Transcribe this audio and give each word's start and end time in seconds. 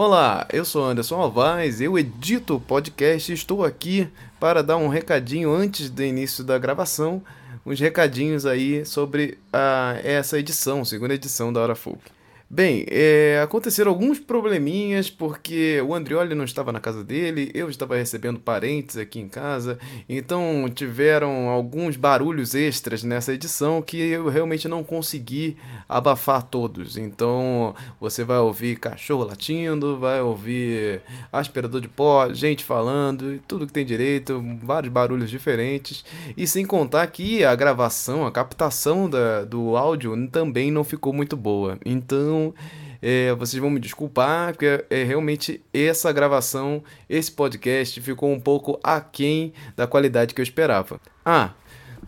Olá, 0.00 0.46
eu 0.52 0.64
sou 0.64 0.84
Anderson 0.84 1.16
Alvaz, 1.16 1.80
eu 1.80 1.98
edito 1.98 2.54
o 2.54 2.60
podcast 2.60 3.32
e 3.32 3.34
estou 3.34 3.64
aqui 3.64 4.06
para 4.38 4.62
dar 4.62 4.76
um 4.76 4.86
recadinho 4.86 5.52
antes 5.52 5.90
do 5.90 6.04
início 6.04 6.44
da 6.44 6.56
gravação, 6.56 7.20
uns 7.66 7.80
recadinhos 7.80 8.46
aí 8.46 8.86
sobre 8.86 9.38
a, 9.52 9.98
essa 10.04 10.38
edição, 10.38 10.84
segunda 10.84 11.14
edição 11.14 11.52
da 11.52 11.60
Hora 11.60 11.74
Folk. 11.74 12.12
Bem, 12.50 12.86
é, 12.88 13.40
aconteceram 13.42 13.90
alguns 13.90 14.18
probleminhas 14.18 15.10
porque 15.10 15.82
o 15.82 15.92
Andrioli 15.92 16.34
não 16.34 16.44
estava 16.44 16.72
na 16.72 16.80
casa 16.80 17.04
dele, 17.04 17.50
eu 17.52 17.68
estava 17.68 17.94
recebendo 17.96 18.40
parentes 18.40 18.96
aqui 18.96 19.18
em 19.18 19.28
casa, 19.28 19.78
então 20.08 20.66
tiveram 20.74 21.48
alguns 21.48 21.96
barulhos 21.96 22.54
extras 22.54 23.02
nessa 23.02 23.34
edição 23.34 23.82
que 23.82 23.98
eu 23.98 24.28
realmente 24.28 24.66
não 24.66 24.82
consegui 24.82 25.58
abafar 25.88 26.42
todos. 26.42 26.96
Então 26.96 27.74
você 28.00 28.24
vai 28.24 28.38
ouvir 28.38 28.78
cachorro 28.78 29.24
latindo, 29.24 29.98
vai 29.98 30.20
ouvir 30.20 31.00
aspirador 31.32 31.80
de 31.80 31.88
pó, 31.88 32.32
gente 32.32 32.64
falando, 32.64 33.40
tudo 33.48 33.66
que 33.66 33.72
tem 33.72 33.86
direito, 33.86 34.44
vários 34.62 34.92
barulhos 34.92 35.30
diferentes, 35.30 36.04
e 36.36 36.46
sem 36.46 36.66
contar 36.66 37.06
que 37.06 37.44
a 37.44 37.54
gravação, 37.54 38.26
a 38.26 38.32
captação 38.32 39.08
da, 39.08 39.44
do 39.44 39.76
áudio 39.76 40.28
também 40.28 40.70
não 40.70 40.84
ficou 40.84 41.12
muito 41.12 41.36
boa. 41.36 41.78
Então 41.84 42.52
é, 43.00 43.32
vocês 43.34 43.60
vão 43.60 43.70
me 43.70 43.80
desculpar, 43.80 44.52
porque 44.52 44.84
é, 44.90 45.04
realmente 45.04 45.62
essa 45.72 46.12
gravação, 46.12 46.82
esse 47.08 47.30
podcast 47.30 48.00
ficou 48.00 48.32
um 48.32 48.40
pouco 48.40 48.78
aquém 48.82 49.52
da 49.76 49.86
qualidade 49.86 50.34
que 50.34 50.40
eu 50.40 50.44
esperava. 50.44 51.00
Ah, 51.24 51.52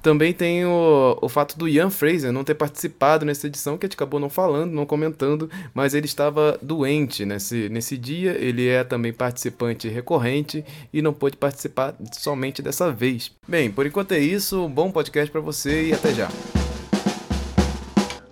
também 0.02 0.32
tem 0.32 0.64
o, 0.64 1.18
o 1.20 1.28
fato 1.28 1.58
do 1.58 1.68
Ian 1.68 1.90
Fraser 1.90 2.32
não 2.32 2.44
ter 2.44 2.54
participado 2.54 3.24
nessa 3.24 3.46
edição, 3.46 3.76
que 3.76 3.86
a 3.86 3.88
gente 3.88 3.96
acabou 3.96 4.18
não 4.20 4.30
falando, 4.30 4.72
não 4.72 4.86
comentando, 4.86 5.50
mas 5.74 5.94
ele 5.94 6.06
estava 6.06 6.58
doente 6.62 7.24
nesse, 7.24 7.68
nesse 7.68 7.96
dia. 7.96 8.36
Ele 8.38 8.68
é 8.68 8.84
também 8.84 9.12
participante 9.12 9.88
recorrente 9.88 10.64
e 10.92 11.02
não 11.02 11.12
pôde 11.12 11.36
participar 11.36 11.94
somente 12.12 12.62
dessa 12.62 12.90
vez. 12.90 13.32
Bem, 13.46 13.70
por 13.70 13.86
enquanto 13.86 14.12
é 14.12 14.18
isso. 14.18 14.68
Bom 14.68 14.90
podcast 14.90 15.30
para 15.30 15.40
você 15.40 15.88
e 15.88 15.92
até 15.92 16.14
já. 16.14 16.28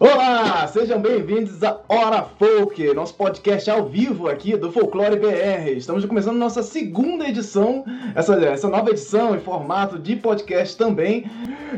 Olá, 0.01 0.65
sejam 0.69 1.03
bem-vindos 1.03 1.61
a 1.65 1.81
Hora 1.89 2.23
Folk, 2.23 2.95
nosso 2.95 3.15
podcast 3.17 3.69
ao 3.69 3.85
vivo 3.85 4.29
aqui 4.29 4.57
do 4.57 4.71
Folclore 4.71 5.17
BR. 5.17 5.71
Estamos 5.77 6.05
começando 6.05 6.37
nossa 6.37 6.63
segunda 6.63 7.29
edição, 7.29 7.85
essa, 8.15 8.37
essa 8.45 8.69
nova 8.69 8.91
edição 8.91 9.35
em 9.35 9.41
formato 9.41 9.99
de 9.99 10.15
podcast 10.15 10.77
também. 10.77 11.29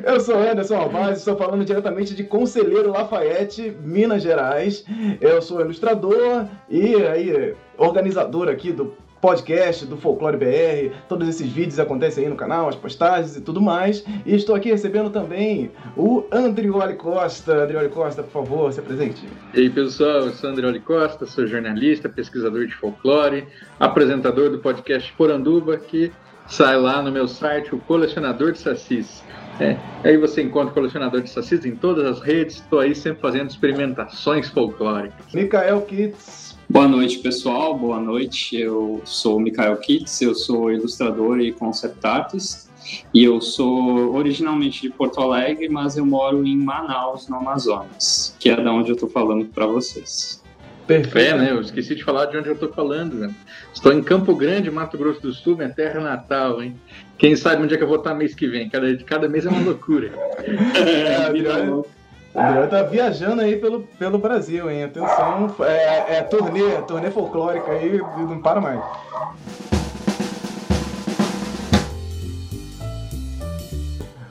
Eu 0.05 0.21
sou 0.21 0.37
Anderson 0.37 0.77
Alvaz, 0.77 1.17
estou 1.17 1.35
falando 1.35 1.65
diretamente 1.65 2.15
de 2.15 2.23
Conselheiro 2.23 2.91
Lafayette, 2.91 3.75
Minas 3.83 4.23
Gerais. 4.23 4.85
Eu 5.19 5.41
sou 5.41 5.63
ilustrador 5.63 6.45
e 6.69 6.97
aí 6.97 7.55
organizador 7.79 8.51
aqui 8.51 8.71
do 8.71 8.93
podcast 9.21 9.85
do 9.87 9.97
Folclore 9.97 10.37
BR. 10.37 10.95
Todos 11.09 11.29
esses 11.29 11.51
vídeos 11.51 11.79
acontecem 11.79 12.25
aí 12.25 12.31
no 12.31 12.37
canal, 12.37 12.69
as 12.69 12.75
postagens 12.75 13.37
e 13.37 13.41
tudo 13.41 13.61
mais. 13.61 14.05
E 14.25 14.35
estou 14.35 14.55
aqui 14.55 14.71
recebendo 14.71 15.11
também 15.11 15.71
o 15.97 16.25
Andrioli 16.33 16.95
Costa. 16.95 17.65
Andrioli 17.65 17.89
Costa, 17.89 18.23
por 18.23 18.45
favor, 18.45 18.73
se 18.73 18.81
apresente. 18.81 19.27
E 19.55 19.61
aí, 19.61 19.71
pessoal, 19.71 20.27
eu 20.27 20.33
sou 20.33 20.51
Andrioli 20.51 20.81
Costa, 20.81 21.27
sou 21.27 21.47
jornalista, 21.47 22.09
pesquisador 22.09 22.67
de 22.67 22.75
folclore, 22.75 23.47
apresentador 23.79 24.51
do 24.51 24.59
podcast 24.59 25.13
Poranduba, 25.13 25.77
que 25.77 26.11
sai 26.47 26.77
lá 26.79 27.03
no 27.03 27.13
meu 27.13 27.29
site, 27.29 27.75
o 27.75 27.79
Colecionador 27.79 28.53
de 28.53 28.59
Sacis. 28.59 29.23
É, 29.61 29.77
aí 30.03 30.17
você 30.17 30.41
encontra 30.41 30.71
o 30.71 30.75
colecionador 30.75 31.21
de 31.21 31.29
sacis 31.29 31.67
em 31.67 31.77
todas 31.77 32.07
as 32.07 32.21
redes. 32.21 32.57
Estou 32.57 32.79
aí 32.79 32.95
sempre 32.95 33.21
fazendo 33.21 33.51
experimentações 33.51 34.49
folclóricas. 34.49 35.35
Mikael 35.35 35.83
Kitts, 35.83 36.40
Boa 36.71 36.87
noite, 36.87 37.19
pessoal. 37.19 37.77
Boa 37.77 37.99
noite. 37.99 38.57
Eu 38.57 39.03
sou 39.05 39.39
o 39.39 39.41
Mikael 39.41 39.77
Kitts, 39.79 40.23
eu 40.23 40.37
sou 40.37 40.71
ilustrador 40.71 41.41
e 41.41 41.51
concept 41.51 42.07
artist. 42.07 42.69
E 43.13 43.25
eu 43.25 43.41
sou 43.41 44.15
originalmente 44.15 44.83
de 44.83 44.91
Porto 44.91 45.21
Alegre, 45.21 45.69
mas 45.69 45.97
eu 45.97 46.07
moro 46.07 46.47
em 46.47 46.57
Manaus, 46.57 47.29
no 47.29 47.39
Amazonas, 47.39 48.37
que 48.39 48.51
é 48.51 48.55
da 48.55 48.73
onde 48.73 48.91
eu 48.91 48.95
estou 48.95 49.11
falando 49.11 49.47
para 49.47 49.67
vocês. 49.67 50.41
Perfeito, 50.87 51.35
é, 51.35 51.39
né? 51.39 51.51
Eu 51.51 51.61
esqueci 51.61 51.97
de 51.97 52.05
falar 52.05 52.27
de 52.27 52.37
onde 52.37 52.49
eu 52.49 52.55
estou 52.55 52.73
falando. 52.73 53.15
Né? 53.15 53.35
Estou 53.75 53.93
em 53.93 54.01
Campo 54.01 54.37
Grande, 54.37 54.71
Mato 54.71 54.97
Grosso 54.97 55.21
do 55.21 55.33
Sul, 55.33 55.57
minha 55.57 55.71
terra 55.71 55.99
natal, 55.99 56.63
hein? 56.63 56.77
Quem 57.19 57.35
sabe 57.35 57.65
onde 57.65 57.75
é 57.75 57.77
que 57.77 57.83
eu 57.83 57.89
vou 57.89 57.99
estar 57.99 58.15
mês 58.15 58.33
que 58.33 58.47
vem? 58.47 58.71
Cada, 58.71 58.97
cada 58.99 59.29
mês 59.29 59.45
é 59.45 59.49
uma 59.49 59.61
loucura. 59.61 60.13
é, 60.77 61.33
virou... 61.33 61.85
O 62.33 62.39
Adriano 62.39 62.69
tá 62.69 62.83
viajando 62.85 63.43
aí 63.43 63.57
pelo, 63.57 63.83
pelo 63.99 64.19
Brasil, 64.19 64.71
hein? 64.71 64.85
Atenção, 64.85 65.53
é, 65.65 66.19
é 66.19 66.23
turnê, 66.23 66.81
turnê 66.87 67.11
folclórica 67.11 67.73
aí, 67.73 67.99
não 67.99 68.41
para 68.41 68.61
mais. 68.61 68.81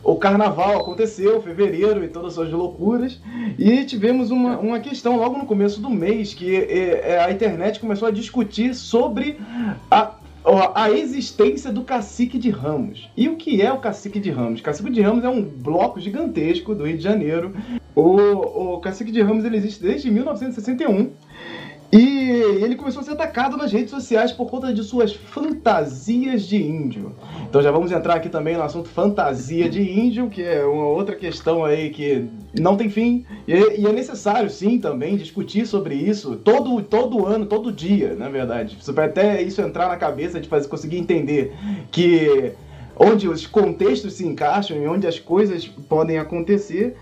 O 0.02 0.16
carnaval 0.16 0.80
aconteceu, 0.80 1.42
fevereiro 1.42 2.04
e 2.04 2.08
todas 2.08 2.30
as 2.30 2.34
suas 2.36 2.52
loucuras, 2.52 3.22
e 3.60 3.84
tivemos 3.84 4.32
uma, 4.32 4.58
uma 4.58 4.80
questão 4.80 5.18
logo 5.18 5.38
no 5.38 5.46
começo 5.46 5.80
do 5.82 5.90
mês 5.90 6.34
que 6.34 6.56
é, 6.56 7.12
é, 7.12 7.20
a 7.20 7.32
internet 7.32 7.80
começou 7.80 8.08
a 8.08 8.12
discutir 8.12 8.74
sobre 8.74 9.40
a 9.92 10.12
a 10.74 10.92
existência 10.92 11.72
do 11.72 11.84
Cacique 11.84 12.38
de 12.38 12.50
Ramos. 12.50 13.10
E 13.16 13.28
o 13.28 13.36
que 13.36 13.62
é 13.62 13.72
o 13.72 13.80
Cacique 13.80 14.20
de 14.20 14.32
Ramos? 14.32 14.62
Cacique 14.62 14.90
de 14.90 15.02
Ramos 15.02 15.24
é 15.24 15.30
um 15.30 15.44
bloco 15.44 16.00
gigantesco 16.00 16.74
do 16.74 16.86
Rio 16.86 16.98
de 16.98 17.04
Janeiro. 17.04 17.54
O, 17.94 18.76
o 18.76 18.80
Cacique 18.80 19.12
de 19.12 19.22
Ramos 19.22 19.44
ele 19.44 19.58
existe 19.58 19.82
desde 19.82 20.10
1961 20.10 21.12
e 21.92 21.98
ele 22.64 22.76
começou 22.76 23.02
a 23.02 23.04
ser 23.04 23.12
atacado 23.12 23.58
nas 23.58 23.72
redes 23.72 23.90
sociais 23.90 24.32
por 24.32 24.48
conta 24.48 24.72
de 24.72 24.84
suas 24.84 25.14
fantasias 25.14 26.44
de 26.44 26.62
índio. 26.62 27.16
Então 27.50 27.64
já 27.64 27.72
vamos 27.72 27.92
entrar 27.92 28.16
aqui 28.16 28.30
também 28.30 28.56
no 28.56 28.62
assunto 28.62 28.90
fantasia 28.90 29.68
de 29.68 29.82
índio, 29.82 30.30
que 30.30 30.44
é 30.44 30.64
uma 30.64 30.86
outra 30.86 31.16
questão 31.16 31.66
aí 31.66 31.90
que 31.90 32.28
não 32.60 32.78
tem 32.78 32.92
fim. 32.92 33.26
E, 33.48 33.54
é 33.88 33.92
necessário, 33.92 34.52
sim, 34.52 34.78
também 34.78 35.18
discutir 35.18 35.66
sobre 35.66 35.96
isso 35.96 36.36
todo, 36.36 36.80
todo 36.84 37.26
ano, 37.26 37.48
todo 37.48 37.72
dia, 37.72 38.14
na 38.14 38.30
verdade. 38.30 38.78
Vai 38.94 39.08
até 39.08 39.42
isso 39.42 39.60
entrar 39.60 39.88
na 39.88 39.98
cabeça 39.98 40.40
de 40.40 40.48
fazer, 40.48 40.68
conseguir 40.68 41.00
entender 41.00 41.56
que 41.92 42.52
onde 42.96 43.28
os 43.28 43.48
contextos 43.48 44.14
se 44.14 44.28
encaixam 44.28 44.78
e 44.78 44.88
onde 44.88 45.08
as 45.08 45.18
coisas 45.18 45.66
podem 45.66 46.20
acontecer. 46.20 46.96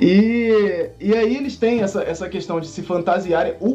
E, 0.00 0.90
e 1.00 1.14
aí 1.14 1.36
eles 1.36 1.56
têm 1.56 1.80
essa, 1.80 2.02
essa 2.02 2.28
questão 2.28 2.60
de 2.60 2.66
se 2.66 2.82
fantasiarem. 2.82 3.54
O, 3.60 3.68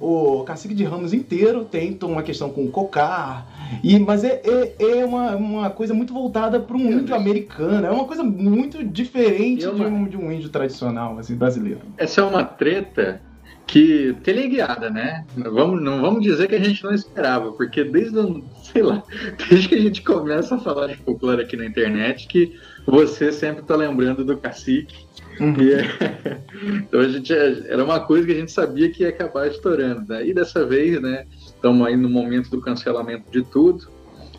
o, 0.00 0.40
o 0.40 0.44
Cacique 0.44 0.74
de 0.74 0.84
Ramos 0.84 1.12
inteiro 1.12 1.64
tem 1.64 1.96
uma 2.02 2.22
questão 2.22 2.50
com 2.50 2.64
o 2.64 2.70
cocar. 2.70 3.46
E, 3.82 3.98
mas 3.98 4.24
é, 4.24 4.42
é, 4.44 4.98
é 4.98 5.04
uma, 5.04 5.36
uma 5.36 5.70
coisa 5.70 5.94
muito 5.94 6.12
voltada 6.12 6.60
para 6.60 6.76
um 6.76 6.90
índio 6.90 7.14
americano. 7.14 7.86
É 7.86 7.90
uma 7.90 8.04
coisa 8.04 8.22
muito 8.22 8.84
diferente 8.84 9.60
de, 9.60 9.68
um, 9.68 10.04
de 10.04 10.16
um 10.16 10.30
índio 10.30 10.48
tradicional, 10.48 11.18
assim, 11.18 11.34
brasileiro. 11.34 11.80
Essa 11.96 12.20
é 12.20 12.24
uma 12.24 12.44
treta 12.44 13.20
que 13.66 14.14
teleguiada, 14.22 14.88
né? 14.88 15.24
Vamos, 15.36 15.82
não 15.82 16.00
vamos 16.00 16.22
dizer 16.22 16.48
que 16.48 16.54
a 16.54 16.62
gente 16.62 16.84
não 16.84 16.94
esperava, 16.94 17.50
porque 17.52 17.82
desde, 17.82 18.16
sei 18.62 18.82
lá, 18.82 19.02
desde 19.48 19.68
que 19.68 19.74
a 19.74 19.80
gente 19.80 20.02
começa 20.02 20.54
a 20.54 20.58
falar 20.58 20.86
de 20.86 20.96
folclore 20.96 21.42
aqui 21.42 21.56
na 21.56 21.66
internet, 21.66 22.28
que 22.28 22.54
você 22.86 23.32
sempre 23.32 23.62
está 23.62 23.74
lembrando 23.74 24.24
do 24.24 24.36
cacique 24.36 25.05
Uhum. 25.40 25.54
É... 25.60 26.40
então 26.78 27.00
a 27.00 27.08
gente 27.08 27.32
era 27.32 27.84
uma 27.84 28.00
coisa 28.00 28.26
que 28.26 28.32
a 28.32 28.36
gente 28.36 28.52
sabia 28.52 28.90
que 28.90 29.02
ia 29.02 29.10
acabar 29.10 29.46
estourando. 29.46 30.06
Né? 30.08 30.26
E 30.26 30.34
dessa 30.34 30.64
vez, 30.64 31.00
né? 31.00 31.26
Estamos 31.44 31.86
aí 31.86 31.96
no 31.96 32.08
momento 32.08 32.50
do 32.50 32.60
cancelamento 32.60 33.30
de 33.30 33.42
tudo. 33.42 33.88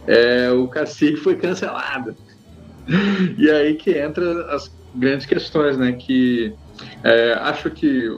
É, 0.06 0.50
o 0.52 0.68
cacique 0.68 1.18
foi 1.18 1.36
cancelado. 1.36 2.16
E 3.38 3.50
aí 3.50 3.76
que 3.76 3.92
entra 3.92 4.56
as 4.56 4.72
grandes 4.96 5.26
questões, 5.26 5.78
né? 5.78 5.92
Que 5.92 6.54
é, 7.04 7.34
acho 7.34 7.70
que 7.70 8.18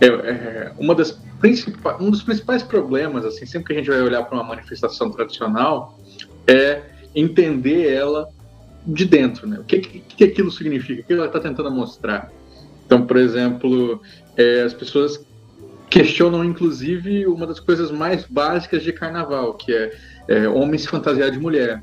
é, 0.00 0.06
é 0.06 0.72
uma 0.78 0.94
das 0.94 1.20
um 2.00 2.10
dos 2.10 2.22
principais 2.22 2.64
problemas, 2.64 3.24
assim, 3.24 3.46
sempre 3.46 3.68
que 3.68 3.72
a 3.74 3.76
gente 3.76 3.88
vai 3.88 4.00
olhar 4.00 4.24
para 4.24 4.34
uma 4.34 4.42
manifestação 4.42 5.08
tradicional, 5.10 5.96
é 6.48 6.82
entender 7.14 7.92
ela 7.92 8.28
de 8.88 9.04
dentro, 9.04 9.46
né? 9.46 9.58
O 9.60 9.64
que, 9.64 9.80
que, 9.80 10.24
aquilo 10.24 10.50
significa? 10.50 11.02
O 11.02 11.04
que 11.04 11.12
ela 11.12 11.26
está 11.26 11.38
tentando 11.38 11.70
mostrar? 11.70 12.32
Então, 12.86 13.06
por 13.06 13.18
exemplo, 13.18 14.00
é, 14.36 14.62
as 14.62 14.72
pessoas 14.72 15.24
questionam, 15.90 16.42
inclusive, 16.42 17.26
uma 17.26 17.46
das 17.46 17.60
coisas 17.60 17.90
mais 17.90 18.24
básicas 18.24 18.82
de 18.82 18.92
carnaval, 18.92 19.54
que 19.54 19.72
é, 19.72 19.92
é 20.26 20.48
homem 20.48 20.78
se 20.78 20.88
fantasiar 20.88 21.30
de 21.30 21.38
mulher. 21.38 21.82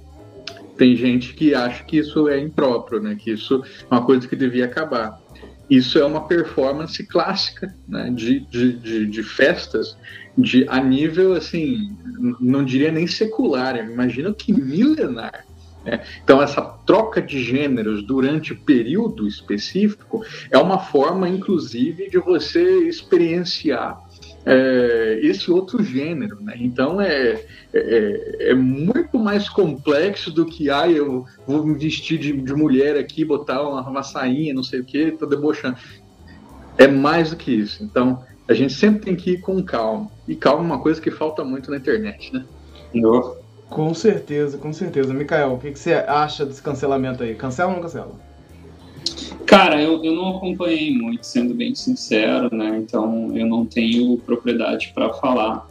Tem 0.77 0.95
gente 0.95 1.33
que 1.33 1.53
acha 1.53 1.83
que 1.83 1.97
isso 1.97 2.27
é 2.27 2.39
impróprio, 2.39 2.99
né? 2.99 3.15
Que 3.15 3.31
isso 3.31 3.63
é 3.89 3.93
uma 3.95 4.03
coisa 4.03 4.27
que 4.27 4.35
devia 4.35 4.65
acabar. 4.65 5.21
Isso 5.69 5.97
é 5.97 6.05
uma 6.05 6.27
performance 6.27 7.03
clássica 7.05 7.73
né? 7.87 8.11
de, 8.11 8.41
de, 8.41 8.73
de, 8.73 9.05
de 9.07 9.23
festas 9.23 9.97
de 10.37 10.65
a 10.67 10.79
nível 10.81 11.33
assim, 11.33 11.95
não 12.39 12.63
diria 12.63 12.91
nem 12.91 13.07
secular, 13.07 13.77
imagina 13.77 14.33
que 14.33 14.51
milenar. 14.51 15.45
Né? 15.85 16.03
Então, 16.23 16.41
essa 16.41 16.61
troca 16.61 17.21
de 17.21 17.41
gêneros 17.41 18.03
durante 18.03 18.55
período 18.55 19.27
específico 19.27 20.25
é 20.49 20.57
uma 20.57 20.79
forma, 20.79 21.29
inclusive, 21.29 22.09
de 22.09 22.17
você 22.17 22.87
experienciar 22.87 24.03
é, 24.45 25.19
esse 25.23 25.49
outro 25.49 25.83
gênero, 25.83 26.39
né? 26.39 26.53
Então 26.59 27.01
é, 27.01 27.43
é, 27.73 28.51
é, 28.51 28.53
muito 28.53 29.17
mais 29.17 29.49
complexo 29.49 30.31
do 30.31 30.45
que 30.45 30.69
ah, 30.69 30.89
eu 30.89 31.25
vou 31.47 31.65
me 31.65 31.73
vestir 31.73 32.19
de, 32.19 32.31
de 32.31 32.53
mulher 32.53 32.95
aqui, 32.95 33.25
botar 33.25 33.63
uma, 33.63 33.81
uma 33.81 34.03
sainha, 34.03 34.53
não 34.53 34.63
sei 34.63 34.81
o 34.81 34.85
que, 34.85 35.11
tô 35.11 35.25
debochando. 35.25 35.77
É 36.77 36.87
mais 36.87 37.31
do 37.31 37.37
que 37.37 37.51
isso. 37.51 37.83
Então 37.83 38.23
a 38.47 38.53
gente 38.53 38.73
sempre 38.73 39.05
tem 39.05 39.15
que 39.15 39.31
ir 39.31 39.41
com 39.41 39.63
calma. 39.63 40.11
E 40.27 40.35
calma 40.35 40.61
é 40.61 40.65
uma 40.65 40.79
coisa 40.79 41.01
que 41.01 41.09
falta 41.09 41.43
muito 41.43 41.71
na 41.71 41.77
internet, 41.77 42.31
né? 42.31 42.45
Oh. 43.03 43.44
Com 43.69 43.93
certeza, 43.93 44.57
com 44.57 44.71
certeza. 44.71 45.13
Mikael, 45.13 45.53
o 45.53 45.59
que, 45.59 45.71
que 45.71 45.79
você 45.79 45.93
acha 45.93 46.45
desse 46.45 46.61
cancelamento 46.61 47.23
aí? 47.23 47.35
Cancela 47.35 47.69
ou 47.69 47.75
não 47.75 47.81
cancela? 47.81 48.11
Cara, 49.45 49.81
eu, 49.81 50.03
eu 50.03 50.13
não 50.13 50.37
acompanhei 50.37 50.95
muito, 50.97 51.25
sendo 51.25 51.53
bem 51.53 51.73
sincero, 51.75 52.53
né? 52.55 52.77
Então 52.77 53.35
eu 53.35 53.45
não 53.45 53.65
tenho 53.65 54.17
propriedade 54.19 54.91
para 54.93 55.13
falar. 55.13 55.67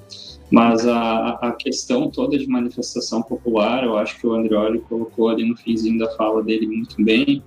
Mas 0.50 0.86
a, 0.86 1.30
a 1.30 1.52
questão 1.52 2.10
toda 2.10 2.38
de 2.38 2.46
manifestação 2.46 3.22
popular, 3.22 3.82
eu 3.82 3.96
acho 3.96 4.20
que 4.20 4.26
o 4.26 4.34
Andreoli 4.34 4.78
colocou 4.80 5.28
ali 5.28 5.48
no 5.48 5.56
finzinho 5.56 5.98
da 5.98 6.10
fala 6.10 6.42
dele 6.42 6.66
muito 6.66 7.02
bem. 7.02 7.42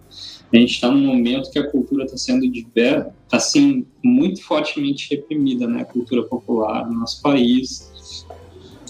A 0.52 0.58
gente 0.58 0.74
está 0.74 0.90
num 0.90 1.06
momento 1.06 1.52
que 1.52 1.60
a 1.60 1.70
cultura 1.70 2.06
está 2.06 2.18
sendo 2.18 2.50
diver, 2.50 3.08
assim 3.32 3.86
muito 4.04 4.44
fortemente 4.44 5.10
reprimida, 5.10 5.68
né? 5.68 5.82
A 5.82 5.86
cultura 5.86 6.24
popular 6.24 6.88
no 6.88 7.00
nosso 7.00 7.22
país, 7.22 7.92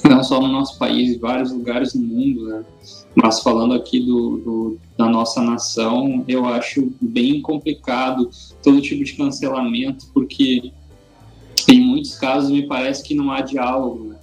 não 0.03 0.23
só 0.23 0.39
no 0.39 0.47
nosso 0.47 0.77
país, 0.77 1.15
em 1.15 1.19
vários 1.19 1.51
lugares 1.51 1.93
do 1.93 1.99
mundo, 1.99 2.47
né? 2.47 2.65
Mas 3.15 3.41
falando 3.41 3.73
aqui 3.73 3.99
do, 3.99 4.37
do, 4.37 4.77
da 4.97 5.07
nossa 5.09 5.41
nação, 5.41 6.23
eu 6.27 6.45
acho 6.45 6.91
bem 7.01 7.41
complicado 7.41 8.29
todo 8.61 8.81
tipo 8.81 9.03
de 9.03 9.13
cancelamento, 9.13 10.07
porque 10.13 10.71
em 11.67 11.81
muitos 11.81 12.15
casos 12.17 12.51
me 12.51 12.67
parece 12.67 13.03
que 13.03 13.15
não 13.15 13.31
há 13.31 13.41
diálogo, 13.41 14.05
né? 14.05 14.17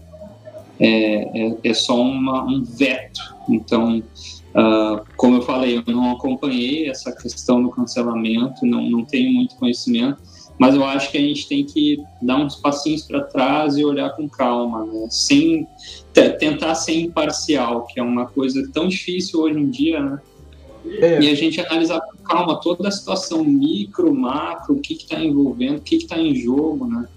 é, 0.79 1.49
é, 1.49 1.57
é, 1.65 1.75
só 1.75 2.01
uma, 2.01 2.45
um 2.45 2.63
veto. 2.63 3.21
Então, 3.49 3.99
uh, 3.99 5.05
como 5.17 5.37
eu 5.37 5.43
falei, 5.43 5.83
eu 5.87 5.95
não 5.95 6.13
acompanhei 6.13 6.89
essa 6.89 7.13
questão 7.13 7.63
do 7.63 7.71
cancelamento, 7.71 8.65
não, 8.65 8.89
não 8.89 9.05
tenho 9.05 9.33
muito 9.33 9.57
conhecimento, 9.57 10.23
mas 10.59 10.75
eu 10.75 10.85
acho 10.85 11.11
que 11.11 11.19
a 11.19 11.21
gente 11.21 11.49
tem 11.49 11.65
que 11.65 12.01
dar 12.23 12.37
uns 12.37 12.57
passinhos 12.57 13.03
para 13.03 13.23
trás 13.23 13.77
e 13.77 13.85
olhar 13.85 14.11
com 14.11 14.29
calma, 14.29 14.85
né? 14.87 15.07
sem 15.11 15.67
tentar 16.13 16.75
ser 16.77 16.95
imparcial, 16.95 17.87
que 17.87 17.99
é 17.99 18.03
uma 18.03 18.27
coisa 18.27 18.63
tão 18.73 18.87
difícil 18.87 19.41
hoje 19.41 19.59
em 19.59 19.69
dia, 19.69 20.01
né? 20.01 20.21
É. 21.01 21.21
E 21.21 21.31
a 21.31 21.35
gente 21.35 21.61
analisar 21.61 22.01
com 22.01 22.19
calma 22.19 22.61
toda 22.61 22.89
a 22.89 22.91
situação 22.91 23.43
micro, 23.43 24.15
macro, 24.15 24.75
o 24.75 24.81
que 24.81 24.95
está 24.95 25.19
envolvendo, 25.19 25.79
o 25.79 25.81
que 25.81 25.97
está 25.97 26.19
em 26.19 26.35
jogo, 26.35 26.87
né? 26.87 27.09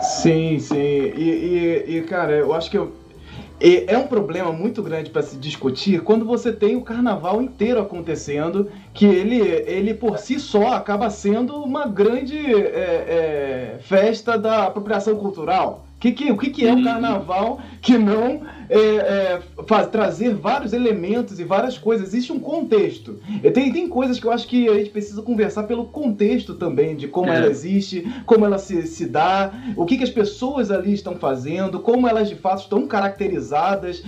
Sim, 0.00 0.58
sim. 0.58 0.76
E, 0.76 1.84
e, 1.88 1.96
e, 1.96 2.02
cara, 2.02 2.32
eu 2.36 2.52
acho 2.52 2.70
que 2.70 2.76
eu, 2.76 2.92
é 3.60 3.96
um 3.96 4.06
problema 4.06 4.52
muito 4.52 4.82
grande 4.82 5.10
para 5.10 5.22
se 5.22 5.36
discutir 5.36 6.02
quando 6.02 6.24
você 6.24 6.52
tem 6.52 6.76
o 6.76 6.82
carnaval 6.82 7.40
inteiro 7.40 7.80
acontecendo, 7.80 8.70
que 8.92 9.06
ele, 9.06 9.40
ele 9.66 9.94
por 9.94 10.18
si 10.18 10.38
só 10.38 10.74
acaba 10.74 11.08
sendo 11.08 11.56
uma 11.56 11.86
grande 11.86 12.36
é, 12.36 13.76
é, 13.76 13.78
festa 13.80 14.38
da 14.38 14.64
apropriação 14.64 15.16
cultural. 15.16 15.86
Que 15.98 16.12
que, 16.12 16.30
o 16.30 16.36
que, 16.36 16.50
que 16.50 16.66
é 16.66 16.72
o 16.72 16.76
uhum. 16.76 16.84
carnaval 16.84 17.60
que 17.80 17.96
não 17.96 18.42
é, 18.68 18.78
é, 18.78 19.42
faz, 19.66 19.88
trazer 19.88 20.34
vários 20.34 20.72
elementos 20.72 21.38
e 21.38 21.44
várias 21.44 21.78
coisas? 21.78 22.08
Existe 22.08 22.32
um 22.32 22.38
contexto. 22.38 23.18
E 23.42 23.50
tem, 23.50 23.72
tem 23.72 23.88
coisas 23.88 24.18
que 24.18 24.26
eu 24.26 24.32
acho 24.32 24.46
que 24.46 24.68
a 24.68 24.74
gente 24.74 24.90
precisa 24.90 25.22
conversar 25.22 25.64
pelo 25.64 25.86
contexto 25.86 26.54
também, 26.54 26.96
de 26.96 27.08
como 27.08 27.30
é. 27.30 27.36
ela 27.36 27.46
existe, 27.46 28.06
como 28.24 28.44
ela 28.44 28.58
se, 28.58 28.86
se 28.86 29.06
dá, 29.06 29.52
o 29.76 29.84
que, 29.84 29.96
que 29.96 30.04
as 30.04 30.10
pessoas 30.10 30.70
ali 30.70 30.92
estão 30.92 31.16
fazendo, 31.16 31.80
como 31.80 32.08
elas 32.08 32.28
de 32.28 32.34
fato 32.34 32.62
estão 32.62 32.86
caracterizadas. 32.86 34.02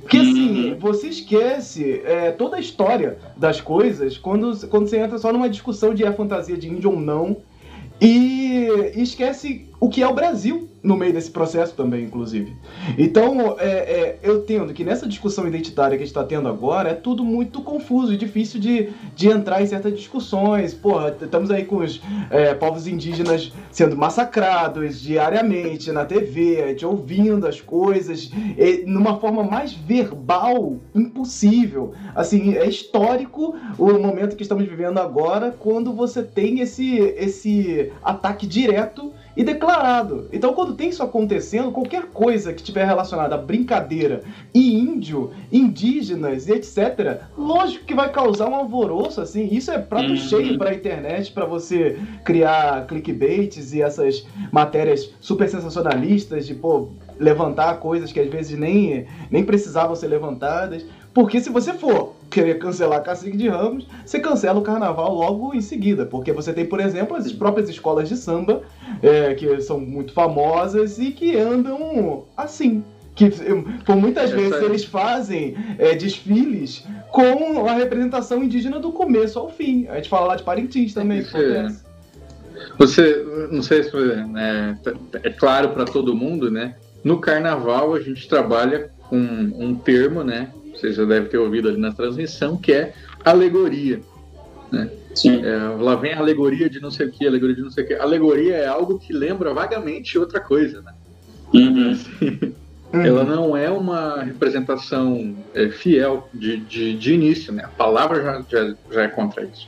Porque 0.00 0.18
assim, 0.18 0.72
uhum. 0.72 0.78
você 0.78 1.08
esquece 1.08 2.02
é, 2.04 2.30
toda 2.30 2.56
a 2.56 2.60
história 2.60 3.18
das 3.36 3.60
coisas 3.60 4.18
quando, 4.18 4.66
quando 4.68 4.88
você 4.88 4.98
entra 4.98 5.18
só 5.18 5.32
numa 5.32 5.48
discussão 5.48 5.94
de 5.94 6.04
é 6.04 6.12
fantasia 6.12 6.56
de 6.56 6.68
índio 6.68 6.90
ou 6.90 7.00
não. 7.00 7.38
E, 8.00 8.68
e 8.94 9.02
esquece 9.02 9.71
o 9.82 9.88
que 9.88 10.00
é 10.00 10.06
o 10.06 10.14
Brasil 10.14 10.68
no 10.80 10.96
meio 10.96 11.12
desse 11.12 11.28
processo 11.28 11.74
também, 11.74 12.04
inclusive. 12.04 12.56
Então, 12.96 13.56
é, 13.58 13.66
é, 13.66 14.18
eu 14.22 14.38
entendo 14.38 14.72
que 14.72 14.84
nessa 14.84 15.08
discussão 15.08 15.44
identitária 15.46 15.96
que 15.96 16.04
a 16.04 16.06
gente 16.06 16.14
está 16.14 16.22
tendo 16.22 16.48
agora 16.48 16.90
é 16.90 16.94
tudo 16.94 17.24
muito 17.24 17.62
confuso 17.62 18.12
e 18.12 18.16
difícil 18.16 18.60
de, 18.60 18.90
de 19.16 19.28
entrar 19.28 19.60
em 19.60 19.66
certas 19.66 19.92
discussões. 19.92 20.72
Porra, 20.72 21.16
estamos 21.20 21.50
aí 21.50 21.64
com 21.64 21.78
os 21.78 22.00
é, 22.30 22.54
povos 22.54 22.86
indígenas 22.86 23.52
sendo 23.72 23.96
massacrados 23.96 25.00
diariamente 25.00 25.90
na 25.90 26.04
TV, 26.04 26.76
a 26.80 26.86
ouvindo 26.86 27.48
as 27.48 27.60
coisas 27.60 28.30
numa 28.86 29.18
forma 29.18 29.42
mais 29.42 29.72
verbal 29.72 30.76
impossível. 30.94 31.92
Assim, 32.14 32.54
é 32.54 32.68
histórico 32.68 33.56
o 33.76 33.92
momento 33.98 34.36
que 34.36 34.42
estamos 34.44 34.64
vivendo 34.64 34.98
agora 34.98 35.50
quando 35.50 35.92
você 35.92 36.22
tem 36.22 36.60
esse, 36.60 36.98
esse 36.98 37.90
ataque 38.04 38.46
direto 38.46 39.12
e 39.36 39.42
declarado. 39.42 40.28
Então, 40.32 40.52
quando 40.52 40.74
tem 40.74 40.88
isso 40.88 41.02
acontecendo, 41.02 41.72
qualquer 41.72 42.06
coisa 42.06 42.52
que 42.52 42.60
estiver 42.60 42.84
relacionada 42.84 43.34
a 43.34 43.38
brincadeira 43.38 44.22
e 44.54 44.74
índio, 44.78 45.30
indígenas 45.50 46.48
e 46.48 46.52
etc., 46.52 47.20
lógico 47.36 47.84
que 47.84 47.94
vai 47.94 48.10
causar 48.10 48.48
um 48.48 48.54
alvoroço, 48.54 49.20
assim. 49.20 49.48
Isso 49.50 49.70
é 49.70 49.78
prato 49.78 50.10
uhum. 50.10 50.16
cheio 50.16 50.58
para 50.58 50.70
a 50.70 50.74
internet, 50.74 51.32
para 51.32 51.44
você 51.44 51.98
criar 52.24 52.86
clickbaits 52.86 53.72
e 53.72 53.82
essas 53.82 54.26
matérias 54.50 55.12
super 55.20 55.48
sensacionalistas 55.48 56.46
de, 56.46 56.54
pô, 56.54 56.90
levantar 57.18 57.78
coisas 57.78 58.12
que 58.12 58.20
às 58.20 58.28
vezes 58.28 58.58
nem, 58.58 59.06
nem 59.30 59.44
precisavam 59.44 59.94
ser 59.94 60.08
levantadas. 60.08 60.84
Porque 61.14 61.40
se 61.40 61.50
você 61.50 61.74
for 61.74 62.14
querer 62.30 62.58
cancelar 62.58 63.02
Cacique 63.02 63.36
de 63.36 63.48
Ramos, 63.48 63.86
você 64.04 64.18
cancela 64.18 64.58
o 64.58 64.62
carnaval 64.62 65.14
logo 65.14 65.54
em 65.54 65.60
seguida. 65.60 66.06
Porque 66.06 66.32
você 66.32 66.52
tem, 66.52 66.64
por 66.64 66.80
exemplo, 66.80 67.16
as 67.16 67.30
próprias 67.32 67.68
escolas 67.68 68.08
de 68.08 68.16
samba, 68.16 68.62
é, 69.02 69.34
que 69.34 69.60
são 69.60 69.80
muito 69.80 70.12
famosas 70.12 70.98
e 70.98 71.10
que 71.10 71.36
andam 71.36 72.24
assim. 72.36 72.84
Que 73.14 73.28
por 73.84 73.96
muitas 73.96 74.30
Essa 74.30 74.36
vezes 74.36 74.62
é... 74.62 74.64
eles 74.64 74.84
fazem 74.84 75.54
é, 75.78 75.94
desfiles 75.94 76.86
com 77.10 77.68
a 77.68 77.74
representação 77.74 78.42
indígena 78.42 78.78
do 78.78 78.90
começo 78.90 79.38
ao 79.38 79.50
fim. 79.50 79.86
A 79.88 79.96
gente 79.96 80.08
fala 80.08 80.28
lá 80.28 80.36
de 80.36 80.42
Parintins 80.42 80.94
também. 80.94 81.20
É. 81.34 81.68
Você, 82.78 83.22
não 83.50 83.62
sei 83.62 83.82
se 83.82 83.94
né, 83.94 84.78
é 85.22 85.30
claro 85.30 85.70
para 85.70 85.84
todo 85.84 86.14
mundo, 86.14 86.50
né? 86.50 86.76
No 87.04 87.18
carnaval 87.18 87.94
a 87.94 88.00
gente 88.00 88.26
trabalha 88.28 88.90
com 89.08 89.18
um 89.18 89.74
termo, 89.74 90.24
né? 90.24 90.50
Você 90.74 90.92
já 90.92 91.04
deve 91.04 91.28
ter 91.28 91.38
ouvido 91.38 91.68
ali 91.68 91.78
na 91.78 91.92
transmissão, 91.92 92.56
que 92.56 92.72
é 92.72 92.94
alegoria. 93.24 94.00
Né? 94.70 94.88
Sim. 95.14 95.44
É, 95.44 95.56
lá 95.78 95.94
vem 95.94 96.12
a 96.12 96.18
alegoria 96.18 96.68
de 96.68 96.80
não 96.80 96.90
sei 96.90 97.06
o 97.06 97.10
que, 97.10 97.26
alegoria 97.26 97.56
de 97.56 97.62
não 97.62 97.70
sei 97.70 97.84
o 97.84 97.86
que. 97.86 97.94
Alegoria 97.94 98.56
é 98.56 98.66
algo 98.66 98.98
que 98.98 99.12
lembra 99.12 99.52
vagamente 99.52 100.18
outra 100.18 100.40
coisa, 100.40 100.80
né? 100.82 100.92
Uhum. 101.52 101.90
Assim, 101.90 102.54
ela 102.92 103.24
não 103.24 103.56
é 103.56 103.70
uma 103.70 104.22
representação 104.22 105.34
é, 105.54 105.70
fiel 105.70 106.28
de, 106.32 106.58
de, 106.58 106.94
de, 106.94 107.14
início, 107.14 107.52
né? 107.52 107.64
A 107.64 107.68
palavra 107.68 108.22
já, 108.22 108.44
já, 108.48 108.74
já, 108.90 109.02
é 109.02 109.08
contra 109.08 109.44
isso. 109.44 109.66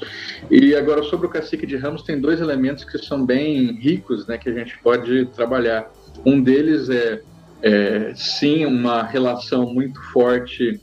E 0.50 0.74
agora, 0.74 1.02
sobre 1.04 1.26
o 1.26 1.30
cacique 1.30 1.66
de 1.66 1.76
Ramos, 1.76 2.02
tem 2.02 2.20
dois 2.20 2.40
elementos 2.40 2.84
que 2.84 2.98
são 2.98 3.24
bem 3.24 3.72
ricos, 3.72 4.26
né? 4.26 4.36
Que 4.36 4.50
a 4.50 4.52
gente 4.52 4.78
pode 4.82 5.26
trabalhar. 5.26 5.90
Um 6.24 6.40
deles 6.42 6.90
é, 6.90 7.20
é 7.62 8.12
sim, 8.14 8.66
uma 8.66 9.02
relação 9.02 9.72
muito 9.72 10.00
forte 10.12 10.80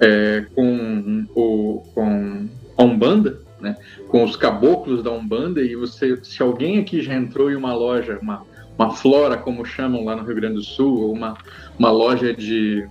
é, 0.00 0.46
com, 0.54 1.26
o, 1.34 1.82
com 1.94 2.48
a 2.76 2.82
Umbanda, 2.82 3.43
né, 3.64 3.76
com 4.08 4.22
os 4.22 4.36
caboclos 4.36 5.02
da 5.02 5.10
Umbanda, 5.10 5.60
e 5.60 5.74
você, 5.74 6.16
se 6.22 6.42
alguém 6.42 6.78
aqui 6.78 7.02
já 7.02 7.14
entrou 7.14 7.50
em 7.50 7.56
uma 7.56 7.74
loja, 7.74 8.18
uma, 8.22 8.44
uma 8.78 8.90
flora, 8.90 9.36
como 9.36 9.64
chamam 9.64 10.04
lá 10.04 10.14
no 10.14 10.22
Rio 10.22 10.36
Grande 10.36 10.56
do 10.56 10.62
Sul, 10.62 11.00
ou 11.00 11.12
uma, 11.12 11.36
uma 11.78 11.90
loja 11.90 12.32
de, 12.32 12.86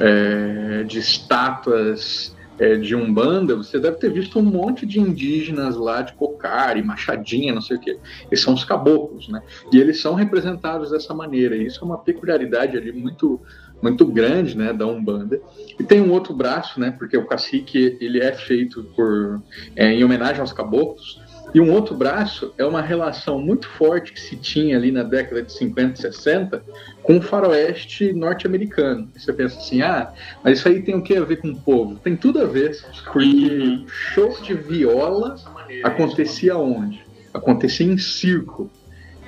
é, 0.00 0.84
de 0.84 0.98
estátuas 0.98 2.34
é, 2.58 2.76
de 2.76 2.94
Umbanda, 2.94 3.56
você 3.56 3.78
deve 3.78 3.96
ter 3.96 4.12
visto 4.12 4.38
um 4.38 4.42
monte 4.42 4.86
de 4.86 5.00
indígenas 5.00 5.76
lá 5.76 6.02
de 6.02 6.12
cocari, 6.12 6.82
machadinha, 6.82 7.52
não 7.52 7.60
sei 7.60 7.76
o 7.76 7.80
quê. 7.80 7.98
Eles 8.30 8.40
são 8.40 8.54
os 8.54 8.64
caboclos, 8.64 9.28
né? 9.28 9.42
E 9.72 9.78
eles 9.78 10.00
são 10.00 10.14
representados 10.14 10.90
dessa 10.90 11.12
maneira. 11.12 11.56
E 11.56 11.66
isso 11.66 11.80
é 11.82 11.84
uma 11.84 11.98
peculiaridade 11.98 12.76
ali 12.76 12.92
muito 12.92 13.40
muito 13.82 14.06
grande, 14.06 14.56
né, 14.56 14.72
da 14.72 14.86
Umbanda. 14.86 15.40
E 15.78 15.84
tem 15.84 16.00
um 16.00 16.10
outro 16.10 16.34
braço, 16.34 16.80
né, 16.80 16.90
porque 16.90 17.16
o 17.16 17.26
cacique 17.26 17.98
ele 18.00 18.20
é 18.20 18.32
feito 18.32 18.84
por 18.96 19.42
é, 19.76 19.92
em 19.92 20.04
homenagem 20.04 20.40
aos 20.40 20.52
caboclos. 20.52 21.22
E 21.54 21.60
um 21.60 21.70
outro 21.72 21.94
braço 21.94 22.52
é 22.58 22.64
uma 22.64 22.82
relação 22.82 23.38
muito 23.38 23.68
forte 23.68 24.12
que 24.12 24.20
se 24.20 24.34
tinha 24.34 24.76
ali 24.76 24.90
na 24.90 25.04
década 25.04 25.40
de 25.40 25.52
50 25.52 26.00
e 26.00 26.02
60 26.02 26.64
com 27.00 27.18
o 27.18 27.22
faroeste 27.22 28.12
norte-americano. 28.12 29.08
Você 29.16 29.32
pensa 29.32 29.58
assim, 29.58 29.80
ah, 29.80 30.12
mas 30.42 30.58
isso 30.58 30.68
aí 30.68 30.82
tem 30.82 30.96
o 30.96 31.02
que 31.02 31.16
a 31.16 31.22
ver 31.22 31.36
com 31.36 31.50
o 31.50 31.56
povo? 31.56 31.94
Tem 32.02 32.16
tudo 32.16 32.40
a 32.40 32.44
ver, 32.44 32.76
porque 33.04 33.18
uhum. 33.20 33.84
show 33.86 34.36
de 34.42 34.54
viola 34.54 35.36
acontecia 35.84 36.56
onde? 36.56 37.04
Acontecia 37.32 37.86
em 37.86 37.98
circo. 37.98 38.68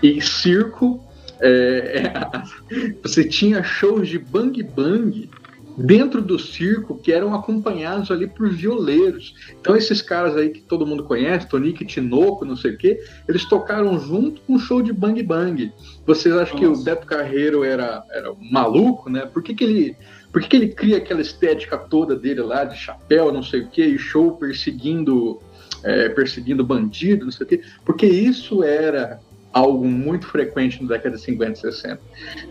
E 0.03 0.21
circo 0.21 1.06
é, 1.41 2.03
é, 2.03 2.93
você 3.03 3.25
tinha 3.25 3.63
shows 3.63 4.09
de 4.09 4.19
bang 4.19 4.63
bang 4.63 5.29
dentro 5.77 6.23
do 6.23 6.39
circo 6.39 6.97
que 6.97 7.13
eram 7.13 7.35
acompanhados 7.35 8.11
ali 8.11 8.27
por 8.27 8.49
violeiros. 8.49 9.35
Então 9.61 9.77
esses 9.77 10.01
caras 10.01 10.37
aí 10.37 10.51
que 10.51 10.61
todo 10.61 10.87
mundo 10.87 11.05
conhece, 11.05 11.49
Tonique 11.49 11.85
Tinoco, 11.85 12.45
não 12.45 12.57
sei 12.57 12.73
o 12.73 12.79
quê, 12.79 12.99
eles 13.29 13.45
tocaram 13.45 13.99
junto 13.99 14.41
com 14.43 14.55
o 14.55 14.59
show 14.59 14.81
de 14.81 14.93
Bang 14.93 15.23
Bang. 15.23 15.73
Vocês 16.07 16.35
acham 16.35 16.59
Nossa. 16.59 16.75
que 16.75 16.81
o 16.81 16.85
Beto 16.85 17.07
Carreiro 17.07 17.63
era, 17.63 18.03
era 18.11 18.33
maluco, 18.51 19.11
né? 19.11 19.27
Por 19.27 19.43
que, 19.43 19.55
que 19.55 19.65
ele 19.65 19.97
por 20.33 20.43
que, 20.43 20.49
que 20.49 20.57
ele 20.57 20.69
cria 20.69 20.99
aquela 20.99 21.23
estética 21.23 21.79
toda 21.79 22.15
dele 22.15 22.43
lá, 22.43 22.65
de 22.65 22.77
chapéu, 22.77 23.33
não 23.33 23.43
sei 23.43 23.63
o 23.63 23.69
quê, 23.69 23.87
e 23.87 23.99
show 23.99 24.33
perseguindo 24.37 25.41
é, 25.83 26.09
perseguindo 26.09 26.65
bandido, 26.65 27.25
não 27.25 27.33
sei 27.33 27.47
o 27.47 27.49
quê? 27.49 27.63
Porque 27.85 28.07
isso 28.07 28.63
era 28.63 29.21
algo 29.57 29.89
muito 29.89 30.27
frequente 30.27 30.83
na 30.83 30.89
década 30.91 31.17
de 31.17 31.23
50 31.23 31.53
e 31.53 31.57
60. 31.57 32.01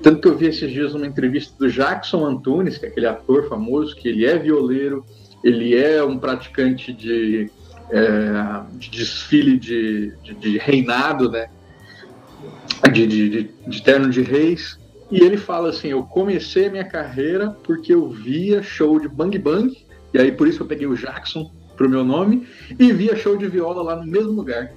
Tanto 0.01 0.21
que 0.21 0.27
eu 0.27 0.35
vi 0.35 0.47
esses 0.47 0.71
dias 0.71 0.95
uma 0.95 1.05
entrevista 1.05 1.53
do 1.59 1.69
Jackson 1.69 2.25
Antunes, 2.25 2.79
que 2.79 2.87
é 2.87 2.89
aquele 2.89 3.05
ator 3.05 3.47
famoso, 3.47 3.95
que 3.95 4.07
ele 4.07 4.25
é 4.25 4.35
violeiro, 4.39 5.05
ele 5.43 5.75
é 5.75 6.03
um 6.03 6.17
praticante 6.17 6.91
de, 6.91 7.51
é, 7.91 8.01
de 8.73 8.89
desfile 8.89 9.59
de, 9.59 10.13
de, 10.23 10.33
de, 10.33 10.57
reinado, 10.57 11.29
né? 11.29 11.47
De, 12.91 13.51
de, 13.67 13.83
terno 13.83 14.09
de 14.09 14.23
reis. 14.23 14.79
E 15.11 15.21
ele 15.21 15.37
fala 15.37 15.69
assim: 15.69 15.89
Eu 15.89 16.01
comecei 16.01 16.65
a 16.67 16.71
minha 16.71 16.85
carreira 16.85 17.55
porque 17.63 17.93
eu 17.93 18.09
via 18.09 18.63
show 18.63 18.99
de 18.99 19.07
bang 19.07 19.37
bang, 19.37 19.77
e 20.11 20.17
aí 20.17 20.31
por 20.31 20.47
isso 20.47 20.63
eu 20.63 20.67
peguei 20.67 20.87
o 20.87 20.95
Jackson 20.95 21.51
pro 21.77 21.89
meu 21.89 22.03
nome, 22.03 22.47
e 22.79 22.91
via 22.91 23.15
show 23.15 23.37
de 23.37 23.47
viola 23.47 23.83
lá 23.83 23.95
no 23.95 24.09
mesmo 24.09 24.31
lugar. 24.31 24.71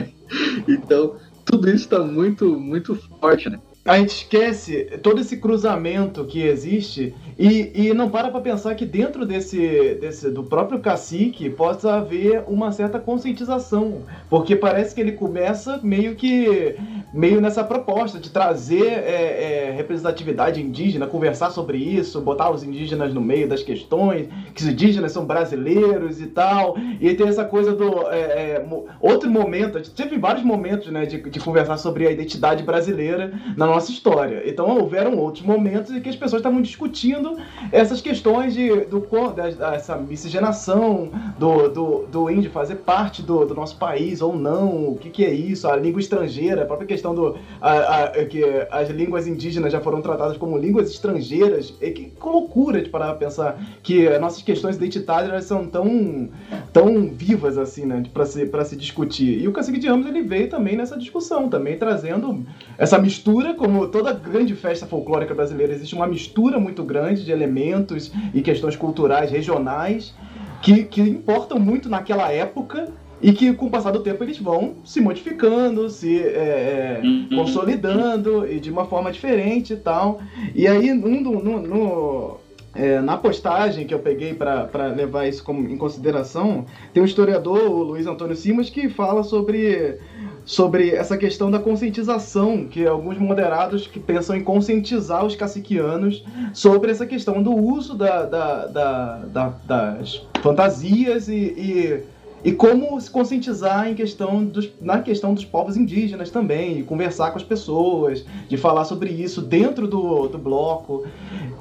então, 0.68 1.16
tudo 1.52 1.68
isso 1.68 1.84
está 1.84 1.98
muito, 1.98 2.58
muito 2.58 2.94
forte, 2.94 3.50
né? 3.50 3.60
a 3.84 3.98
gente 3.98 4.10
esquece 4.10 4.84
todo 5.02 5.20
esse 5.20 5.36
cruzamento 5.36 6.24
que 6.24 6.40
existe 6.40 7.14
e, 7.38 7.88
e 7.88 7.94
não 7.94 8.10
para 8.10 8.30
para 8.30 8.40
pensar 8.40 8.74
que 8.74 8.84
dentro 8.84 9.24
desse, 9.24 9.96
desse 10.00 10.30
do 10.30 10.44
próprio 10.44 10.80
cacique 10.80 11.48
possa 11.50 11.94
haver 11.94 12.44
uma 12.46 12.72
certa 12.72 12.98
conscientização, 12.98 14.02
porque 14.28 14.54
parece 14.56 14.94
que 14.94 15.00
ele 15.00 15.12
começa 15.12 15.80
meio 15.82 16.14
que 16.14 16.76
meio 17.12 17.40
nessa 17.40 17.62
proposta 17.62 18.18
de 18.18 18.30
trazer 18.30 18.86
é, 18.86 19.68
é, 19.68 19.70
representatividade 19.70 20.62
indígena, 20.62 21.06
conversar 21.06 21.50
sobre 21.50 21.76
isso, 21.76 22.20
botar 22.20 22.50
os 22.50 22.62
indígenas 22.62 23.12
no 23.12 23.20
meio 23.20 23.46
das 23.46 23.62
questões, 23.62 24.28
que 24.54 24.62
os 24.62 24.68
indígenas 24.68 25.12
são 25.12 25.26
brasileiros 25.26 26.20
e 26.20 26.26
tal, 26.26 26.76
e 27.00 27.12
tem 27.14 27.28
essa 27.28 27.44
coisa 27.44 27.74
do 27.74 28.08
é, 28.10 28.16
é 28.20 28.66
outro 29.00 29.30
momento, 29.30 29.80
teve 29.90 30.16
vários 30.18 30.44
momentos 30.44 30.90
né, 30.90 31.04
de, 31.04 31.18
de 31.18 31.40
conversar 31.40 31.76
sobre 31.76 32.06
a 32.06 32.10
identidade 32.10 32.62
brasileira 32.62 33.32
na 33.56 33.66
nossa 33.66 33.90
história. 33.90 34.42
Então 34.46 34.78
houveram 34.78 35.18
outros 35.18 35.44
momentos 35.44 35.92
em 35.92 36.00
que 36.00 36.08
as 36.08 36.16
pessoas 36.16 36.40
estavam 36.40 36.62
discutindo 36.62 37.21
essas 37.70 38.00
questões 38.00 38.54
de, 38.54 38.68
do, 38.86 39.06
dessa 39.34 39.96
miscigenação, 39.96 41.10
do, 41.38 41.68
do, 41.68 42.06
do 42.06 42.30
índio 42.30 42.50
fazer 42.50 42.76
parte 42.76 43.22
do, 43.22 43.44
do 43.44 43.54
nosso 43.54 43.76
país 43.76 44.20
ou 44.20 44.36
não, 44.36 44.90
o 44.90 44.96
que, 44.96 45.10
que 45.10 45.24
é 45.24 45.32
isso, 45.32 45.68
a 45.68 45.76
língua 45.76 46.00
estrangeira, 46.00 46.62
a 46.62 46.66
própria 46.66 46.86
questão 46.86 47.14
do 47.14 47.36
a, 47.60 48.04
a, 48.04 48.24
que 48.24 48.42
as 48.70 48.90
línguas 48.90 49.26
indígenas 49.26 49.72
já 49.72 49.80
foram 49.80 50.00
tratadas 50.00 50.36
como 50.36 50.58
línguas 50.58 50.90
estrangeiras. 50.90 51.74
E 51.80 51.90
que, 51.90 52.04
que 52.04 52.26
loucura 52.26 52.80
de 52.82 52.88
parar 52.88 53.14
pensar 53.14 53.58
que 53.82 54.06
as 54.06 54.20
nossas 54.20 54.42
questões 54.42 54.76
identitárias 54.76 55.44
são 55.44 55.66
tão, 55.66 56.28
tão 56.72 57.08
vivas 57.08 57.58
assim, 57.58 57.84
né, 57.84 58.02
para 58.12 58.24
se, 58.24 58.50
se 58.64 58.76
discutir. 58.76 59.40
E 59.40 59.48
o 59.48 59.52
Cacique 59.52 59.78
de 59.78 59.88
Ramos 59.88 60.06
ele 60.06 60.22
veio 60.22 60.48
também 60.48 60.76
nessa 60.76 60.96
discussão, 60.98 61.48
também 61.48 61.76
trazendo 61.78 62.44
essa 62.78 62.98
mistura 62.98 63.54
como 63.54 63.88
toda 63.88 64.12
grande 64.12 64.54
festa 64.54 64.86
folclórica 64.86 65.34
brasileira, 65.34 65.72
existe 65.72 65.94
uma 65.94 66.06
mistura 66.06 66.58
muito 66.58 66.82
grande 66.82 67.11
de 67.20 67.30
elementos 67.30 68.12
e 68.32 68.40
questões 68.40 68.76
culturais 68.76 69.30
regionais 69.30 70.14
que, 70.62 70.84
que 70.84 71.00
importam 71.00 71.58
muito 71.58 71.88
naquela 71.88 72.30
época 72.30 72.88
e 73.20 73.32
que 73.32 73.52
com 73.52 73.66
o 73.66 73.70
passar 73.70 73.92
do 73.92 74.00
tempo 74.00 74.24
eles 74.24 74.38
vão 74.38 74.76
se 74.84 75.00
modificando, 75.00 75.88
se 75.88 76.18
é, 76.18 77.00
é, 77.00 77.00
uhum. 77.04 77.28
consolidando 77.36 78.46
e 78.50 78.58
de 78.58 78.70
uma 78.70 78.84
forma 78.84 79.12
diferente 79.12 79.74
e 79.74 79.76
tal. 79.76 80.20
E 80.54 80.66
aí, 80.66 80.92
no, 80.92 81.08
no, 81.08 81.60
no 81.60 82.40
é, 82.74 83.00
na 83.00 83.16
postagem 83.16 83.86
que 83.86 83.94
eu 83.94 83.98
peguei 83.98 84.34
para 84.34 84.86
levar 84.86 85.28
isso 85.28 85.44
como, 85.44 85.68
em 85.68 85.76
consideração, 85.76 86.64
tem 86.92 87.02
um 87.02 87.06
historiador, 87.06 87.70
o 87.70 87.82
Luiz 87.82 88.06
Antônio 88.06 88.34
Simas, 88.34 88.70
que 88.70 88.88
fala 88.88 89.22
sobre 89.22 89.98
sobre 90.44 90.90
essa 90.90 91.16
questão 91.16 91.50
da 91.50 91.58
conscientização, 91.58 92.64
que 92.64 92.86
alguns 92.86 93.18
moderados 93.18 93.86
que 93.86 94.00
pensam 94.00 94.36
em 94.36 94.42
conscientizar 94.42 95.24
os 95.24 95.36
caciquianos 95.36 96.24
sobre 96.52 96.90
essa 96.90 97.06
questão 97.06 97.42
do 97.42 97.54
uso 97.54 97.94
da, 97.94 98.24
da, 98.24 98.66
da, 98.66 99.16
da 99.18 99.52
das 99.66 100.26
fantasias 100.42 101.28
e, 101.28 101.34
e, 101.34 102.02
e, 102.44 102.52
como 102.52 103.00
se 103.00 103.10
conscientizar 103.10 103.88
em 103.88 103.94
questão 103.94 104.44
dos, 104.44 104.70
na 104.80 105.00
questão 105.00 105.32
dos 105.32 105.44
povos 105.44 105.76
indígenas 105.76 106.30
também, 106.30 106.80
e 106.80 106.82
conversar 106.82 107.30
com 107.30 107.38
as 107.38 107.44
pessoas, 107.44 108.24
de 108.48 108.56
falar 108.56 108.84
sobre 108.84 109.10
isso 109.10 109.40
dentro 109.40 109.86
do, 109.86 110.28
do 110.28 110.38
bloco. 110.38 111.06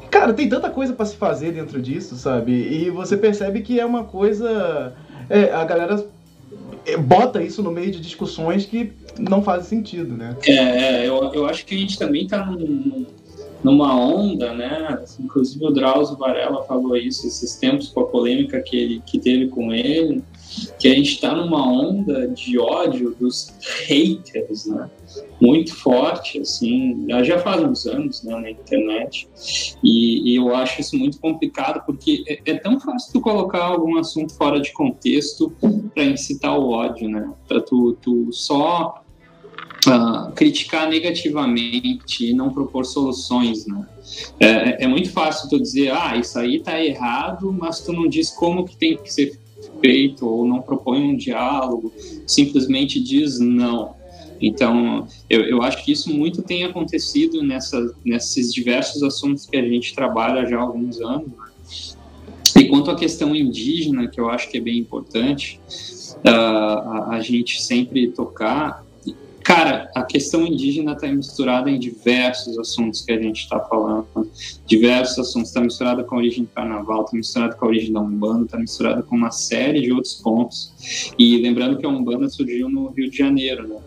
Cara, 0.09 0.33
tem 0.33 0.49
tanta 0.49 0.69
coisa 0.69 0.93
para 0.93 1.05
se 1.05 1.15
fazer 1.15 1.51
dentro 1.51 1.81
disso, 1.81 2.15
sabe? 2.15 2.51
E 2.51 2.89
você 2.89 3.15
percebe 3.15 3.61
que 3.61 3.79
é 3.79 3.85
uma 3.85 4.03
coisa. 4.03 4.93
É, 5.29 5.53
a 5.53 5.63
galera 5.63 6.05
bota 6.99 7.41
isso 7.41 7.61
no 7.61 7.71
meio 7.71 7.91
de 7.91 7.99
discussões 7.99 8.65
que 8.65 8.93
não 9.17 9.43
fazem 9.43 9.79
sentido, 9.79 10.15
né? 10.15 10.35
É, 10.45 10.53
é, 10.53 11.07
eu, 11.07 11.31
eu 11.33 11.45
acho 11.45 11.65
que 11.65 11.75
a 11.75 11.77
gente 11.77 11.97
também 11.97 12.23
está 12.23 12.45
num, 12.45 13.05
numa 13.63 13.95
onda, 13.95 14.53
né? 14.53 14.99
Inclusive 15.19 15.65
o 15.65 15.71
Drauzio 15.71 16.17
Varela 16.17 16.63
falou 16.63 16.95
isso 16.97 17.27
esses 17.27 17.55
tempos 17.55 17.89
com 17.89 18.01
a 18.01 18.07
polêmica 18.07 18.61
que 18.61 18.75
ele 18.75 19.03
que 19.05 19.19
teve 19.19 19.47
com 19.47 19.71
ele, 19.73 20.23
que 20.79 20.87
a 20.87 20.93
gente 20.93 21.13
está 21.13 21.35
numa 21.35 21.65
onda 21.65 22.27
de 22.27 22.57
ódio 22.59 23.15
dos 23.19 23.53
haters, 23.87 24.65
né? 24.65 24.89
Muito 25.41 25.75
forte, 25.75 26.39
assim, 26.39 27.05
já 27.23 27.39
faz 27.39 27.61
uns 27.63 27.85
anos 27.85 28.23
né, 28.23 28.33
na 28.39 28.49
internet, 28.49 29.27
e, 29.83 30.31
e 30.31 30.35
eu 30.35 30.55
acho 30.55 30.79
isso 30.79 30.97
muito 30.97 31.19
complicado, 31.19 31.83
porque 31.85 32.23
é, 32.27 32.39
é, 32.45 32.53
tão 32.55 32.79
fácil 32.79 33.11
tu 33.11 33.21
colocar 33.21 33.63
algum 33.63 33.97
assunto 33.97 34.33
fora 34.35 34.61
de 34.61 34.71
contexto 34.71 35.51
para 35.93 36.03
incitar 36.03 36.57
o 36.57 36.69
ódio, 36.69 37.09
né? 37.09 37.31
Para 37.47 37.59
tu, 37.61 37.97
tu 38.01 38.31
só 38.31 39.01
uh, 39.87 40.31
criticar 40.33 40.89
negativamente 40.89 42.29
e 42.29 42.33
não 42.33 42.51
propor 42.51 42.85
soluções, 42.85 43.65
né? 43.65 43.87
É, 44.39 44.83
é, 44.83 44.87
muito 44.87 45.11
fácil 45.11 45.49
tu 45.49 45.59
dizer, 45.59 45.91
ah, 45.91 46.15
isso 46.17 46.37
aí 46.37 46.59
tá 46.59 46.81
errado, 46.83 47.51
mas 47.51 47.81
tu 47.81 47.93
não 47.93 48.07
diz 48.07 48.29
como 48.29 48.65
que 48.65 48.75
tem 48.75 48.97
que 48.97 49.11
ser 49.11 49.39
feito 49.81 50.25
ou 50.27 50.45
não 50.45 50.61
propõe 50.61 51.01
um 51.01 51.17
diálogo, 51.17 51.91
simplesmente 52.25 53.01
diz 53.01 53.39
não. 53.39 53.99
Então, 54.41 55.07
eu, 55.29 55.41
eu 55.41 55.61
acho 55.61 55.83
que 55.83 55.91
isso 55.91 56.11
muito 56.11 56.41
tem 56.41 56.63
acontecido 56.63 57.43
nessa, 57.43 57.93
nesses 58.03 58.51
diversos 58.51 59.03
assuntos 59.03 59.45
que 59.45 59.55
a 59.55 59.61
gente 59.61 59.93
trabalha 59.93 60.47
já 60.47 60.57
há 60.57 60.61
alguns 60.61 60.99
anos. 60.99 61.27
Né? 61.27 61.51
E 62.57 62.67
quanto 62.67 62.89
à 62.89 62.95
questão 62.95 63.35
indígena, 63.35 64.07
que 64.07 64.19
eu 64.19 64.29
acho 64.29 64.49
que 64.49 64.57
é 64.57 64.61
bem 64.61 64.79
importante 64.79 65.59
uh, 66.25 66.29
a, 66.29 67.07
a 67.11 67.19
gente 67.19 67.61
sempre 67.61 68.07
tocar, 68.07 68.83
Cara, 69.43 69.89
a 69.95 70.03
questão 70.03 70.45
indígena 70.45 70.93
está 70.93 71.07
misturada 71.07 71.69
em 71.69 71.79
diversos 71.79 72.57
assuntos 72.59 73.01
que 73.01 73.11
a 73.11 73.19
gente 73.19 73.41
está 73.41 73.59
falando. 73.59 74.05
Diversos 74.65 75.19
assuntos. 75.19 75.49
Está 75.49 75.61
misturada 75.61 76.03
com 76.03 76.15
a 76.15 76.17
origem 76.19 76.43
do 76.43 76.49
carnaval, 76.49 77.05
está 77.05 77.17
misturada 77.17 77.55
com 77.55 77.65
a 77.65 77.67
origem 77.69 77.91
da 77.91 78.01
Umbanda, 78.01 78.45
está 78.45 78.57
misturada 78.57 79.03
com 79.03 79.15
uma 79.15 79.31
série 79.31 79.81
de 79.81 79.91
outros 79.91 80.15
pontos. 80.15 81.13
E 81.17 81.37
lembrando 81.37 81.77
que 81.77 81.85
a 81.85 81.89
Umbanda 81.89 82.29
surgiu 82.29 82.69
no 82.69 82.89
Rio 82.89 83.09
de 83.09 83.17
Janeiro, 83.17 83.67
né? 83.67 83.77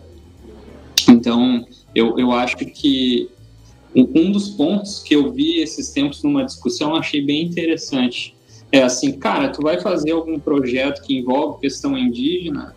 Então, 1.07 1.65
eu, 1.93 2.17
eu 2.17 2.31
acho 2.31 2.57
que 2.57 3.29
um 3.95 4.31
dos 4.31 4.49
pontos 4.49 5.01
que 5.01 5.15
eu 5.15 5.31
vi 5.31 5.61
esses 5.61 5.89
tempos 5.89 6.21
numa 6.21 6.43
discussão, 6.43 6.95
achei 6.95 7.21
bem 7.21 7.43
interessante. 7.43 8.35
É 8.71 8.83
assim, 8.83 9.13
cara, 9.13 9.49
tu 9.49 9.61
vai 9.61 9.79
fazer 9.79 10.11
algum 10.11 10.37
projeto 10.37 11.01
que 11.01 11.17
envolve 11.17 11.61
questão 11.61 11.97
indígena, 11.97 12.75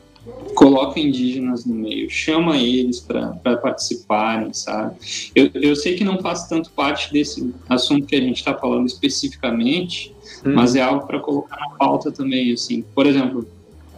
coloca 0.55 0.99
indígenas 0.99 1.65
no 1.65 1.75
meio, 1.75 2.11
chama 2.11 2.57
eles 2.57 3.01
para 3.01 3.57
participarem, 3.57 4.53
sabe? 4.53 4.97
Eu, 5.35 5.51
eu 5.55 5.77
sei 5.77 5.95
que 5.95 6.05
não 6.05 6.19
faz 6.19 6.49
tanto 6.49 6.71
parte 6.73 7.13
desse 7.13 7.55
assunto 7.69 8.07
que 8.07 8.17
a 8.17 8.21
gente 8.21 8.39
está 8.39 8.55
falando 8.55 8.87
especificamente, 8.87 10.13
hum. 10.45 10.55
mas 10.55 10.75
é 10.75 10.83
algo 10.83 11.07
para 11.07 11.21
colocar 11.21 11.57
na 11.57 11.71
pauta 11.77 12.11
também, 12.11 12.53
assim. 12.53 12.85
Por 12.95 13.07
exemplo, 13.07 13.47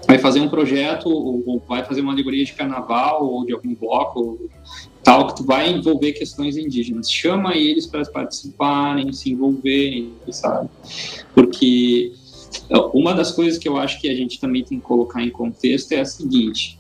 vai 0.07 0.19
fazer 0.19 0.41
um 0.41 0.49
projeto 0.49 1.09
ou, 1.09 1.43
ou, 1.47 1.63
vai 1.69 1.85
fazer 1.85 2.01
uma 2.01 2.13
alegoria 2.13 2.45
de 2.45 2.53
carnaval 2.53 3.25
ou 3.25 3.45
de 3.45 3.53
algum 3.53 3.75
bloco 3.75 4.39
tal 5.03 5.29
que 5.29 5.37
tu 5.37 5.45
vai 5.45 5.71
envolver 5.73 6.13
questões 6.13 6.57
indígenas 6.57 7.11
chama 7.11 7.55
eles 7.55 7.87
para 7.87 8.05
participarem 8.07 9.13
se 9.13 9.31
envolverem 9.31 10.13
sabe 10.31 10.69
porque 11.35 12.13
uma 12.93 13.15
das 13.15 13.33
coisas 13.33 13.59
que 13.59 13.69
eu 13.69 13.77
acho 13.77 14.01
que 14.01 14.09
a 14.09 14.15
gente 14.15 14.41
também 14.41 14.65
tem 14.65 14.79
que 14.79 14.85
colocar 14.85 15.23
em 15.23 15.31
contexto 15.31 15.93
é 15.93 16.01
a 16.01 16.05
seguinte: 16.05 16.79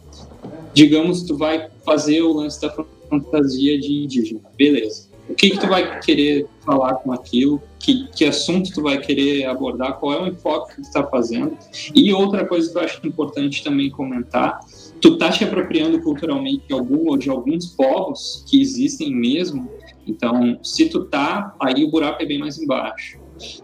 digamos, 0.75 1.23
tu 1.23 1.37
vai 1.37 1.69
fazer 1.85 2.23
o 2.23 2.33
lance 2.33 2.61
da 2.61 2.75
fantasia 3.09 3.79
de 3.79 3.93
indígena. 3.93 4.41
Beleza. 4.57 5.11
O 5.29 5.35
que, 5.35 5.50
que 5.50 5.61
tu 5.61 5.69
vai 5.69 6.00
querer 6.00 6.49
falar 6.67 6.95
com 6.95 7.12
aquilo? 7.12 7.62
Que, 7.79 8.09
que 8.09 8.25
assunto 8.25 8.73
tu 8.73 8.83
vai 8.83 8.99
querer 8.99 9.47
abordar? 9.47 9.99
Qual 10.00 10.12
é 10.12 10.21
o 10.21 10.27
enfoque 10.27 10.75
que 10.75 10.83
tu 10.83 10.87
está 10.87 11.05
fazendo? 11.07 11.57
E 11.95 12.12
outra 12.12 12.45
coisa 12.45 12.71
que 12.71 12.77
eu 12.77 12.83
acho 12.83 13.07
importante 13.07 13.62
também 13.62 13.91
comentar, 13.91 14.59
tu 15.00 15.17
tá 15.17 15.31
te 15.31 15.45
apropriando 15.45 16.03
culturalmente 16.03 16.67
de 16.67 16.75
algum 16.75 17.09
ou 17.09 17.17
de 17.17 17.31
alguns 17.31 17.67
povos 17.67 18.45
que 18.49 18.61
existem 18.61 19.15
mesmo. 19.15 19.71
Então, 20.05 20.59
se 20.65 20.89
tu 20.89 21.05
tá, 21.05 21.55
aí 21.61 21.85
o 21.85 21.91
buraco 21.91 22.21
é 22.21 22.27
bem 22.27 22.39
mais 22.39 22.59
embaixo. 22.59 23.20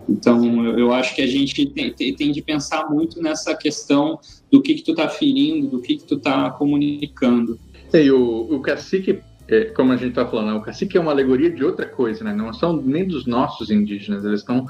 Então, 0.09 0.65
eu, 0.65 0.79
eu 0.79 0.93
acho 0.93 1.15
que 1.15 1.23
a 1.23 1.27
gente 1.27 1.67
tem, 1.67 1.93
tem, 1.93 2.15
tem, 2.15 2.33
de 2.33 2.43
pensar 2.43 2.89
muito 2.89 3.21
nessa 3.21 3.55
questão 3.55 4.19
do 4.51 4.63
que, 4.63 4.75
que 4.75 4.83
tu 4.83 4.93
está 4.93 5.09
ferindo, 5.09 5.69
do 5.69 5.81
que, 5.81 5.97
que 5.97 6.05
tu 6.05 6.17
está 6.17 6.51
comunicando. 6.51 7.59
E 7.93 8.11
o, 8.11 8.55
o 8.55 8.61
cacique, 8.61 9.21
é, 9.49 9.67
como 9.67 9.93
a 9.93 9.97
gente 9.97 10.11
está 10.11 10.27
falando, 10.27 10.59
o 10.59 10.63
cacique 10.63 10.97
é 10.97 11.01
uma 11.01 11.13
alegoria 11.13 11.51
de 11.51 11.65
outra 11.65 11.87
coisa, 11.87 12.25
né? 12.25 12.33
Não 12.33 12.53
são 12.53 12.77
nem 12.77 13.07
dos 13.07 13.27
nossos 13.27 13.71
indígenas, 13.71 14.25
eles 14.25 14.41
estão 14.41 14.67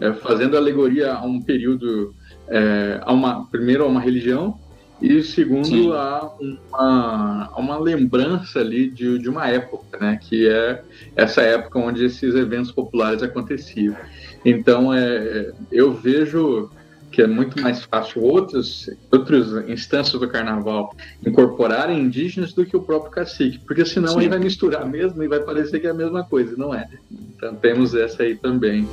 é, 0.00 0.12
fazendo 0.14 0.56
alegoria 0.56 1.14
a 1.14 1.24
um 1.24 1.40
período, 1.40 2.14
é, 2.48 3.00
a 3.02 3.12
uma, 3.12 3.46
primeiro 3.46 3.84
a 3.84 3.86
uma 3.86 4.00
religião, 4.00 4.58
e 5.00 5.22
segundo 5.22 5.92
a 5.92 6.34
uma, 6.40 7.50
a 7.52 7.60
uma 7.60 7.78
lembrança 7.78 8.58
ali 8.58 8.90
de, 8.90 9.18
de 9.18 9.28
uma 9.28 9.48
época, 9.48 9.96
né? 9.98 10.18
Que 10.20 10.48
é 10.48 10.82
essa 11.14 11.40
época 11.40 11.78
onde 11.78 12.04
esses 12.04 12.34
eventos 12.34 12.72
populares 12.72 13.22
aconteciam. 13.22 13.94
Então, 14.44 14.92
é, 14.92 15.52
eu 15.70 15.92
vejo 15.92 16.70
que 17.10 17.22
é 17.22 17.26
muito 17.26 17.60
mais 17.60 17.82
fácil 17.84 18.22
outros, 18.22 18.88
outras 19.10 19.48
instâncias 19.68 20.20
do 20.20 20.28
carnaval 20.28 20.94
incorporarem 21.26 22.00
indígenas 22.00 22.52
do 22.52 22.64
que 22.66 22.76
o 22.76 22.82
próprio 22.82 23.10
cacique, 23.10 23.58
porque 23.60 23.84
senão 23.84 24.14
Sim. 24.14 24.20
aí 24.20 24.28
vai 24.28 24.38
misturar 24.38 24.86
mesmo 24.86 25.22
e 25.22 25.28
vai 25.28 25.40
parecer 25.40 25.80
que 25.80 25.86
é 25.86 25.90
a 25.90 25.94
mesma 25.94 26.22
coisa, 26.22 26.54
não 26.56 26.74
é? 26.74 26.88
Então 27.10 27.54
temos 27.54 27.94
essa 27.94 28.22
aí 28.22 28.36
também. 28.36 28.86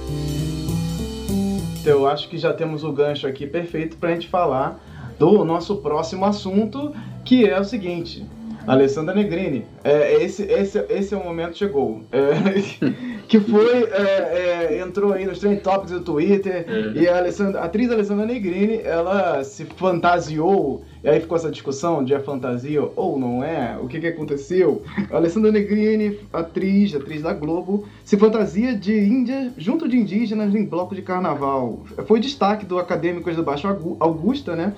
Então, 1.81 1.99
eu 1.99 2.07
acho 2.07 2.29
que 2.29 2.37
já 2.37 2.51
temos 2.51 2.83
o 2.83 2.91
gancho 2.91 3.27
aqui 3.27 3.45
perfeito 3.45 3.97
para 3.97 4.09
a 4.09 4.13
gente 4.13 4.27
falar 4.27 4.79
do 5.19 5.45
nosso 5.45 5.77
próximo 5.77 6.25
assunto, 6.25 6.91
que 7.23 7.47
é 7.47 7.59
o 7.59 7.63
seguinte: 7.63 8.25
Alessandra 8.65 9.13
Negrini. 9.13 9.65
É, 9.85 10.23
esse, 10.23 10.41
esse, 10.41 10.83
esse 10.89 11.13
é 11.13 11.17
o 11.17 11.23
momento 11.23 11.55
chegou. 11.55 12.01
É, 12.11 12.89
que 13.29 13.39
foi. 13.39 13.83
É, 13.83 14.71
é, 14.71 14.81
entrou 14.81 15.13
aí 15.13 15.27
nos 15.27 15.37
trend 15.37 15.61
topics 15.61 15.91
do 15.91 15.99
Twitter. 15.99 16.65
É. 16.67 16.99
E 16.99 17.07
a, 17.07 17.17
Alessandra, 17.19 17.61
a 17.61 17.65
atriz 17.65 17.91
Alessandra 17.91 18.25
Negrini, 18.25 18.81
ela 18.81 19.43
se 19.43 19.63
fantasiou. 19.63 20.83
E 21.03 21.09
aí 21.09 21.19
ficou 21.19 21.37
essa 21.37 21.51
discussão 21.51 22.03
de 22.03 22.15
é 22.15 22.19
fantasia 22.19 22.81
ou 22.95 23.19
não 23.19 23.43
é? 23.43 23.77
O 23.79 23.87
que, 23.87 23.99
que 23.99 24.07
aconteceu? 24.07 24.81
A 25.11 25.17
Alessandra 25.17 25.51
Negrini, 25.51 26.17
atriz, 26.33 26.95
atriz 26.95 27.21
da 27.21 27.31
Globo, 27.31 27.87
se 28.03 28.17
fantasia 28.17 28.73
de 28.73 28.97
índia 28.97 29.53
junto 29.55 29.87
de 29.87 29.97
indígenas 29.97 30.55
em 30.55 30.65
bloco 30.65 30.95
de 30.95 31.03
carnaval. 31.03 31.85
Foi 32.07 32.19
destaque 32.19 32.65
do 32.65 32.79
Acadêmicos 32.79 33.35
do 33.35 33.43
Baixo 33.43 33.67
Augusta, 33.99 34.55
né? 34.55 34.73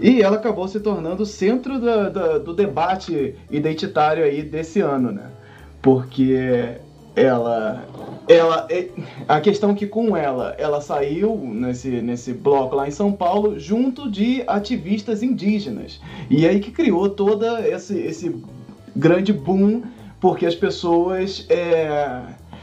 E 0.00 0.20
ela 0.20 0.36
acabou 0.36 0.66
se 0.66 0.80
tornando 0.80 1.22
o 1.22 1.26
centro 1.26 1.80
da, 1.80 2.08
da, 2.08 2.38
do 2.38 2.52
debate 2.52 3.36
identitário 3.50 4.24
aí 4.24 4.31
desse 4.40 4.80
ano, 4.80 5.12
né? 5.12 5.30
Porque 5.82 6.78
ela 7.14 7.84
ela 8.28 8.66
é, 8.70 8.88
a 9.28 9.40
questão 9.40 9.74
que 9.74 9.86
com 9.86 10.16
ela 10.16 10.54
ela 10.56 10.80
saiu 10.80 11.36
nesse, 11.36 11.88
nesse 12.00 12.32
bloco 12.32 12.76
lá 12.76 12.88
em 12.88 12.92
São 12.92 13.12
Paulo 13.12 13.58
junto 13.58 14.10
de 14.10 14.42
ativistas 14.46 15.22
indígenas 15.22 16.00
e 16.30 16.46
aí 16.46 16.60
que 16.60 16.70
criou 16.70 17.10
toda 17.10 17.68
esse, 17.68 17.98
esse 17.98 18.34
grande 18.96 19.32
boom 19.32 19.82
porque 20.20 20.46
as 20.46 20.54
pessoas 20.54 21.44
é, 21.50 22.22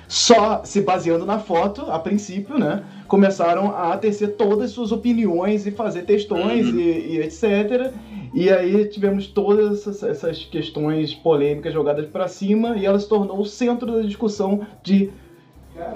só 0.09 0.63
se 0.65 0.81
baseando 0.81 1.25
na 1.25 1.39
foto 1.39 1.83
a 1.89 1.99
princípio 1.99 2.57
né 2.57 2.83
começaram 3.09 3.75
a 3.75 3.97
tecer 3.97 4.35
todas 4.35 4.65
as 4.65 4.71
suas 4.71 4.91
opiniões 4.91 5.65
e 5.65 5.71
fazer 5.71 6.03
textões 6.03 6.67
uhum. 6.67 6.79
e, 6.79 7.15
e, 7.15 7.17
etc. 7.19 7.91
E 8.33 8.49
aí 8.49 8.85
tivemos 8.85 9.27
todas 9.27 9.79
essas, 9.79 10.03
essas 10.03 10.45
questões 10.45 11.13
polêmicas 11.13 11.73
jogadas 11.73 12.05
para 12.05 12.27
cima 12.27 12.77
e 12.77 12.85
ela 12.85 12.99
se 12.99 13.09
tornou 13.09 13.39
o 13.39 13.45
centro 13.45 13.91
da 13.91 14.01
discussão 14.03 14.61
de 14.83 15.09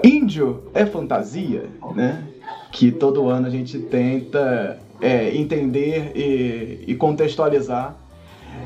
índio 0.02 0.64
é 0.74 0.84
fantasia, 0.84 1.64
né? 1.94 2.24
Que 2.72 2.90
todo 2.90 3.28
ano 3.28 3.46
a 3.46 3.50
gente 3.50 3.78
tenta 3.78 4.78
é, 5.00 5.36
entender 5.36 6.12
e, 6.16 6.84
e 6.88 6.94
contextualizar. 6.96 7.96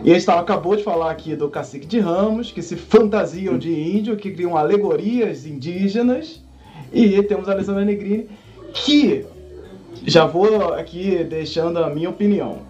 E 0.04 0.12
a 0.12 0.18
gente 0.18 0.30
acabou 0.30 0.76
de 0.76 0.84
falar 0.84 1.10
aqui 1.10 1.34
do 1.34 1.48
cacique 1.48 1.86
de 1.86 1.98
Ramos, 1.98 2.52
que 2.52 2.62
se 2.62 2.76
fantasiam 2.76 3.58
de 3.58 3.72
índio, 3.72 4.16
que 4.16 4.30
criam 4.30 4.56
alegorias 4.56 5.44
indígenas. 5.44 6.40
E 6.92 7.22
temos 7.24 7.48
a 7.48 7.52
Alessandra 7.52 7.84
Negrini, 7.84 8.28
que 8.72 9.26
já 10.04 10.24
vou 10.26 10.72
aqui 10.74 11.24
deixando 11.24 11.78
a 11.78 11.90
minha 11.90 12.08
opinião, 12.08 12.60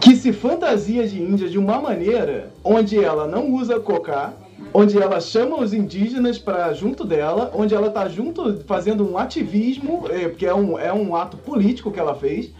que 0.00 0.16
se 0.16 0.32
fantasia 0.32 1.06
de 1.06 1.22
índia 1.22 1.48
de 1.48 1.58
uma 1.58 1.80
maneira 1.80 2.50
onde 2.64 3.02
ela 3.02 3.26
não 3.26 3.52
usa 3.52 3.78
cocá, 3.78 4.32
onde 4.74 5.00
ela 5.00 5.20
chama 5.20 5.60
os 5.60 5.72
indígenas 5.72 6.38
para 6.38 6.72
junto 6.72 7.04
dela, 7.04 7.50
onde 7.54 7.74
ela 7.74 7.88
está 7.88 8.08
junto 8.08 8.60
fazendo 8.66 9.08
um 9.08 9.18
ativismo, 9.18 10.04
é, 10.10 10.28
porque 10.28 10.46
é 10.46 10.54
um, 10.54 10.78
é 10.78 10.92
um 10.92 11.14
ato 11.14 11.36
político 11.36 11.90
que 11.90 12.00
ela 12.00 12.14
fez. 12.14 12.50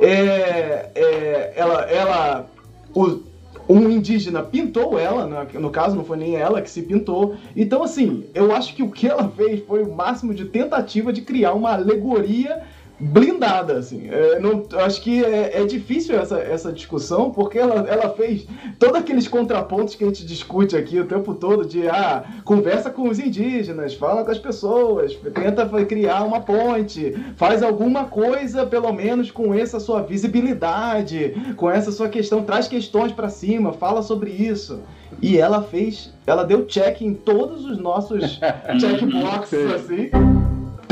É, 0.00 0.90
é, 0.94 1.52
ela, 1.54 1.82
ela 1.82 2.46
o, 2.94 3.20
um 3.68 3.88
indígena 3.88 4.42
pintou 4.42 4.98
ela, 4.98 5.46
no 5.54 5.70
caso 5.70 5.94
não 5.94 6.04
foi 6.04 6.16
nem 6.16 6.34
ela 6.34 6.60
que 6.60 6.70
se 6.70 6.82
pintou. 6.82 7.36
Então, 7.54 7.82
assim, 7.82 8.24
eu 8.34 8.52
acho 8.52 8.74
que 8.74 8.82
o 8.82 8.90
que 8.90 9.06
ela 9.06 9.28
fez 9.28 9.64
foi 9.64 9.82
o 9.82 9.94
máximo 9.94 10.34
de 10.34 10.44
tentativa 10.46 11.12
de 11.12 11.22
criar 11.22 11.54
uma 11.54 11.72
alegoria 11.72 12.62
blindada, 13.00 13.78
assim. 13.78 14.08
É, 14.08 14.38
não, 14.38 14.64
acho 14.84 15.00
que 15.00 15.24
é, 15.24 15.62
é, 15.62 15.64
difícil 15.64 16.18
essa, 16.18 16.38
essa 16.38 16.72
discussão, 16.72 17.30
porque 17.30 17.58
ela, 17.58 17.88
ela 17.88 18.10
fez 18.10 18.46
todos 18.78 18.96
aqueles 18.96 19.26
contrapontos 19.26 19.94
que 19.94 20.04
a 20.04 20.06
gente 20.06 20.26
discute 20.26 20.76
aqui 20.76 21.00
o 21.00 21.06
tempo 21.06 21.34
todo, 21.34 21.64
de, 21.64 21.88
ah, 21.88 22.24
conversa 22.44 22.90
com 22.90 23.08
os 23.08 23.18
indígenas, 23.18 23.94
fala 23.94 24.22
com 24.22 24.30
as 24.30 24.38
pessoas, 24.38 25.14
tenta 25.34 25.66
criar 25.86 26.22
uma 26.24 26.40
ponte, 26.40 27.16
faz 27.36 27.62
alguma 27.62 28.04
coisa, 28.04 28.66
pelo 28.66 28.92
menos, 28.92 29.30
com 29.30 29.54
essa 29.54 29.80
sua 29.80 30.02
visibilidade, 30.02 31.34
com 31.56 31.70
essa 31.70 31.90
sua 31.90 32.08
questão, 32.08 32.42
traz 32.42 32.68
questões 32.68 33.12
para 33.12 33.30
cima, 33.30 33.72
fala 33.72 34.02
sobre 34.02 34.30
isso. 34.30 34.80
E 35.22 35.38
ela 35.38 35.62
fez, 35.62 36.12
ela 36.26 36.44
deu 36.44 36.66
check 36.66 37.00
em 37.00 37.14
todos 37.14 37.64
os 37.64 37.78
nossos 37.78 38.38
checkboxes, 38.78 39.72
assim 39.72 40.39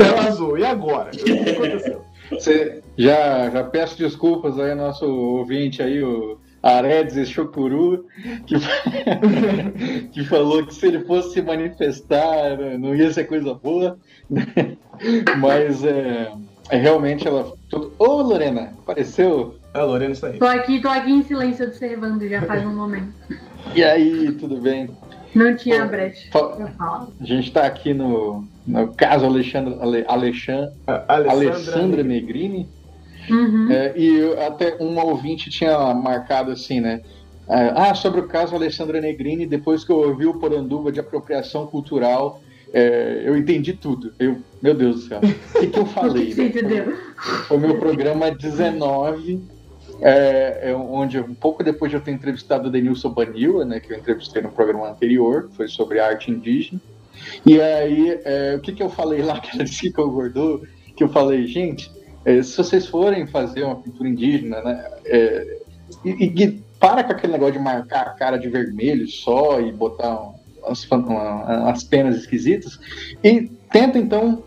tela 0.03 0.21
azul. 0.27 0.57
E 0.57 0.65
agora? 0.65 1.11
O 1.13 1.17
que 1.17 1.49
aconteceu? 1.49 2.05
Você, 2.31 2.81
já, 2.97 3.49
já 3.49 3.63
peço 3.63 3.97
desculpas 3.97 4.59
aí 4.59 4.71
ao 4.71 4.77
nosso 4.77 5.05
ouvinte 5.05 5.81
aí, 5.81 6.03
o 6.03 6.37
Aredes 6.61 7.29
Chocuru, 7.29 8.05
que, 8.45 8.55
que 10.11 10.23
falou 10.25 10.65
que 10.65 10.73
se 10.73 10.87
ele 10.87 11.05
fosse 11.05 11.33
se 11.33 11.41
manifestar 11.41 12.57
não 12.77 12.95
ia 12.95 13.11
ser 13.11 13.25
coisa 13.25 13.53
boa. 13.53 13.97
Mas 15.39 15.83
é, 15.83 16.31
é 16.69 16.77
realmente 16.77 17.27
ela. 17.27 17.53
Ô 17.97 18.21
Lorena, 18.21 18.73
apareceu? 18.79 19.55
A 19.73 19.83
Lorena 19.83 20.13
está 20.13 20.27
aí. 20.27 20.39
Tô 20.39 20.45
aqui, 20.45 20.81
tô 20.81 20.89
aqui 20.89 21.11
em 21.11 21.23
silêncio 21.23 21.65
observando 21.65 22.27
já 22.27 22.41
faz 22.41 22.65
um 22.65 22.75
momento. 22.75 23.13
E 23.75 23.83
aí, 23.83 24.31
tudo 24.33 24.59
bem? 24.59 24.89
Não 25.33 25.55
tinha 25.55 25.85
brecha. 25.85 26.27
A 26.33 27.07
gente 27.23 27.49
está 27.49 27.65
aqui 27.65 27.93
no, 27.93 28.47
no 28.65 28.93
caso 28.93 29.25
Alexandre, 29.25 29.77
Ale, 29.79 30.05
Alexandre, 30.07 30.73
Alessandra 31.07 32.03
Negrini. 32.03 32.67
Uhum. 33.29 33.71
É, 33.71 33.93
e 33.95 34.33
até 34.47 34.75
um 34.79 34.97
ouvinte 34.99 35.49
tinha 35.49 35.93
marcado 35.93 36.51
assim, 36.51 36.79
né? 36.79 37.01
É, 37.47 37.73
ah, 37.75 37.95
sobre 37.95 38.21
o 38.21 38.27
caso 38.27 38.55
Alessandra 38.55 39.01
Negrini, 39.01 39.45
depois 39.45 39.83
que 39.83 39.91
eu 39.91 39.97
ouvi 39.97 40.25
o 40.25 40.35
Poranduba 40.35 40.91
de 40.91 40.99
apropriação 40.99 41.65
cultural, 41.67 42.41
é, 42.73 43.23
eu 43.25 43.35
entendi 43.37 43.73
tudo. 43.73 44.13
Eu, 44.19 44.37
meu 44.61 44.73
Deus 44.73 44.95
do 44.95 45.01
céu. 45.01 45.19
O 45.55 45.59
que, 45.59 45.67
que 45.67 45.79
eu 45.79 45.85
falei? 45.87 46.31
Você 46.31 46.43
né? 46.43 46.47
entendeu? 46.47 46.95
Foi 47.47 47.57
o 47.57 47.59
meu 47.59 47.77
programa 47.79 48.31
19 48.31 49.41
é, 50.01 50.69
é, 50.69 50.75
onde 50.75 51.19
um 51.19 51.33
pouco 51.33 51.63
depois 51.63 51.91
de 51.91 51.97
eu 51.97 52.01
ter 52.01 52.11
entrevistado 52.11 52.67
o 52.67 52.71
Denilson 52.71 53.09
Banila, 53.09 53.65
né, 53.65 53.79
que 53.79 53.91
eu 53.91 53.97
entrevistei 53.97 54.41
no 54.41 54.49
programa 54.49 54.89
anterior, 54.89 55.49
foi 55.53 55.67
sobre 55.67 55.99
arte 55.99 56.31
indígena. 56.31 56.79
E 57.45 57.59
aí, 57.61 58.19
é, 58.23 58.55
o 58.55 58.61
que, 58.61 58.73
que 58.73 58.83
eu 58.83 58.89
falei 58.89 59.21
lá 59.21 59.39
que 59.41 59.55
ela 59.55 59.63
disse 59.63 59.81
que 59.81 59.91
concordou? 59.91 60.63
Que 60.95 61.03
eu 61.03 61.09
falei, 61.09 61.45
gente, 61.47 61.91
é, 62.25 62.41
se 62.41 62.57
vocês 62.57 62.85
forem 62.85 63.27
fazer 63.27 63.63
uma 63.63 63.75
pintura 63.75 64.09
indígena, 64.09 64.61
né, 64.61 64.91
é, 65.05 65.59
e, 66.05 66.25
e, 66.25 66.63
para 66.79 67.03
com 67.03 67.11
aquele 67.11 67.33
negócio 67.33 67.53
de 67.53 67.59
marcar 67.59 68.01
a 68.01 68.11
cara 68.11 68.37
de 68.37 68.47
vermelho 68.47 69.07
só 69.07 69.59
e 69.59 69.71
botar 69.71 70.31
umas, 70.63 70.87
umas 70.89 71.83
penas 71.83 72.15
esquisitas, 72.15 72.79
e 73.23 73.49
tenta 73.71 73.97
então 73.97 74.43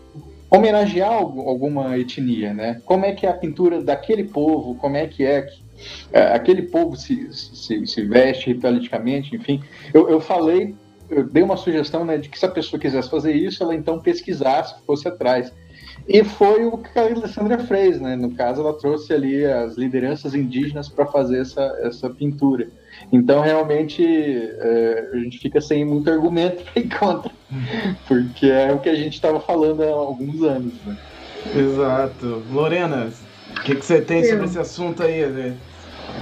homenagear 0.49 1.11
alguma 1.11 1.97
etnia, 1.97 2.53
né? 2.53 2.81
Como 2.85 3.05
é 3.05 3.11
que 3.11 3.25
é 3.25 3.29
a 3.29 3.33
pintura 3.33 3.81
daquele 3.81 4.23
povo, 4.23 4.75
como 4.75 4.95
é 4.95 5.07
que 5.07 5.23
é 5.23 5.41
que 5.41 5.63
é, 6.11 6.33
aquele 6.33 6.63
povo 6.63 6.95
se, 6.95 7.27
se, 7.33 7.85
se, 7.85 8.01
veste 8.03 8.53
ritualisticamente, 8.53 9.35
enfim. 9.35 9.61
Eu, 9.93 10.09
eu 10.09 10.19
falei, 10.19 10.75
eu 11.15 11.23
dei 11.23 11.43
uma 11.43 11.57
sugestão 11.57 12.03
né, 12.05 12.17
de 12.17 12.29
que 12.29 12.37
se 12.37 12.45
a 12.45 12.49
pessoa 12.49 12.79
quisesse 12.79 13.09
fazer 13.09 13.33
isso, 13.33 13.63
ela 13.63 13.75
então 13.75 13.99
pesquisasse, 13.99 14.75
fosse 14.85 15.07
atrás. 15.07 15.51
E 16.07 16.23
foi 16.23 16.65
o 16.65 16.77
que 16.77 16.99
a 16.99 17.03
Alessandra 17.03 17.59
fez, 17.59 17.99
né? 18.01 18.15
No 18.15 18.31
caso, 18.31 18.61
ela 18.61 18.73
trouxe 18.73 19.13
ali 19.13 19.45
as 19.45 19.77
lideranças 19.77 20.35
indígenas 20.35 20.89
para 20.89 21.05
fazer 21.05 21.39
essa, 21.39 21.61
essa 21.81 22.09
pintura. 22.09 22.67
Então, 23.11 23.41
realmente, 23.41 24.03
é, 24.05 25.09
a 25.13 25.17
gente 25.17 25.39
fica 25.39 25.61
sem 25.61 25.85
muito 25.85 26.09
argumento 26.09 26.63
para 26.71 26.81
ir 26.81 26.89
contra, 26.89 27.31
porque 28.07 28.47
é 28.47 28.71
o 28.73 28.79
que 28.79 28.89
a 28.89 28.95
gente 28.95 29.13
estava 29.13 29.39
falando 29.39 29.81
há 29.81 29.91
alguns 29.91 30.41
anos. 30.43 30.73
Né? 30.85 30.97
Exato. 31.55 32.43
Lorena, 32.51 33.09
o 33.57 33.61
que, 33.61 33.75
que 33.75 33.85
você 33.85 34.01
tem 34.01 34.21
Eu. 34.23 34.29
sobre 34.29 34.45
esse 34.45 34.59
assunto 34.59 35.03
aí? 35.03 35.53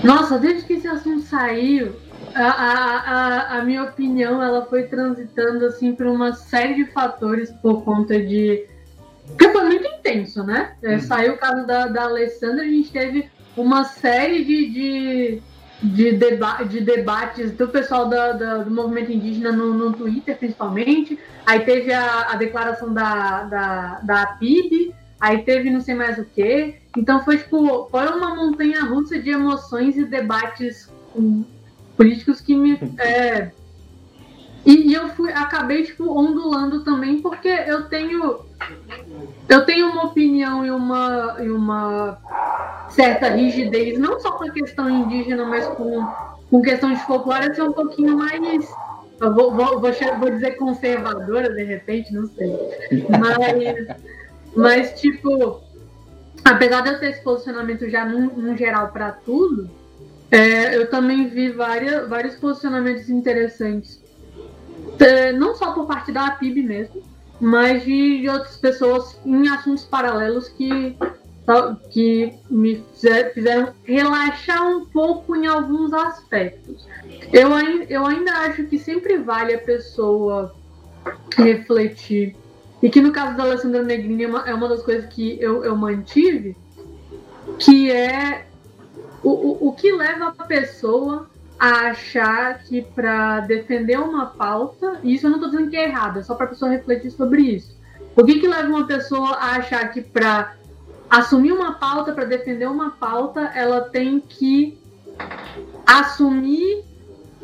Nossa, 0.03 0.37
desde 0.37 0.65
que 0.65 0.73
esse 0.73 0.87
assunto 0.87 1.21
saiu, 1.21 1.95
a, 2.35 2.45
a, 2.45 2.97
a, 2.97 3.57
a, 3.59 3.63
minha 3.63 3.83
opinião 3.83 4.41
ela 4.41 4.65
foi 4.65 4.83
transitando 4.83 5.65
assim 5.65 5.93
por 5.93 6.05
uma 6.07 6.33
série 6.33 6.75
de 6.75 6.85
fatores 6.91 7.51
por 7.61 7.83
conta 7.83 8.19
de 8.19 8.65
porque 9.27 9.49
foi 9.49 9.63
muito 9.63 9.87
intenso, 9.87 10.43
né? 10.43 10.73
É, 10.81 10.95
hum. 10.95 10.99
Saiu 10.99 11.33
o 11.33 11.37
caso 11.37 11.65
da, 11.65 11.87
da 11.87 12.03
Alessandra, 12.03 12.63
a 12.63 12.67
gente 12.67 12.91
teve 12.91 13.29
uma 13.55 13.83
série 13.83 14.43
de, 14.43 14.69
de, 14.69 15.41
de, 15.81 16.11
deba 16.13 16.63
de 16.63 16.81
debates 16.81 17.51
do 17.51 17.67
pessoal 17.67 18.09
da, 18.09 18.33
da, 18.33 18.57
do 18.57 18.71
movimento 18.71 19.11
indígena 19.11 19.51
no, 19.51 19.73
no 19.73 19.93
Twitter, 19.93 20.37
principalmente. 20.37 21.17
Aí 21.45 21.61
teve 21.61 21.93
a, 21.93 22.31
a 22.31 22.35
declaração 22.35 22.93
da, 22.93 23.43
da, 23.43 23.99
da 24.03 24.25
PIB, 24.37 24.93
aí 25.19 25.43
teve 25.43 25.69
não 25.69 25.81
sei 25.81 25.95
mais 25.95 26.17
o 26.17 26.25
que. 26.25 26.75
Então 26.97 27.23
foi 27.23 27.37
tipo, 27.37 27.87
foi 27.89 28.07
uma 28.07 28.35
montanha 28.35 28.83
russa 28.83 29.19
de 29.19 29.29
emoções 29.29 29.97
e 29.97 30.05
debates 30.05 30.91
políticos 32.01 32.41
que 32.41 32.55
me. 32.55 32.79
É, 32.97 33.51
e, 34.65 34.89
e, 34.89 34.93
eu 34.93 35.09
fui, 35.09 35.31
acabei 35.31 35.83
tipo, 35.83 36.11
ondulando 36.11 36.83
também, 36.83 37.21
porque 37.21 37.47
eu 37.47 37.83
tenho. 37.83 38.39
Eu 39.47 39.65
tenho 39.65 39.91
uma 39.91 40.05
opinião 40.05 40.65
e 40.65 40.71
uma, 40.71 41.37
e 41.39 41.49
uma 41.49 42.17
certa 42.89 43.29
rigidez, 43.29 43.99
não 43.99 44.19
só 44.19 44.31
com 44.31 44.45
a 44.45 44.51
questão 44.51 44.89
indígena, 44.89 45.45
mas 45.45 45.67
com, 45.67 46.07
com 46.49 46.61
questão 46.61 46.91
de 46.91 46.99
folclore, 47.05 47.53
ser 47.53 47.63
um 47.63 47.73
pouquinho 47.73 48.17
mais. 48.17 48.67
Eu 49.19 49.35
vou, 49.35 49.51
vou, 49.53 49.79
vou, 49.79 49.91
vou 50.19 50.29
dizer 50.31 50.57
conservadora, 50.57 51.53
de 51.53 51.63
repente, 51.63 52.11
não 52.11 52.25
sei. 52.27 52.57
Mas, 53.09 53.97
mas 54.55 54.99
tipo, 54.99 55.61
apesar 56.43 56.81
de 56.81 56.89
eu 56.89 56.99
ter 56.99 57.11
esse 57.11 57.23
posicionamento 57.23 57.87
já 57.87 58.03
num, 58.05 58.25
num 58.35 58.57
geral 58.57 58.87
para 58.87 59.11
tudo, 59.11 59.69
é, 60.31 60.75
eu 60.77 60.89
também 60.89 61.27
vi 61.27 61.49
várias, 61.49 62.07
vários 62.07 62.35
posicionamentos 62.35 63.09
interessantes 63.09 64.01
é, 64.99 65.31
não 65.31 65.55
só 65.55 65.73
por 65.73 65.85
parte 65.85 66.11
da 66.11 66.27
APIB 66.27 66.63
mesmo, 66.63 67.01
mas 67.39 67.83
de, 67.83 68.21
de 68.21 68.29
outras 68.29 68.57
pessoas 68.57 69.19
em 69.25 69.49
assuntos 69.49 69.83
paralelos 69.83 70.47
que, 70.49 70.95
que 71.89 72.33
me 72.49 72.83
fizeram 73.33 73.73
relaxar 73.83 74.67
um 74.67 74.85
pouco 74.85 75.35
em 75.35 75.47
alguns 75.47 75.91
aspectos. 75.93 76.87
Eu, 77.33 77.49
eu 77.89 78.05
ainda 78.05 78.31
acho 78.31 78.65
que 78.65 78.77
sempre 78.77 79.17
vale 79.17 79.55
a 79.55 79.59
pessoa 79.59 80.53
refletir. 81.35 82.35
E 82.81 82.89
que 82.89 83.01
no 83.01 83.11
caso 83.11 83.37
da 83.37 83.43
Alessandra 83.43 83.83
Negrini 83.83 84.23
é 84.23 84.27
uma, 84.27 84.49
é 84.49 84.53
uma 84.53 84.67
das 84.67 84.81
coisas 84.83 85.05
que 85.11 85.39
eu, 85.39 85.63
eu 85.63 85.75
mantive, 85.75 86.55
que 87.59 87.91
é 87.91 88.47
o, 89.23 89.29
o, 89.29 89.67
o 89.69 89.73
que 89.73 89.91
leva 89.91 90.33
a 90.37 90.43
pessoa 90.43 91.29
a 91.59 91.89
achar 91.89 92.63
que 92.63 92.81
para 92.81 93.41
defender 93.41 93.99
uma 93.99 94.25
pauta, 94.27 94.99
e 95.03 95.13
isso 95.13 95.27
eu 95.27 95.29
não 95.29 95.37
estou 95.37 95.51
dizendo 95.51 95.69
que 95.69 95.77
é 95.77 95.87
errado, 95.87 96.19
é 96.19 96.23
só 96.23 96.33
para 96.33 96.47
a 96.47 96.49
pessoa 96.49 96.71
refletir 96.71 97.11
sobre 97.11 97.43
isso. 97.43 97.77
O 98.15 98.23
que, 98.23 98.39
que 98.39 98.47
leva 98.47 98.67
uma 98.67 98.87
pessoa 98.87 99.35
a 99.35 99.57
achar 99.57 99.87
que 99.91 100.01
para 100.01 100.55
assumir 101.09 101.51
uma 101.51 101.73
pauta, 101.73 102.13
para 102.13 102.25
defender 102.25 102.67
uma 102.67 102.91
pauta, 102.91 103.41
ela 103.53 103.81
tem 103.81 104.19
que 104.19 104.79
assumir 105.85 106.83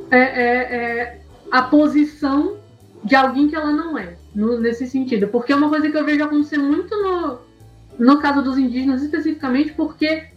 é, 0.10 0.20
é, 0.20 0.76
é, 0.76 1.22
a 1.52 1.62
posição 1.62 2.58
de 3.04 3.16
alguém 3.16 3.48
que 3.48 3.56
ela 3.56 3.72
não 3.72 3.98
é, 3.98 4.18
no, 4.34 4.60
nesse 4.60 4.88
sentido. 4.88 5.28
Porque 5.28 5.54
é 5.54 5.56
uma 5.56 5.70
coisa 5.70 5.90
que 5.90 5.98
eu 5.98 6.06
vejo 6.06 6.24
acontecer 6.24 6.58
muito 6.58 6.96
no, 6.96 7.40
no 8.00 8.20
caso 8.20 8.42
dos 8.42 8.58
indígenas, 8.58 9.04
especificamente 9.04 9.74
porque 9.74 10.28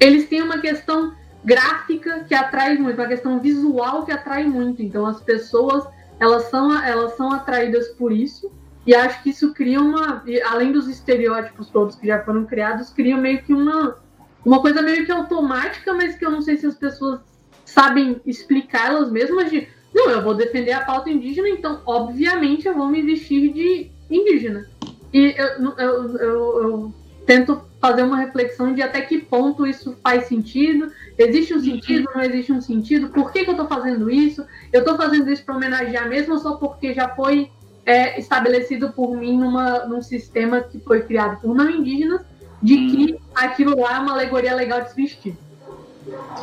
eles 0.00 0.28
têm 0.28 0.42
uma 0.42 0.58
questão 0.58 1.12
gráfica 1.44 2.24
que 2.24 2.34
atrai 2.34 2.76
muito, 2.76 3.00
uma 3.00 3.08
questão 3.08 3.40
visual 3.40 4.04
que 4.04 4.12
atrai 4.12 4.44
muito. 4.44 4.82
Então 4.82 5.06
as 5.06 5.20
pessoas 5.20 5.86
elas 6.20 6.44
são, 6.44 6.76
elas 6.82 7.16
são 7.16 7.32
atraídas 7.32 7.88
por 7.88 8.12
isso. 8.12 8.50
E 8.86 8.94
acho 8.94 9.22
que 9.22 9.30
isso 9.30 9.52
cria 9.52 9.80
uma, 9.80 10.24
além 10.46 10.72
dos 10.72 10.88
estereótipos 10.88 11.68
todos 11.68 11.94
que 11.94 12.06
já 12.06 12.22
foram 12.22 12.46
criados, 12.46 12.90
cria 12.90 13.16
meio 13.16 13.42
que 13.42 13.52
uma, 13.52 13.98
uma 14.44 14.62
coisa 14.62 14.80
meio 14.80 15.04
que 15.04 15.12
automática, 15.12 15.92
mas 15.92 16.16
que 16.16 16.24
eu 16.24 16.30
não 16.30 16.40
sei 16.40 16.56
se 16.56 16.66
as 16.66 16.74
pessoas 16.74 17.20
sabem 17.66 18.18
explicar 18.24 18.86
elas 18.86 19.10
mesmas 19.10 19.50
de, 19.50 19.68
não, 19.94 20.10
eu 20.10 20.22
vou 20.22 20.34
defender 20.34 20.72
a 20.72 20.84
pauta 20.84 21.10
indígena, 21.10 21.50
então 21.50 21.82
obviamente 21.84 22.66
eu 22.66 22.74
vou 22.74 22.88
me 22.88 23.02
vestir 23.02 23.52
de 23.52 23.90
indígena. 24.10 24.66
E 25.12 25.34
eu, 25.36 25.74
eu, 25.76 26.16
eu, 26.16 26.62
eu 26.62 26.94
tento 27.26 27.67
fazer 27.80 28.02
uma 28.02 28.16
reflexão 28.16 28.74
de 28.74 28.82
até 28.82 29.00
que 29.00 29.18
ponto 29.18 29.66
isso 29.66 29.96
faz 30.02 30.24
sentido. 30.24 30.90
Existe 31.16 31.54
um 31.54 31.60
sentido, 31.60 32.10
não 32.14 32.22
existe 32.22 32.52
um 32.52 32.60
sentido? 32.60 33.08
Por 33.08 33.32
que, 33.32 33.44
que 33.44 33.50
eu 33.50 33.52
estou 33.52 33.68
fazendo 33.68 34.10
isso? 34.10 34.44
Eu 34.72 34.80
estou 34.80 34.96
fazendo 34.96 35.30
isso 35.30 35.44
para 35.44 35.56
homenagear 35.56 36.08
mesmo 36.08 36.38
só 36.38 36.56
porque 36.56 36.92
já 36.92 37.08
foi 37.08 37.50
é, 37.86 38.18
estabelecido 38.18 38.92
por 38.92 39.16
mim 39.16 39.38
numa, 39.38 39.86
num 39.86 40.02
sistema 40.02 40.60
que 40.60 40.78
foi 40.80 41.02
criado 41.02 41.40
por 41.40 41.54
não 41.54 41.70
indígenas, 41.70 42.20
de 42.60 42.74
que 42.88 43.18
aquilo 43.34 43.80
lá 43.80 43.96
é 43.96 43.98
uma 44.00 44.12
alegoria 44.12 44.54
legal 44.54 44.82
de 44.82 44.90
se 44.90 44.96
vestir. 44.96 45.36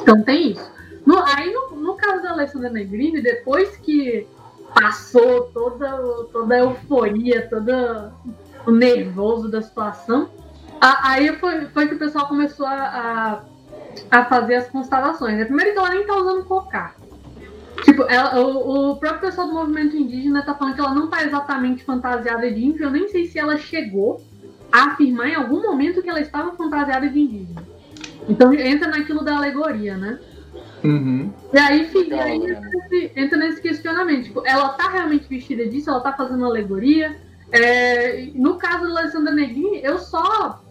Então 0.01 0.23
tem 0.23 0.51
isso. 0.51 0.71
No, 1.05 1.19
aí, 1.19 1.53
no, 1.53 1.75
no 1.75 1.95
caso 1.95 2.23
da 2.23 2.31
Alessandra 2.31 2.69
Negrini, 2.69 3.21
depois 3.21 3.77
que 3.77 4.25
passou 4.73 5.43
toda, 5.53 5.97
toda 6.31 6.55
a 6.55 6.59
euforia, 6.59 7.47
todo 7.47 8.11
o 8.65 8.71
nervoso 8.71 9.47
da 9.47 9.61
situação, 9.61 10.29
Aí 10.81 11.35
foi, 11.37 11.65
foi 11.67 11.87
que 11.87 11.95
o 11.95 11.99
pessoal 11.99 12.27
começou 12.27 12.65
a, 12.65 13.43
a, 14.11 14.19
a 14.19 14.25
fazer 14.25 14.55
as 14.55 14.69
constelações. 14.69 15.37
Né? 15.37 15.45
Primeiro 15.45 15.71
que 15.73 15.77
ela 15.77 15.89
nem 15.89 16.05
tá 16.05 16.15
usando 16.15 16.45
cocar. 16.45 16.95
Tipo, 17.83 18.03
ela, 18.03 18.39
o, 18.39 18.91
o, 18.91 18.95
próprio 18.97 19.21
pessoal 19.21 19.47
do 19.47 19.53
movimento 19.53 19.95
indígena 19.95 20.43
tá 20.43 20.53
falando 20.53 20.75
que 20.75 20.81
ela 20.81 20.93
não 20.93 21.07
tá 21.07 21.23
exatamente 21.23 21.83
fantasiada 21.83 22.49
de 22.51 22.63
índio. 22.63 22.85
Eu 22.85 22.91
nem 22.91 23.07
sei 23.07 23.25
se 23.25 23.37
ela 23.37 23.57
chegou 23.57 24.21
a 24.71 24.91
afirmar 24.91 25.29
em 25.29 25.35
algum 25.35 25.61
momento 25.61 26.01
que 26.01 26.09
ela 26.09 26.21
estava 26.21 26.53
fantasiada 26.53 27.07
de 27.09 27.19
indígena. 27.19 27.63
Então 28.27 28.53
entra 28.53 28.89
naquilo 28.89 29.23
da 29.23 29.35
alegoria, 29.35 29.97
né? 29.97 30.19
Uhum. 30.83 31.33
E 31.51 31.57
aí, 31.57 31.85
fica, 31.85 32.21
aí 32.21 32.35
entra, 32.35 32.61
nesse, 32.61 33.11
entra, 33.15 33.37
nesse, 33.37 33.61
questionamento. 33.61 34.25
Tipo, 34.25 34.43
ela 34.45 34.69
tá 34.69 34.89
realmente 34.89 35.27
vestida 35.27 35.67
disso? 35.67 35.89
Ela 35.89 35.99
tá 35.99 36.13
fazendo 36.13 36.45
alegoria? 36.45 37.15
É, 37.51 38.29
no 38.35 38.55
caso 38.55 38.91
da 38.91 39.01
Alessandra 39.01 39.33
Negrini, 39.33 39.81
eu 39.83 39.97
só 39.97 40.61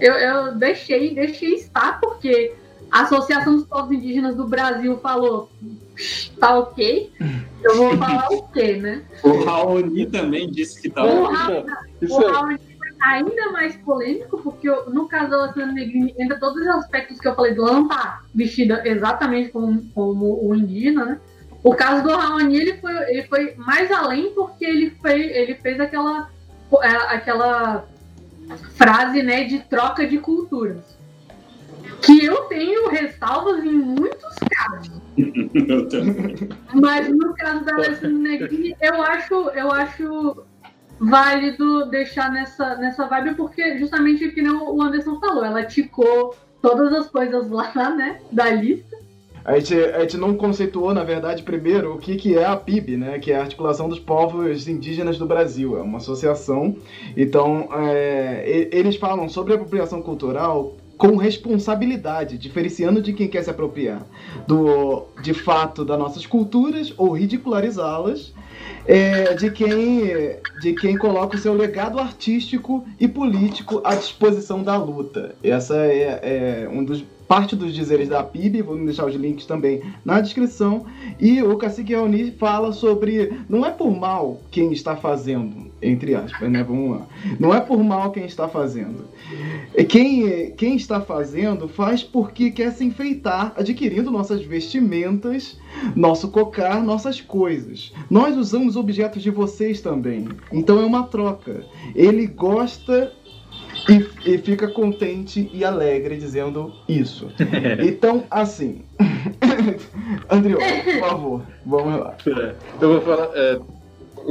eu, 0.00 0.14
eu 0.14 0.54
deixei, 0.54 1.14
deixei 1.14 1.54
estar, 1.54 2.00
porque 2.00 2.54
a 2.90 3.02
Associação 3.02 3.56
dos 3.56 3.64
Povos 3.64 3.92
Indígenas 3.92 4.36
do 4.36 4.46
Brasil 4.46 4.98
falou, 4.98 5.50
tá 6.38 6.58
ok, 6.58 7.12
eu 7.62 7.76
vou 7.76 7.96
falar 7.96 8.28
o 8.30 8.42
quê, 8.48 8.76
né? 8.76 9.02
O 9.22 9.44
Raoni 9.44 10.06
também 10.06 10.50
disse 10.50 10.82
que 10.82 10.90
tá 10.90 11.04
o 11.04 11.24
ok. 11.24 11.64
o 12.08 12.18
Raoni 12.26 12.58
ainda 13.02 13.52
mais 13.52 13.76
polêmico, 13.76 14.38
porque 14.38 14.68
eu, 14.68 14.88
no 14.90 15.06
caso 15.06 15.30
da 15.30 15.36
Alessandra 15.38 15.72
Negrini, 15.72 16.14
entra 16.18 16.38
todos 16.38 16.60
os 16.62 16.68
aspectos 16.68 17.20
que 17.20 17.28
eu 17.28 17.34
falei 17.34 17.54
do 17.54 17.66
ela 17.66 17.86
tá 17.86 18.22
vestida 18.34 18.82
exatamente 18.86 19.50
como, 19.50 19.82
como 19.94 20.46
o 20.46 20.54
indígena, 20.54 21.04
né? 21.04 21.20
O 21.62 21.74
caso 21.74 22.02
do 22.02 22.14
Raoni, 22.14 22.56
ele 22.56 22.76
foi, 22.78 22.94
ele 23.10 23.22
foi 23.24 23.54
mais 23.56 23.90
além 23.90 24.32
porque 24.34 24.64
ele, 24.64 24.90
foi, 25.00 25.20
ele 25.20 25.54
fez 25.54 25.80
aquela, 25.80 26.30
é, 26.82 26.88
aquela 27.14 27.86
frase 28.74 29.22
né, 29.22 29.44
de 29.44 29.60
troca 29.60 30.06
de 30.06 30.18
culturas. 30.18 30.96
Que 32.02 32.24
eu 32.24 32.42
tenho 32.42 32.88
ressalvas 32.90 33.64
em 33.64 33.72
muitos 33.72 34.34
casos. 34.50 35.00
eu 35.16 35.88
também. 35.88 36.48
Mas 36.74 37.08
no 37.08 37.34
caso 37.34 37.64
da 37.64 37.74
Alessandra 37.74 38.10
Negrini, 38.10 38.76
eu 38.80 39.02
acho, 39.02 39.34
eu 39.50 39.72
acho 39.72 40.44
válido 40.98 41.86
deixar 41.86 42.30
nessa, 42.30 42.76
nessa 42.76 43.06
vibe, 43.06 43.34
porque 43.34 43.78
justamente 43.78 44.26
o 44.26 44.32
que 44.32 44.42
o 44.42 44.82
Anderson 44.82 45.18
falou, 45.18 45.44
ela 45.44 45.64
ticou 45.64 46.36
todas 46.62 46.92
as 46.92 47.08
coisas 47.08 47.50
lá, 47.50 47.90
né, 47.90 48.20
da 48.30 48.50
lista. 48.50 49.03
A 49.44 49.58
gente, 49.58 49.74
a 49.74 50.00
gente 50.00 50.16
não 50.16 50.34
conceituou, 50.34 50.94
na 50.94 51.04
verdade, 51.04 51.42
primeiro 51.42 51.94
o 51.94 51.98
que, 51.98 52.16
que 52.16 52.38
é 52.38 52.46
a 52.46 52.56
PIB, 52.56 52.96
né? 52.96 53.18
Que 53.18 53.30
é 53.30 53.36
a 53.36 53.42
Articulação 53.42 53.90
dos 53.90 53.98
Povos 53.98 54.66
Indígenas 54.66 55.18
do 55.18 55.26
Brasil. 55.26 55.76
É 55.76 55.82
uma 55.82 55.98
associação. 55.98 56.76
Então, 57.14 57.68
é, 57.72 58.68
eles 58.72 58.96
falam 58.96 59.28
sobre 59.28 59.52
apropriação 59.52 60.00
cultural 60.00 60.76
com 60.96 61.16
responsabilidade, 61.16 62.38
diferenciando 62.38 63.02
de 63.02 63.12
quem 63.12 63.28
quer 63.28 63.42
se 63.42 63.50
apropriar 63.50 64.06
do 64.46 65.06
de 65.22 65.34
fato 65.34 65.84
das 65.84 65.98
nossas 65.98 66.24
culturas 66.24 66.94
ou 66.96 67.12
ridicularizá-las, 67.12 68.32
é, 68.86 69.34
de 69.34 69.50
quem 69.50 70.38
de 70.60 70.72
quem 70.74 70.96
coloca 70.96 71.36
o 71.36 71.38
seu 71.38 71.52
legado 71.52 71.98
artístico 71.98 72.84
e 72.98 73.08
político 73.08 73.80
à 73.84 73.94
disposição 73.94 74.62
da 74.62 74.76
luta. 74.76 75.34
Essa 75.42 75.76
é, 75.76 76.64
é 76.64 76.68
um 76.70 76.84
dos 76.84 77.04
parte 77.34 77.56
dos 77.56 77.74
dizeres 77.74 78.08
da 78.08 78.22
PIB, 78.22 78.62
vou 78.62 78.76
deixar 78.76 79.06
os 79.06 79.14
links 79.16 79.44
também 79.44 79.82
na 80.04 80.20
descrição. 80.20 80.86
E 81.18 81.42
o 81.42 81.56
Cacique 81.56 81.92
Raoni 81.92 82.30
fala 82.30 82.72
sobre 82.72 83.40
não 83.48 83.66
é 83.66 83.72
por 83.72 83.90
mal 83.90 84.40
quem 84.52 84.72
está 84.72 84.94
fazendo, 84.94 85.66
entre 85.82 86.14
aspas, 86.14 86.48
né? 86.48 86.62
Vamos 86.62 86.92
lá. 86.92 87.06
Não 87.40 87.52
é 87.52 87.60
por 87.60 87.82
mal 87.82 88.12
quem 88.12 88.24
está 88.24 88.46
fazendo. 88.46 89.04
Quem, 89.88 90.52
quem 90.52 90.76
está 90.76 91.00
fazendo 91.00 91.66
faz 91.66 92.04
porque 92.04 92.52
quer 92.52 92.70
se 92.70 92.84
enfeitar, 92.84 93.52
adquirindo 93.56 94.12
nossas 94.12 94.44
vestimentas, 94.44 95.58
nosso 95.96 96.28
cocar, 96.28 96.84
nossas 96.84 97.20
coisas. 97.20 97.92
Nós 98.08 98.36
usamos 98.36 98.76
objetos 98.76 99.24
de 99.24 99.30
vocês 99.32 99.80
também. 99.80 100.28
Então 100.52 100.80
é 100.80 100.86
uma 100.86 101.02
troca. 101.02 101.64
Ele 101.96 102.28
gosta 102.28 103.12
e, 103.88 104.34
e, 104.34 104.38
fica 104.38 104.68
contente 104.68 105.50
e 105.52 105.64
alegre 105.64 106.16
dizendo 106.16 106.72
isso. 106.88 107.30
Então, 107.84 108.24
assim. 108.30 108.82
Andrió, 110.30 110.58
por 110.58 111.00
favor, 111.00 111.42
vamos 111.64 112.00
lá. 112.00 112.16
É, 112.26 112.54
eu 112.80 112.88
vou 112.88 113.00
falar 113.00 113.30
é, 113.34 113.60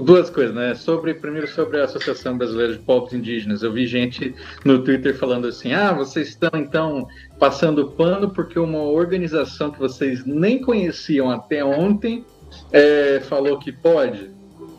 duas 0.02 0.30
coisas, 0.30 0.56
né? 0.56 0.74
Sobre, 0.76 1.14
primeiro 1.14 1.48
sobre 1.48 1.80
a 1.80 1.86
Associação 1.86 2.38
Brasileira 2.38 2.74
de 2.74 2.80
Povos 2.80 3.14
Indígenas. 3.14 3.62
Eu 3.64 3.72
vi 3.72 3.86
gente 3.86 4.34
no 4.66 4.84
Twitter 4.84 5.16
falando 5.16 5.48
assim: 5.48 5.74
ah, 5.74 5.94
vocês 5.94 6.30
estão 6.30 6.52
então 6.56 7.08
passando 7.40 7.92
pano 7.92 8.30
porque 8.30 8.58
uma 8.58 8.82
organização 8.84 9.72
que 9.72 9.80
vocês 9.80 10.26
nem 10.26 10.62
conheciam 10.62 11.30
até 11.30 11.64
ontem 11.64 12.26
é, 12.72 13.22
falou 13.22 13.60
que 13.60 13.72
pode. 13.72 14.32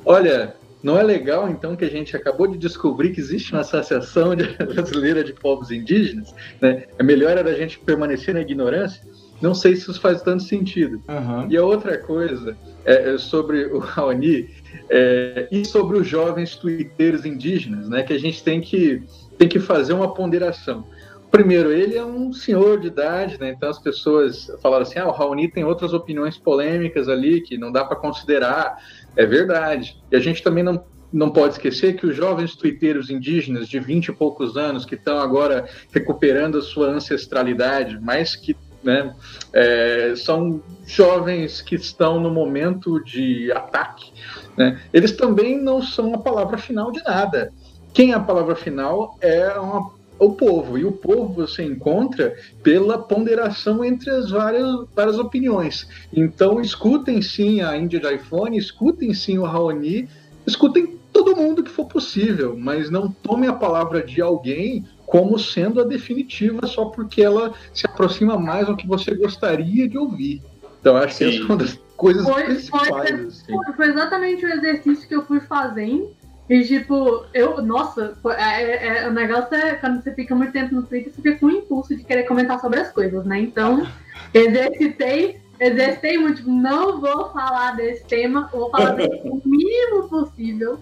Olha, 0.05 0.55
não 0.85 0.99
é 0.99 1.03
legal, 1.03 1.49
então, 1.49 1.75
que 1.75 1.85
a 1.85 1.90
gente 1.90 2.14
acabou 2.14 2.47
de 2.47 2.59
descobrir 2.59 3.11
que 3.11 3.18
existe 3.18 3.53
uma 3.53 3.62
associação 3.62 4.37
brasileira 4.75 5.25
de 5.25 5.33
povos 5.33 5.70
indígenas? 5.70 6.35
Né? 6.61 6.85
É 6.99 7.03
melhor 7.03 7.38
era 7.38 7.49
a 7.49 7.55
gente 7.55 7.79
permanecer 7.79 8.35
na 8.35 8.42
ignorância? 8.42 9.03
Não 9.40 9.55
sei 9.55 9.77
se 9.77 9.90
isso 9.90 9.99
faz 9.99 10.20
tanto 10.20 10.42
sentido. 10.42 11.03
Uhum. 11.09 11.51
E 11.51 11.57
a 11.57 11.64
outra 11.64 11.97
coisa 11.97 12.55
é, 12.85 13.14
é 13.14 13.18
sobre 13.18 13.64
o 13.64 13.79
Raoni 13.81 14.51
é, 14.90 15.49
e 15.51 15.64
sobre 15.64 15.97
os 15.97 16.07
jovens 16.07 16.55
twitteiros 16.55 17.25
indígenas, 17.25 17.88
né? 17.88 18.03
que 18.03 18.12
a 18.12 18.18
gente 18.18 18.44
tem 18.44 18.61
que, 18.61 19.03
tem 19.38 19.49
que 19.49 19.59
fazer 19.59 19.94
uma 19.94 20.12
ponderação. 20.12 20.87
Primeiro, 21.31 21.73
ele 21.73 21.97
é 21.97 22.05
um 22.05 22.33
senhor 22.33 22.79
de 22.79 22.87
idade, 22.87 23.40
né? 23.40 23.51
então 23.57 23.68
as 23.68 23.79
pessoas 23.79 24.49
falaram 24.62 24.83
assim: 24.83 25.01
ah, 25.01 25.09
o 25.09 25.11
Raoni 25.11 25.51
tem 25.51 25.64
outras 25.64 25.92
opiniões 25.92 26.38
polêmicas 26.38 27.09
ali 27.09 27.40
que 27.40 27.59
não 27.59 27.73
dá 27.73 27.85
para 27.85 27.97
considerar. 27.97 28.77
É 29.16 29.27
verdade. 29.27 29.96
E 30.11 30.16
a 30.16 30.20
gente 30.20 30.42
também 30.42 30.64
não, 30.64 30.85
não 31.12 31.31
pode 31.31 31.55
esquecer 31.55 31.96
que 31.96 32.07
os 32.07 32.16
jovens 32.16 32.57
tuiteiros 32.57 33.11
indígenas 33.11 33.68
de 33.68 33.79
20 33.79 34.09
e 34.09 34.12
poucos 34.12 34.57
anos, 34.57 34.85
que 34.85 34.94
estão 34.94 35.18
agora 35.18 35.68
recuperando 35.92 36.59
a 36.59 36.62
sua 36.62 36.88
ancestralidade, 36.88 37.98
mas 38.00 38.35
que 38.35 38.57
né, 38.83 39.14
é, 39.53 40.14
são 40.16 40.62
jovens 40.87 41.62
que 41.62 41.74
estão 41.74 42.20
no 42.20 42.31
momento 42.31 43.03
de 43.03 43.50
ataque, 43.53 44.12
né, 44.59 44.79
eles 44.92 45.12
também 45.12 45.59
não 45.59 45.81
são 45.81 46.14
a 46.14 46.18
palavra 46.18 46.59
final 46.59 46.92
de 46.92 47.03
nada. 47.03 47.50
Quem 47.94 48.11
é 48.11 48.14
a 48.14 48.20
palavra 48.20 48.57
final 48.57 49.16
é 49.20 49.53
uma 49.53 49.93
o 50.18 50.33
povo. 50.33 50.79
E 50.79 50.85
o 50.85 50.92
povo 50.92 51.33
você 51.33 51.62
encontra 51.64 52.35
pela 52.62 52.98
ponderação 52.98 53.85
entre 53.85 54.11
as 54.11 54.31
várias, 54.31 54.87
várias 54.94 55.18
opiniões. 55.18 55.88
Então, 56.12 56.61
escutem 56.61 57.20
sim 57.20 57.61
a 57.61 57.77
Índia 57.77 58.00
de 58.00 58.14
iPhone, 58.14 58.57
escutem 58.57 59.12
sim 59.12 59.38
o 59.38 59.44
Raoni, 59.44 60.09
escutem 60.46 60.98
todo 61.12 61.37
mundo 61.37 61.62
que 61.62 61.70
for 61.70 61.87
possível, 61.87 62.57
mas 62.59 62.90
não 62.90 63.11
tomem 63.11 63.48
a 63.48 63.53
palavra 63.53 64.03
de 64.03 64.20
alguém 64.20 64.85
como 65.07 65.38
sendo 65.38 65.81
a 65.81 65.85
definitiva 65.85 66.66
só 66.66 66.87
porque 66.87 67.22
ela 67.22 67.55
se 67.72 67.87
aproxima 67.87 68.37
mais 68.37 68.68
ao 68.68 68.77
que 68.77 68.87
você 68.87 69.14
gostaria 69.14 69.88
de 69.88 69.96
ouvir. 69.96 70.42
Então, 70.81 70.96
acho 70.96 71.14
sim. 71.14 71.24
que 71.24 71.35
essa 71.37 71.42
é 71.42 71.46
uma 71.46 71.57
das 71.57 71.81
coisas 71.96 72.24
foi, 72.24 72.44
principais. 72.44 72.88
Foi, 72.88 73.27
assim. 73.27 73.72
foi 73.77 73.88
exatamente 73.88 74.44
o 74.44 74.48
exercício 74.48 75.09
que 75.09 75.14
eu 75.14 75.24
fui 75.24 75.40
fazendo 75.40 76.11
e 76.48 76.62
tipo, 76.62 77.24
eu, 77.33 77.62
nossa, 77.62 78.16
é, 78.37 78.62
é, 78.62 78.98
é, 78.98 79.09
o 79.09 79.12
negócio 79.12 79.54
é 79.54 79.74
quando 79.76 80.02
você 80.02 80.12
fica 80.12 80.35
muito 80.35 80.52
tempo 80.52 80.74
no 80.74 80.83
Twitter, 80.83 81.12
você 81.12 81.22
fica 81.22 81.38
com 81.38 81.46
o 81.46 81.50
impulso 81.50 81.96
de 81.96 82.04
querer 82.04 82.24
comentar 82.24 82.61
sobre 82.61 82.80
as 82.80 82.92
coisas, 82.92 83.24
né? 83.24 83.40
Então, 83.40 83.87
exercitei, 84.35 85.40
exercitei 85.59 86.18
muito, 86.18 86.37
tipo, 86.38 86.50
não 86.50 87.00
vou 87.00 87.30
falar 87.30 87.76
desse 87.76 88.04
tema, 88.04 88.50
vou 88.52 88.70
falar 88.70 88.90
dele 88.90 89.22
o 89.24 89.40
mínimo 89.48 90.09
possível, 90.09 90.78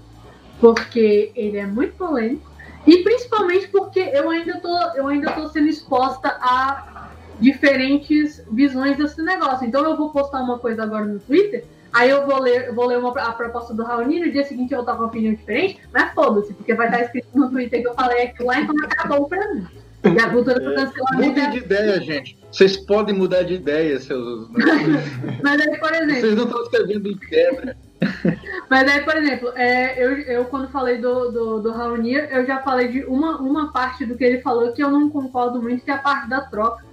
porque 0.61 1.31
ele 1.37 1.59
é 1.59 1.67
muito 1.67 1.95
polêmico, 1.95 2.51
e 2.85 2.99
principalmente 3.05 3.69
porque 3.69 4.01
eu 4.01 4.29
ainda 4.31 4.59
tô, 4.59 4.77
eu 4.97 5.07
ainda 5.07 5.31
tô 5.31 5.49
sendo 5.49 5.69
exposta 5.69 6.29
a 6.41 7.11
diferentes 7.39 8.43
visões 8.51 8.97
desse 8.97 9.23
negócio. 9.23 9.67
Então 9.67 9.85
eu 9.85 9.97
vou 9.97 10.11
postar 10.11 10.41
uma 10.41 10.59
coisa 10.59 10.83
agora 10.83 11.05
no 11.05 11.21
Twitter 11.21 11.65
Aí 11.93 12.09
eu 12.11 12.27
vou 12.27 12.41
ler, 12.41 12.69
eu 12.69 12.75
vou 12.75 12.87
ler 12.87 12.99
uma, 12.99 13.11
a 13.21 13.33
proposta 13.33 13.75
do 13.75 13.83
Raoni, 13.83 14.21
no 14.21 14.33
dia 14.33 14.45
seguinte 14.45 14.73
eu 14.73 14.79
vou 14.79 14.85
estar 14.85 14.93
com 14.95 15.03
uma 15.03 15.09
opinião 15.09 15.35
diferente, 15.35 15.81
mas 15.93 16.13
foda-se, 16.15 16.55
porque 16.55 16.75
vai 16.75 16.87
estar 16.87 17.03
escrito 17.03 17.29
no 17.35 17.51
Twitter 17.51 17.83
que 17.83 17.89
eu 17.89 17.95
falei 17.95 18.23
aquilo 18.23 18.49
lá, 18.49 18.61
então 18.61 18.75
acabou 18.85 19.29
pra 19.29 19.55
mim. 19.55 19.67
E 20.05 20.21
a 20.21 20.31
cultura 20.31 20.59
do 20.59 20.75
cancelamento. 20.75 21.29
Mudem 21.29 21.51
de 21.51 21.59
ideia, 21.59 22.01
gente. 22.01 22.37
Vocês 22.51 22.77
podem 22.77 23.15
mudar 23.15 23.45
de 23.45 23.55
ideia, 23.55 24.01
seus. 24.01 24.49
mas 25.43 25.61
aí, 25.61 25.79
por 25.79 25.95
exemplo. 25.95 26.21
Vocês 26.21 26.35
não 26.35 26.45
estão 26.45 26.63
escrevendo 26.65 27.09
em 27.09 27.17
pedra. 27.19 27.77
Mas 28.69 28.91
aí, 28.91 29.01
por 29.03 29.17
exemplo, 29.17 29.53
é, 29.55 30.05
eu, 30.05 30.19
eu 30.23 30.45
quando 30.47 30.69
falei 30.71 30.99
do, 30.99 31.31
do, 31.31 31.61
do 31.61 31.71
Raoni, 31.71 32.15
eu 32.15 32.45
já 32.45 32.59
falei 32.59 32.89
de 32.89 33.05
uma, 33.05 33.41
uma 33.41 33.73
parte 33.73 34.05
do 34.05 34.17
que 34.17 34.25
ele 34.25 34.41
falou 34.41 34.73
que 34.73 34.83
eu 34.83 34.91
não 34.91 35.09
concordo 35.09 35.63
muito, 35.63 35.85
que 35.85 35.91
é 35.91 35.95
a 35.95 35.99
parte 35.99 36.29
da 36.29 36.41
troca. 36.41 36.85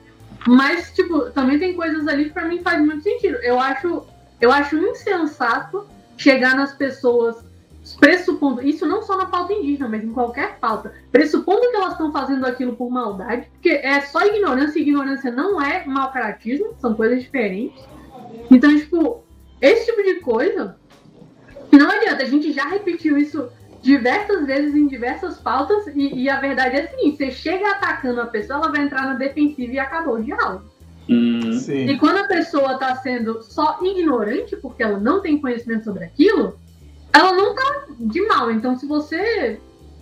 Mas, 0.48 0.92
tipo, 0.94 1.32
também 1.32 1.58
tem 1.58 1.74
coisas 1.74 2.08
ali 2.08 2.26
que 2.26 2.30
pra 2.30 2.46
mim 2.46 2.62
faz 2.62 2.80
muito 2.80 3.02
sentido. 3.02 3.38
Eu 3.38 3.60
acho 3.60 4.06
eu 4.39 4.52
acho 4.52 4.78
insensato 4.78 5.86
chegar 6.17 6.56
nas 6.56 6.73
pessoas 6.73 7.38
pressupondo, 7.97 8.62
isso 8.62 8.86
não 8.86 9.02
só 9.02 9.17
na 9.17 9.25
pauta 9.25 9.54
indígena, 9.54 9.88
mas 9.88 10.04
em 10.04 10.12
qualquer 10.12 10.58
pauta, 10.60 10.93
pressupondo 11.12 11.69
que 11.71 11.75
elas 11.75 11.93
estão 11.93 12.12
fazendo 12.12 12.45
aquilo 12.45 12.75
por 12.75 12.89
maldade, 12.89 13.47
porque 13.54 13.69
é 13.69 14.02
só 14.02 14.25
ignorância, 14.25 14.80
e 14.80 14.82
ignorância 14.82 15.32
não 15.32 15.62
é 15.62 15.86
mal 15.86 16.12
caratismo, 16.12 16.75
são 16.80 16.93
coisas 16.93 17.21
diferentes. 17.21 17.82
Então, 18.52 18.75
tipo, 18.78 19.23
esse 19.62 19.86
tipo 19.86 20.04
de 20.04 20.15
coisa, 20.15 20.78
não 21.71 21.89
adianta, 21.89 22.23
a 22.23 22.28
gente 22.28 22.52
já 22.52 22.67
repetiu 22.67 23.17
isso 23.17 23.49
diversas 23.82 24.45
vezes 24.45 24.75
em 24.75 24.88
diversas 24.88 25.38
pautas, 25.38 25.88
e, 25.88 26.23
e 26.23 26.30
a 26.30 26.39
verdade 26.39 26.75
é 26.75 26.82
assim, 26.82 27.15
você 27.15 27.32
chega 27.32 27.71
atacando 27.71 28.21
a 28.21 28.28
pessoa, 28.28 28.60
ela 28.60 28.71
vai 28.71 28.82
entrar 28.82 29.04
na 29.04 29.13
defensiva 29.13 29.73
e 29.73 29.80
acabou 29.80 30.15
o 30.15 30.23
diálogo. 30.23 30.65
Uhum. 31.10 31.52
E 31.67 31.98
quando 31.98 32.17
a 32.17 32.28
pessoa 32.28 32.74
está 32.74 32.95
sendo 32.98 33.41
só 33.41 33.80
ignorante, 33.82 34.56
porque 34.56 34.84
ela 34.84 35.00
não 35.00 35.22
tem 35.22 35.41
conhecimento 35.41 35.86
sobre 35.86 36.04
aquilo, 36.04 36.60
ela 37.12 37.34
não 37.34 37.56
tá 37.56 37.86
de 38.00 38.22
mal. 38.28 38.52
Então, 38.52 38.78
se 38.78 38.86
você 38.86 39.60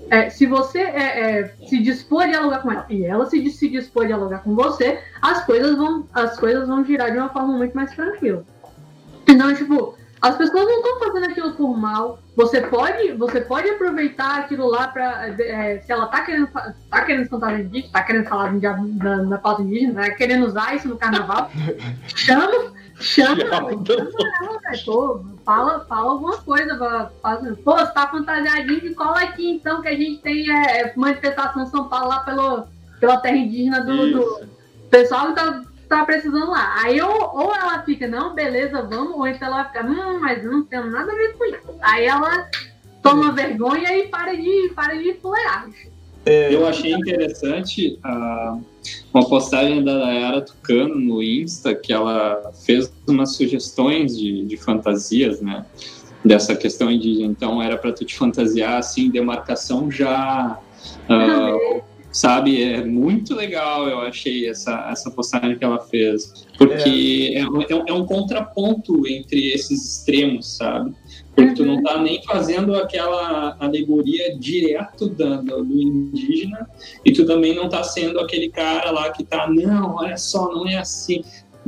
é, 0.09 0.29
se 0.29 0.45
você 0.45 0.79
é, 0.79 1.39
é, 1.39 1.55
se 1.67 1.81
dispor 1.81 2.23
a 2.23 2.27
dialogar 2.27 2.59
com 2.59 2.71
ela 2.71 2.85
e 2.89 3.03
ela 3.03 3.25
se, 3.29 3.49
se 3.51 3.69
dispor 3.69 4.03
a 4.03 4.07
dialogar 4.07 4.39
com 4.39 4.53
você, 4.53 4.99
as 5.21 5.45
coisas 5.45 5.75
vão 5.77 6.07
as 6.13 6.37
coisas 6.37 6.67
vão 6.67 6.83
girar 6.83 7.11
de 7.11 7.17
uma 7.17 7.29
forma 7.29 7.57
muito 7.57 7.73
mais 7.73 7.91
tranquila. 7.91 8.45
Então, 9.27 9.53
tipo, 9.55 9.95
as 10.21 10.35
pessoas 10.35 10.65
não 10.65 10.77
estão 10.77 10.99
fazendo 10.99 11.31
aquilo 11.31 11.53
por 11.53 11.77
mal. 11.77 12.19
Você 12.37 12.61
pode, 12.61 13.13
você 13.13 13.41
pode 13.41 13.67
aproveitar 13.67 14.41
aquilo 14.41 14.67
lá 14.67 14.87
para 14.89 15.27
é, 15.27 15.79
se 15.79 15.91
ela 15.91 16.05
está 16.05 16.21
querendo, 16.21 16.47
tá 16.47 17.01
querendo 17.03 17.27
cantar 17.27 17.59
indígena, 17.59 17.91
tá 17.91 18.03
querendo 18.03 18.29
falar 18.29 18.53
na, 18.53 19.17
na 19.23 19.37
pauta 19.39 19.63
indígena, 19.63 20.03
tá 20.03 20.11
querendo 20.11 20.45
usar 20.45 20.75
isso 20.75 20.87
no 20.87 20.97
carnaval, 20.97 21.49
chama, 22.15 22.73
chama, 22.99 23.37
chama 23.39 23.41
ela, 23.41 24.85
pô, 24.85 25.25
fala, 25.43 25.79
fala 25.85 26.11
alguma 26.11 26.37
coisa, 26.37 27.11
faz, 27.23 27.39
pô, 27.65 27.75
você 27.75 27.91
tá 27.91 28.07
fantasiadinho, 28.07 28.93
cola 28.93 29.19
aqui 29.19 29.49
então 29.49 29.81
que 29.81 29.87
a 29.87 29.95
gente 29.95 30.21
tem 30.21 30.47
é, 30.51 30.93
manifestação 30.95 31.63
em 31.63 31.71
São 31.71 31.89
Paulo 31.89 32.09
lá 32.09 32.19
pelo, 32.19 32.67
pela 32.99 33.17
terra 33.17 33.37
indígena 33.37 33.81
do, 33.83 34.11
do 34.11 34.47
pessoal 34.91 35.29
que 35.29 35.33
tá 35.33 35.63
tá 35.87 36.05
precisando 36.05 36.51
lá. 36.51 36.81
Aí 36.83 37.01
ou, 37.01 37.35
ou 37.35 37.55
ela 37.55 37.81
fica, 37.83 38.07
não, 38.07 38.33
beleza, 38.33 38.81
vamos, 38.81 39.13
ou 39.15 39.27
então 39.27 39.47
ela 39.47 39.65
fica, 39.65 39.85
hum, 39.85 40.19
mas 40.19 40.43
não 40.43 40.63
tem 40.63 40.79
nada 40.89 41.11
a 41.11 41.15
ver 41.15 41.33
com 41.37 41.45
isso. 41.45 41.75
Aí 41.81 42.05
ela 42.05 42.49
toma 43.01 43.31
vergonha 43.31 43.97
e 43.97 44.07
para 44.07 44.35
de, 44.35 44.71
para 44.75 44.95
de 44.95 45.13
fuleiragem. 45.15 45.91
É... 46.25 46.53
Eu 46.53 46.67
achei 46.67 46.93
interessante 46.93 47.99
uh, 48.05 48.61
uma 49.13 49.27
postagem 49.29 49.83
da 49.83 49.97
Dayara 49.97 50.41
Tucano 50.41 50.95
no 50.95 51.23
Insta, 51.23 51.73
que 51.73 51.93
ela 51.93 52.51
fez 52.65 52.91
umas 53.07 53.35
sugestões 53.35 54.17
de, 54.17 54.43
de 54.43 54.57
fantasias, 54.57 55.39
né? 55.39 55.65
Dessa 56.25 56.53
questão 56.55 56.91
indígena. 56.91 57.31
Então, 57.31 57.61
era 57.61 57.77
para 57.77 57.93
tu 57.93 58.03
te 58.03 58.17
fantasiar, 58.17 58.77
assim, 58.77 59.09
demarcação 59.09 59.89
já... 59.89 60.59
Uh, 61.09 61.81
sabe? 62.11 62.61
É 62.63 62.83
muito 62.83 63.35
legal, 63.35 63.87
eu 63.87 63.99
achei, 63.99 64.49
essa, 64.49 64.87
essa 64.91 65.11
postagem 65.11 65.57
que 65.57 65.63
ela 65.63 65.79
fez. 65.79 66.45
Porque 66.57 67.33
é. 67.35 67.39
É, 67.39 67.89
é, 67.89 67.93
um 67.93 68.05
contraponto 68.05 69.07
entre 69.07 69.51
esses 69.53 69.99
extremos, 69.99 70.57
sabe? 70.57 70.93
Porque 71.35 71.53
tu 71.53 71.65
não 71.65 71.83
tá 71.83 72.01
nem 72.01 72.23
fazendo 72.23 72.75
aquela 72.75 73.55
alegoria 73.59 74.35
direto 74.37 75.07
do, 75.07 75.43
do 75.43 75.81
indígena 75.81 76.67
e 77.05 77.11
tu 77.11 77.25
também 77.27 77.53
não 77.53 77.69
tá 77.69 77.83
sendo 77.83 78.19
aquele 78.19 78.49
cara 78.49 78.89
lá 78.89 79.11
que 79.11 79.23
tá, 79.23 79.47
não, 79.47 79.95
olha 79.95 80.17
só, 80.17 80.51
não 80.51 80.67
é 80.67 80.77
assim. 80.77 81.23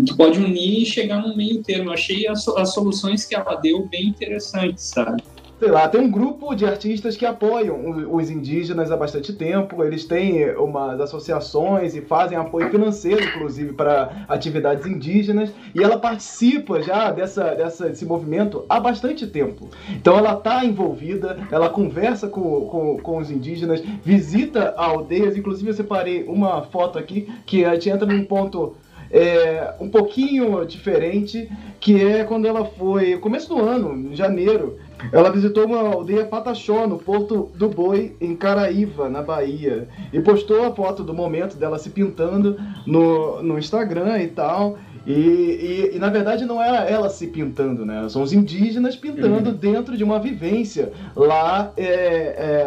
Tu 0.06 0.16
pode 0.16 0.40
unir 0.40 0.84
e 0.84 0.86
chegar 0.86 1.22
no 1.22 1.36
meio 1.36 1.62
termo. 1.62 1.90
Eu 1.90 1.94
achei 1.94 2.28
as, 2.28 2.48
as 2.48 2.74
soluções 2.74 3.26
que 3.26 3.36
ela 3.36 3.56
deu 3.56 3.86
bem 3.86 4.08
interessantes, 4.08 4.86
sabe? 4.86 5.22
Sei 5.60 5.70
lá, 5.70 5.90
tem 5.90 6.00
um 6.00 6.10
grupo 6.10 6.56
de 6.56 6.66
artistas 6.66 7.18
que 7.18 7.26
apoiam 7.26 8.08
os 8.14 8.30
indígenas 8.30 8.92
há 8.92 8.96
bastante 8.96 9.34
tempo. 9.34 9.84
Eles 9.84 10.06
têm 10.06 10.56
umas 10.56 11.02
associações 11.02 11.94
e 11.96 12.02
fazem 12.02 12.38
apoio 12.38 12.70
financeiro, 12.70 13.22
inclusive, 13.22 13.74
para 13.74 14.26
atividades 14.30 14.86
indígenas. 14.86 15.52
E 15.76 15.84
ela 15.84 16.00
participa 16.00 16.82
já 16.82 17.12
dessa, 17.12 17.54
dessa, 17.56 17.90
desse 17.90 18.06
movimento 18.06 18.64
há 18.70 18.80
bastante 18.80 19.28
tempo. 19.28 19.70
Então 19.90 20.18
ela 20.18 20.34
está 20.34 20.64
envolvida, 20.64 21.38
ela 21.52 21.70
conversa 21.70 22.30
com, 22.30 22.62
com, 22.62 22.98
com, 22.98 23.18
os 23.18 23.30
indígenas, 23.30 23.84
visita 24.04 24.74
aldeias. 24.78 25.36
Inclusive 25.36 25.72
eu 25.72 25.74
separei 25.74 26.24
uma 26.24 26.62
foto 26.62 26.98
aqui 26.98 27.28
que 27.46 27.66
a 27.66 27.74
gente 27.74 27.90
entra 27.90 28.08
num 28.08 28.24
ponto 28.24 28.76
é, 29.12 29.74
um 29.80 29.90
pouquinho 29.90 30.66
diferente, 30.66 31.50
que 31.80 32.04
é 32.04 32.24
quando 32.24 32.48
ela 32.48 32.66
foi, 32.66 33.18
começo 33.18 33.50
do 33.50 33.60
ano, 33.60 34.12
em 34.12 34.16
janeiro, 34.16 34.78
ela 35.12 35.32
visitou 35.32 35.66
uma 35.66 35.80
aldeia 35.80 36.26
Pataxó, 36.26 36.86
no 36.86 36.98
Porto 36.98 37.50
do 37.56 37.70
Boi, 37.70 38.16
em 38.20 38.36
Caraíva, 38.36 39.10
na 39.10 39.22
Bahia. 39.22 39.88
E 40.12 40.20
postou 40.20 40.66
a 40.66 40.76
foto 40.76 41.04
do 41.04 41.14
momento 41.14 41.56
dela 41.56 41.80
se 41.80 41.90
pintando 41.90 42.60
no, 42.86 43.42
no 43.42 43.58
Instagram 43.58 44.20
e 44.20 44.28
tal. 44.28 44.78
E, 45.10 45.12
e, 45.12 45.96
e, 45.96 46.00
na 46.00 46.08
verdade 46.10 46.46
não 46.46 46.62
era 46.62 46.88
ela 46.88 47.10
se 47.10 47.26
pintando, 47.26 47.84
né? 47.84 48.08
São 48.10 48.22
os 48.22 48.32
indígenas 48.32 48.96
pintando 48.96 49.50
uhum. 49.50 49.56
dentro 49.56 49.98
de 49.98 50.04
uma 50.04 50.20
vivência 50.20 50.92
lá 51.16 51.74
é, 51.76 51.86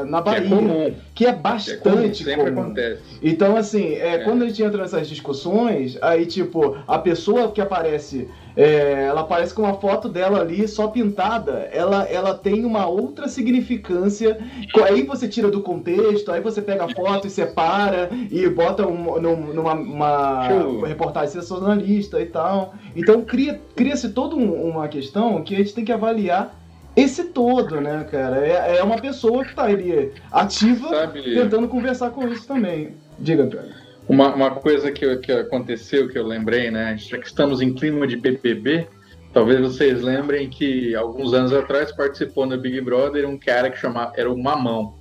é, 0.00 0.04
na 0.04 0.20
Bahia. 0.20 0.40
Que 0.40 0.46
é, 0.46 0.56
comum. 0.56 0.94
Que 1.14 1.26
é 1.26 1.32
bastante 1.32 2.24
que 2.24 2.30
é 2.30 2.34
comum. 2.34 2.44
Sempre 2.44 2.50
comum. 2.50 2.62
acontece. 2.62 3.02
Então, 3.22 3.56
assim, 3.56 3.92
é, 3.94 4.14
é, 4.14 4.18
quando 4.24 4.42
a 4.42 4.48
gente 4.48 4.60
entra 4.60 4.82
nessas 4.82 5.08
discussões, 5.08 5.96
aí, 6.02 6.26
tipo, 6.26 6.76
a 6.88 6.98
pessoa 6.98 7.52
que 7.52 7.60
aparece 7.60 8.28
é, 8.56 9.04
ela 9.04 9.22
aparece 9.22 9.54
com 9.54 9.62
uma 9.62 9.74
foto 9.74 10.08
dela 10.08 10.40
ali 10.40 10.66
só 10.68 10.88
pintada, 10.88 11.68
ela, 11.72 12.04
ela 12.04 12.34
tem 12.34 12.64
uma 12.64 12.86
outra 12.86 13.28
significância. 13.28 14.38
Aí 14.84 15.02
você 15.02 15.28
tira 15.28 15.50
do 15.50 15.60
contexto, 15.60 16.30
aí 16.30 16.40
você 16.40 16.60
pega 16.60 16.84
a 16.84 16.94
foto 16.94 17.26
e 17.26 17.30
separa 17.30 18.10
e 18.30 18.48
bota 18.48 18.86
um, 18.86 19.20
numa 19.20 19.72
uma 19.72 20.86
reportagem 20.86 21.30
sensacionalista 21.30 22.20
e 22.20 22.26
tal. 22.26 22.74
Então 22.94 23.22
cria, 23.22 23.60
cria-se 23.74 24.10
toda 24.10 24.36
uma 24.36 24.88
questão 24.88 25.42
que 25.42 25.54
a 25.54 25.58
gente 25.58 25.74
tem 25.74 25.84
que 25.84 25.92
avaliar 25.92 26.58
esse 26.94 27.24
todo, 27.24 27.80
né, 27.80 28.06
cara? 28.10 28.46
É, 28.46 28.78
é 28.78 28.82
uma 28.82 28.98
pessoa 28.98 29.44
que 29.44 29.54
tá 29.54 29.64
ali 29.64 30.12
ativa, 30.30 30.88
Sabe, 30.88 31.22
tentando 31.22 31.68
conversar 31.68 32.10
com 32.10 32.28
isso 32.28 32.46
também. 32.46 32.94
Diga, 33.18 33.44
Antônio. 33.44 33.81
Uma, 34.12 34.34
uma 34.34 34.50
coisa 34.50 34.92
que, 34.92 35.16
que 35.16 35.32
aconteceu, 35.32 36.06
que 36.06 36.18
eu 36.18 36.26
lembrei, 36.26 36.70
né? 36.70 36.98
Já 36.98 37.16
que 37.16 37.26
estamos 37.26 37.62
em 37.62 37.72
clima 37.72 38.06
de 38.06 38.14
BBB, 38.14 38.86
talvez 39.32 39.58
vocês 39.58 40.02
lembrem 40.02 40.50
que 40.50 40.94
alguns 40.94 41.32
anos 41.32 41.50
atrás 41.50 41.90
participou 41.90 42.44
no 42.44 42.58
Big 42.58 42.78
Brother 42.82 43.26
um 43.26 43.38
cara 43.38 43.70
que 43.70 43.78
chamava, 43.78 44.12
era 44.14 44.30
o 44.30 44.36
Mamão. 44.36 44.92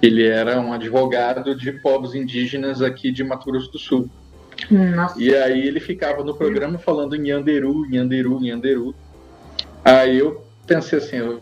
Ele 0.00 0.24
era 0.24 0.60
um 0.60 0.72
advogado 0.72 1.52
de 1.56 1.72
povos 1.72 2.14
indígenas 2.14 2.80
aqui 2.80 3.10
de 3.10 3.24
Mato 3.24 3.50
Grosso 3.50 3.72
do 3.72 3.78
Sul. 3.80 4.08
Nossa. 4.70 5.20
E 5.20 5.34
aí 5.34 5.66
ele 5.66 5.80
ficava 5.80 6.22
no 6.22 6.36
programa 6.36 6.78
falando 6.78 7.16
em 7.16 7.30
Yanderu, 7.30 7.84
Yanderu, 7.92 8.38
Yanderu. 8.40 8.94
Aí 9.84 10.20
eu 10.20 10.46
pensei 10.64 11.00
assim, 11.00 11.16
eu, 11.16 11.40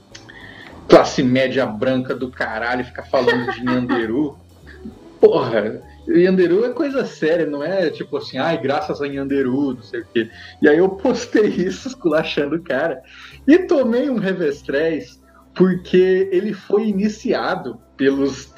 classe 0.89 1.23
média 1.23 1.67
branca 1.67 2.15
do 2.15 2.31
caralho, 2.31 2.87
ficar 2.87 3.03
falando 3.03 3.53
de 3.53 3.69
Yanderu. 3.69 4.35
Porra, 5.21 5.92
Yanderu 6.09 6.65
é 6.65 6.71
coisa 6.71 7.05
séria, 7.05 7.47
não 7.47 7.63
é 7.63 7.91
tipo 7.91 8.17
assim, 8.17 8.39
ai, 8.39 8.61
graças 8.61 9.01
a 9.01 9.07
Yanderu, 9.07 9.75
não 9.75 9.83
sei 9.83 10.01
o 10.01 10.07
quê. 10.13 10.31
E 10.61 10.69
aí 10.69 10.79
eu 10.79 10.89
postei 10.91 11.47
isso, 11.67 11.89
esculachando 11.89 12.57
o 12.57 12.63
cara. 12.63 13.03
E 13.47 13.59
tomei 13.61 14.11
um 14.11 14.19
revestrez 14.19 15.21
porque 15.55 16.29
ele 16.33 16.55
foi 16.55 16.87
iniciado 16.89 17.79
pelos, 17.97 18.53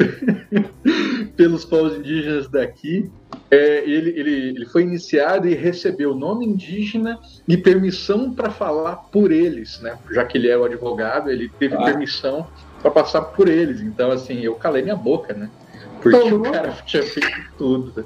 pelos 1.36 1.64
povos 1.64 1.98
indígenas 1.98 2.48
daqui. 2.48 3.10
É, 3.50 3.84
ele, 3.84 4.10
ele, 4.10 4.48
ele 4.48 4.66
foi 4.66 4.82
iniciado 4.82 5.48
e 5.48 5.54
recebeu 5.54 6.14
nome 6.14 6.46
indígena 6.46 7.18
e 7.46 7.56
permissão 7.56 8.32
para 8.32 8.50
falar 8.50 8.96
por 8.96 9.30
eles, 9.30 9.80
né? 9.80 9.98
Já 10.10 10.24
que 10.24 10.38
ele 10.38 10.48
é 10.48 10.56
o 10.56 10.64
advogado, 10.64 11.30
ele 11.30 11.48
teve 11.58 11.74
ah. 11.74 11.82
permissão 11.82 12.46
para 12.80 12.90
passar 12.90 13.22
por 13.22 13.48
eles. 13.48 13.80
Então, 13.80 14.10
assim, 14.10 14.40
eu 14.40 14.54
calei 14.54 14.82
minha 14.82 14.96
boca, 14.96 15.34
né? 15.34 15.50
Porque 16.04 16.18
Tomou. 16.18 16.40
o 16.40 16.52
cara 16.52 16.70
tinha 16.84 17.02
feito 17.02 17.42
tudo. 17.56 18.04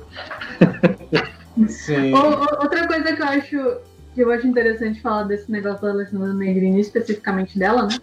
Sim. 1.66 2.14
outra 2.14 2.86
coisa 2.86 3.12
que 3.12 3.20
eu 3.20 3.26
acho 3.26 3.80
que 4.14 4.20
eu 4.20 4.30
acho 4.30 4.46
interessante 4.46 5.00
falar 5.00 5.24
desse 5.24 5.50
negócio 5.50 5.82
da 5.82 5.90
Alessandra 5.90 6.32
Negrini, 6.32 6.80
especificamente 6.80 7.58
dela, 7.58 7.86
né? 7.86 7.98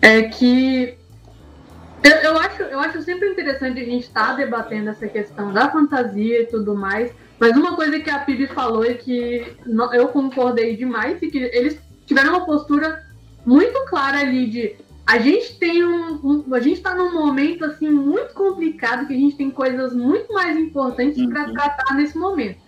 É 0.00 0.22
que 0.22 0.96
eu, 2.02 2.10
eu, 2.10 2.38
acho, 2.38 2.62
eu 2.62 2.78
acho 2.78 3.02
sempre 3.02 3.28
interessante 3.28 3.80
a 3.80 3.84
gente 3.84 4.04
estar 4.04 4.28
tá 4.28 4.34
debatendo 4.34 4.90
essa 4.90 5.08
questão 5.08 5.52
da 5.52 5.70
fantasia 5.70 6.42
e 6.42 6.46
tudo 6.46 6.76
mais. 6.76 7.12
Mas 7.38 7.56
uma 7.56 7.74
coisa 7.74 7.98
que 7.98 8.10
a 8.10 8.20
Pibi 8.20 8.46
falou 8.46 8.84
e 8.84 8.94
que 8.94 9.56
eu 9.92 10.08
concordei 10.08 10.76
demais 10.76 11.20
e 11.20 11.28
que 11.28 11.38
eles 11.38 11.78
tiveram 12.06 12.30
uma 12.30 12.46
postura 12.46 13.04
muito 13.44 13.84
clara 13.86 14.20
ali 14.20 14.48
de 14.48 14.76
a 15.10 15.18
gente 15.18 15.58
tem 15.58 15.84
um, 15.84 16.20
um 16.22 16.54
a 16.54 16.60
gente 16.60 16.76
está 16.76 16.94
num 16.94 17.12
momento 17.12 17.64
assim 17.64 17.90
muito 17.90 18.32
complicado 18.32 19.08
que 19.08 19.12
a 19.12 19.16
gente 19.16 19.34
tem 19.34 19.50
coisas 19.50 19.92
muito 19.92 20.32
mais 20.32 20.56
importantes 20.56 21.18
uhum. 21.18 21.30
para 21.30 21.50
tratar 21.50 21.94
nesse 21.94 22.16
momento. 22.16 22.60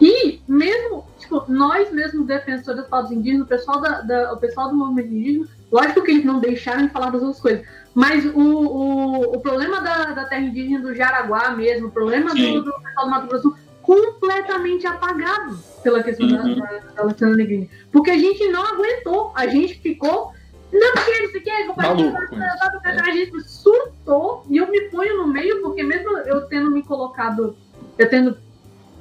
E 0.00 0.40
mesmo, 0.46 1.04
tipo, 1.18 1.44
nós 1.48 1.90
mesmos 1.90 2.24
defensores 2.24 2.82
dos 2.82 2.88
povos 2.88 3.10
indígenas, 3.10 3.46
o 3.46 3.48
pessoal, 3.48 3.80
da, 3.80 4.00
da, 4.02 4.32
o 4.32 4.36
pessoal 4.36 4.68
do 4.68 4.76
movimento 4.76 5.12
indígena, 5.12 5.48
lógico 5.72 6.04
que 6.04 6.12
eles 6.12 6.24
não 6.24 6.38
deixaram 6.38 6.86
de 6.86 6.92
falar 6.92 7.10
das 7.10 7.20
outras 7.20 7.40
coisas, 7.40 7.66
mas 7.92 8.24
o, 8.26 8.38
o, 8.38 9.34
o 9.34 9.40
problema 9.40 9.80
da, 9.80 10.12
da 10.12 10.24
terra 10.26 10.42
indígena 10.42 10.80
do 10.80 10.94
Jaraguá 10.94 11.50
mesmo, 11.50 11.88
o 11.88 11.90
problema 11.90 12.32
do, 12.32 12.62
do 12.62 12.72
pessoal 12.74 13.06
do 13.06 13.10
Mato 13.10 13.26
Grosso 13.26 13.56
completamente 13.82 14.86
apagado 14.86 15.58
pela 15.82 16.00
questão 16.00 16.28
uhum. 16.28 16.60
da, 16.60 16.64
da, 16.64 16.78
da 16.94 17.02
Luciana 17.02 17.34
Negrini. 17.34 17.68
Porque 17.90 18.12
a 18.12 18.18
gente 18.18 18.46
não 18.50 18.64
aguentou, 18.64 19.32
a 19.34 19.48
gente 19.48 19.80
ficou 19.80 20.32
não 20.72 20.92
porque 20.92 21.22
isso 21.22 21.36
aqui 21.38 21.50
é 21.50 21.66
compartilhar, 21.66 22.28
a 22.84 23.10
gente 23.10 23.40
surtou 23.48 24.44
e 24.48 24.56
eu 24.58 24.70
me 24.70 24.82
ponho 24.90 25.16
no 25.18 25.26
meio, 25.26 25.62
porque 25.62 25.82
mesmo 25.82 26.16
eu 26.18 26.42
tendo 26.42 26.70
me 26.70 26.82
colocado, 26.82 27.56
eu 27.96 28.08
tendo 28.08 28.36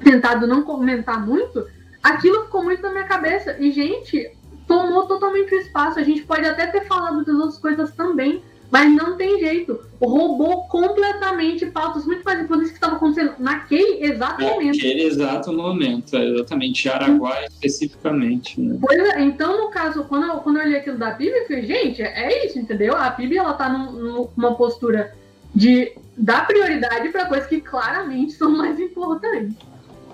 tentado 0.04 0.48
não 0.48 0.64
comentar 0.64 1.26
muito, 1.26 1.68
aquilo 2.02 2.46
ficou 2.46 2.64
muito 2.64 2.82
na 2.82 2.92
minha 2.92 3.04
cabeça. 3.04 3.58
E, 3.60 3.72
gente, 3.72 4.32
tomou 4.68 5.08
totalmente 5.08 5.54
o 5.54 5.60
espaço. 5.60 6.00
A 6.00 6.04
gente 6.04 6.24
pode 6.24 6.46
até 6.46 6.68
ter 6.68 6.86
falado 6.86 7.24
das 7.26 7.36
outras 7.36 7.58
coisas 7.58 7.92
também, 7.92 8.44
mas 8.70 8.94
não 8.94 9.16
tem 9.16 9.40
jeito. 9.40 9.80
Roubou 10.02 10.66
completamente 10.68 11.66
pautas 11.68 12.06
muito 12.06 12.24
mais 12.24 12.40
importantes 12.40 12.72
que 12.72 12.78
estavam 12.78 12.98
acontecendo 12.98 13.34
naquele 13.40 14.04
exato 14.06 14.42
momento. 14.42 14.76
Naquele 14.76 15.04
exato 15.04 15.54
momento, 15.54 16.16
é, 16.18 16.26
exatamente. 16.26 16.90
Araguá 16.90 17.46
especificamente. 17.46 18.60
Né? 18.60 18.78
Pois 18.82 19.00
é, 19.00 19.22
então 19.22 19.66
no 19.66 19.70
caso, 19.70 20.04
quando 20.04 20.28
eu, 20.28 20.36
quando 20.38 20.58
eu 20.58 20.64
olhei 20.64 20.78
aquilo 20.78 20.98
da 20.98 21.12
PIB, 21.12 21.32
eu 21.32 21.48
falei, 21.48 21.66
gente, 21.66 22.02
é 22.02 22.46
isso, 22.46 22.60
entendeu? 22.60 22.96
A 22.96 23.10
PIB 23.12 23.38
ela 23.38 23.54
tá 23.54 23.70
num, 23.70 24.30
numa 24.36 24.56
postura 24.56 25.14
de 25.56 25.94
dar 26.18 26.46
prioridade 26.46 27.10
para 27.10 27.26
coisas 27.26 27.48
que 27.48 27.62
claramente 27.62 28.34
são 28.34 28.52
mais 28.52 28.80
importantes. 28.80 29.56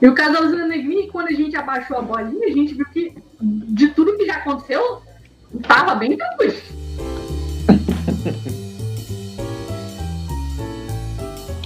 E 0.01 0.07
o 0.07 0.13
caso 0.13 0.33
da 0.33 0.39
Luzina 0.41 0.67
Negrini, 0.67 1.09
quando 1.09 1.29
a 1.29 1.33
gente 1.33 1.55
abaixou 1.55 1.97
a 1.97 2.01
bolinha, 2.01 2.47
a 2.47 2.51
gente 2.51 2.73
viu 2.73 2.85
que 2.85 3.15
de 3.41 3.89
tudo 3.89 4.17
que 4.17 4.25
já 4.25 4.35
aconteceu, 4.35 5.01
tava 5.67 5.95
bem 5.95 6.17
tranquilo. 6.17 6.82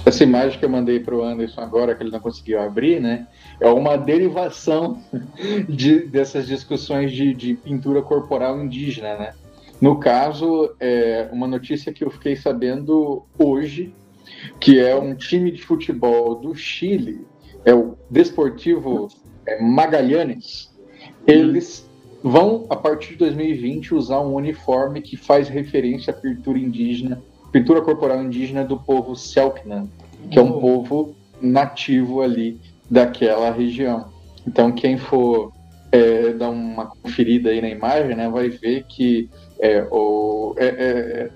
Essa 0.08 0.24
imagem 0.24 0.58
que 0.58 0.64
eu 0.64 0.70
mandei 0.70 1.00
para 1.00 1.14
o 1.14 1.22
Anderson 1.22 1.60
agora, 1.60 1.94
que 1.94 2.02
ele 2.02 2.10
não 2.10 2.20
conseguiu 2.20 2.60
abrir, 2.60 3.00
né? 3.00 3.26
É 3.60 3.68
uma 3.68 3.96
derivação 3.96 5.02
de, 5.68 6.00
dessas 6.06 6.46
discussões 6.46 7.12
de, 7.12 7.34
de, 7.34 7.54
pintura 7.54 8.00
corporal 8.00 8.58
indígena, 8.58 9.16
né? 9.16 9.34
No 9.80 10.00
caso, 10.00 10.74
é 10.80 11.28
uma 11.30 11.46
notícia 11.46 11.92
que 11.92 12.02
eu 12.02 12.10
fiquei 12.10 12.34
sabendo 12.36 13.26
hoje, 13.38 13.94
que 14.58 14.78
é 14.80 14.96
um 14.96 15.14
time 15.14 15.50
de 15.50 15.62
futebol 15.62 16.34
do 16.36 16.54
Chile 16.54 17.26
é 17.64 17.74
o 17.74 17.98
Desportivo 18.10 19.08
é, 19.46 19.60
Magalhães, 19.62 20.74
eles 21.26 21.86
vão, 22.22 22.66
a 22.70 22.76
partir 22.76 23.10
de 23.10 23.16
2020, 23.16 23.94
usar 23.94 24.20
um 24.20 24.34
uniforme 24.34 25.02
que 25.02 25.18
faz 25.18 25.48
referência 25.48 26.12
à 26.12 26.16
pintura 26.16 26.58
indígena, 26.58 27.22
pintura 27.52 27.80
corporal 27.82 28.22
indígena 28.22 28.64
do 28.64 28.76
povo 28.78 29.16
Selknam, 29.16 29.88
que 30.30 30.38
é 30.38 30.42
um 30.42 30.60
povo 30.60 31.14
nativo 31.40 32.22
ali 32.22 32.60
daquela 32.90 33.50
região. 33.50 34.06
Então, 34.46 34.72
quem 34.72 34.96
for 34.96 35.52
é, 35.90 36.32
dar 36.32 36.50
uma 36.50 36.86
conferida 36.86 37.50
aí 37.50 37.60
na 37.60 37.68
imagem, 37.68 38.16
né, 38.16 38.28
vai 38.28 38.48
ver 38.48 38.84
que 38.88 39.28
é, 39.60 39.86
o, 39.90 40.54
é, 40.56 40.66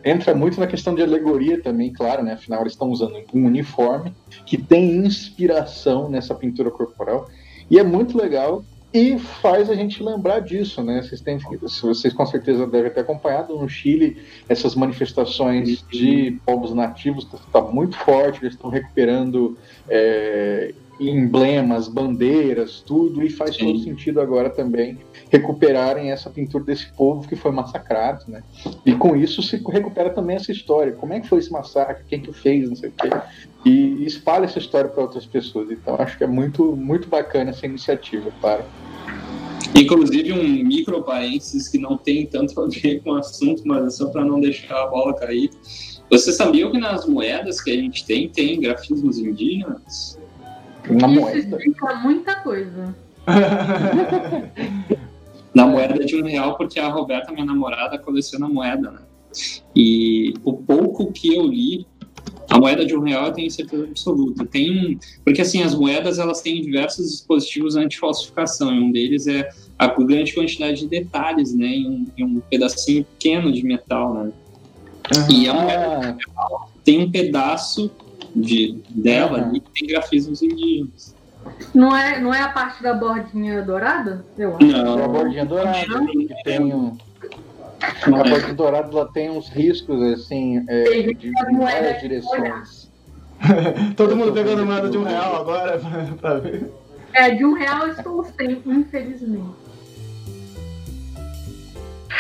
é, 0.04 0.10
entra 0.10 0.34
muito 0.34 0.60
na 0.60 0.66
questão 0.66 0.94
de 0.94 1.02
alegoria 1.02 1.60
também, 1.60 1.92
claro, 1.92 2.22
né? 2.22 2.34
Afinal, 2.34 2.60
eles 2.60 2.74
estão 2.74 2.88
usando 2.88 3.16
um 3.34 3.46
uniforme 3.46 4.14
que 4.46 4.56
tem 4.56 4.96
inspiração 4.96 6.08
nessa 6.08 6.34
pintura 6.34 6.70
corporal. 6.70 7.28
E 7.68 7.78
é 7.78 7.82
muito 7.82 8.16
legal 8.16 8.64
e 8.93 9.18
faz 9.18 9.70
a 9.70 9.74
gente 9.74 10.03
lembrar 10.03 10.40
disso, 10.40 10.82
né? 10.82 11.03
Vocês, 11.03 11.20
têm, 11.20 11.38
vocês 11.38 12.12
com 12.12 12.26
certeza 12.26 12.66
devem 12.66 12.90
ter 12.90 13.01
acompanhado 13.01 13.57
no 13.57 13.68
Chile 13.68 14.22
essas 14.49 14.74
manifestações 14.74 15.84
de 15.90 16.38
povos 16.45 16.74
nativos, 16.74 17.26
está 17.32 17.62
muito 17.62 17.97
forte, 17.97 18.43
eles 18.43 18.55
estão 18.55 18.68
recuperando 18.68 19.57
é, 19.88 20.74
emblemas, 21.09 21.88
bandeiras, 21.88 22.82
tudo, 22.86 23.22
e 23.22 23.30
faz 23.30 23.57
Sim. 23.57 23.66
todo 23.66 23.78
sentido 23.80 24.20
agora 24.20 24.50
também 24.50 24.98
recuperarem 25.30 26.11
essa 26.11 26.28
pintura 26.28 26.64
desse 26.64 26.92
povo 26.92 27.26
que 27.26 27.34
foi 27.34 27.50
massacrado, 27.50 28.24
né? 28.28 28.42
E 28.84 28.94
com 28.94 29.16
isso 29.16 29.42
se 29.42 29.57
recupera 29.57 30.11
também 30.11 30.36
essa 30.36 30.53
história. 30.53 30.92
Como 30.92 31.12
é 31.12 31.20
que 31.20 31.28
foi 31.28 31.38
esse 31.38 31.50
massacre? 31.50 32.05
Quem 32.07 32.20
que 32.20 32.32
fez? 32.32 32.68
Não 32.68 32.76
sei 32.76 32.90
o 32.90 32.92
quê. 32.92 33.11
E 33.64 34.05
espalha 34.05 34.44
essa 34.44 34.59
história 34.59 34.90
para 34.90 35.03
outras 35.03 35.24
pessoas. 35.24 35.70
Então 35.70 35.96
acho 35.98 36.18
que 36.18 36.24
é 36.24 36.26
muito, 36.26 36.76
muito 36.76 37.09
bacana 37.09 37.50
essa 37.50 37.64
iniciativa, 37.64 38.30
para. 38.40 38.64
Inclusive 39.74 40.32
um 40.32 40.64
micro 40.66 41.03
parênteses 41.03 41.68
que 41.68 41.78
não 41.78 41.96
tem 41.96 42.26
tanto 42.26 42.61
a 42.61 42.68
ver 42.68 43.03
com 43.03 43.11
o 43.11 43.14
assunto, 43.14 43.62
mas 43.64 43.86
é 43.86 43.90
só 43.90 44.11
para 44.11 44.24
não 44.24 44.40
deixar 44.40 44.82
a 44.82 44.86
bola 44.86 45.14
cair. 45.14 45.50
Você 46.11 46.30
sabia 46.30 46.70
que 46.70 46.78
nas 46.78 47.07
moedas 47.07 47.59
que 47.62 47.70
a 47.70 47.74
gente 47.74 48.05
tem, 48.05 48.28
tem 48.28 48.61
grafismos 48.61 49.18
indígenas? 49.18 50.18
Na 50.91 51.09
Isso 51.09 51.20
moeda. 51.20 51.39
explica 51.39 51.95
muita 51.97 52.35
coisa. 52.37 52.95
Na 55.55 55.66
moeda 55.66 56.05
de 56.05 56.16
um 56.20 56.24
real, 56.24 56.57
porque 56.57 56.80
a 56.80 56.89
Roberta, 56.89 57.30
minha 57.33 57.45
namorada, 57.45 57.99
coleciona 57.99 58.49
moeda, 58.49 58.91
né? 58.91 59.01
E 59.76 60.35
o 60.45 60.55
pouco 60.55 61.12
que 61.12 61.35
eu 61.35 61.47
li, 61.47 61.87
a 62.51 62.59
moeda 62.59 62.85
de 62.85 62.97
um 62.97 63.01
real 63.01 63.26
eu 63.26 63.33
tenho 63.33 63.51
certeza 63.51 63.85
absoluta. 63.85 64.45
Tem, 64.45 64.99
porque 65.24 65.43
assim, 65.43 65.62
as 65.62 65.74
moedas 65.74 66.18
elas 66.18 66.41
têm 66.41 66.61
diversos 66.61 67.11
dispositivos 67.11 67.76
anti-falsificação, 67.76 68.74
e 68.74 68.80
um 68.80 68.91
deles 68.91 69.26
é 69.26 69.49
a 69.78 69.87
grande 69.89 70.35
quantidade 70.35 70.80
de 70.80 70.89
detalhes, 70.89 71.55
né? 71.55 71.66
Em 71.66 71.89
um, 71.89 72.07
em 72.16 72.24
um 72.24 72.41
pedacinho 72.41 73.05
pequeno 73.05 73.53
de 73.53 73.62
metal, 73.64 74.14
né? 74.14 74.33
Uhum. 75.14 75.30
E 75.30 75.49
a 75.49 75.55
moeda 75.55 76.16
tem 76.85 77.01
um 77.01 77.11
pedaço 77.11 77.91
de, 78.35 78.83
dela 78.91 79.39
uhum. 79.39 79.45
ali 79.45 79.61
que 79.61 79.70
tem 79.70 79.89
grafismos 79.89 80.43
indígenas. 80.43 81.14
Não 81.74 81.97
é, 81.97 82.20
não 82.20 82.33
é 82.33 82.41
a 82.41 82.49
parte 82.49 82.83
da 82.83 82.95
bordinha 82.95 83.62
dourada? 83.62 84.24
Eu 84.39 84.57
acho. 84.57 84.66
Não, 84.66 84.99
é 84.99 85.05
a 85.05 85.09
bordinha 85.09 85.45
dourada 85.45 86.07
que 86.07 86.35
tem 86.45 86.74
um. 86.74 86.97
A 88.03 88.11
bordinha 88.11 88.55
dourada 88.55 88.91
ela 88.93 89.12
tem 89.12 89.30
uns 89.30 89.49
riscos 89.49 90.01
assim 90.12 90.64
é, 90.68 90.85
de, 90.85 91.14
de 91.14 91.33
várias 91.59 92.01
direções. 92.01 92.91
Todo 93.97 94.16
mundo 94.16 94.33
pegando 94.33 94.64
moeda 94.64 94.89
de 94.89 94.97
um 94.97 95.03
real 95.03 95.41
agora 95.41 95.80
pra 96.20 96.35
ver. 96.35 96.70
É, 97.12 97.30
de 97.30 97.45
um 97.45 97.55
real 97.55 97.87
eu 97.87 97.93
estou 97.93 98.24
sem, 98.24 98.62
infelizmente. 98.64 99.62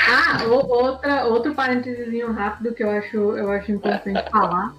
Ah, 0.08 0.44
outra, 0.44 1.26
outro 1.26 1.54
parênteses 1.54 2.08
rápido 2.34 2.74
que 2.74 2.82
eu 2.82 2.90
acho, 2.90 3.16
eu 3.16 3.50
acho 3.52 3.70
importante 3.70 4.30
falar 4.30 4.74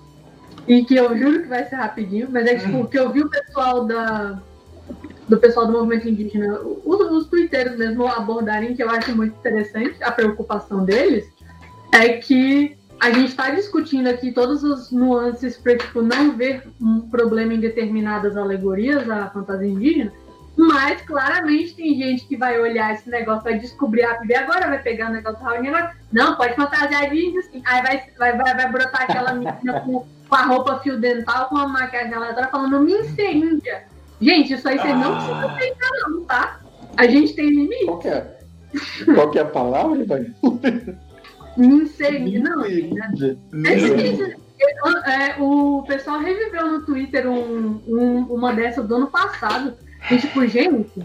e 0.67 0.83
que 0.85 0.95
eu 0.95 1.17
juro 1.17 1.41
que 1.41 1.47
vai 1.47 1.65
ser 1.65 1.75
rapidinho, 1.75 2.27
mas 2.31 2.45
é 2.45 2.55
tipo, 2.55 2.87
que 2.87 2.97
eu 2.97 3.11
vi 3.11 3.21
o 3.21 3.29
pessoal 3.29 3.85
da, 3.85 4.41
do 5.27 5.37
pessoal 5.37 5.65
do 5.67 5.73
movimento 5.73 6.07
indígena, 6.07 6.59
os, 6.61 6.99
os 7.11 7.27
twitteiros 7.27 7.77
mesmo 7.77 8.07
abordarem, 8.07 8.75
que 8.75 8.83
eu 8.83 8.89
acho 8.89 9.15
muito 9.15 9.35
interessante, 9.37 9.95
a 10.01 10.11
preocupação 10.11 10.85
deles, 10.85 11.25
é 11.91 12.09
que 12.17 12.77
a 12.99 13.11
gente 13.11 13.29
está 13.29 13.49
discutindo 13.49 14.07
aqui 14.07 14.31
todas 14.31 14.63
as 14.63 14.91
nuances 14.91 15.57
para 15.57 15.77
tipo, 15.77 16.01
não 16.01 16.37
ver 16.37 16.63
um 16.81 17.01
problema 17.01 17.53
em 17.53 17.59
determinadas 17.59 18.37
alegorias 18.37 19.09
à 19.09 19.29
fantasia 19.29 19.67
indígena, 19.67 20.13
mas 20.55 21.01
claramente 21.01 21.75
tem 21.75 21.95
gente 21.95 22.25
que 22.27 22.37
vai 22.37 22.59
olhar 22.59 22.93
esse 22.93 23.09
negócio, 23.09 23.43
vai 23.43 23.57
descobrir 23.57 24.03
a 24.03 24.19
e 24.23 24.35
agora, 24.35 24.67
vai 24.67 24.81
pegar 24.81 25.09
o 25.09 25.13
negócio 25.13 25.43
da 25.43 25.51
reunião, 25.51 25.89
não, 26.11 26.35
pode 26.35 26.55
fantasiar 26.55 27.09
de 27.09 27.17
índio 27.17 27.41
sim. 27.43 27.61
Aí 27.65 27.81
vai, 27.81 28.03
vai, 28.17 28.37
vai, 28.37 28.55
vai 28.55 28.71
brotar 28.71 29.03
aquela 29.03 29.33
menina 29.33 29.81
com 29.81 30.05
com 30.33 30.37
a 30.37 30.45
roupa 30.45 30.79
fio 30.79 30.99
dental, 30.99 31.47
com 31.47 31.57
a 31.57 31.67
maquiagem 31.67 32.11
aleatória, 32.11 32.49
falando 32.49 32.79
Mince 32.79 33.21
Índia. 33.21 33.83
Gente, 34.19 34.53
isso 34.53 34.67
aí 34.67 34.79
você 34.79 34.87
ah. 34.87 34.95
não 34.95 35.15
precisa 35.15 35.45
aceitar, 35.45 35.89
não, 36.09 36.23
tá? 36.23 36.59
A 36.97 37.05
gente 37.05 37.35
tem 37.35 37.49
limite. 37.49 37.85
Qual 37.85 38.01
é, 38.03 38.37
Qual 39.13 39.33
é 39.35 39.39
a 39.39 39.45
palavra, 39.45 40.03
velho? 40.03 40.33
Mince 41.55 42.17
Índia. 42.17 42.39
Não, 42.39 42.65
Índia. 42.65 43.37
É, 43.63 45.29
é, 45.29 45.35
o 45.39 45.83
pessoal 45.83 46.19
reviveu 46.19 46.71
no 46.71 46.83
Twitter 46.83 47.29
um, 47.29 47.81
um, 47.87 48.19
uma 48.31 48.53
dessas 48.53 48.87
do 48.87 48.95
ano 48.95 49.07
passado. 49.07 49.75
E, 50.13 50.19
tipo, 50.19 50.45
gente, 50.47 51.03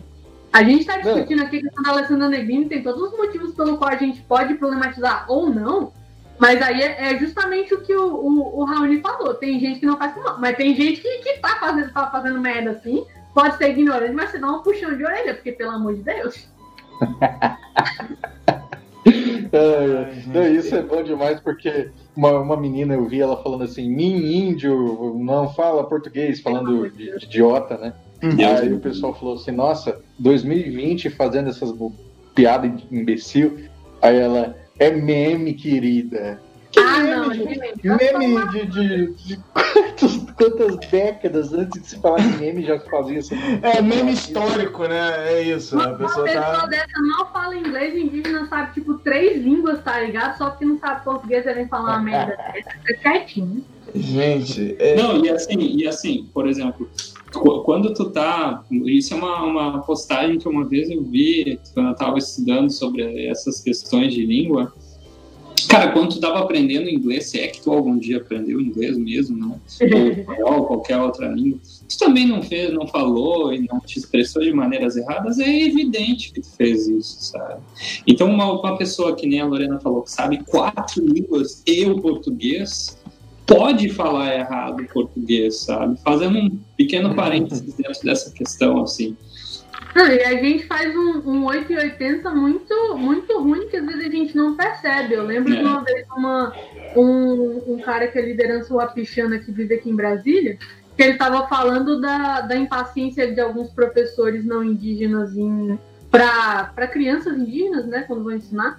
a 0.52 0.62
gente 0.62 0.80
está 0.80 0.98
discutindo 0.98 1.42
aqui 1.42 1.60
que 1.62 1.68
a 1.86 1.90
Alessandra 1.90 2.28
Negrini 2.28 2.68
tem 2.68 2.82
todos 2.82 3.00
os 3.10 3.16
motivos 3.16 3.54
pelo 3.54 3.78
qual 3.78 3.90
a 3.90 3.96
gente 3.96 4.20
pode 4.20 4.54
problematizar 4.54 5.24
ou 5.28 5.48
não, 5.48 5.92
mas 6.38 6.60
aí 6.60 6.82
é, 6.82 7.12
é, 7.12 7.18
justamente 7.18 7.72
o 7.72 7.80
que 7.80 7.94
o, 7.94 8.06
o, 8.06 8.60
o 8.60 8.64
Raoni 8.64 9.00
falou. 9.00 9.32
Tem 9.34 9.58
gente 9.58 9.80
que 9.80 9.86
não 9.86 9.96
faz 9.96 10.14
mal, 10.16 10.38
mas 10.38 10.56
tem 10.56 10.74
gente 10.74 11.00
que, 11.00 11.18
que 11.18 11.38
tá, 11.38 11.56
fazendo, 11.58 11.90
tá 11.90 12.10
fazendo 12.10 12.38
merda 12.38 12.72
assim. 12.72 13.06
Pode 13.34 13.56
ser 13.56 13.70
ignorante, 13.70 14.12
mas 14.12 14.30
você 14.30 14.38
dá 14.38 14.48
um 14.48 14.62
puxão 14.62 14.94
de 14.94 15.04
orelha, 15.04 15.34
porque 15.34 15.52
pelo 15.52 15.70
amor 15.70 15.94
de 15.94 16.02
Deus. 16.02 16.46
é, 19.52 20.50
isso 20.50 20.74
é 20.74 20.82
bom 20.82 21.02
demais 21.02 21.40
porque 21.40 21.90
uma, 22.14 22.32
uma 22.40 22.56
menina 22.56 22.94
eu 22.94 23.06
vi 23.06 23.22
ela 23.22 23.42
falando 23.42 23.64
assim, 23.64 23.88
mim 23.88 24.48
índio, 24.48 25.16
não 25.18 25.48
fala 25.54 25.88
português, 25.88 26.40
falando 26.40 26.90
de, 26.90 27.18
de 27.18 27.24
idiota, 27.24 27.78
né? 27.78 27.94
Uhum. 28.22 28.36
Aí 28.46 28.72
o 28.72 28.80
pessoal 28.80 29.14
falou 29.14 29.34
assim, 29.34 29.52
nossa, 29.52 30.00
2020 30.18 31.10
fazendo 31.10 31.50
essas 31.50 31.72
piadas 32.34 32.70
imbecil. 32.90 33.58
Aí 34.02 34.16
ela, 34.16 34.56
é 34.78 34.90
meme, 34.90 35.54
querida. 35.54 36.40
Que 36.70 36.80
ah, 36.80 36.98
meme, 36.98 37.16
não, 37.16 37.30
de, 37.30 37.44
meme 37.88 38.48
de, 38.50 38.66
de, 38.66 39.14
de 39.14 39.36
quantas, 39.54 40.16
quantas, 40.36 40.76
décadas 40.90 41.52
antes 41.54 41.82
de 41.82 41.88
se 41.88 41.98
falar 41.98 42.18
de 42.18 42.36
meme 42.36 42.62
já 42.62 42.78
se 42.78 42.90
fazia 42.90 43.18
isso? 43.18 43.34
É 43.62 43.80
meme 43.80 44.12
histórico, 44.12 44.86
né? 44.86 45.32
É 45.32 45.42
isso. 45.42 45.74
Uma, 45.74 45.86
a 45.86 45.94
pessoa, 45.94 46.16
uma 46.16 46.24
pessoa 46.24 46.56
tá... 46.60 46.66
dessa 46.66 47.00
mal 47.00 47.32
fala 47.32 47.56
inglês, 47.56 47.96
indígena 47.96 48.46
sabe 48.48 48.74
tipo 48.74 48.98
três 48.98 49.42
línguas, 49.42 49.82
tá 49.82 50.00
ligado? 50.00 50.36
Só 50.36 50.50
que 50.50 50.64
não 50.64 50.78
sabe 50.78 51.04
português, 51.04 51.46
ele 51.46 51.54
vem 51.54 51.68
falar 51.68 51.96
uma 51.96 52.02
merda 52.02 52.36
É 52.86 52.92
quietinho. 52.94 53.64
Gente, 53.94 54.76
é... 54.78 54.96
Não, 54.96 55.24
e 55.24 55.30
assim, 55.30 55.58
e 55.58 55.88
assim, 55.88 56.28
por 56.34 56.46
exemplo, 56.46 56.88
quando 57.32 57.92
tu 57.92 58.10
tá. 58.10 58.64
Isso 58.86 59.14
é 59.14 59.16
uma, 59.16 59.44
uma 59.44 59.82
postagem 59.82 60.38
que 60.38 60.48
uma 60.48 60.64
vez 60.64 60.90
eu 60.90 61.02
vi 61.02 61.58
quando 61.74 61.88
eu 61.88 61.94
tava 61.94 62.18
estudando 62.18 62.70
sobre 62.70 63.26
essas 63.26 63.60
questões 63.60 64.14
de 64.14 64.24
língua. 64.24 64.72
Cara, 65.68 65.92
quando 65.92 66.14
tu 66.14 66.20
tava 66.20 66.38
aprendendo 66.38 66.88
inglês, 66.88 67.26
se 67.26 67.38
é 67.38 67.48
que 67.48 67.60
tu 67.60 67.70
algum 67.70 67.98
dia 67.98 68.18
aprendeu 68.18 68.58
inglês 68.58 68.96
mesmo, 68.96 69.36
não? 69.36 69.60
Ou 70.46 70.64
qualquer 70.66 70.96
outra 70.98 71.28
língua, 71.28 71.58
tu 71.86 71.98
também 71.98 72.26
não 72.26 72.42
fez, 72.42 72.72
não 72.72 72.86
falou 72.86 73.52
e 73.52 73.66
não 73.66 73.78
te 73.80 73.98
expressou 73.98 74.42
de 74.42 74.52
maneiras 74.52 74.96
erradas, 74.96 75.38
é 75.38 75.62
evidente 75.62 76.32
que 76.32 76.40
tu 76.40 76.48
fez 76.56 76.88
isso, 76.88 77.18
sabe? 77.20 77.60
Então, 78.06 78.30
uma, 78.30 78.50
uma 78.50 78.78
pessoa 78.78 79.14
que 79.14 79.26
nem 79.26 79.40
a 79.40 79.46
Lorena 79.46 79.78
falou, 79.78 80.02
que 80.02 80.10
sabe 80.10 80.42
quatro 80.44 81.04
línguas 81.04 81.62
e 81.66 81.84
o 81.84 82.00
português, 82.00 82.96
pode 83.48 83.88
falar 83.88 84.34
errado 84.34 84.84
português, 84.92 85.60
sabe? 85.62 85.98
Fazendo 86.02 86.38
um 86.38 86.60
pequeno 86.76 87.14
parênteses 87.14 87.72
dentro 87.74 88.04
dessa 88.04 88.30
questão, 88.30 88.82
assim. 88.82 89.16
Não, 89.96 90.06
e 90.06 90.22
a 90.22 90.34
gente 90.34 90.66
faz 90.66 90.94
um, 90.94 91.22
um 91.24 91.44
880 91.46 92.30
muito, 92.30 92.96
muito 92.98 93.40
ruim 93.40 93.68
que 93.68 93.78
às 93.78 93.86
vezes 93.86 94.06
a 94.06 94.10
gente 94.10 94.36
não 94.36 94.54
percebe. 94.54 95.14
Eu 95.14 95.24
lembro 95.24 95.54
é. 95.54 95.56
de 95.56 95.62
uma 95.62 95.82
vez 95.82 96.06
uma, 96.14 96.52
um, 96.94 97.74
um 97.74 97.78
cara 97.78 98.06
que 98.06 98.18
é 98.18 98.22
liderança 98.22 98.74
Wapichana 98.74 99.38
que 99.38 99.50
vive 99.50 99.74
aqui 99.74 99.88
em 99.88 99.96
Brasília, 99.96 100.58
que 100.94 101.02
ele 101.02 101.12
estava 101.12 101.48
falando 101.48 102.00
da, 102.00 102.42
da 102.42 102.54
impaciência 102.54 103.32
de 103.32 103.40
alguns 103.40 103.70
professores 103.70 104.44
não 104.44 104.62
indígenas 104.62 105.30
para 106.10 106.86
crianças 106.86 107.38
indígenas, 107.38 107.86
né, 107.86 108.04
quando 108.06 108.24
vão 108.24 108.34
ensinar. 108.34 108.78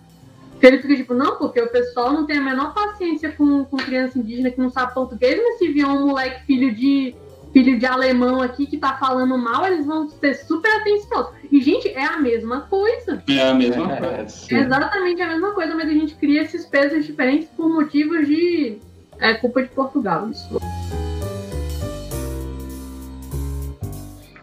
Que 0.60 0.68
ele 0.68 0.80
fica 0.80 0.96
tipo, 0.96 1.14
não, 1.14 1.38
porque 1.38 1.62
o 1.62 1.72
pessoal 1.72 2.12
não 2.12 2.26
tem 2.26 2.38
a 2.38 2.42
menor 2.42 2.74
paciência 2.74 3.32
com, 3.32 3.64
com 3.64 3.78
criança 3.78 4.20
indígena 4.20 4.52
que 4.52 4.60
não 4.60 4.70
sabe 4.70 4.94
português, 4.94 5.40
mas 5.42 5.58
se 5.58 5.72
vier 5.72 5.88
um 5.88 6.08
moleque 6.08 6.46
filho 6.46 6.76
de, 6.76 7.16
filho 7.54 7.80
de 7.80 7.86
alemão 7.86 8.42
aqui 8.42 8.66
que 8.66 8.78
tá 8.78 8.98
falando 8.98 9.38
mal, 9.38 9.66
eles 9.66 9.86
vão 9.86 10.10
ser 10.10 10.34
super 10.36 10.70
atenciosos. 10.82 11.32
E, 11.52 11.62
gente, 11.62 11.88
é 11.88 12.04
a 12.04 12.18
mesma 12.18 12.62
coisa. 12.62 13.24
É 13.28 13.50
a 13.50 13.54
mesma 13.54 13.88
coisa. 13.88 14.48
É 14.52 14.60
exatamente 14.60 15.22
a 15.22 15.28
mesma 15.28 15.52
coisa, 15.54 15.74
mas 15.76 15.90
a 15.90 15.94
gente 15.94 16.16
cria 16.16 16.44
esses 16.44 16.66
pesos 16.66 17.06
diferentes 17.06 17.48
por 17.50 17.70
motivos 17.70 18.28
de. 18.28 18.78
É 19.18 19.34
culpa 19.34 19.64
de 19.64 19.70
Portugal. 19.70 20.30
Isso. 20.30 20.60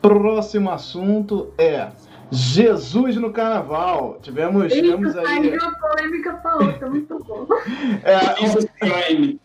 Próximo 0.00 0.70
assunto 0.70 1.52
é 1.58 1.88
Jesus 2.30 3.16
no 3.16 3.32
Carnaval. 3.32 4.18
Tivemos, 4.22 4.72
tivemos 4.72 5.14
Eita, 5.14 5.28
aí. 5.28 5.56
uma 5.56 5.78
polêmica 5.78 6.32
pra 6.34 6.56
outra, 6.56 6.90
muito 6.90 7.18
bom. 7.24 7.46
É, 8.02 8.40
Jesus 8.40 8.66
Prime. 8.78 9.40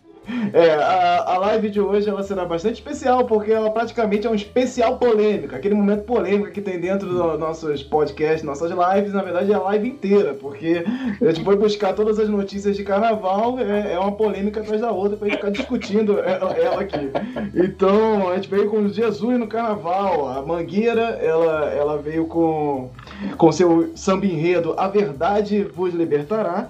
É, 0.54 0.72
a, 0.72 1.34
a 1.34 1.38
live 1.38 1.70
de 1.70 1.80
hoje 1.80 2.10
ela 2.10 2.24
será 2.24 2.46
bastante 2.46 2.76
especial, 2.76 3.26
porque 3.26 3.52
ela 3.52 3.70
praticamente 3.70 4.28
é 4.28 4.30
um 4.30 4.36
especial 4.36 4.98
polêmica. 4.98 5.56
Aquele 5.56 5.76
momento 5.76 6.04
polêmico 6.04 6.52
que 6.52 6.62
tem 6.62 6.80
dentro 6.80 7.08
dos 7.08 7.40
nossos 7.40 7.84
podcasts, 7.84 8.44
nossas 8.44 8.72
lives, 8.72 9.14
na 9.14 9.22
verdade 9.22 9.52
é 9.52 9.56
a 9.56 9.60
live 9.60 9.90
inteira, 9.90 10.34
porque 10.34 10.84
a 11.22 11.26
gente 11.26 11.44
foi 11.44 11.56
buscar 11.56 11.94
todas 11.94 12.20
as 12.20 12.30
notícias 12.30 12.76
de 12.78 12.84
carnaval, 12.84 13.60
é, 13.60 13.94
é 13.94 14.00
uma 14.00 14.12
polêmica 14.12 14.62
atrás 14.62 14.82
da 14.82 14.92
outra 14.92 15.18
pra 15.18 15.28
gente 15.28 15.38
ficar 15.38 15.52
discutindo 15.52 16.20
ela, 16.20 16.52
ela 16.54 16.82
aqui. 16.82 17.10
Então, 17.54 18.30
a 18.30 18.36
gente 18.36 18.50
veio 18.50 18.70
com 18.70 18.88
Jesus 18.88 19.38
no 19.38 19.48
carnaval. 19.48 20.30
A 20.30 20.42
Mangueira, 20.42 21.20
ela, 21.22 21.70
ela 21.70 21.98
veio 21.98 22.26
com, 22.26 22.90
com 23.38 23.52
seu 23.52 23.92
samba 23.96 24.26
enredo 24.26 24.74
A 24.78 24.88
Verdade 24.88 25.64
Vos 25.64 25.94
Libertará, 25.94 26.70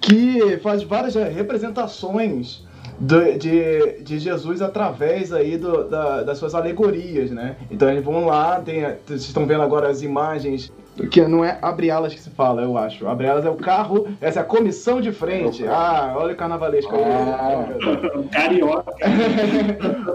que 0.00 0.58
faz 0.58 0.82
várias 0.82 1.14
representações 1.14 2.65
do- 2.98 3.38
de, 3.38 4.02
de 4.02 4.18
Jesus 4.18 4.60
através 4.62 5.32
aí 5.32 5.56
do- 5.56 5.84
da- 5.88 6.22
das 6.22 6.38
suas 6.38 6.54
alegorias, 6.54 7.30
né? 7.30 7.56
Então 7.70 7.88
eles 7.90 8.04
vão 8.04 8.24
lá, 8.26 8.60
tem, 8.60 8.82
vocês 9.06 9.22
estão 9.22 9.46
vendo 9.46 9.62
agora 9.62 9.88
as 9.88 10.02
imagens, 10.02 10.72
que 11.10 11.20
não 11.28 11.44
é 11.44 11.58
abre 11.60 11.90
alas 11.90 12.14
que 12.14 12.20
se 12.20 12.30
fala, 12.30 12.62
eu 12.62 12.78
acho. 12.78 13.06
Abre 13.06 13.28
alas 13.28 13.44
é 13.44 13.50
o 13.50 13.54
carro, 13.56 14.08
essa 14.18 14.40
é 14.40 14.42
a 14.42 14.46
comissão 14.46 14.98
de 14.98 15.12
frente. 15.12 15.62
Ah, 15.68 16.14
olha 16.16 16.32
o 16.32 16.36
carnavalesco. 16.36 16.94
Ah. 16.96 17.66
Carioca. 18.32 18.94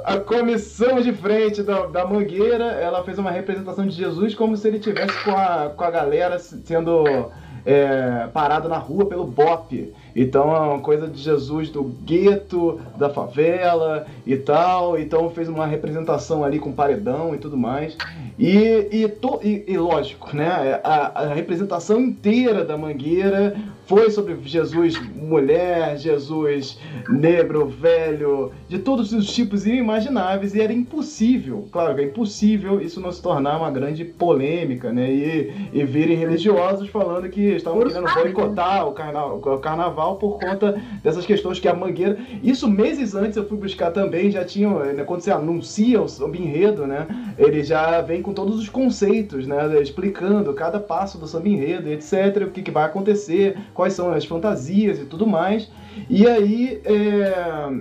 a 0.05 0.17
comissão 0.17 0.99
de 1.01 1.13
frente 1.13 1.61
da, 1.61 1.85
da 1.85 2.05
Mangueira, 2.05 2.65
ela 2.65 3.03
fez 3.03 3.19
uma 3.19 3.29
representação 3.29 3.85
de 3.85 3.95
Jesus 3.95 4.33
como 4.33 4.57
se 4.57 4.67
ele 4.67 4.79
tivesse 4.79 5.23
com 5.23 5.31
a, 5.31 5.71
com 5.75 5.83
a 5.83 5.91
galera 5.91 6.39
sendo 6.39 7.03
é, 7.63 8.27
parado 8.33 8.67
na 8.67 8.77
rua 8.77 9.05
pelo 9.05 9.23
BOP. 9.25 9.93
Então 10.15 10.55
é 10.55 10.59
uma 10.59 10.79
coisa 10.79 11.07
de 11.07 11.19
Jesus 11.19 11.69
do 11.69 11.83
gueto, 11.83 12.79
da 12.97 13.09
favela 13.09 14.05
e 14.25 14.35
tal. 14.35 14.97
Então 14.97 15.29
fez 15.29 15.47
uma 15.47 15.65
representação 15.65 16.43
ali 16.43 16.59
com 16.59 16.71
paredão 16.71 17.33
e 17.33 17.37
tudo 17.37 17.57
mais. 17.57 17.97
E, 18.39 18.87
e, 18.91 19.07
to- 19.07 19.39
e- 19.43 19.63
e 19.67 19.77
lógico, 19.77 20.35
né? 20.35 20.79
A, 20.83 21.23
a 21.23 21.33
representação 21.33 21.99
inteira 21.99 22.63
da 22.65 22.77
Mangueira 22.77 23.55
foi 23.85 24.09
sobre 24.09 24.37
Jesus 24.45 24.99
mulher, 25.15 25.97
Jesus 25.97 26.79
negro, 27.09 27.67
velho, 27.67 28.51
de 28.69 28.79
todos 28.79 29.11
os 29.11 29.27
tipos 29.33 29.65
inimagináveis, 29.67 30.55
e 30.55 30.61
era 30.61 30.71
impossível, 30.71 31.67
claro 31.71 31.93
que 31.95 32.01
é 32.01 32.05
impossível 32.05 32.79
isso 32.79 33.01
não 33.01 33.11
se 33.11 33.21
tornar 33.21 33.57
uma 33.57 33.69
grande 33.69 34.05
polêmica, 34.05 34.93
né? 34.93 35.11
E, 35.11 35.51
e 35.73 35.83
virem 35.83 36.15
religiosos 36.15 36.87
falando 36.89 37.27
que 37.29 37.41
estavam 37.41 37.79
querendo 37.81 38.13
boicotar 38.13 38.87
o 38.87 38.93
carnaval, 38.93 39.37
o 39.43 39.57
carnaval 39.59 40.00
por 40.15 40.39
conta 40.39 40.81
dessas 41.03 41.25
questões 41.25 41.59
que 41.59 41.67
a 41.67 41.73
Mangueira. 41.73 42.17
Isso 42.43 42.67
meses 42.67 43.15
antes 43.15 43.37
eu 43.37 43.47
fui 43.47 43.57
buscar 43.57 43.91
também, 43.91 44.31
já 44.31 44.43
tinham, 44.43 44.79
né, 44.79 45.03
quando 45.03 45.21
você 45.21 45.31
anuncia 45.31 46.01
o 46.01 46.07
samba 46.07 46.37
enredo, 46.37 46.85
né? 46.85 47.07
Ele 47.37 47.63
já 47.63 48.01
vem 48.01 48.21
com 48.21 48.33
todos 48.33 48.59
os 48.59 48.69
conceitos, 48.69 49.47
né? 49.47 49.81
Explicando 49.81 50.53
cada 50.53 50.79
passo 50.79 51.17
do 51.17 51.27
samba 51.27 51.49
enredo, 51.49 51.89
etc., 51.89 52.47
o 52.47 52.51
que, 52.51 52.61
que 52.61 52.71
vai 52.71 52.85
acontecer, 52.85 53.57
quais 53.73 53.93
são 53.93 54.11
as 54.11 54.25
fantasias 54.25 54.99
e 54.99 55.05
tudo 55.05 55.25
mais. 55.27 55.69
E 56.09 56.27
aí, 56.27 56.81
é, 56.85 57.71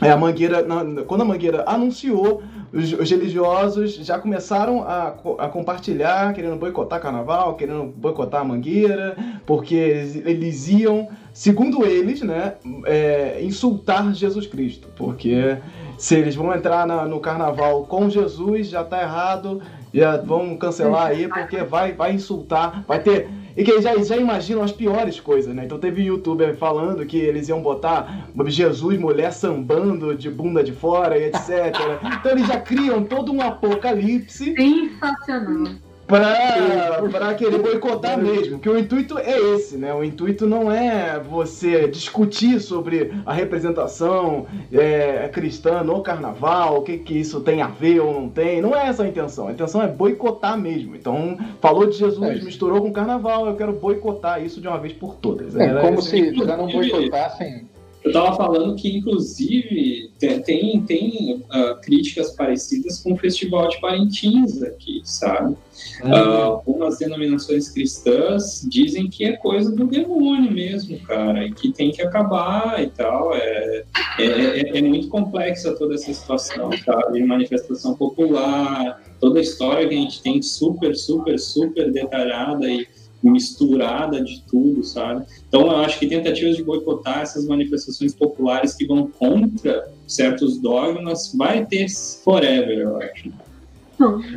é, 0.00 0.10
a 0.10 0.16
Mangueira, 0.16 0.64
quando 1.06 1.22
a 1.22 1.24
Mangueira 1.24 1.64
anunciou, 1.66 2.42
os, 2.72 2.92
os 2.92 3.10
religiosos 3.10 3.94
já 3.96 4.18
começaram 4.18 4.82
a, 4.82 5.14
a 5.38 5.48
compartilhar, 5.48 6.32
querendo 6.34 6.56
boicotar 6.56 7.00
carnaval, 7.00 7.54
querendo 7.54 7.84
boicotar 7.96 8.42
a 8.42 8.44
Mangueira, 8.44 9.16
porque 9.46 9.74
eles, 9.74 10.16
eles 10.16 10.68
iam, 10.68 11.08
segundo 11.32 11.84
eles, 11.86 12.20
né, 12.22 12.54
é, 12.84 13.38
insultar 13.42 14.12
Jesus 14.14 14.46
Cristo, 14.46 14.88
porque 14.96 15.56
se 15.96 16.14
eles 16.14 16.34
vão 16.36 16.54
entrar 16.54 16.86
na- 16.86 17.06
no 17.06 17.20
carnaval 17.20 17.84
com 17.84 18.08
Jesus, 18.10 18.68
já 18.68 18.84
tá 18.84 19.00
errado, 19.02 19.60
já 19.92 20.16
vão 20.18 20.54
cancelar 20.56 21.06
aí, 21.06 21.26
porque 21.28 21.62
vai, 21.64 21.92
vai 21.92 22.12
insultar, 22.12 22.84
vai 22.86 23.00
ter. 23.00 23.28
E 23.58 23.64
que 23.64 23.72
eles 23.72 23.82
já, 23.82 23.96
já 23.96 24.16
imaginam 24.16 24.62
as 24.62 24.70
piores 24.70 25.18
coisas, 25.18 25.52
né? 25.52 25.64
Então 25.64 25.80
teve 25.80 26.04
youtuber 26.04 26.56
falando 26.56 27.04
que 27.04 27.16
eles 27.18 27.48
iam 27.48 27.60
botar 27.60 28.28
Jesus, 28.46 28.96
mulher 29.00 29.32
sambando 29.32 30.14
de 30.14 30.30
bunda 30.30 30.62
de 30.62 30.70
fora 30.70 31.18
e 31.18 31.24
etc. 31.24 31.74
Então 32.20 32.32
eles 32.32 32.46
já 32.46 32.60
criam 32.60 33.02
todo 33.02 33.32
um 33.32 33.40
apocalipse 33.40 34.54
Sensacional. 34.54 35.87
Pra, 36.08 37.02
pra 37.10 37.34
querer 37.34 37.58
boicotar 37.58 38.18
mesmo. 38.18 38.58
Que 38.58 38.68
o 38.68 38.78
intuito 38.78 39.18
é 39.18 39.38
esse, 39.54 39.76
né? 39.76 39.94
O 39.94 40.02
intuito 40.02 40.46
não 40.46 40.72
é 40.72 41.20
você 41.20 41.86
discutir 41.88 42.60
sobre 42.60 43.12
a 43.24 43.32
representação 43.32 44.46
é, 44.72 45.28
cristã 45.28 45.82
no 45.84 46.02
carnaval, 46.02 46.78
o 46.78 46.82
que, 46.82 46.98
que 46.98 47.14
isso 47.14 47.40
tem 47.40 47.60
a 47.60 47.68
ver 47.68 48.00
ou 48.00 48.12
não 48.12 48.28
tem. 48.28 48.60
Não 48.60 48.74
é 48.74 48.86
essa 48.86 49.02
a 49.02 49.08
intenção. 49.08 49.48
A 49.48 49.52
intenção 49.52 49.82
é 49.82 49.86
boicotar 49.86 50.58
mesmo. 50.58 50.96
Então, 50.96 51.36
falou 51.60 51.86
de 51.86 51.98
Jesus, 51.98 52.40
É 52.40 52.42
misturou 52.42 52.80
com 52.80 52.92
carnaval, 52.92 53.46
eu 53.46 53.54
quero 53.54 53.72
boicotar 53.74 54.42
isso 54.42 54.60
de 54.60 54.66
uma 54.66 54.78
vez 54.78 54.94
por 54.94 55.16
todas. 55.16 55.54
É 55.54 55.66
Era 55.66 55.80
como 55.82 56.00
se 56.00 56.34
já 56.34 56.56
não 56.56 56.66
boicotassem. 56.66 57.67
Eu 58.08 58.12
tava 58.12 58.36
falando 58.36 58.74
que, 58.74 58.88
inclusive, 58.96 60.10
tem, 60.18 60.82
tem, 60.84 61.44
ah, 61.50 61.78
críticas 61.82 62.34
parecidas 62.34 63.00
com 63.02 63.12
o 63.12 63.16
Festival 63.16 63.68
de 63.68 63.80
Parintins 63.80 64.62
aqui, 64.62 65.00
sabe? 65.04 65.56
Ah, 66.02 66.42
algumas 66.44 66.98
denominações 66.98 67.68
cristãs 67.70 68.66
dizem 68.68 69.08
que 69.08 69.24
é 69.24 69.36
coisa 69.36 69.70
do 69.74 69.86
demônio 69.86 70.50
mesmo, 70.50 70.98
cara, 71.00 71.46
e 71.46 71.52
que 71.52 71.72
tem 71.72 71.90
que 71.90 72.02
acabar 72.02 72.82
e 72.82 72.88
tal. 72.88 73.34
É, 73.34 73.84
é, 74.18 74.24
é- 74.24 74.78
é 74.78 74.82
muito 74.82 75.08
complexa 75.08 75.74
toda 75.76 75.94
essa 75.94 76.12
situação, 76.12 76.70
sabe? 76.84 77.22
Manifestação 77.24 77.94
popular, 77.94 79.00
toda 79.20 79.38
a 79.38 79.42
história 79.42 79.88
que 79.88 79.94
a 79.94 79.98
gente 79.98 80.22
tem 80.22 80.42
super, 80.42 80.94
super, 80.96 81.38
super 81.38 81.92
detalhada 81.92 82.68
e 82.68 82.86
misturada 83.22 84.22
de 84.22 84.42
tudo, 84.48 84.82
sabe? 84.84 85.24
Então, 85.48 85.62
eu 85.62 85.76
acho 85.78 85.98
que 85.98 86.06
tentativas 86.06 86.56
de 86.56 86.62
boicotar 86.64 87.20
essas 87.20 87.46
manifestações 87.46 88.14
populares 88.14 88.74
que 88.74 88.86
vão 88.86 89.08
contra 89.10 89.88
certos 90.06 90.60
dogmas 90.60 91.32
vai 91.36 91.64
ter 91.66 91.86
forever, 92.24 92.78
eu 92.78 92.96
acho. 92.98 93.30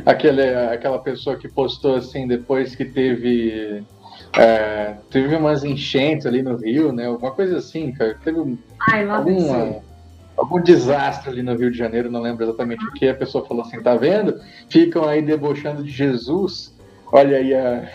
Aquele, 0.04 0.42
aquela 0.42 0.98
pessoa 0.98 1.36
que 1.36 1.48
postou 1.48 1.94
assim 1.94 2.26
depois 2.26 2.74
que 2.74 2.84
teve. 2.84 3.84
é, 4.36 4.96
teve 5.10 5.36
umas 5.36 5.62
enchentes 5.62 6.26
ali 6.26 6.42
no 6.42 6.56
Rio, 6.56 6.92
né? 6.92 7.06
Alguma 7.06 7.30
coisa 7.30 7.58
assim, 7.58 7.92
cara. 7.92 8.16
Teve 8.24 8.40
um- 8.40 8.58
Ai, 8.90 9.08
alguma, 9.08 9.76
algum 10.36 10.60
desastre 10.60 11.30
ali 11.30 11.42
no 11.42 11.54
Rio 11.54 11.70
de 11.70 11.78
Janeiro, 11.78 12.10
não 12.10 12.20
lembro 12.20 12.44
exatamente 12.44 12.84
o 12.84 12.92
que. 12.92 13.06
A 13.06 13.14
pessoa 13.14 13.46
falou 13.46 13.62
assim: 13.62 13.80
tá 13.80 13.94
vendo? 13.94 14.40
Ficam 14.68 15.04
aí 15.04 15.22
debochando 15.22 15.84
de 15.84 15.90
Jesus. 15.90 16.71
Olha 17.12 17.36
aí 17.36 17.54
a, 17.54 17.88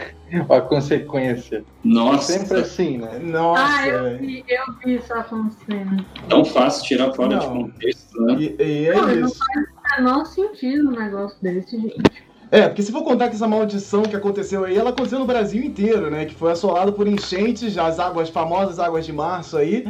a 0.49 0.61
consequência. 0.61 1.63
Nossa, 1.83 2.33
Sempre 2.33 2.59
assim, 2.59 2.97
né? 2.99 3.19
Nossa, 3.19 3.63
Ah, 3.79 3.87
eu 3.87 4.17
vi, 4.19 4.45
eu 4.47 4.73
vi 4.85 4.95
isso 4.95 5.11
acontecendo. 5.13 6.05
tão 6.29 6.45
fácil 6.45 6.83
tirar 6.85 7.13
fora 7.13 7.37
de 7.39 7.45
Não. 7.47 7.63
contexto, 7.63 8.21
né? 8.21 8.35
e, 8.39 8.55
e 8.63 8.87
é 8.87 8.93
Não, 8.95 9.07
não 9.07 9.27
isso. 9.27 9.39
faz 9.39 9.67
o 9.67 10.01
menor 10.01 10.25
sentido 10.25 10.89
um 10.89 10.99
negócio 10.99 11.37
desse, 11.41 11.77
gente. 11.81 12.27
É, 12.49 12.61
porque 12.69 12.81
se 12.81 12.93
for 12.93 13.03
contar 13.03 13.27
que 13.27 13.35
essa 13.35 13.45
maldição 13.47 14.03
que 14.03 14.15
aconteceu 14.15 14.63
aí, 14.63 14.77
ela 14.77 14.91
aconteceu 14.91 15.19
no 15.19 15.25
Brasil 15.25 15.61
inteiro, 15.61 16.09
né? 16.09 16.23
Que 16.23 16.33
foi 16.33 16.51
assolado 16.53 16.93
por 16.93 17.05
enchentes, 17.05 17.77
as 17.77 17.99
águas 17.99 18.29
famosas 18.29 18.79
águas 18.79 19.05
de 19.05 19.11
março 19.11 19.57
aí. 19.57 19.83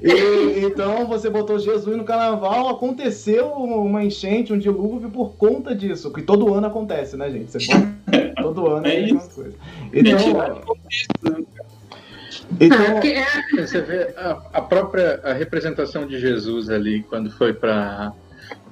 E, 0.00 0.60
então 0.64 1.06
você 1.06 1.28
botou 1.28 1.58
Jesus 1.58 1.96
no 1.96 2.04
carnaval, 2.04 2.68
aconteceu 2.68 3.48
uma 3.48 4.04
enchente, 4.04 4.52
um 4.52 4.58
dilúvio 4.58 5.10
por 5.10 5.30
conta 5.34 5.74
disso. 5.74 6.12
Que 6.12 6.22
todo 6.22 6.54
ano 6.54 6.68
acontece, 6.68 7.16
né, 7.16 7.28
gente? 7.30 7.50
Você 7.50 7.66
pode... 7.66 8.03
Todo 8.44 8.66
ano 8.68 8.86
É 8.86 8.94
é 8.94 8.98
a 8.98 9.02
mesma 9.02 9.18
isso. 9.18 9.30
coisa. 9.34 9.54
É 9.92 9.98
Então, 10.00 10.18
contexto, 10.66 11.30
né? 11.30 11.44
Ah, 11.54 12.56
então 12.60 12.92
porque 12.92 13.08
é- 13.08 13.66
Você 13.66 13.80
vê 13.80 14.14
a, 14.16 14.42
a 14.52 14.60
própria 14.60 15.20
a 15.24 15.32
representação 15.32 16.06
de 16.06 16.18
Jesus 16.18 16.68
ali, 16.68 17.02
quando 17.04 17.30
foi 17.30 17.52
para 17.54 18.12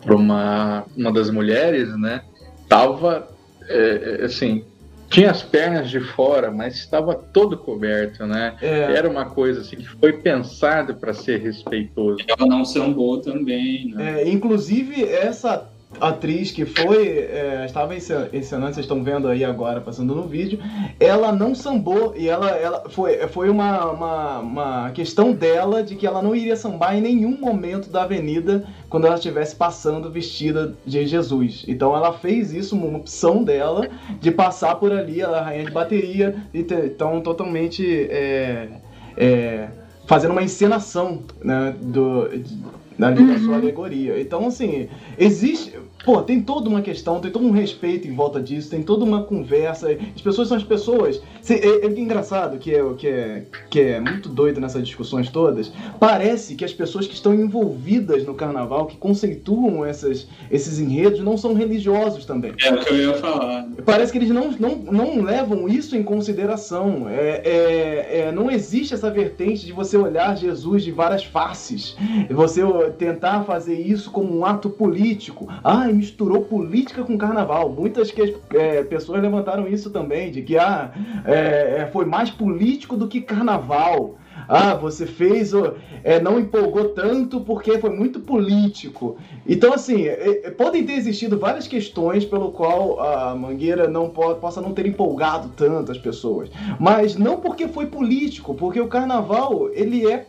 uma, 0.07 0.85
uma 0.97 1.13
das 1.13 1.31
mulheres, 1.31 1.89
né? 1.99 2.23
Tava, 2.69 3.29
é, 3.69 4.19
é, 4.21 4.25
assim, 4.25 4.65
tinha 5.09 5.31
as 5.31 5.43
pernas 5.43 5.91
de 5.91 6.01
fora, 6.01 6.51
mas 6.51 6.75
estava 6.75 7.15
todo 7.15 7.57
coberto, 7.57 8.27
né? 8.27 8.57
é, 8.63 8.93
Era 8.95 9.09
uma 9.09 9.27
coisa 9.27 9.61
assim 9.61 9.77
que 9.77 9.87
foi 9.87 10.13
pensado 10.15 10.95
para 10.97 11.13
ser 11.13 11.39
respeitoso. 11.41 12.19
Ela 12.27 12.47
não 12.49 12.65
sambou 12.65 13.21
também, 13.21 13.89
né? 13.95 14.23
É, 14.23 14.29
inclusive, 14.29 15.05
essa 15.05 15.71
atriz 16.01 16.51
que 16.51 16.65
foi, 16.65 17.19
é, 17.19 17.65
estava 17.65 17.95
ensinando, 17.95 18.75
vocês 18.75 18.79
estão 18.79 19.03
vendo 19.03 19.29
aí 19.29 19.45
agora, 19.45 19.81
passando 19.81 20.15
no 20.15 20.27
vídeo, 20.27 20.59
ela 20.99 21.33
não 21.33 21.55
sambou 21.55 22.15
e 22.17 22.29
ela, 22.29 22.51
ela 22.51 22.85
foi, 22.89 23.17
foi 23.29 23.49
uma, 23.49 23.87
uma, 23.91 24.39
uma 24.41 24.91
questão 24.91 25.33
dela 25.33 25.83
de 25.83 25.95
que 25.95 26.07
ela 26.07 26.23
não 26.23 26.35
iria 26.35 26.57
sambar 26.57 26.97
em 26.97 27.01
nenhum 27.01 27.39
momento 27.39 27.91
da 27.91 28.03
avenida 28.03 28.65
quando 28.89 29.07
ela 29.07 29.17
estivesse 29.17 29.55
passando 29.55 30.11
vestida 30.11 30.75
de 30.85 31.07
Jesus. 31.07 31.65
Então 31.69 31.97
ela 31.97 32.13
fez 32.13 32.53
isso, 32.53 32.77
uma 32.77 32.99
opção 32.99 33.45
dela 33.45 33.89
de 34.21 34.31
passar 34.31 34.77
por 34.77 34.93
ali, 34.93 35.21
ela 35.21 35.39
é 35.39 35.43
rainha 35.43 35.65
de 35.65 35.71
bateria, 35.71 36.37
então 36.53 37.21
totalmente 37.21 38.09
é, 38.11 38.69
é, 39.17 39.69
fazendo 40.07 40.33
uma 40.33 40.43
encenação 40.43 41.23
né, 41.43 41.75
do, 41.81 42.29
ali 43.01 43.23
uhum. 43.23 43.39
sua 43.39 43.57
alegoria. 43.57 44.21
Então, 44.21 44.47
assim, 44.47 44.89
existe. 45.19 45.79
Pô, 46.05 46.21
tem 46.23 46.41
toda 46.41 46.69
uma 46.69 46.83
questão, 46.83 47.21
tem 47.21 47.31
todo 47.31 47.47
um 47.47 47.51
respeito 47.51 48.09
em 48.09 48.15
volta 48.15 48.41
disso, 48.41 48.71
tem 48.71 48.83
toda 48.83 49.05
uma 49.05 49.23
conversa. 49.23 49.97
As 50.15 50.21
pessoas 50.21 50.49
são 50.49 50.57
as 50.57 50.65
pessoas. 50.65 51.21
É, 51.49 51.87
é 51.87 51.89
engraçado 51.89 52.59
que 52.59 52.75
é, 52.75 52.83
que, 52.97 53.07
é, 53.07 53.43
que 53.71 53.81
é 53.81 54.01
muito 54.01 54.29
doido 54.29 54.61
nessas 54.61 54.83
discussões 54.85 55.31
todas. 55.31 55.73
Parece 56.01 56.55
que 56.55 56.65
as 56.65 56.73
pessoas 56.73 57.07
que 57.07 57.15
estão 57.15 57.35
envolvidas 57.35 58.25
no 58.25 58.35
carnaval, 58.35 58.87
que 58.87 58.97
conceituam 58.97 59.85
essas, 59.85 60.27
esses 60.51 60.79
enredos, 60.79 61.21
não 61.21 61.37
são 61.37 61.55
religiosos 61.55 62.25
também. 62.25 62.53
É 62.63 62.73
o 62.73 62.85
que 62.85 62.91
eu 62.91 62.97
ia 62.97 63.15
falar. 63.15 63.69
Parece 63.85 64.11
que 64.11 64.19
eles 64.19 64.31
não, 64.31 64.51
não, 64.53 64.77
não 64.77 65.23
levam 65.23 65.69
isso 65.69 65.97
em 65.97 66.03
consideração. 66.03 67.09
É, 67.09 67.43
é, 67.45 68.21
é, 68.21 68.33
não 68.33 68.51
existe 68.51 68.95
essa 68.95 69.11
vertente 69.11 69.65
de 69.65 69.73
você 69.73 69.97
olhar 69.97 70.37
Jesus 70.37 70.83
de 70.83 70.91
várias 70.91 71.25
faces. 71.25 71.97
Você 72.31 72.63
tentar 72.99 73.45
fazer 73.45 73.75
isso 73.75 74.11
como 74.11 74.37
um 74.37 74.45
ato 74.45 74.69
político. 74.71 75.49
Ah, 75.63 75.92
misturou 75.93 76.43
política 76.45 77.05
com 77.05 77.17
carnaval. 77.19 77.71
Muitas 77.71 78.11
que, 78.11 78.37
é, 78.55 78.83
pessoas 78.85 79.23
levantaram 79.23 79.69
isso 79.69 79.91
também, 79.91 80.31
de 80.31 80.43
que 80.43 80.57
ah, 80.57 80.93
é, 81.25 81.81
é 81.81 81.91
foi 81.93 82.05
mais 82.05 82.31
político 82.31 82.97
do 82.97 83.09
que 83.09 83.21
carnaval. 83.21 84.17
Ah, 84.49 84.75
você 84.75 85.07
fez, 85.07 85.53
é, 86.03 86.21
não 86.21 86.39
empolgou 86.39 86.89
tanto 86.91 87.41
porque 87.41 87.79
foi 87.79 87.91
muito 87.91 88.21
político. 88.21 89.17
Então, 89.47 89.73
assim, 89.73 90.07
é, 90.07 90.41
é, 90.45 90.51
podem 90.51 90.85
ter 90.85 90.95
existido 90.95 91.39
várias 91.39 91.69
questões 91.69 92.25
pelo 92.25 92.51
qual 92.51 93.01
a 93.01 93.35
Mangueira 93.35 93.89
não 93.89 94.11
po 94.11 94.35
possa 94.37 94.61
não 94.61 94.73
ter 94.73 94.87
empolgado 94.87 95.51
tanto 95.57 95.93
as 95.93 95.99
pessoas. 95.99 96.51
Mas 96.79 97.17
não 97.17 97.41
porque 97.41 97.69
foi 97.69 97.87
político, 97.87 98.55
porque 98.55 98.81
o 98.81 98.89
carnaval, 98.89 99.71
ele 99.73 100.11
é 100.11 100.27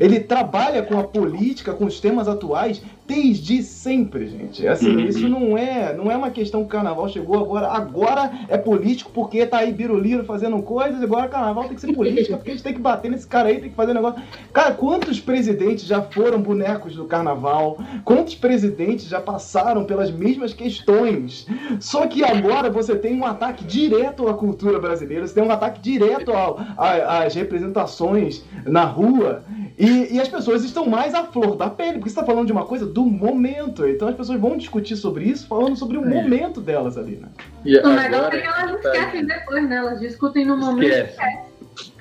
ele 0.00 0.20
trabalha 0.20 0.82
com 0.82 0.98
a 0.98 1.04
política, 1.04 1.72
com 1.72 1.84
os 1.84 2.00
temas 2.00 2.26
atuais, 2.28 2.82
desde 3.08 3.62
sempre, 3.62 4.28
gente. 4.28 4.68
Assim, 4.68 4.94
uhum. 4.94 5.00
isso 5.06 5.28
não 5.30 5.56
é, 5.56 5.94
não 5.94 6.12
é 6.12 6.16
uma 6.16 6.30
questão 6.30 6.60
que 6.60 6.66
o 6.66 6.68
carnaval 6.68 7.08
chegou 7.08 7.38
agora. 7.38 7.68
Agora 7.68 8.30
é 8.48 8.58
político 8.58 9.10
porque 9.14 9.46
tá 9.46 9.58
aí 9.58 9.72
Biruliro 9.72 10.24
fazendo 10.24 10.60
coisas, 10.62 11.02
agora 11.02 11.26
o 11.26 11.30
carnaval 11.30 11.64
tem 11.64 11.74
que 11.74 11.80
ser 11.80 11.94
política, 11.94 12.36
porque 12.36 12.50
a 12.50 12.54
gente 12.54 12.62
tem 12.62 12.74
que 12.74 12.80
bater 12.80 13.10
nesse 13.10 13.26
cara 13.26 13.48
aí, 13.48 13.60
tem 13.60 13.70
que 13.70 13.74
fazer 13.74 13.94
negócio. 13.94 14.22
Cara, 14.52 14.74
quantos 14.74 15.18
presidentes 15.18 15.86
já 15.86 16.02
foram 16.02 16.38
bonecos 16.38 16.94
do 16.94 17.06
carnaval? 17.06 17.78
Quantos 18.04 18.34
presidentes 18.34 19.06
já 19.06 19.20
passaram 19.20 19.84
pelas 19.84 20.10
mesmas 20.10 20.52
questões? 20.52 21.46
Só 21.80 22.06
que 22.06 22.22
agora 22.22 22.68
você 22.68 22.94
tem 22.94 23.18
um 23.18 23.24
ataque 23.24 23.64
direto 23.64 24.28
à 24.28 24.34
cultura 24.34 24.78
brasileira, 24.78 25.26
você 25.26 25.32
tem 25.32 25.42
um 25.42 25.50
ataque 25.50 25.80
direto 25.80 26.30
às 26.76 27.34
representações 27.34 28.44
na 28.66 28.84
rua. 28.84 29.44
E, 29.78 30.16
e, 30.16 30.20
as 30.20 30.28
pessoas 30.28 30.64
estão 30.64 30.86
mais 30.86 31.14
à 31.14 31.22
flor 31.22 31.54
da 31.54 31.70
pele, 31.70 31.94
porque 31.94 32.10
você 32.10 32.18
está 32.18 32.24
falando 32.24 32.46
de 32.46 32.52
uma 32.52 32.64
coisa 32.64 32.84
do 32.98 33.04
momento. 33.06 33.86
Então 33.86 34.08
as 34.08 34.16
pessoas 34.16 34.40
vão 34.40 34.56
discutir 34.56 34.96
sobre 34.96 35.24
isso 35.24 35.46
falando 35.46 35.76
sobre 35.76 35.96
o 35.96 36.04
é. 36.04 36.08
momento 36.08 36.60
delas 36.60 36.98
ali, 36.98 37.16
né? 37.16 37.28
E 37.64 37.78
o 37.78 37.88
legal 37.88 38.26
é 38.26 38.30
que 38.30 38.46
elas 38.46 38.82
tá 38.82 38.92
esquecem 38.92 39.24
depois, 39.24 39.68
né? 39.68 39.76
Elas 39.76 40.00
discutem 40.00 40.44
no 40.44 40.56
momento 40.56 40.92
Esquece. 40.92 41.48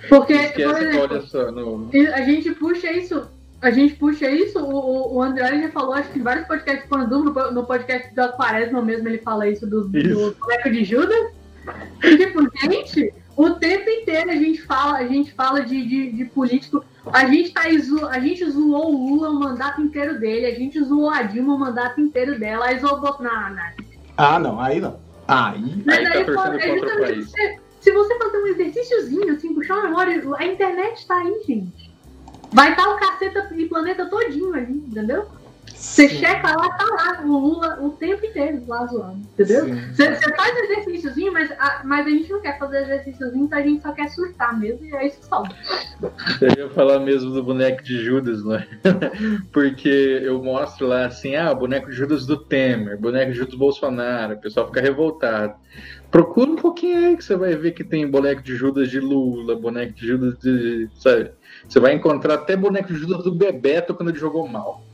Porque, 0.09 0.33
Esquece, 0.33 0.63
por 0.63 0.81
exemplo, 0.81 1.27
só, 1.27 1.51
no... 1.51 1.89
a 2.13 2.21
gente 2.21 2.51
puxa 2.55 2.91
isso 2.91 3.27
a 3.59 3.71
gente 3.71 3.95
puxa 3.95 4.29
isso, 4.29 4.59
o, 4.59 5.15
o 5.15 5.21
André 5.21 5.59
já 5.59 5.71
falou, 5.71 5.93
acho 5.93 6.11
que 6.11 6.19
em 6.19 6.21
vários 6.21 6.45
podcasts 6.45 6.87
quando 6.87 7.09
no, 7.09 7.51
no 7.51 7.65
podcast 7.65 8.13
do 8.13 8.31
Quaresma 8.33 8.83
mesmo 8.83 9.07
ele 9.07 9.17
fala 9.17 9.47
isso 9.47 9.65
do, 9.65 9.89
isso. 9.97 10.31
do 10.31 10.35
boneco 10.39 10.69
de 10.69 10.83
Judas. 10.83 11.31
E, 12.03 12.17
tipo, 12.17 12.47
gente, 12.61 13.11
o 13.35 13.49
tempo 13.51 13.89
inteiro 13.89 14.29
a 14.29 14.35
gente 14.35 14.61
fala, 14.61 14.99
a 14.99 15.07
gente 15.07 15.33
fala 15.33 15.61
de, 15.61 15.83
de, 15.87 16.11
de 16.11 16.25
político. 16.25 16.85
A 17.13 17.25
gente, 17.25 17.51
tá, 17.51 17.61
a 17.61 18.19
gente 18.19 18.49
zoou 18.49 18.93
o 18.93 19.09
Lula 19.09 19.29
o 19.29 19.39
mandato 19.39 19.81
inteiro 19.81 20.19
dele, 20.19 20.45
a 20.45 20.55
gente 20.55 20.81
zoou 20.83 21.09
a 21.09 21.23
Dilma 21.23 21.55
o 21.55 21.59
mandato 21.59 21.99
inteiro 22.01 22.39
dela, 22.39 22.65
aí 22.65 22.79
zoou 22.79 22.97
o 22.97 23.01
Bolsonaro. 23.01 23.55
Ah, 24.17 24.39
não, 24.39 24.59
aí 24.59 24.79
não. 24.79 24.99
Aí, 25.27 25.83
Mas 25.85 25.97
aí, 25.97 26.05
aí 26.07 26.25
tá 26.25 26.33
torcendo 26.33 26.59
é 26.59 26.79
contra 26.79 26.95
o 26.95 27.01
país. 27.01 27.29
Se, 27.29 27.59
se 27.81 27.91
você 27.91 28.17
fazer 28.17 28.37
um 28.37 28.47
exercíciozinho, 28.47 29.33
assim, 29.33 29.53
puxar 29.53 29.75
uma 29.75 29.83
memória, 29.83 30.23
a 30.37 30.45
internet 30.45 31.05
tá 31.05 31.17
aí, 31.17 31.43
gente. 31.45 31.91
Vai 32.51 32.71
estar 32.71 32.83
tá 32.83 32.95
o 32.95 32.97
caceta 32.97 33.53
e 33.55 33.65
planeta 33.65 34.05
todinho 34.05 34.53
ali, 34.53 34.73
entendeu? 34.73 35.27
Você 35.75 36.09
checa 36.09 36.55
lá, 36.55 36.69
tá 36.69 36.85
lá 36.85 37.21
o 37.25 37.27
Lula 37.27 37.79
o 37.81 37.89
tempo 37.91 38.25
inteiro 38.25 38.63
lá 38.67 38.85
zoando, 38.85 39.21
entendeu? 39.33 39.65
Você 39.93 40.35
faz 40.35 40.57
exercíciozinho, 40.57 41.33
mas 41.33 41.51
a, 41.51 41.81
mas 41.83 42.05
a 42.05 42.09
gente 42.09 42.31
não 42.31 42.41
quer 42.41 42.57
fazer 42.57 42.83
exercíciozinho, 42.83 43.45
então 43.45 43.59
a 43.59 43.61
gente 43.61 43.81
só 43.81 43.91
quer 43.91 44.09
surtar 44.09 44.59
mesmo, 44.59 44.85
e 44.85 44.95
é 44.95 45.07
isso 45.07 45.19
que 45.19 45.25
salva. 45.25 45.49
Eu 46.41 46.65
ia 46.65 46.69
falar 46.69 46.99
mesmo 46.99 47.31
do 47.31 47.43
boneco 47.43 47.83
de 47.83 48.03
Judas, 48.03 48.43
né? 48.43 48.67
Porque 49.51 50.21
eu 50.23 50.41
mostro 50.41 50.87
lá 50.87 51.05
assim, 51.05 51.35
ah, 51.35 51.53
boneco 51.53 51.89
de 51.89 51.95
Judas 51.95 52.25
do 52.25 52.37
Temer, 52.37 52.99
boneco 52.99 53.31
de 53.31 53.37
Judas 53.37 53.53
do 53.53 53.59
Bolsonaro, 53.59 54.35
o 54.35 54.41
pessoal 54.41 54.67
fica 54.67 54.81
revoltado. 54.81 55.55
Procura 56.09 56.49
um 56.49 56.55
pouquinho 56.55 57.07
aí 57.07 57.17
que 57.17 57.23
você 57.23 57.35
vai 57.35 57.55
ver 57.55 57.71
que 57.71 57.83
tem 57.83 58.09
boneco 58.09 58.41
de 58.41 58.55
Judas 58.55 58.89
de 58.89 58.99
Lula, 58.99 59.55
boneco 59.55 59.93
de 59.93 60.07
Judas 60.07 60.37
de. 60.39 60.89
Sabe? 60.95 61.31
Você 61.67 61.79
vai 61.79 61.93
encontrar 61.93 62.35
até 62.35 62.55
boneco 62.55 62.93
de 62.93 62.99
Judas 62.99 63.23
do 63.23 63.35
Bebeto 63.35 63.93
quando 63.93 64.09
ele 64.09 64.19
jogou 64.19 64.47
mal. 64.47 64.86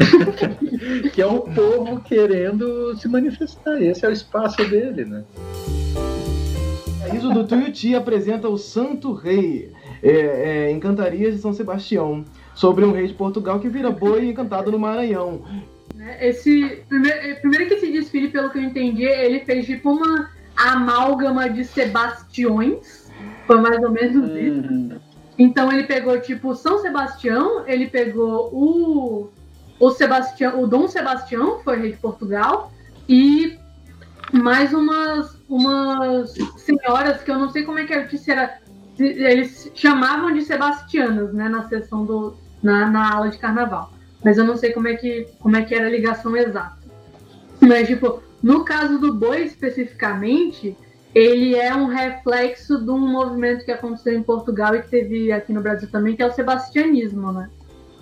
que 1.12 1.20
é 1.20 1.26
o 1.26 1.40
povo 1.40 2.00
querendo 2.00 2.96
se 2.96 3.08
manifestar. 3.08 3.80
Esse 3.82 4.04
é 4.04 4.08
o 4.08 4.12
espaço 4.12 4.64
dele, 4.68 5.04
né? 5.04 5.24
A 7.02 7.14
Iso 7.14 7.30
do 7.30 7.46
Tuiuti 7.46 7.94
apresenta 7.94 8.48
o 8.48 8.56
Santo 8.56 9.12
Rei 9.12 9.72
é, 10.02 10.10
é, 10.10 10.70
em 10.70 10.80
Cantarias 10.80 11.34
de 11.34 11.40
São 11.40 11.52
Sebastião, 11.52 12.24
sobre 12.54 12.84
um 12.84 12.92
rei 12.92 13.06
de 13.06 13.14
Portugal 13.14 13.58
que 13.60 13.68
vira 13.68 13.90
boi 13.90 14.28
encantado 14.28 14.70
no 14.70 14.78
Maranhão. 14.78 15.42
Esse 16.20 16.82
primeiro, 16.88 17.40
primeiro 17.40 17.66
que 17.66 17.74
esse 17.74 17.92
desfile, 17.92 18.28
pelo 18.28 18.50
que 18.50 18.58
eu 18.58 18.62
entendi, 18.62 19.04
ele 19.04 19.40
fez 19.40 19.66
tipo 19.66 19.90
uma 19.90 20.30
amálgama 20.56 21.48
de 21.48 21.64
Sebastiões, 21.64 23.10
foi 23.46 23.60
mais 23.60 23.82
ou 23.82 23.90
menos 23.90 24.30
isso. 24.30 24.72
Uhum. 24.72 24.98
Então 25.38 25.72
ele 25.72 25.84
pegou 25.84 26.18
tipo 26.20 26.54
São 26.54 26.78
Sebastião, 26.78 27.64
ele 27.66 27.86
pegou 27.86 28.50
o 28.52 29.30
o 29.80 29.90
Sebastião, 29.90 30.62
o 30.62 30.66
Dom 30.66 30.86
Sebastião, 30.86 31.60
foi 31.60 31.78
rei 31.78 31.92
de 31.92 31.98
Portugal, 31.98 32.70
e 33.08 33.58
mais 34.32 34.72
umas, 34.72 35.36
umas 35.48 36.34
senhoras 36.58 37.22
que 37.22 37.30
eu 37.30 37.38
não 37.38 37.50
sei 37.50 37.64
como 37.64 37.78
é 37.78 37.84
que 37.84 37.94
era 38.30 38.60
eles 38.98 39.70
chamavam 39.74 40.32
de 40.32 40.42
sebastianas, 40.42 41.32
né, 41.32 41.48
na 41.48 41.66
sessão 41.68 42.04
do 42.04 42.36
na, 42.62 42.90
na 42.90 43.14
aula 43.14 43.30
de 43.30 43.38
carnaval. 43.38 43.90
Mas 44.22 44.36
eu 44.36 44.44
não 44.44 44.56
sei 44.56 44.72
como 44.72 44.86
é 44.86 44.94
que 44.94 45.26
como 45.38 45.56
é 45.56 45.64
que 45.64 45.74
era 45.74 45.86
a 45.86 45.90
ligação 45.90 46.36
exata. 46.36 46.78
Mas 47.60 47.88
tipo, 47.88 48.22
no 48.42 48.64
caso 48.64 48.98
do 48.98 49.14
boi 49.14 49.44
especificamente, 49.44 50.76
ele 51.14 51.56
é 51.56 51.74
um 51.74 51.86
reflexo 51.86 52.78
de 52.78 52.90
um 52.90 52.98
movimento 52.98 53.64
que 53.64 53.72
aconteceu 53.72 54.12
em 54.12 54.22
Portugal 54.22 54.74
e 54.74 54.82
que 54.82 54.88
teve 54.88 55.32
aqui 55.32 55.52
no 55.52 55.62
Brasil 55.62 55.88
também, 55.90 56.14
que 56.14 56.22
é 56.22 56.26
o 56.26 56.32
sebastianismo, 56.32 57.32
né? 57.32 57.48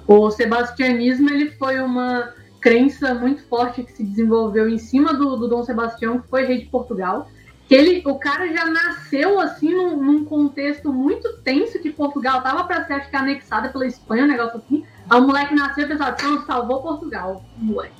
O 0.09 0.31
sebastianismo 0.31 1.29
ele 1.29 1.51
foi 1.51 1.79
uma 1.81 2.33
crença 2.63 3.13
muito 3.13 3.43
forte 3.47 3.83
que 3.83 3.93
se 3.93 4.03
desenvolveu 4.03 4.67
em 4.67 4.79
cima 4.79 5.13
do, 5.13 5.37
do 5.37 5.47
Dom 5.47 5.63
Sebastião, 5.63 6.19
que 6.19 6.29
foi 6.29 6.47
rei 6.47 6.61
de 6.61 6.67
Portugal. 6.67 7.29
Que 7.69 7.75
ele, 7.75 8.03
o 8.07 8.19
cara 8.19 8.51
já 8.51 8.65
nasceu 8.65 9.39
assim 9.39 9.75
num, 9.75 10.03
num 10.03 10.25
contexto 10.25 10.91
muito 10.91 11.37
tenso 11.43 11.79
que 11.79 11.91
Portugal 11.91 12.43
tava 12.43 12.65
para 12.65 12.87
ser 12.87 12.95
acho 12.95 13.11
que 13.11 13.17
anexada 13.17 13.69
pela 13.69 13.87
Espanha, 13.87 14.25
um 14.25 14.29
negócio 14.29 14.57
assim. 14.57 14.83
Aí 15.11 15.21
o 15.21 15.27
moleque 15.27 15.55
nasceu 15.55 15.85
e 15.85 15.89
pensava, 15.89 16.17
pronto, 16.17 16.47
salvou 16.47 16.81
Portugal, 16.81 17.45
moleque. 17.59 17.93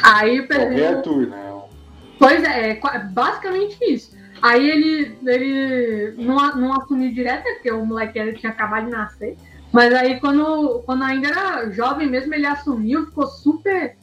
Aí 0.00 0.38
o 0.38 0.46
presidente... 0.46 1.08
né? 1.26 1.62
Pois 2.20 2.44
é, 2.44 2.70
é, 2.70 2.98
basicamente 3.10 3.76
isso. 3.82 4.16
Aí 4.40 4.70
ele, 4.70 5.18
ele 5.26 6.14
não, 6.18 6.36
não 6.54 6.72
assumiu 6.72 7.12
direto, 7.12 7.42
porque 7.42 7.72
o 7.72 7.84
moleque 7.84 8.32
tinha 8.34 8.52
acabado 8.52 8.84
de 8.84 8.92
nascer. 8.92 9.36
Mas 9.72 9.92
aí, 9.94 10.20
quando, 10.20 10.82
quando 10.84 11.02
ainda 11.02 11.28
era 11.28 11.70
jovem 11.70 12.06
mesmo, 12.06 12.34
ele 12.34 12.46
assumiu, 12.46 13.06
ficou 13.06 13.26
super. 13.26 13.96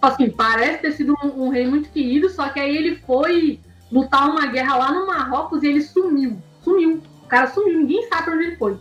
Assim, 0.00 0.30
parece 0.30 0.82
ter 0.82 0.92
sido 0.92 1.14
um, 1.24 1.44
um, 1.44 1.48
rei 1.48 1.66
muito 1.66 1.90
querido, 1.90 2.28
só 2.28 2.48
que 2.50 2.60
aí 2.60 2.76
ele 2.76 2.96
foi 2.96 3.58
lutar 3.90 4.30
uma 4.30 4.46
guerra 4.46 4.76
lá 4.76 4.92
no 4.92 5.06
Marrocos 5.06 5.62
e 5.62 5.66
ele 5.66 5.82
sumiu. 5.82 6.38
Sumiu. 6.62 7.02
O 7.24 7.26
cara 7.26 7.48
sumiu, 7.48 7.78
ninguém 7.78 8.06
sabe 8.08 8.24
pra 8.24 8.34
onde 8.34 8.46
ele 8.46 8.56
foi. 8.56 8.78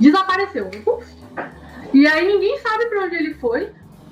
Desapareceu. 0.00 0.70
Uf. 0.86 1.06
E 1.94 2.06
aí 2.06 2.26
ninguém 2.26 2.58
sabe 2.58 2.86
pra 2.86 3.04
onde 3.04 3.14
ele 3.14 3.34
foi. 3.34 3.70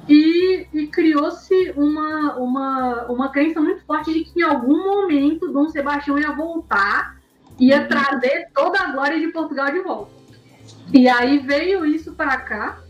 E, 0.09 0.67
e 0.73 0.87
criou-se 0.87 1.73
uma, 1.77 2.37
uma, 2.37 3.05
uma 3.07 3.29
crença 3.31 3.61
muito 3.61 3.85
forte 3.85 4.13
de 4.13 4.25
que 4.25 4.41
em 4.41 4.43
algum 4.43 4.85
momento 4.85 5.53
Dom 5.53 5.69
Sebastião 5.69 6.19
ia 6.19 6.33
voltar, 6.33 7.17
ia 7.59 7.87
trazer 7.87 8.49
toda 8.55 8.81
a 8.81 8.93
glória 8.93 9.19
de 9.19 9.29
Portugal 9.29 9.71
de 9.71 9.81
volta. 9.81 10.20
E 10.93 11.09
aí 11.09 11.39
veio 11.39 11.85
isso 11.85 12.13
para 12.13 12.37
cá. 12.39 12.81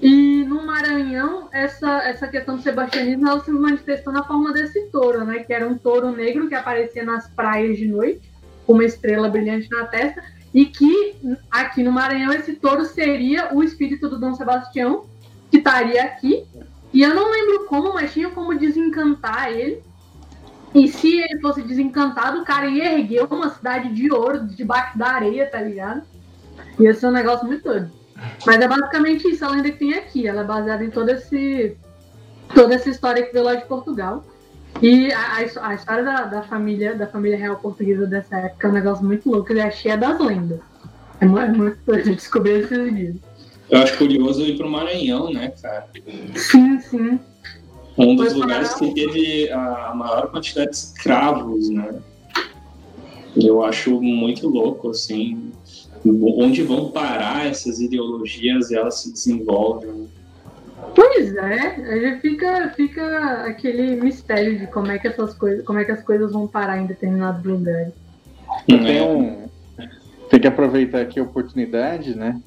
E 0.00 0.44
no 0.44 0.66
Maranhão, 0.66 1.48
essa, 1.52 2.02
essa 2.02 2.28
questão 2.28 2.56
do 2.56 2.62
sebastianismo 2.62 3.26
ela 3.26 3.42
se 3.42 3.50
manifestou 3.50 4.12
na 4.12 4.22
forma 4.22 4.52
desse 4.52 4.88
touro, 4.90 5.24
né? 5.24 5.38
Que 5.40 5.52
era 5.52 5.66
um 5.66 5.78
touro 5.78 6.10
negro 6.12 6.48
que 6.48 6.54
aparecia 6.54 7.04
nas 7.04 7.28
praias 7.28 7.78
de 7.78 7.88
noite, 7.88 8.30
com 8.66 8.74
uma 8.74 8.84
estrela 8.84 9.28
brilhante 9.28 9.68
na 9.70 9.86
testa, 9.86 10.22
e 10.52 10.66
que 10.66 11.16
aqui 11.50 11.82
no 11.82 11.90
Maranhão 11.90 12.32
esse 12.32 12.54
touro 12.54 12.84
seria 12.84 13.54
o 13.54 13.62
espírito 13.62 14.08
do 14.08 14.18
Dom 14.18 14.34
Sebastião, 14.34 15.06
que 15.50 15.58
estaria 15.58 16.02
aqui. 16.02 16.44
E 16.92 17.02
eu 17.02 17.14
não 17.14 17.30
lembro 17.30 17.66
como, 17.66 17.94
mas 17.94 18.12
tinha 18.12 18.30
como 18.30 18.56
desencantar 18.56 19.52
ele. 19.52 19.82
E 20.74 20.88
se 20.88 21.18
ele 21.18 21.40
fosse 21.40 21.62
desencantado, 21.62 22.40
o 22.40 22.44
cara 22.44 22.66
ia 22.66 22.98
erguer 22.98 23.24
uma 23.24 23.50
cidade 23.50 23.92
de 23.94 24.12
ouro 24.12 24.46
debaixo 24.46 24.98
da 24.98 25.06
areia, 25.06 25.46
tá 25.46 25.60
ligado? 25.60 26.02
Ia 26.78 26.94
ser 26.94 27.06
um 27.06 27.12
negócio 27.12 27.46
muito 27.46 27.64
doido. 27.64 27.90
Mas 28.46 28.60
é 28.60 28.68
basicamente 28.68 29.28
isso 29.28 29.44
a 29.44 29.48
lenda 29.48 29.70
que 29.70 29.78
tem 29.78 29.94
aqui. 29.94 30.26
Ela 30.26 30.42
é 30.42 30.44
baseada 30.44 30.84
em 30.84 30.90
todo 30.90 31.08
esse, 31.10 31.76
toda 32.54 32.74
essa 32.74 32.88
história 32.88 33.24
que 33.24 33.32
veio 33.32 33.44
lá 33.44 33.54
de 33.54 33.64
Portugal. 33.66 34.24
E 34.82 35.12
a, 35.12 35.36
a, 35.36 35.74
história 35.74 36.02
da, 36.02 36.24
da, 36.24 36.42
família 36.42 36.94
da 36.94 37.06
família 37.06 37.38
real 37.38 37.56
portuguesa 37.56 38.06
dessa 38.06 38.36
época 38.36 38.66
é 38.66 38.70
um 38.70 38.74
negócio 38.74 39.04
muito 39.04 39.30
louco. 39.30 39.52
Ele 39.52 39.60
é 39.60 39.70
cheia 39.70 39.96
das 39.96 40.18
lendas. 40.18 40.60
É 41.20 41.26
muito, 41.26 41.44
é 41.44 41.52
muito 41.52 41.78
doido 41.86 42.14
descobrir 42.14 42.60
esses 42.60 42.94
dias. 42.94 43.16
Eu 43.70 43.80
acho 43.80 43.96
curioso 43.96 44.42
ir 44.42 44.56
pro 44.56 44.68
Maranhão, 44.68 45.32
né, 45.32 45.52
cara? 45.62 45.88
Sim, 46.34 46.80
sim. 46.80 47.20
Um 47.96 48.16
dos 48.16 48.32
Foi 48.32 48.40
lugares 48.40 48.74
que 48.74 48.92
teve 48.92 49.50
a 49.50 49.92
maior 49.94 50.30
quantidade 50.30 50.70
de 50.70 50.76
escravos, 50.76 51.70
né? 51.70 51.94
Eu 53.36 53.64
acho 53.64 54.00
muito 54.00 54.48
louco, 54.48 54.90
assim 54.90 55.52
onde 56.04 56.62
vão 56.62 56.90
parar 56.90 57.46
essas 57.46 57.80
ideologias 57.80 58.70
e 58.70 58.76
elas 58.76 59.00
se 59.00 59.12
desenvolvem. 59.12 60.08
Pois 60.94 61.34
é, 61.34 62.18
fica, 62.20 62.72
fica 62.76 63.44
aquele 63.46 63.96
mistério 63.96 64.58
de 64.58 64.66
como 64.66 64.90
é 64.90 64.98
que 64.98 65.08
essas 65.08 65.34
coisas, 65.34 65.64
como 65.64 65.78
é 65.78 65.84
que 65.84 65.92
as 65.92 66.02
coisas 66.02 66.32
vão 66.32 66.46
parar 66.46 66.78
em 66.78 66.86
determinados 66.86 67.42
lugares. 67.44 67.92
Tem, 68.66 69.00
um, 69.00 69.48
tem 70.28 70.40
que 70.40 70.46
aproveitar 70.46 71.00
aqui 71.00 71.18
a 71.18 71.22
oportunidade, 71.22 72.14
né? 72.14 72.40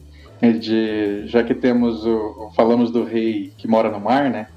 De, 0.60 1.26
já 1.28 1.44
que 1.44 1.56
temos 1.56 2.06
o. 2.06 2.52
Falamos 2.56 2.92
do 2.92 3.04
rei 3.04 3.52
que 3.58 3.68
mora 3.68 3.90
no 3.90 4.00
mar, 4.00 4.30
né? 4.30 4.48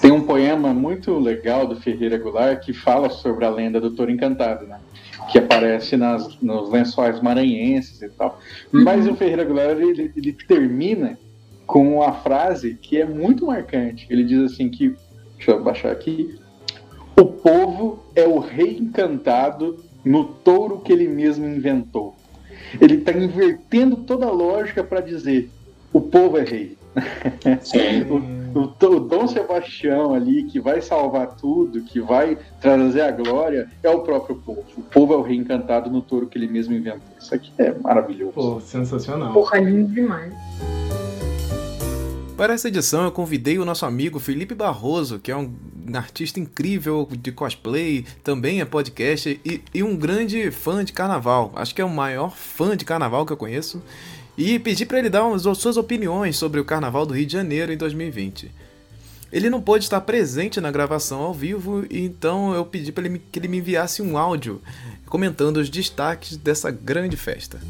Tem 0.00 0.12
um 0.12 0.22
poema 0.22 0.72
muito 0.72 1.18
legal 1.18 1.66
do 1.66 1.80
Ferreira 1.80 2.16
Goulart 2.16 2.64
que 2.64 2.72
fala 2.72 3.10
sobre 3.10 3.44
a 3.44 3.50
lenda 3.50 3.80
do 3.80 3.90
touro 3.90 4.10
encantado, 4.10 4.66
né? 4.66 4.78
Que 5.30 5.38
aparece 5.38 5.96
nas, 5.96 6.40
nos 6.40 6.70
lençóis 6.70 7.20
maranhenses 7.20 8.02
e 8.02 8.08
tal. 8.08 8.38
Uhum. 8.72 8.84
Mas 8.84 9.06
o 9.06 9.14
Ferreira 9.14 9.44
Goulart, 9.44 9.78
ele, 9.78 10.12
ele 10.16 10.32
termina 10.32 11.18
com 11.66 11.96
uma 11.96 12.12
frase 12.14 12.74
que 12.74 13.00
é 13.00 13.06
muito 13.06 13.46
marcante. 13.46 14.06
Ele 14.10 14.24
diz 14.24 14.52
assim 14.52 14.68
que, 14.68 14.94
deixa 15.36 15.52
eu 15.52 15.62
baixar 15.62 15.92
aqui, 15.92 16.36
o 17.16 17.24
povo 17.24 18.02
é 18.16 18.26
o 18.26 18.38
rei 18.38 18.78
encantado 18.78 19.84
no 20.04 20.24
touro 20.24 20.80
que 20.80 20.92
ele 20.92 21.06
mesmo 21.06 21.46
inventou. 21.46 22.16
Ele 22.80 22.96
está 22.96 23.12
invertendo 23.12 23.96
toda 23.98 24.26
a 24.26 24.30
lógica 24.30 24.82
para 24.82 25.00
dizer 25.00 25.48
o 25.92 26.00
povo 26.00 26.38
é 26.38 26.44
rei. 26.44 26.76
O, 28.08 28.58
o, 28.58 28.96
o, 28.96 29.00
Dom 29.00 29.26
Sebastião 29.26 30.14
ali, 30.14 30.44
que 30.44 30.60
vai 30.60 30.80
salvar 30.80 31.36
tudo, 31.36 31.82
que 31.82 32.00
vai 32.00 32.38
trazer 32.60 33.02
a 33.02 33.10
glória, 33.10 33.68
é 33.82 33.90
o 33.90 34.00
próprio 34.00 34.36
povo. 34.36 34.64
O 34.76 34.82
povo 34.82 35.14
é 35.14 35.16
o 35.16 35.22
reencantado 35.22 35.90
no 35.90 36.02
touro 36.02 36.26
que 36.26 36.38
ele 36.38 36.48
mesmo 36.48 36.74
inventou. 36.74 37.02
Isso 37.18 37.34
aqui 37.34 37.52
é 37.58 37.72
maravilhoso. 37.72 38.32
Pô, 38.32 38.60
sensacional. 38.60 39.32
Porra, 39.32 39.58
lindo 39.58 39.92
demais. 39.92 40.32
Para 42.36 42.54
essa 42.54 42.68
edição, 42.68 43.04
eu 43.04 43.12
convidei 43.12 43.58
o 43.58 43.66
nosso 43.66 43.84
amigo 43.84 44.18
Felipe 44.18 44.54
Barroso, 44.54 45.18
que 45.18 45.30
é 45.30 45.36
um 45.36 45.52
artista 45.92 46.40
incrível 46.40 47.06
de 47.10 47.32
cosplay, 47.32 48.06
também 48.24 48.60
é 48.60 48.64
podcast 48.64 49.40
e, 49.44 49.62
e 49.74 49.82
um 49.82 49.94
grande 49.96 50.50
fã 50.50 50.84
de 50.84 50.92
carnaval. 50.92 51.52
Acho 51.54 51.74
que 51.74 51.82
é 51.82 51.84
o 51.84 51.90
maior 51.90 52.34
fã 52.34 52.76
de 52.76 52.84
carnaval 52.84 53.26
que 53.26 53.32
eu 53.32 53.36
conheço 53.36 53.82
e 54.42 54.58
pedi 54.58 54.86
para 54.86 54.98
ele 54.98 55.10
dar 55.10 55.30
as 55.30 55.42
suas 55.58 55.76
opiniões 55.76 56.34
sobre 56.34 56.58
o 56.58 56.64
Carnaval 56.64 57.04
do 57.04 57.12
Rio 57.12 57.26
de 57.26 57.34
Janeiro 57.34 57.74
em 57.74 57.76
2020. 57.76 58.50
Ele 59.30 59.50
não 59.50 59.60
pôde 59.60 59.84
estar 59.84 60.00
presente 60.00 60.62
na 60.62 60.70
gravação 60.70 61.20
ao 61.20 61.34
vivo, 61.34 61.84
então 61.90 62.54
eu 62.54 62.64
pedi 62.64 62.90
para 62.90 63.04
ele 63.04 63.20
que 63.30 63.38
ele 63.38 63.48
me 63.48 63.58
enviasse 63.58 64.00
um 64.00 64.16
áudio 64.16 64.62
comentando 65.04 65.58
os 65.58 65.68
destaques 65.68 66.38
dessa 66.38 66.70
grande 66.70 67.18
festa. 67.18 67.60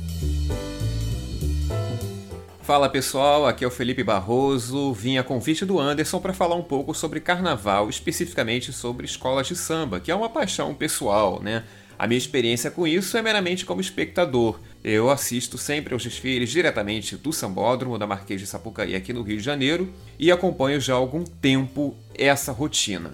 Fala 2.62 2.89
pessoal, 2.89 3.49
aqui 3.49 3.64
é 3.64 3.66
o 3.66 3.71
Felipe 3.71 4.05
Barroso. 4.05 4.93
Vim 4.93 5.18
a 5.18 5.25
convite 5.25 5.66
do 5.66 5.81
Anderson 5.81 6.21
para 6.21 6.33
falar 6.33 6.55
um 6.55 6.62
pouco 6.62 6.95
sobre 6.95 7.18
carnaval, 7.18 7.91
especificamente 7.91 8.73
sobre 8.73 9.07
escolas 9.07 9.49
de 9.49 9.57
samba, 9.57 9.99
que 9.99 10.12
é 10.12 10.14
uma 10.14 10.29
paixão 10.29 10.73
pessoal, 10.73 11.43
né? 11.43 11.64
A 11.99 12.07
minha 12.07 12.16
experiência 12.16 12.71
com 12.71 12.87
isso 12.87 13.16
é 13.16 13.23
meramente 13.23 13.66
como 13.66 13.81
espectador. 13.81 14.61
Eu 14.83 15.11
assisto 15.11 15.59
sempre 15.59 15.93
aos 15.93 16.03
desfiles 16.03 16.51
diretamente 16.51 17.14
do 17.14 17.33
Sambódromo 17.33 17.99
da 17.99 18.07
Marquês 18.07 18.41
de 18.41 18.47
Sapucaí 18.47 18.97
aqui 18.97 19.12
no 19.12 19.22
Rio 19.22 19.37
de 19.37 19.43
Janeiro 19.43 19.93
e 20.18 20.33
acompanho 20.33 20.81
já 20.81 20.95
há 20.95 20.97
algum 20.97 21.22
tempo 21.22 21.95
essa 22.14 22.51
rotina. 22.51 23.12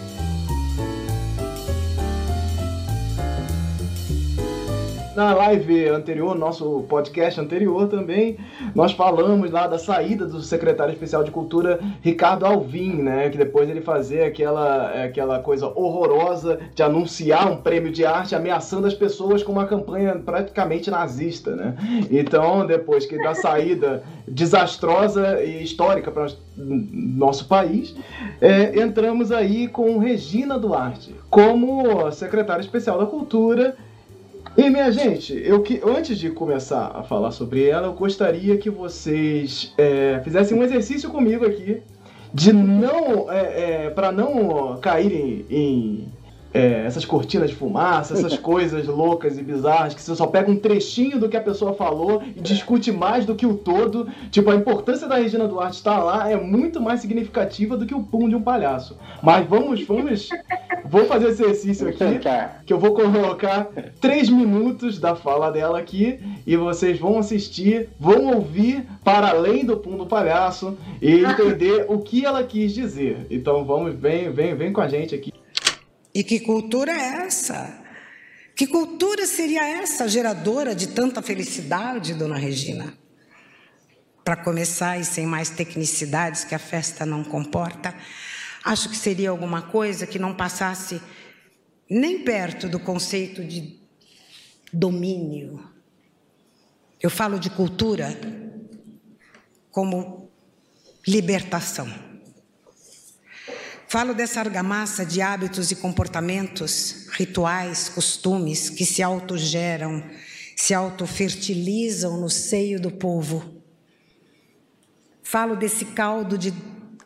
Na 5.19 5.33
live 5.33 5.89
anterior, 5.89 6.33
nosso 6.33 6.85
podcast 6.87 7.41
anterior 7.41 7.89
também, 7.89 8.37
nós 8.73 8.93
falamos 8.93 9.51
lá 9.51 9.67
da 9.67 9.77
saída 9.77 10.25
do 10.25 10.41
secretário 10.41 10.93
especial 10.93 11.25
de 11.25 11.29
Cultura, 11.29 11.77
Ricardo 12.01 12.45
Alvim, 12.45 12.93
né? 12.93 13.29
Que 13.29 13.37
depois 13.37 13.69
ele 13.69 13.81
fazia 13.81 14.27
aquela, 14.27 15.03
aquela 15.03 15.39
coisa 15.39 15.67
horrorosa 15.67 16.61
de 16.73 16.81
anunciar 16.81 17.51
um 17.51 17.57
prêmio 17.57 17.91
de 17.91 18.05
arte 18.05 18.33
ameaçando 18.33 18.87
as 18.87 18.93
pessoas 18.93 19.43
com 19.43 19.51
uma 19.51 19.67
campanha 19.67 20.15
praticamente 20.15 20.89
nazista, 20.89 21.53
né? 21.53 21.75
Então, 22.09 22.65
depois 22.65 23.05
que 23.05 23.21
da 23.21 23.35
saída 23.35 24.01
desastrosa 24.25 25.43
e 25.43 25.61
histórica 25.61 26.09
para 26.09 26.27
nosso 26.55 27.45
país, 27.45 27.93
é, 28.39 28.81
entramos 28.81 29.33
aí 29.33 29.67
com 29.67 29.97
Regina 29.97 30.57
Duarte 30.57 31.13
como 31.29 32.09
secretária 32.11 32.61
especial 32.61 32.97
da 32.97 33.05
Cultura 33.05 33.75
e 34.57 34.69
minha 34.69 34.91
gente, 34.91 35.33
eu 35.45 35.61
que 35.61 35.81
antes 35.85 36.17
de 36.17 36.29
começar 36.29 36.91
a 36.95 37.03
falar 37.03 37.31
sobre 37.31 37.67
ela, 37.67 37.87
eu 37.87 37.93
gostaria 37.93 38.57
que 38.57 38.69
vocês 38.69 39.73
é, 39.77 40.19
fizessem 40.23 40.57
um 40.57 40.63
exercício 40.63 41.09
comigo 41.09 41.45
aqui 41.45 41.81
de 42.33 42.53
não 42.53 43.31
é, 43.31 43.85
é, 43.85 43.89
para 43.89 44.11
não 44.11 44.77
caírem 44.79 45.45
em 45.49 46.07
é, 46.53 46.83
essas 46.85 47.05
cortinas 47.05 47.49
de 47.49 47.55
fumaça, 47.55 48.13
essas 48.13 48.37
coisas 48.39 48.87
loucas 48.87 49.37
e 49.37 49.43
bizarras, 49.43 49.93
que 49.93 50.01
você 50.01 50.15
só 50.15 50.27
pega 50.27 50.49
um 50.49 50.57
trechinho 50.57 51.19
do 51.19 51.29
que 51.29 51.37
a 51.37 51.41
pessoa 51.41 51.73
falou 51.73 52.21
e 52.35 52.41
discute 52.41 52.91
mais 52.91 53.25
do 53.25 53.35
que 53.35 53.45
o 53.45 53.55
todo. 53.55 54.07
Tipo, 54.31 54.51
a 54.51 54.55
importância 54.55 55.07
da 55.07 55.15
Regina 55.15 55.47
Duarte 55.47 55.77
estar 55.77 56.03
lá 56.03 56.29
é 56.29 56.35
muito 56.35 56.81
mais 56.81 57.01
significativa 57.01 57.77
do 57.77 57.85
que 57.85 57.95
o 57.95 58.03
pum 58.03 58.27
de 58.27 58.35
um 58.35 58.41
palhaço. 58.41 58.97
Mas 59.21 59.47
vamos, 59.47 59.85
vamos. 59.85 60.29
Vou 60.85 61.05
fazer 61.05 61.29
esse 61.29 61.43
exercício 61.43 61.87
aqui, 61.87 62.19
que 62.65 62.73
eu 62.73 62.79
vou 62.79 62.93
colocar 62.93 63.67
três 64.01 64.27
minutos 64.29 64.99
da 64.99 65.15
fala 65.15 65.51
dela 65.51 65.77
aqui 65.77 66.19
e 66.47 66.57
vocês 66.57 66.99
vão 66.99 67.19
assistir, 67.19 67.89
vão 67.99 68.33
ouvir 68.33 68.85
para 69.03 69.29
além 69.29 69.63
do 69.63 69.77
pum 69.77 69.97
do 69.97 70.05
palhaço 70.05 70.77
e 71.01 71.23
entender 71.23 71.85
o 71.87 71.99
que 71.99 72.25
ela 72.25 72.43
quis 72.43 72.73
dizer. 72.73 73.27
Então 73.29 73.63
vamos, 73.63 73.93
vem, 73.93 74.31
vem, 74.31 74.55
vem 74.55 74.73
com 74.73 74.81
a 74.81 74.87
gente 74.87 75.13
aqui. 75.13 75.31
E 76.13 76.23
que 76.23 76.39
cultura 76.39 76.91
é 76.91 77.25
essa? 77.25 77.85
Que 78.55 78.67
cultura 78.67 79.25
seria 79.25 79.65
essa 79.65 80.07
geradora 80.07 80.75
de 80.75 80.87
tanta 80.87 81.21
felicidade, 81.21 82.13
dona 82.13 82.37
Regina? 82.37 82.93
Para 84.23 84.35
começar, 84.35 84.99
e 84.99 85.05
sem 85.05 85.25
mais 85.25 85.49
tecnicidades 85.49 86.43
que 86.43 86.53
a 86.53 86.59
festa 86.59 87.05
não 87.05 87.23
comporta, 87.23 87.95
acho 88.63 88.89
que 88.89 88.97
seria 88.97 89.29
alguma 89.29 89.61
coisa 89.61 90.05
que 90.05 90.19
não 90.19 90.35
passasse 90.35 91.01
nem 91.89 92.23
perto 92.23 92.67
do 92.67 92.79
conceito 92.79 93.43
de 93.43 93.79
domínio. 94.73 95.63
Eu 97.01 97.09
falo 97.09 97.39
de 97.39 97.49
cultura 97.49 98.19
como 99.71 100.29
libertação. 101.07 102.08
Falo 103.89 104.13
dessa 104.13 104.39
argamassa 104.39 105.03
de 105.03 105.19
hábitos 105.19 105.71
e 105.71 105.75
comportamentos, 105.75 107.07
rituais, 107.11 107.89
costumes 107.89 108.69
que 108.69 108.85
se 108.85 109.01
autogeram, 109.01 110.03
se 110.55 110.75
autofertilizam 110.75 112.15
no 112.21 112.29
seio 112.29 112.79
do 112.79 112.91
povo. 112.91 113.63
Falo 115.23 115.55
desse 115.55 115.85
caldo 115.85 116.37
de 116.37 116.53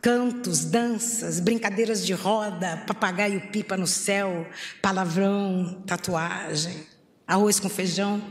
cantos, 0.02 0.66
danças, 0.66 1.40
brincadeiras 1.40 2.04
de 2.04 2.12
roda, 2.12 2.84
papagaio 2.86 3.50
pipa 3.50 3.78
no 3.78 3.86
céu, 3.86 4.46
palavrão, 4.82 5.82
tatuagem, 5.86 6.86
arroz 7.26 7.58
com 7.58 7.70
feijão, 7.70 8.22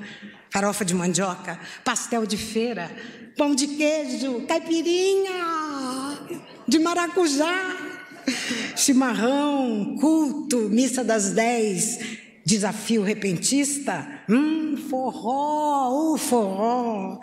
farofa 0.52 0.86
de 0.86 0.94
mandioca, 0.94 1.60
pastel 1.84 2.24
de 2.28 2.38
feira, 2.38 2.92
pão 3.36 3.56
de 3.56 3.66
queijo, 3.66 4.46
caipirinha 4.46 5.32
de 6.68 6.78
maracujá 6.78 7.93
chimarrão, 8.76 9.96
culto, 10.00 10.70
missa 10.70 11.04
das 11.04 11.32
dez, 11.32 12.00
desafio 12.46 13.04
repentista, 13.04 14.08
hum, 14.30 14.76
forró, 14.90 16.14
o 16.14 16.18
forró. 16.18 17.20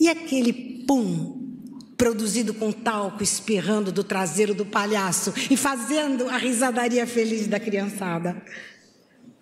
E 0.00 0.08
aquele 0.08 0.84
pum 0.86 1.40
produzido 1.96 2.52
com 2.52 2.72
talco 2.72 3.22
espirrando 3.22 3.92
do 3.92 4.02
traseiro 4.02 4.54
do 4.54 4.66
palhaço 4.66 5.32
e 5.48 5.56
fazendo 5.56 6.28
a 6.28 6.36
risadaria 6.36 7.06
feliz 7.06 7.46
da 7.46 7.60
criançada. 7.60 8.42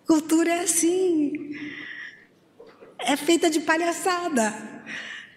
Cultura 0.07 0.51
é 0.51 0.61
assim. 0.61 1.33
É 2.99 3.17
feita 3.17 3.49
de 3.49 3.61
palhaçada, 3.61 4.55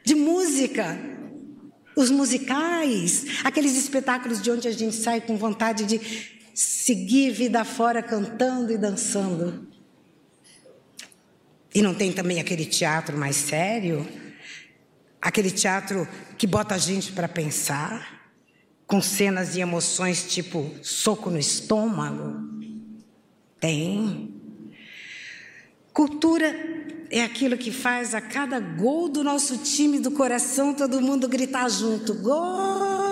de 0.03 0.15
música, 0.15 0.97
os 1.95 2.09
musicais, 2.09 3.25
aqueles 3.43 3.75
espetáculos 3.75 4.41
de 4.41 4.51
onde 4.51 4.67
a 4.67 4.71
gente 4.71 4.95
sai 4.95 5.21
com 5.21 5.37
vontade 5.37 5.85
de 5.85 6.01
seguir 6.53 7.31
vida 7.31 7.63
fora 7.63 8.01
cantando 8.01 8.71
e 8.71 8.77
dançando. 8.77 9.67
E 11.73 11.81
não 11.81 11.93
tem 11.93 12.11
também 12.11 12.39
aquele 12.39 12.65
teatro 12.65 13.17
mais 13.17 13.35
sério? 13.35 14.07
Aquele 15.21 15.49
teatro 15.49 16.07
que 16.37 16.45
bota 16.45 16.75
a 16.75 16.77
gente 16.77 17.11
para 17.11 17.27
pensar, 17.27 18.31
com 18.85 19.01
cenas 19.01 19.55
e 19.55 19.61
emoções 19.61 20.31
tipo 20.31 20.71
soco 20.83 21.31
no 21.31 21.39
estômago? 21.39 22.53
Tem. 23.59 24.35
Cultura 25.91 26.82
é 27.13 27.21
aquilo 27.21 27.55
que 27.55 27.71
faz 27.71 28.15
a 28.15 28.21
cada 28.21 28.59
gol 28.59 29.07
do 29.07 29.23
nosso 29.23 29.59
time 29.59 29.99
do 29.99 30.09
coração 30.09 30.73
todo 30.73 30.99
mundo 30.99 31.27
gritar 31.27 31.69
junto: 31.69 32.15
Gol! 32.15 33.03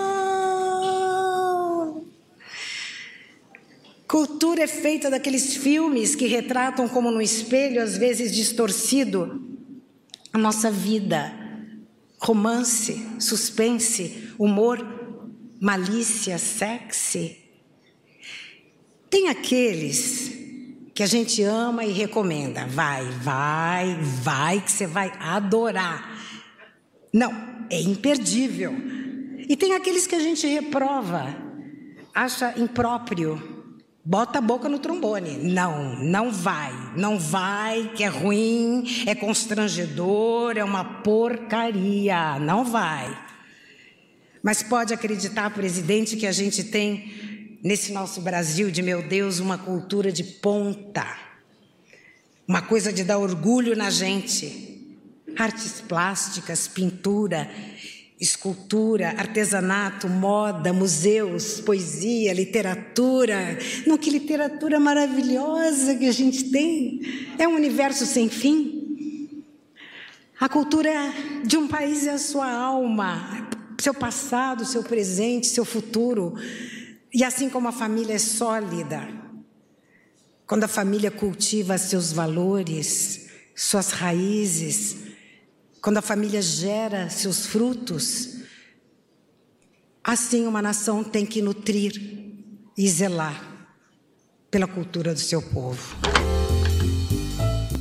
Cultura 4.08 4.64
é 4.64 4.66
feita 4.66 5.08
daqueles 5.08 5.56
filmes 5.56 6.16
que 6.16 6.26
retratam 6.26 6.88
como 6.88 7.12
no 7.12 7.22
espelho, 7.22 7.80
às 7.80 7.96
vezes 7.96 8.34
distorcido, 8.34 9.40
a 10.32 10.38
nossa 10.38 10.68
vida. 10.68 11.32
Romance, 12.18 13.06
suspense, 13.20 14.32
humor, 14.36 14.84
malícia, 15.60 16.38
sexy. 16.38 17.38
Tem 19.08 19.28
aqueles 19.28 20.31
que 20.94 21.02
a 21.02 21.06
gente 21.06 21.42
ama 21.42 21.84
e 21.84 21.92
recomenda. 21.92 22.66
Vai, 22.66 23.04
vai, 23.04 23.98
vai, 24.00 24.60
que 24.60 24.70
você 24.70 24.86
vai 24.86 25.12
adorar. 25.18 26.18
Não, 27.12 27.32
é 27.70 27.80
imperdível. 27.80 28.74
E 29.48 29.56
tem 29.56 29.74
aqueles 29.74 30.06
que 30.06 30.14
a 30.14 30.20
gente 30.20 30.46
reprova, 30.46 31.34
acha 32.14 32.54
impróprio, 32.58 33.68
bota 34.04 34.38
a 34.38 34.42
boca 34.42 34.68
no 34.68 34.78
trombone. 34.78 35.38
Não, 35.38 35.96
não 35.96 36.30
vai, 36.30 36.72
não 36.96 37.18
vai, 37.18 37.90
que 37.94 38.04
é 38.04 38.08
ruim, 38.08 38.84
é 39.06 39.14
constrangedor, 39.14 40.56
é 40.56 40.64
uma 40.64 40.84
porcaria, 41.02 42.38
não 42.38 42.64
vai. 42.64 43.18
Mas 44.42 44.62
pode 44.62 44.92
acreditar, 44.92 45.50
presidente, 45.50 46.16
que 46.16 46.26
a 46.26 46.32
gente 46.32 46.64
tem 46.64 47.31
nesse 47.62 47.92
nosso 47.92 48.20
Brasil 48.20 48.70
de 48.70 48.82
meu 48.82 49.06
Deus 49.06 49.38
uma 49.38 49.56
cultura 49.56 50.10
de 50.10 50.24
ponta, 50.24 51.06
uma 52.46 52.60
coisa 52.60 52.92
de 52.92 53.04
dar 53.04 53.18
orgulho 53.18 53.76
na 53.76 53.88
gente. 53.88 54.70
Artes 55.36 55.80
plásticas, 55.80 56.68
pintura, 56.68 57.48
escultura, 58.20 59.14
artesanato, 59.16 60.08
moda, 60.08 60.72
museus, 60.72 61.60
poesia, 61.60 62.34
literatura. 62.34 63.56
Não, 63.86 63.96
que 63.96 64.10
literatura 64.10 64.78
maravilhosa 64.78 65.94
que 65.94 66.06
a 66.06 66.12
gente 66.12 66.50
tem! 66.50 67.00
É 67.38 67.48
um 67.48 67.54
universo 67.54 68.04
sem 68.04 68.28
fim. 68.28 69.44
A 70.38 70.48
cultura 70.48 70.92
de 71.46 71.56
um 71.56 71.68
país 71.68 72.06
é 72.06 72.10
a 72.10 72.18
sua 72.18 72.50
alma, 72.50 73.48
seu 73.80 73.94
passado, 73.94 74.66
seu 74.66 74.82
presente, 74.82 75.46
seu 75.46 75.64
futuro. 75.64 76.34
E 77.14 77.22
assim 77.22 77.50
como 77.50 77.68
a 77.68 77.72
família 77.72 78.14
é 78.14 78.18
sólida, 78.18 79.06
quando 80.46 80.64
a 80.64 80.68
família 80.68 81.10
cultiva 81.10 81.76
seus 81.76 82.10
valores, 82.10 83.28
suas 83.54 83.90
raízes, 83.90 84.96
quando 85.82 85.98
a 85.98 86.02
família 86.02 86.40
gera 86.40 87.10
seus 87.10 87.46
frutos, 87.46 88.38
assim 90.02 90.46
uma 90.46 90.62
nação 90.62 91.04
tem 91.04 91.26
que 91.26 91.42
nutrir 91.42 91.92
e 92.78 92.88
zelar 92.88 93.68
pela 94.50 94.66
cultura 94.66 95.12
do 95.12 95.20
seu 95.20 95.42
povo. 95.42 95.94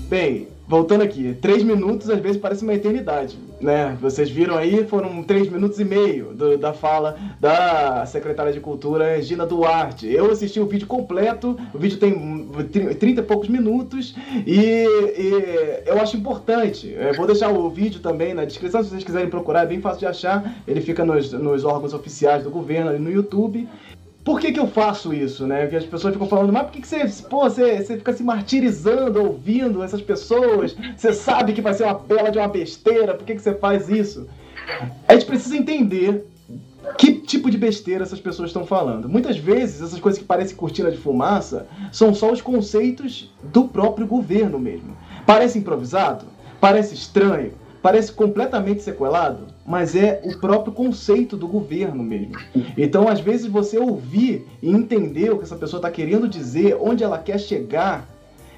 Bem, 0.10 0.50
voltando 0.68 1.04
aqui, 1.04 1.38
três 1.42 1.64
minutos 1.64 2.10
às 2.10 2.20
vezes 2.20 2.42
parece 2.42 2.64
uma 2.64 2.74
eternidade, 2.74 3.40
né? 3.62 3.98
Vocês 4.02 4.30
viram 4.30 4.58
aí, 4.58 4.86
foram 4.86 5.24
três 5.24 5.50
minutos 5.50 5.80
e 5.80 5.86
meio 5.86 6.34
do, 6.34 6.58
da 6.58 6.74
fala 6.74 7.18
da 7.40 8.06
secretária 8.06 8.52
de 8.52 8.60
Cultura, 8.60 9.16
Regina 9.16 9.46
Duarte. 9.46 10.08
Eu 10.08 10.30
assisti 10.32 10.60
o 10.60 10.66
vídeo 10.66 10.88
completo, 10.88 11.58
o 11.74 11.78
vídeo 11.78 11.98
tem 11.98 12.48
30 13.00 13.22
e 13.22 13.24
poucos 13.24 13.48
minutos 13.48 14.16
e, 14.46 14.56
e 14.56 15.84
eu 15.86 16.00
acho 16.00 16.18
importante. 16.18 16.94
Eu 16.98 17.14
vou 17.14 17.28
deixar 17.28 17.50
o 17.50 17.70
vídeo 17.70 18.02
também 18.02 18.34
na 18.34 18.46
descrição, 18.46 18.84
se 18.84 18.90
vocês 18.90 19.04
quiserem 19.04 19.30
procurar, 19.30 19.64
é 19.64 19.68
bem 19.68 19.82
fácil 19.82 20.00
de 20.00 20.06
achar. 20.08 20.56
Ele 20.68 20.82
fica 20.82 21.06
nos, 21.06 21.32
nos 21.32 21.64
órgãos 21.64 21.94
oficiais 21.94 22.44
do 22.44 22.50
governo 22.50 22.98
no 22.98 23.12
YouTube. 23.12 23.68
Por 24.24 24.40
que, 24.40 24.52
que 24.52 24.60
eu 24.60 24.68
faço 24.68 25.14
isso, 25.14 25.48
né? 25.48 25.68
Que 25.68 25.76
as 25.76 25.86
pessoas 25.86 26.14
ficam 26.14 26.28
falando, 26.28 26.54
mas 26.54 26.64
por 26.64 26.72
que, 26.74 26.82
que 26.82 26.88
você, 26.88 27.08
pô, 27.28 27.42
você, 27.42 27.78
você 27.78 27.98
fica 27.98 28.14
se 28.14 28.24
martirizando 28.24 29.24
ouvindo 29.24 29.82
essas 29.82 30.02
pessoas? 30.02 30.76
Você 30.96 31.12
sabe 31.12 31.54
que 31.54 31.62
vai 31.62 31.74
ser 31.74 31.86
uma 31.86 31.96
bela 31.96 32.30
de 32.30 32.38
uma 32.38 32.48
besteira, 32.48 33.16
por 33.16 33.26
que, 33.26 33.36
que 33.36 33.42
você 33.42 33.56
faz 33.56 33.90
isso? 33.90 34.28
A 35.08 35.14
gente 35.14 35.26
precisa 35.26 35.58
entender 35.58 36.28
que 36.98 37.14
tipo 37.14 37.50
de 37.50 37.58
besteira 37.58 38.04
essas 38.04 38.20
pessoas 38.20 38.50
estão 38.50 38.66
falando. 38.66 39.10
Muitas 39.10 39.38
vezes, 39.38 39.82
essas 39.82 40.00
coisas 40.00 40.20
que 40.20 40.26
parecem 40.26 40.56
cortina 40.56 40.92
de 40.92 40.98
fumaça 40.98 41.68
são 41.92 42.14
só 42.14 42.32
os 42.32 42.42
conceitos 42.42 43.34
do 43.44 43.66
próprio 43.66 44.06
governo 44.06 44.60
mesmo. 44.60 44.96
Parece 45.26 45.58
improvisado? 45.58 46.26
Parece 46.60 46.94
estranho? 46.94 47.54
Parece 47.82 48.12
completamente 48.12 48.84
sequelado? 48.84 49.48
Mas 49.66 49.96
é 49.96 50.22
o 50.24 50.38
próprio 50.38 50.74
conceito 50.74 51.38
do 51.38 51.48
governo 51.48 52.04
mesmo. 52.04 52.36
Então, 52.78 53.08
às 53.08 53.20
vezes, 53.20 53.46
você 53.46 53.78
ouvir 53.78 54.48
e 54.62 54.70
entender 54.70 55.32
o 55.32 55.38
que 55.38 55.44
essa 55.44 55.56
pessoa 55.56 55.80
está 55.80 55.92
querendo 55.92 56.28
dizer, 56.28 56.78
onde 56.80 57.04
ela 57.04 57.18
quer 57.18 57.40
chegar, 57.40 58.08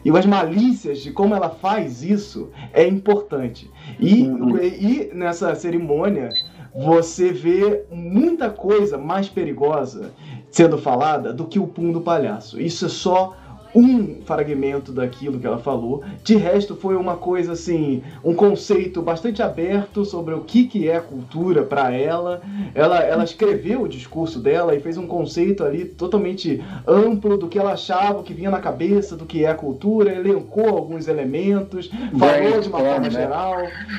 e 0.05 0.09
as 0.09 0.25
malícias 0.25 0.99
de 0.99 1.11
como 1.11 1.33
ela 1.33 1.49
faz 1.49 2.03
isso 2.03 2.49
é 2.73 2.85
importante. 2.85 3.69
E, 3.99 4.27
uhum. 4.27 4.57
e 4.57 5.11
nessa 5.13 5.55
cerimônia, 5.55 6.29
você 6.75 7.31
vê 7.31 7.83
muita 7.91 8.49
coisa 8.49 8.97
mais 8.97 9.29
perigosa 9.29 10.11
sendo 10.51 10.77
falada 10.77 11.31
do 11.31 11.45
que 11.45 11.57
o 11.57 11.67
pum 11.67 11.91
do 11.91 12.01
palhaço. 12.01 12.59
Isso 12.59 12.85
é 12.85 12.89
só 12.89 13.35
um 13.76 14.21
fragmento 14.21 14.91
daquilo 14.91 15.39
que 15.39 15.47
ela 15.47 15.57
falou. 15.57 16.03
De 16.24 16.36
resto, 16.36 16.76
foi 16.76 16.95
uma 16.95 17.15
coisa 17.17 17.53
assim, 17.53 18.03
um 18.24 18.34
conceito 18.34 19.01
bastante 19.01 19.41
aberto 19.41 20.05
sobre 20.05 20.34
o 20.34 20.41
que, 20.41 20.65
que 20.65 20.89
é 20.89 20.99
cultura 20.99 21.63
para 21.63 21.91
ela. 21.91 22.41
ela. 22.76 22.99
Ela 22.99 23.24
escreveu 23.24 23.82
o 23.82 23.88
discurso 23.88 24.39
dela 24.39 24.76
e 24.76 24.80
fez 24.80 24.97
um 24.97 25.07
conceito 25.07 25.63
ali 25.63 25.86
totalmente 25.86 26.63
amplo 26.88 27.38
do 27.38 27.47
que 27.47 27.57
ela 27.57 27.74
achava, 27.74 28.24
que 28.24 28.34
vinha 28.34 28.51
na 28.51 28.59
cabeça 28.59 29.15
do 29.15 29.26
que 29.26 29.45
é 29.45 29.53
cultura, 29.53 30.13
elencou 30.13 30.69
alguns 30.69 31.07
elementos, 31.07 31.89
falou 32.17 32.61
de 32.61 32.69
uma 32.69 32.80
forma 32.80 32.99
né? 32.99 33.09
geral. 33.09 33.55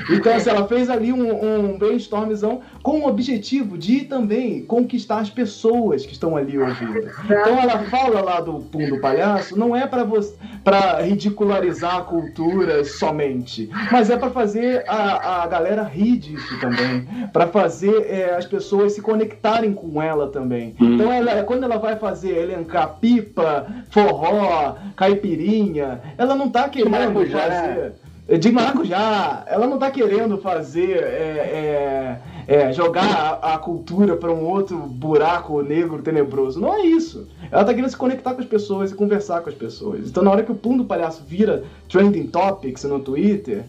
Então, 0.09 0.33
assim, 0.33 0.49
ela 0.49 0.67
fez 0.67 0.89
ali 0.89 1.11
um, 1.11 1.73
um 1.73 1.77
brainstormzão 1.77 2.61
com 2.81 3.01
o 3.01 3.07
objetivo 3.07 3.77
de 3.77 4.01
também 4.01 4.63
conquistar 4.65 5.19
as 5.19 5.29
pessoas 5.29 6.05
que 6.05 6.13
estão 6.13 6.37
ali 6.37 6.57
ouvindo. 6.57 7.09
Então, 7.25 7.59
ela 7.59 7.79
fala 7.85 8.21
lá 8.21 8.39
do 8.39 8.59
Pum 8.59 8.89
do 8.89 8.99
Palhaço, 8.99 9.57
não 9.65 9.75
é 9.75 9.87
para 9.87 11.01
ridicularizar 11.01 11.97
a 11.97 12.01
cultura 12.01 12.83
somente, 12.85 13.69
mas 13.91 14.09
é 14.09 14.17
para 14.17 14.29
fazer 14.29 14.83
a, 14.87 15.43
a 15.43 15.47
galera 15.47 15.83
rir 15.83 16.17
disso 16.17 16.59
também, 16.59 17.07
para 17.33 17.47
fazer 17.47 18.05
é, 18.07 18.35
as 18.35 18.45
pessoas 18.45 18.93
se 18.93 19.01
conectarem 19.01 19.73
com 19.73 20.01
ela 20.01 20.27
também. 20.27 20.75
Hum. 20.79 20.95
Então, 20.95 21.11
ela, 21.11 21.43
quando 21.43 21.63
ela 21.63 21.77
vai 21.77 21.95
fazer 21.95 22.37
elencar 22.37 22.97
pipa, 22.99 23.65
forró, 23.89 24.75
caipirinha, 24.95 25.99
ela 26.17 26.35
não 26.35 26.49
tá 26.49 26.69
querendo 26.69 27.25
fazer 27.31 27.93
de 28.27 28.51
maracujá. 28.51 29.43
Ela 29.45 29.67
não 29.67 29.77
tá 29.77 29.91
querendo 29.91 30.37
fazer 30.39 30.97
é, 30.97 30.99
é, 30.99 32.19
é, 32.47 32.71
jogar 32.71 33.39
a, 33.41 33.55
a 33.55 33.57
cultura 33.57 34.15
para 34.15 34.31
um 34.31 34.45
outro 34.45 34.77
buraco 34.77 35.61
negro 35.61 36.01
tenebroso. 36.01 36.59
Não 36.59 36.73
é 36.73 36.85
isso. 36.85 37.27
Ela 37.51 37.63
tá 37.63 37.73
querendo 37.73 37.89
se 37.89 37.97
conectar 37.97 38.33
com 38.33 38.41
as 38.41 38.47
pessoas 38.47 38.91
e 38.91 38.95
conversar 38.95 39.41
com 39.41 39.49
as 39.49 39.55
pessoas. 39.55 40.07
Então, 40.07 40.23
na 40.23 40.31
hora 40.31 40.43
que 40.43 40.51
o 40.51 40.55
Pum 40.55 40.77
do 40.77 40.85
Palhaço 40.85 41.23
vira 41.25 41.63
trending 41.89 42.27
topics 42.27 42.83
no 42.83 42.99
Twitter, 42.99 43.65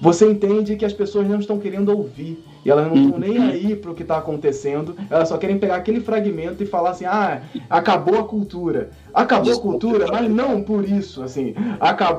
você 0.00 0.30
entende 0.30 0.76
que 0.76 0.84
as 0.84 0.92
pessoas 0.92 1.28
não 1.28 1.38
estão 1.38 1.58
querendo 1.58 1.90
ouvir. 1.90 2.42
E 2.64 2.70
elas 2.70 2.86
não 2.86 2.96
estão 2.96 3.18
nem 3.18 3.38
aí 3.38 3.76
pro 3.76 3.94
que 3.94 4.02
está 4.02 4.16
acontecendo. 4.16 4.96
Elas 5.10 5.28
só 5.28 5.36
querem 5.36 5.58
pegar 5.58 5.76
aquele 5.76 6.00
fragmento 6.00 6.62
e 6.62 6.66
falar 6.66 6.90
assim: 6.90 7.04
ah, 7.04 7.42
acabou 7.68 8.18
a 8.18 8.24
cultura. 8.24 8.90
Acabou 9.14 9.52
a 9.52 9.60
cultura, 9.60 10.06
mas 10.10 10.28
não 10.28 10.62
por 10.62 10.88
isso, 10.88 11.22
assim. 11.22 11.54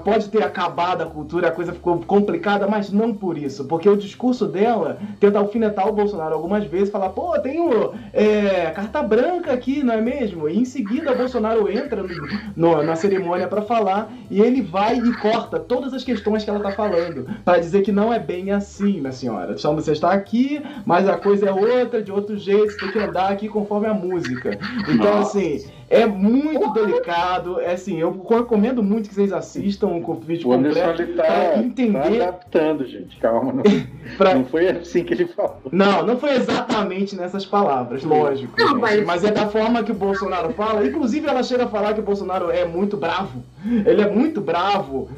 Pode 0.03 0.29
ter 0.29 0.43
acabado 0.43 1.01
a 1.01 1.05
cultura, 1.05 1.49
a 1.49 1.51
coisa 1.51 1.73
ficou 1.73 1.99
complicada, 1.99 2.67
mas 2.67 2.91
não 2.91 3.13
por 3.13 3.37
isso. 3.37 3.65
Porque 3.65 3.89
o 3.89 3.97
discurso 3.97 4.45
dela 4.45 4.97
tenta 5.19 5.39
alfinetar 5.39 5.87
o 5.87 5.91
Bolsonaro 5.91 6.33
algumas 6.33 6.63
vezes, 6.65 6.89
falar, 6.89 7.09
pô, 7.09 7.37
tenho 7.39 7.93
é, 8.13 8.71
carta 8.71 9.03
branca 9.03 9.51
aqui, 9.51 9.83
não 9.83 9.93
é 9.93 10.01
mesmo? 10.01 10.47
E 10.47 10.57
em 10.57 10.65
seguida 10.65 11.11
o 11.11 11.17
Bolsonaro 11.17 11.69
entra 11.69 12.01
no, 12.01 12.09
no, 12.55 12.83
na 12.83 12.95
cerimônia 12.95 13.47
para 13.47 13.61
falar 13.61 14.11
e 14.29 14.39
ele 14.41 14.61
vai 14.61 14.97
e 14.97 15.13
corta 15.17 15.59
todas 15.59 15.93
as 15.93 16.03
questões 16.03 16.43
que 16.43 16.49
ela 16.49 16.59
tá 16.59 16.71
falando, 16.71 17.27
para 17.43 17.59
dizer 17.59 17.81
que 17.81 17.91
não 17.91 18.13
é 18.13 18.19
bem 18.19 18.51
assim, 18.51 18.99
minha 18.99 19.11
senhora. 19.11 19.57
Só 19.57 19.73
você 19.73 19.91
está 19.91 20.11
aqui, 20.11 20.61
mas 20.85 21.07
a 21.07 21.17
coisa 21.17 21.47
é 21.47 21.51
outra, 21.51 22.01
de 22.01 22.11
outro 22.11 22.37
jeito, 22.37 22.71
você 22.71 22.79
tem 22.79 22.91
que 22.91 22.99
andar 22.99 23.31
aqui 23.31 23.49
conforme 23.49 23.87
a 23.87 23.93
música. 23.93 24.57
Então, 24.87 25.19
assim, 25.19 25.65
é 25.89 26.05
muito 26.05 26.73
delicado. 26.73 27.59
É 27.59 27.73
assim, 27.73 27.99
eu 27.99 28.11
recomendo 28.27 28.81
muito 28.81 29.09
que 29.09 29.15
vocês 29.15 29.31
assistam 29.31 29.87
o 29.87 30.13
vídeo 30.15 30.49
o 30.49 30.55
completo 30.55 31.01
ele 31.01 31.13
tá, 31.13 31.23
pra 31.23 31.57
entender. 31.57 32.19
Tá 32.19 32.23
adaptando, 32.27 32.85
gente. 32.85 33.17
Calma, 33.17 33.53
não, 33.53 33.63
pra... 34.17 34.35
não 34.35 34.45
foi 34.45 34.67
assim 34.67 35.03
que 35.03 35.13
ele 35.13 35.27
falou. 35.27 35.61
Não, 35.71 36.05
não 36.05 36.17
foi 36.17 36.31
exatamente 36.31 37.15
nessas 37.15 37.45
palavras, 37.45 38.03
lógico. 38.03 38.53
Não, 38.57 38.79
mas... 38.79 39.05
mas... 39.05 39.23
é 39.23 39.31
da 39.31 39.47
forma 39.47 39.83
que 39.83 39.91
o 39.91 39.95
Bolsonaro 39.95 40.53
fala. 40.53 40.85
Inclusive, 40.85 41.27
ela 41.27 41.43
chega 41.43 41.65
a 41.65 41.69
falar 41.69 41.93
que 41.93 41.99
o 41.99 42.03
Bolsonaro 42.03 42.49
é 42.49 42.65
muito 42.65 42.97
bravo. 42.97 43.43
Ele 43.85 44.01
é 44.01 44.09
muito 44.09 44.41
bravo. 44.41 45.09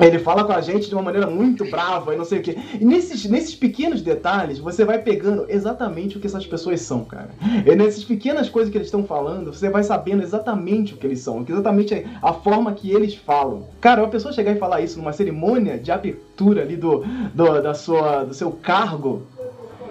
Ele 0.00 0.18
fala 0.18 0.44
com 0.44 0.52
a 0.52 0.60
gente 0.60 0.88
de 0.88 0.94
uma 0.94 1.02
maneira 1.02 1.26
muito 1.26 1.64
brava 1.70 2.14
e 2.14 2.16
não 2.16 2.24
sei 2.24 2.40
o 2.40 2.42
quê. 2.42 2.56
E 2.80 2.84
nesses, 2.84 3.24
nesses 3.26 3.54
pequenos 3.54 4.02
detalhes, 4.02 4.58
você 4.58 4.84
vai 4.84 4.98
pegando 4.98 5.46
exatamente 5.48 6.16
o 6.16 6.20
que 6.20 6.26
essas 6.26 6.46
pessoas 6.46 6.80
são, 6.80 7.04
cara. 7.04 7.30
E 7.66 7.74
nessas 7.74 8.04
pequenas 8.04 8.48
coisas 8.48 8.70
que 8.70 8.78
eles 8.78 8.88
estão 8.88 9.04
falando, 9.04 9.52
você 9.52 9.68
vai 9.68 9.82
sabendo 9.82 10.22
exatamente 10.22 10.94
o 10.94 10.96
que 10.96 11.06
eles 11.06 11.20
são, 11.20 11.44
exatamente 11.46 12.06
a 12.22 12.32
forma 12.32 12.72
que 12.72 12.90
eles 12.90 13.14
falam. 13.14 13.66
Cara, 13.80 14.02
uma 14.02 14.08
pessoa 14.08 14.32
chegar 14.32 14.52
e 14.52 14.58
falar 14.58 14.80
isso 14.80 14.98
numa 14.98 15.12
cerimônia 15.12 15.78
de 15.78 15.90
abertura 15.90 16.62
ali 16.62 16.76
do, 16.76 17.04
do, 17.34 17.60
da 17.60 17.74
sua, 17.74 18.24
do 18.24 18.34
seu 18.34 18.50
cargo, 18.50 19.22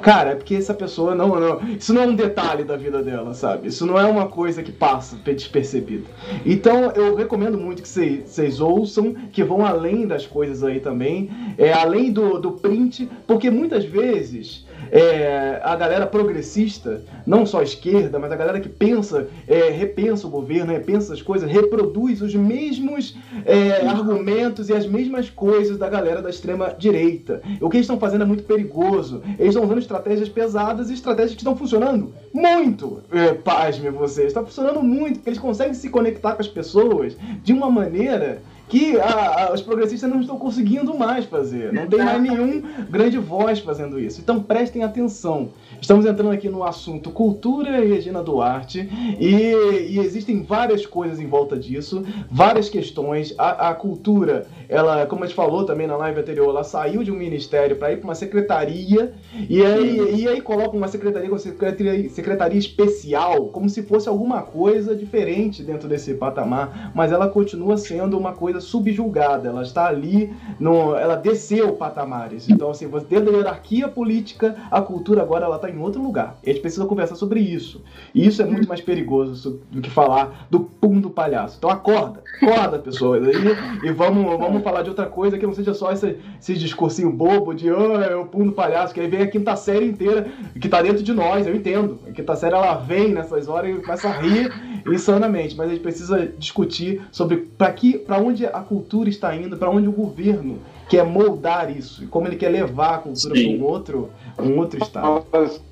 Cara, 0.01 0.31
é 0.31 0.35
porque 0.35 0.55
essa 0.55 0.73
pessoa 0.73 1.13
não, 1.13 1.39
não. 1.39 1.61
Isso 1.69 1.93
não 1.93 2.03
é 2.03 2.07
um 2.07 2.15
detalhe 2.15 2.63
da 2.63 2.75
vida 2.77 3.01
dela, 3.03 3.33
sabe? 3.33 3.67
Isso 3.67 3.85
não 3.85 3.99
é 3.99 4.05
uma 4.05 4.27
coisa 4.27 4.63
que 4.63 4.71
passa 4.71 5.15
despercebida. 5.17 6.05
Então 6.45 6.91
eu 6.91 7.15
recomendo 7.15 7.57
muito 7.57 7.81
que 7.81 7.87
vocês 7.87 8.59
ouçam, 8.59 9.13
que 9.31 9.43
vão 9.43 9.65
além 9.65 10.07
das 10.07 10.25
coisas 10.25 10.63
aí 10.63 10.79
também, 10.79 11.29
é, 11.57 11.73
além 11.73 12.11
do, 12.11 12.39
do 12.39 12.53
print, 12.53 13.09
porque 13.27 13.49
muitas 13.49 13.85
vezes 13.85 14.65
é, 14.91 15.61
a 15.63 15.75
galera 15.75 16.05
progressista, 16.05 17.01
não 17.25 17.45
só 17.45 17.59
a 17.59 17.63
esquerda, 17.63 18.19
mas 18.19 18.31
a 18.31 18.35
galera 18.35 18.59
que 18.59 18.69
pensa, 18.69 19.27
é, 19.47 19.69
repensa 19.69 20.27
o 20.27 20.29
governo, 20.29 20.71
repensa 20.71 21.13
as 21.13 21.21
coisas, 21.21 21.49
reproduz 21.49 22.21
os 22.21 22.33
mesmos 22.35 23.15
é, 23.45 23.85
argumentos 23.87 24.69
e 24.69 24.73
as 24.73 24.85
mesmas 24.85 25.29
coisas 25.29 25.77
da 25.77 25.89
galera 25.89 26.21
da 26.21 26.29
extrema 26.29 26.73
direita. 26.77 27.41
O 27.61 27.69
que 27.69 27.77
eles 27.77 27.85
estão 27.85 27.99
fazendo 27.99 28.23
é 28.23 28.25
muito 28.25 28.43
perigoso. 28.43 29.21
Eles 29.37 29.49
estão 29.49 29.63
usando 29.63 29.79
estratégias 29.79 30.29
pesadas 30.29 30.89
e 30.89 30.93
estratégias 30.93 31.33
que 31.33 31.41
estão 31.41 31.55
funcionando 31.55 32.13
muito. 32.33 33.01
É, 33.11 33.33
pasme 33.33 33.89
vocês, 33.89 34.27
está 34.27 34.43
funcionando 34.43 34.81
muito, 34.81 35.15
porque 35.15 35.29
eles 35.29 35.39
conseguem 35.39 35.73
se 35.73 35.89
conectar 35.89 36.33
com 36.33 36.41
as 36.41 36.47
pessoas 36.47 37.15
de 37.43 37.53
uma 37.53 37.69
maneira 37.69 38.41
que 38.69 38.97
a, 38.99 39.47
a, 39.47 39.53
os 39.53 39.61
progressistas 39.61 40.09
não 40.09 40.21
estão 40.21 40.37
conseguindo 40.37 40.95
mais 40.95 41.25
fazer. 41.25 41.73
Não 41.73 41.87
tem 41.87 41.99
mais 42.03 42.21
nenhum 42.21 42.61
grande 42.89 43.17
voz 43.17 43.59
fazendo 43.59 43.99
isso. 43.99 44.21
Então 44.21 44.41
prestem 44.41 44.83
atenção. 44.83 45.49
Estamos 45.81 46.05
entrando 46.05 46.31
aqui 46.31 46.49
no 46.49 46.63
assunto 46.63 47.09
cultura 47.09 47.83
e 47.83 47.87
Regina 47.87 48.21
Duarte 48.21 48.89
e, 49.17 49.53
e 49.89 49.99
existem 49.99 50.43
várias 50.43 50.85
coisas 50.85 51.19
em 51.19 51.25
volta 51.25 51.57
disso, 51.57 52.03
várias 52.29 52.69
questões. 52.69 53.33
A, 53.37 53.69
a, 53.69 53.73
cultura, 53.73 54.45
ela, 54.67 55.05
como 55.05 55.23
a 55.23 55.27
gente 55.27 55.35
falou 55.35 55.65
também 55.65 55.87
na 55.87 55.95
live 55.95 56.19
anterior, 56.19 56.49
ela 56.49 56.65
saiu 56.65 57.01
de 57.01 57.11
um 57.11 57.15
ministério 57.15 57.77
para 57.77 57.93
ir 57.93 57.97
para 57.97 58.07
uma 58.07 58.15
secretaria 58.15 59.13
e 59.49 59.65
aí, 59.65 60.21
e 60.21 60.27
aí 60.27 60.41
coloca 60.41 60.75
uma 60.75 60.87
secretaria, 60.87 61.29
uma 61.29 61.39
secretaria, 61.39 62.09
secretaria 62.09 62.59
especial, 62.59 63.47
como 63.47 63.69
se 63.69 63.81
fosse 63.81 64.09
alguma 64.09 64.41
coisa 64.41 64.93
diferente 64.93 65.63
dentro 65.63 65.87
desse 65.87 66.13
patamar, 66.13 66.91
mas 66.93 67.11
ela 67.11 67.29
continua 67.29 67.77
sendo 67.77 68.17
uma 68.17 68.33
coisa 68.33 68.59
subjulgada. 68.59 69.47
Ela 69.47 69.63
está 69.63 69.87
ali, 69.87 70.33
no, 70.59 70.93
ela 70.95 71.15
desceu 71.15 71.73
patamares. 71.73 72.49
Então, 72.49 72.69
assim, 72.69 72.87
dentro 73.09 73.31
da 73.31 73.37
hierarquia 73.37 73.87
política, 73.87 74.55
a 74.69 74.81
cultura 74.81 75.21
agora 75.21 75.45
ela 75.45 75.55
está 75.55 75.68
em 75.69 75.79
outro 75.79 76.01
lugar. 76.01 76.39
E 76.43 76.49
a 76.49 76.53
gente 76.53 76.61
precisa 76.61 76.85
conversar 76.85 77.15
sobre 77.15 77.39
isso. 77.39 77.81
E 78.13 78.25
isso 78.25 78.41
é 78.41 78.45
muito 78.45 78.67
mais 78.67 78.81
perigoso 78.81 79.61
do 79.71 79.81
que 79.81 79.89
falar 79.89 80.47
do 80.49 80.59
pum 80.59 80.99
do 80.99 81.09
palhaço. 81.09 81.55
Então 81.57 81.69
acorda, 81.69 82.21
acorda, 82.41 82.79
pessoas. 82.79 83.23
E, 83.27 83.87
e 83.87 83.91
vamos, 83.91 84.25
vamos 84.37 84.63
falar 84.63 84.81
de 84.81 84.89
outra 84.89 85.05
coisa 85.05 85.37
que 85.37 85.45
não 85.45 85.53
seja 85.53 85.73
só 85.73 85.91
esse, 85.91 86.17
esse 86.39 86.55
discursinho 86.55 87.11
bobo 87.11 87.53
de 87.53 87.71
oh, 87.71 88.01
é 88.01 88.15
o 88.15 88.25
pum 88.25 88.45
do 88.45 88.51
palhaço, 88.51 88.93
que 88.93 88.99
aí 88.99 89.07
vem 89.07 89.21
a 89.21 89.27
quinta 89.27 89.55
série 89.55 89.85
inteira 89.85 90.27
que 90.59 90.69
tá 90.69 90.81
dentro 90.81 91.03
de 91.03 91.13
nós, 91.13 91.47
eu 91.47 91.55
entendo. 91.55 91.99
A 92.07 92.11
quinta 92.11 92.35
série 92.35 92.55
ela 92.55 92.75
vem 92.75 93.13
nessas 93.13 93.47
horas 93.47 93.77
e 93.77 93.81
começa 93.81 94.09
a 94.09 94.11
rir 94.11 94.51
insanamente, 94.87 95.55
mas 95.55 95.67
a 95.67 95.71
gente 95.71 95.81
precisa 95.81 96.31
discutir 96.37 97.01
sobre 97.11 97.37
para 97.37 97.71
que 97.71 97.97
para 97.97 98.17
onde 98.17 98.45
a 98.45 98.61
cultura 98.61 99.09
está 99.09 99.35
indo, 99.35 99.57
para 99.57 99.69
onde 99.69 99.87
o 99.87 99.91
governo 99.91 100.59
quer 100.89 101.05
moldar 101.05 101.75
isso 101.75 102.03
e 102.03 102.07
como 102.07 102.27
ele 102.27 102.35
quer 102.35 102.49
levar 102.49 102.95
a 102.95 102.97
cultura 102.97 103.35
para 103.35 103.49
um 103.49 103.63
outro, 103.63 104.09
um 104.41 104.57
outro 104.57 104.81
estado. 104.81 105.25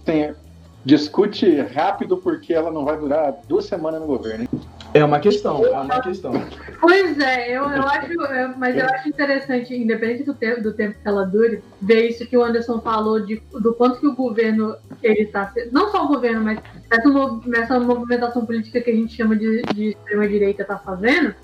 Sim. 0.06 0.34
Discute 0.86 1.60
rápido 1.62 2.18
porque 2.18 2.54
ela 2.54 2.72
não 2.72 2.86
vai 2.86 2.98
durar 2.98 3.34
duas 3.48 3.66
semanas 3.66 4.00
no 4.00 4.08
governo. 4.08 4.44
Hein? 4.44 4.62
É 4.94 5.04
uma 5.04 5.20
questão, 5.20 5.66
é 5.66 5.78
uma 5.78 6.02
questão. 6.02 6.32
Pois 6.80 7.20
é, 7.20 7.50
eu, 7.52 7.64
eu 7.64 7.84
acho, 7.84 8.58
mas 8.58 8.78
eu 8.78 8.86
acho 8.86 9.10
interessante, 9.10 9.76
independente 9.76 10.24
do 10.24 10.34
tempo, 10.34 10.62
do 10.62 10.74
tempo 10.74 10.96
que 11.02 11.08
ela 11.08 11.26
dure, 11.26 11.62
ver 11.82 12.10
isso 12.10 12.26
que 12.26 12.38
o 12.38 12.44
Anderson 12.44 12.80
falou 12.80 13.20
de, 13.20 13.42
do 13.52 13.74
quanto 13.74 14.00
que 14.00 14.08
o 14.08 14.16
governo 14.16 14.78
ele 15.04 15.24
está, 15.24 15.54
não 15.72 15.92
só 15.92 16.06
o 16.06 16.08
governo, 16.08 16.42
mas 16.42 16.60
essa, 16.90 17.10
essa 17.62 17.80
movimentação 17.80 18.46
política 18.46 18.80
que 18.80 18.90
a 18.90 18.96
gente 18.96 19.14
chama 19.14 19.36
de, 19.36 19.62
de 19.74 19.90
extrema 19.90 20.28
direita 20.28 20.62
está 20.62 20.78
fazendo, 20.78 21.36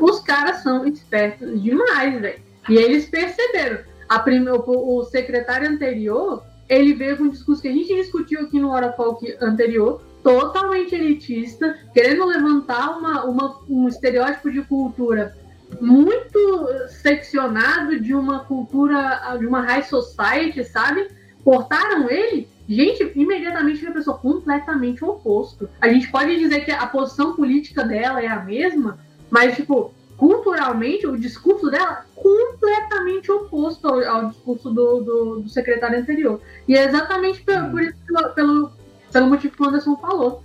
os 0.00 0.20
caras 0.20 0.62
são 0.62 0.86
espertos 0.86 1.62
demais, 1.62 2.20
velho. 2.20 2.40
E 2.68 2.76
eles 2.76 3.08
perceberam. 3.08 3.78
A 4.08 4.18
prime... 4.18 4.50
o, 4.50 5.04
secretário 5.04 5.68
anterior, 5.68 6.42
ele 6.70 6.94
veio 6.94 7.16
com 7.16 7.24
um 7.24 7.28
discurso 7.28 7.60
que 7.60 7.68
a 7.68 7.72
gente 7.72 7.92
discutiu 7.92 8.42
aqui 8.42 8.60
no 8.60 8.70
Hora 8.70 8.92
Folk 8.92 9.36
anterior, 9.40 10.00
totalmente 10.22 10.94
elitista, 10.94 11.76
querendo 11.92 12.24
levantar 12.24 12.96
uma, 12.96 13.24
uma, 13.24 13.58
um 13.68 13.88
estereótipo 13.88 14.50
de 14.50 14.62
cultura 14.62 15.36
muito 15.80 16.68
seccionado 17.02 17.98
de 18.00 18.14
uma 18.14 18.40
cultura, 18.40 19.36
de 19.38 19.46
uma 19.46 19.62
high 19.62 19.82
society, 19.82 20.64
sabe? 20.64 21.08
Cortaram 21.42 22.08
ele, 22.08 22.48
gente, 22.68 23.12
imediatamente 23.16 23.84
uma 23.84 23.94
pessoa 23.94 24.18
completamente 24.18 25.04
oposto. 25.04 25.68
A 25.80 25.88
gente 25.88 26.10
pode 26.10 26.38
dizer 26.38 26.64
que 26.64 26.70
a 26.70 26.86
posição 26.86 27.34
política 27.34 27.82
dela 27.82 28.22
é 28.22 28.28
a 28.28 28.44
mesma, 28.44 28.98
mas, 29.28 29.56
tipo, 29.56 29.92
culturalmente, 30.16 31.06
o 31.06 31.16
discurso 31.16 31.70
dela 31.70 32.04
completamente 32.20 33.32
oposto 33.32 33.88
ao, 33.88 34.04
ao 34.04 34.28
discurso 34.28 34.70
do, 34.70 35.00
do, 35.00 35.40
do, 35.40 35.48
secretário 35.48 35.98
anterior. 35.98 36.40
E 36.68 36.76
é 36.76 36.84
exatamente 36.84 37.42
por, 37.42 37.70
por 37.70 37.82
isso, 37.82 37.96
pelo, 38.34 38.70
pelo 39.10 39.26
motivo 39.26 39.56
que 39.56 39.62
o 39.62 39.68
Anderson 39.68 39.96
falou. 39.96 40.42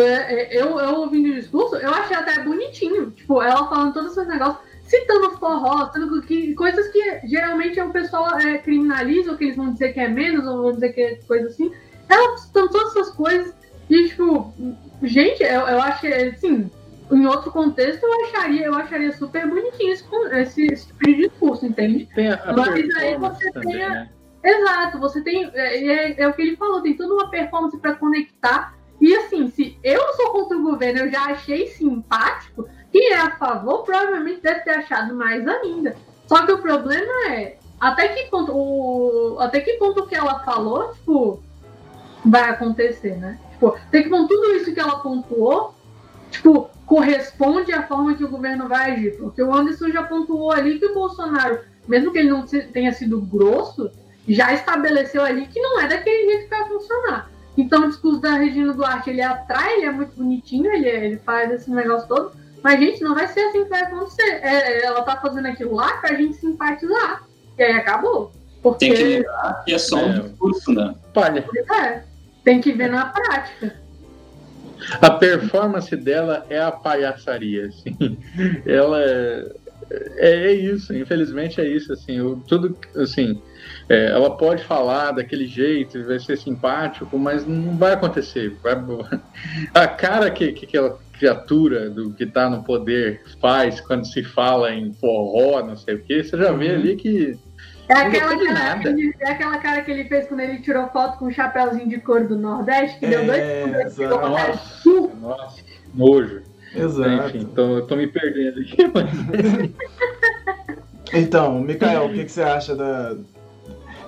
É, 0.00 0.56
é, 0.56 0.62
eu, 0.62 0.80
eu 0.80 0.94
ouvindo 1.00 1.30
o 1.30 1.34
discurso, 1.34 1.76
eu 1.76 1.90
achei 1.90 2.16
até 2.16 2.42
bonitinho. 2.42 3.10
Tipo, 3.10 3.42
ela 3.42 3.68
falando 3.68 3.92
todos 3.92 4.12
esses 4.12 4.26
negócios, 4.26 4.58
citando 4.84 5.38
forró, 5.38 5.86
citando 5.86 6.22
que, 6.22 6.54
coisas 6.54 6.88
que 6.88 7.20
geralmente 7.26 7.80
o 7.80 7.90
pessoal 7.90 8.38
é, 8.38 8.58
criminaliza, 8.58 9.32
ou 9.32 9.36
que 9.36 9.44
eles 9.44 9.56
vão 9.56 9.72
dizer 9.72 9.92
que 9.92 10.00
é 10.00 10.08
menos, 10.08 10.46
ou 10.46 10.62
vão 10.62 10.72
dizer 10.72 10.92
que 10.94 11.00
é 11.00 11.14
coisa 11.26 11.48
assim. 11.48 11.70
Ela 12.08 12.38
citando 12.38 12.70
todas 12.70 12.96
essas 12.96 13.10
coisas. 13.14 13.54
E, 13.90 14.08
tipo, 14.08 14.52
gente, 15.02 15.42
eu, 15.42 15.60
eu 15.60 15.82
acho 15.82 16.00
que, 16.00 16.06
assim, 16.06 16.70
em 17.10 17.26
outro 17.26 17.50
contexto, 17.50 18.02
eu 18.02 18.24
acharia, 18.24 18.66
eu 18.66 18.74
acharia 18.74 19.12
super 19.12 19.46
bonitinho 19.48 19.92
esse, 19.92 20.04
esse, 20.32 20.66
esse 20.66 20.86
tipo 20.86 21.04
de 21.04 21.14
discurso, 21.16 21.66
entende? 21.66 22.08
Mas 22.56 22.96
aí 22.96 23.16
você 23.16 23.50
também, 23.52 23.72
tem. 23.72 23.84
A... 23.84 23.90
Né? 23.90 24.10
Exato, 24.42 24.98
você 24.98 25.22
tem. 25.22 25.50
É, 25.54 25.86
é, 25.86 26.20
é, 26.20 26.28
o 26.28 26.32
que 26.32 26.42
ele 26.42 26.56
falou, 26.56 26.82
tem 26.82 26.96
toda 26.96 27.14
uma 27.14 27.30
performance 27.30 27.76
para 27.78 27.94
conectar. 27.94 28.74
E 29.00 29.14
assim, 29.16 29.48
se 29.50 29.78
eu 29.82 30.00
sou 30.14 30.30
contra 30.30 30.56
o 30.56 30.62
governo, 30.62 31.00
eu 31.00 31.10
já 31.10 31.24
achei 31.24 31.66
simpático, 31.66 32.68
quem 32.92 33.12
é 33.12 33.16
a 33.16 33.36
favor 33.36 33.82
provavelmente 33.82 34.40
deve 34.40 34.60
ter 34.60 34.70
achado 34.70 35.14
mais 35.14 35.46
ainda. 35.46 35.96
Só 36.26 36.46
que 36.46 36.52
o 36.52 36.58
problema 36.58 37.12
é 37.30 37.58
até 37.80 38.08
que 38.08 38.30
ponto 38.30 38.52
o 38.54 39.36
até 39.40 39.60
que 39.60 39.74
ponto 39.74 40.06
que 40.06 40.14
ela 40.14 40.40
falou, 40.40 40.92
tipo, 40.94 41.42
vai 42.24 42.50
acontecer, 42.50 43.16
né? 43.16 43.38
Tipo, 43.50 43.68
até 43.68 44.02
que 44.02 44.08
ponto 44.08 44.28
tudo 44.28 44.52
isso 44.52 44.72
que 44.72 44.80
ela 44.80 45.00
pontuou, 45.00 45.74
tipo, 46.30 46.70
corresponde 46.94 47.72
à 47.72 47.82
forma 47.82 48.14
que 48.14 48.22
o 48.22 48.28
governo 48.28 48.68
vai 48.68 48.92
agir. 48.92 49.16
Porque 49.18 49.42
o 49.42 49.52
Anderson 49.52 49.88
já 49.88 50.04
pontuou 50.04 50.52
ali 50.52 50.78
que 50.78 50.86
o 50.86 50.94
Bolsonaro, 50.94 51.58
mesmo 51.88 52.12
que 52.12 52.18
ele 52.18 52.30
não 52.30 52.46
tenha 52.46 52.92
sido 52.92 53.20
grosso, 53.20 53.90
já 54.28 54.52
estabeleceu 54.52 55.24
ali 55.24 55.48
que 55.48 55.60
não 55.60 55.80
é 55.80 55.88
daquele 55.88 56.30
jeito 56.30 56.44
que 56.44 56.56
vai 56.56 56.68
funcionar. 56.68 57.30
Então 57.58 57.82
o 57.82 57.88
discurso 57.88 58.20
da 58.20 58.34
Regina 58.34 58.72
Duarte, 58.72 59.10
ele 59.10 59.22
atrai, 59.22 59.74
ele 59.74 59.86
é 59.86 59.90
muito 59.90 60.14
bonitinho, 60.14 60.70
ele, 60.70 60.88
ele 60.88 61.18
faz 61.18 61.50
esse 61.50 61.68
negócio 61.68 62.06
todo, 62.06 62.30
mas, 62.62 62.78
gente, 62.78 63.02
não 63.02 63.12
vai 63.12 63.26
ser 63.26 63.40
assim 63.40 63.64
que 63.64 63.70
vai 63.70 63.82
acontecer. 63.82 64.40
É, 64.42 64.86
ela 64.86 65.02
tá 65.02 65.16
fazendo 65.16 65.46
aquilo 65.46 65.74
lá 65.74 65.96
pra 65.96 66.14
gente 66.14 66.36
simpatizar. 66.36 67.24
E 67.58 67.62
aí 67.62 67.72
acabou. 67.72 68.30
Porque... 68.62 68.86
Tem 68.86 68.94
que 68.94 69.02
lembrar 69.02 69.64
que 69.64 69.74
é 69.74 69.78
só 69.78 69.96
um 69.96 70.12
é. 70.12 70.20
discurso, 70.20 70.72
né? 70.72 70.94
Olha. 71.16 71.44
É, 71.82 72.04
tem 72.44 72.60
que 72.60 72.72
ver 72.72 72.88
na 72.88 73.06
prática. 73.06 73.83
A 75.00 75.10
performance 75.10 75.94
dela 75.96 76.44
é 76.48 76.60
a 76.60 76.72
palhaçaria, 76.72 77.66
assim. 77.66 78.18
Ela 78.66 79.00
é, 79.00 79.46
é, 80.16 80.52
isso, 80.52 80.94
infelizmente 80.94 81.60
é 81.60 81.66
isso, 81.66 81.92
assim. 81.92 82.18
Eu, 82.18 82.42
tudo, 82.46 82.76
assim, 82.96 83.40
é, 83.88 84.06
ela 84.06 84.36
pode 84.36 84.64
falar 84.64 85.12
daquele 85.12 85.46
jeito, 85.46 86.04
vai 86.04 86.18
ser 86.18 86.36
simpático, 86.36 87.18
mas 87.18 87.46
não 87.46 87.76
vai 87.76 87.92
acontecer. 87.92 88.56
Vai, 88.62 88.74
a 89.74 89.86
cara 89.86 90.30
que, 90.30 90.52
que 90.52 90.66
aquela 90.66 90.98
criatura 91.18 91.88
do 91.90 92.12
que 92.12 92.24
está 92.24 92.50
no 92.50 92.64
poder 92.64 93.22
faz 93.40 93.80
quando 93.80 94.06
se 94.06 94.22
fala 94.22 94.72
em 94.72 94.92
forró, 94.94 95.62
não 95.62 95.76
sei 95.76 95.94
o 95.94 96.02
que, 96.02 96.22
você 96.22 96.36
já 96.36 96.52
vê 96.52 96.70
uhum. 96.70 96.74
ali 96.74 96.96
que 96.96 97.38
é 97.88 97.94
aquela, 97.94 98.38
cara 98.38 98.78
que 98.78 98.88
ele, 98.88 99.14
é 99.20 99.30
aquela 99.30 99.58
cara 99.58 99.82
que 99.82 99.90
ele 99.90 100.04
fez 100.04 100.26
quando 100.26 100.40
ele 100.40 100.58
tirou 100.58 100.88
foto 100.88 101.18
com 101.18 101.26
o 101.26 101.32
chapéuzinho 101.32 101.88
de 101.88 102.00
cor 102.00 102.26
do 102.26 102.36
Nordeste, 102.36 102.98
que 102.98 103.06
é, 103.06 103.10
deu 103.10 103.26
dois 103.26 103.92
segundos. 103.92 104.30
Nossa, 104.30 105.16
nossa, 105.20 105.62
nojo. 105.94 106.42
Exato. 106.74 107.36
Enfim, 107.36 107.46
tô, 107.54 107.82
tô 107.82 107.96
me 107.96 108.06
perdendo 108.06 108.60
aqui. 108.60 108.76
Mas... 108.92 109.70
então, 111.12 111.60
Mikael, 111.60 112.06
o 112.06 112.12
que, 112.12 112.24
que 112.24 112.32
você 112.32 112.42
acha 112.42 112.74
da, 112.74 113.16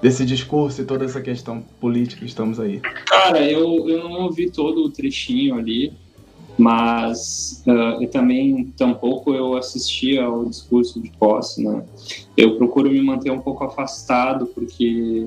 desse 0.03 0.25
discurso 0.25 0.83
e 0.83 0.85
toda 0.85 1.05
essa 1.05 1.21
questão 1.21 1.63
política 1.81 2.21
que 2.21 2.27
estamos 2.27 2.59
aí? 2.59 2.81
Cara, 2.81 3.41
eu, 3.41 3.89
eu 3.89 4.03
não 4.03 4.23
ouvi 4.23 4.51
todo 4.51 4.85
o 4.85 4.91
trechinho 4.91 5.57
ali 5.57 5.93
mas 6.59 7.63
uh, 7.67 8.03
eu 8.03 8.09
também 8.09 8.73
tampouco 8.77 9.35
eu 9.35 9.57
assisti 9.57 10.19
ao 10.19 10.45
discurso 10.47 11.01
de 11.01 11.11
posse, 11.11 11.63
né? 11.63 11.85
Eu 12.37 12.57
procuro 12.57 12.91
me 12.91 13.01
manter 13.03 13.31
um 13.31 13.41
pouco 13.41 13.65
afastado 13.65 14.47
porque 14.47 15.27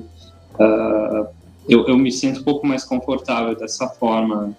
uh, 0.54 1.26
eu, 1.68 1.86
eu 1.86 1.96
me 1.96 2.10
sinto 2.10 2.40
um 2.40 2.44
pouco 2.44 2.66
mais 2.66 2.84
confortável 2.84 3.54
dessa 3.54 3.88
forma. 3.88 4.56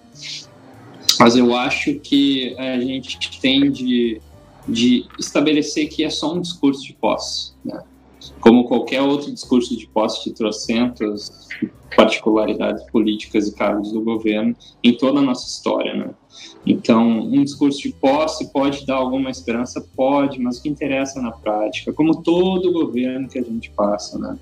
Mas 1.20 1.36
eu 1.36 1.54
acho 1.54 1.94
que 2.00 2.56
a 2.58 2.80
gente 2.80 3.40
tem 3.40 3.70
de, 3.70 4.20
de 4.66 5.06
estabelecer 5.18 5.88
que 5.88 6.04
é 6.04 6.10
só 6.10 6.32
um 6.32 6.40
discurso 6.40 6.82
de 6.82 6.94
posse, 6.94 7.52
né? 7.64 7.82
como 8.40 8.64
qualquer 8.64 9.02
outro 9.02 9.32
discurso 9.32 9.76
de 9.76 9.86
posse 9.86 10.24
de 10.24 10.34
trocentas 10.34 11.48
particularidades 11.96 12.82
políticas 12.90 13.48
e 13.48 13.54
cargos 13.54 13.92
do 13.92 14.00
governo 14.00 14.56
em 14.82 14.96
toda 14.96 15.18
a 15.20 15.22
nossa 15.22 15.46
história, 15.46 15.94
né? 15.94 16.10
Então, 16.64 17.20
um 17.20 17.42
discurso 17.42 17.80
de 17.82 17.90
posse 17.90 18.52
pode 18.52 18.86
dar 18.86 18.96
alguma 18.96 19.30
esperança? 19.30 19.86
Pode, 19.94 20.40
mas 20.40 20.58
o 20.58 20.62
que 20.62 20.68
interessa 20.68 21.20
na 21.20 21.32
prática, 21.32 21.92
como 21.92 22.22
todo 22.22 22.72
governo 22.72 23.28
que 23.28 23.38
a 23.38 23.42
gente 23.42 23.70
passa, 23.70 24.18
né? 24.18 24.38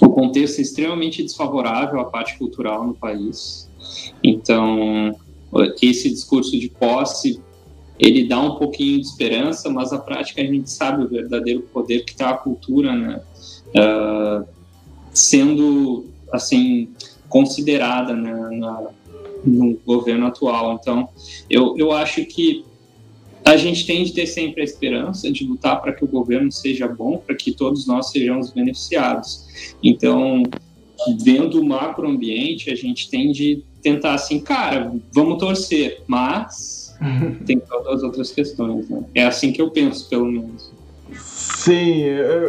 O 0.00 0.08
contexto 0.08 0.58
é 0.58 0.62
extremamente 0.62 1.22
desfavorável 1.22 2.00
à 2.00 2.04
parte 2.04 2.38
cultural 2.38 2.86
no 2.86 2.94
país. 2.94 3.68
Então, 4.22 5.14
esse 5.80 6.10
discurso 6.10 6.58
de 6.58 6.68
posse 6.68 7.40
ele 7.98 8.26
dá 8.26 8.40
um 8.40 8.56
pouquinho 8.56 9.00
de 9.00 9.06
esperança, 9.06 9.70
mas 9.70 9.92
a 9.92 9.98
prática 9.98 10.42
a 10.42 10.44
gente 10.44 10.70
sabe 10.70 11.04
o 11.04 11.08
verdadeiro 11.08 11.62
poder 11.72 12.04
que 12.04 12.12
está 12.12 12.30
a 12.30 12.36
cultura, 12.36 12.94
né? 12.94 13.22
Uh, 13.68 14.46
sendo 15.12 16.06
assim 16.32 16.88
considerada 17.28 18.14
né, 18.14 18.32
na, 18.58 18.88
no 19.44 19.78
governo 19.84 20.26
atual. 20.26 20.78
Então, 20.80 21.08
eu, 21.48 21.76
eu 21.76 21.92
acho 21.92 22.24
que 22.24 22.64
a 23.44 23.56
gente 23.56 23.86
tem 23.86 24.02
de 24.04 24.12
ter 24.12 24.26
sempre 24.26 24.62
a 24.62 24.64
esperança 24.64 25.30
de 25.30 25.44
lutar 25.44 25.80
para 25.82 25.92
que 25.92 26.02
o 26.02 26.08
governo 26.08 26.50
seja 26.50 26.88
bom, 26.88 27.18
para 27.18 27.34
que 27.34 27.52
todos 27.52 27.86
nós 27.86 28.10
sejamos 28.10 28.50
beneficiados. 28.50 29.74
Então, 29.82 30.42
vendo 31.22 31.60
o 31.60 31.64
macroambiente, 31.64 32.70
a 32.70 32.74
gente 32.74 33.10
tem 33.10 33.32
de 33.32 33.62
tentar 33.82 34.14
assim, 34.14 34.40
cara, 34.40 34.92
vamos 35.12 35.38
torcer, 35.38 36.02
mas 36.06 36.96
tem 37.44 37.58
todas 37.58 37.98
as 37.98 38.02
outras 38.02 38.30
questões. 38.30 38.88
Né? 38.88 39.04
É 39.14 39.24
assim 39.24 39.52
que 39.52 39.60
eu 39.60 39.70
penso, 39.70 40.08
pelo 40.08 40.26
menos. 40.26 40.72
Sim, 41.44 42.04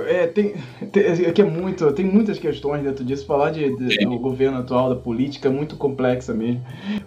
é, 0.07 0.27
tem, 0.27 0.53
tem, 0.91 1.03
é 1.03 1.31
que 1.31 1.41
é 1.41 1.45
muito, 1.45 1.91
tem 1.91 2.05
muitas 2.05 2.39
questões 2.39 2.81
dentro 2.81 3.03
disso. 3.03 3.25
Falar 3.25 3.51
de, 3.51 3.75
de 3.75 4.05
do 4.05 4.17
governo 4.17 4.59
atual, 4.59 4.89
da 4.89 4.95
política, 4.95 5.49
é 5.49 5.51
muito 5.51 5.75
complexa 5.75 6.33
mesmo. 6.33 6.61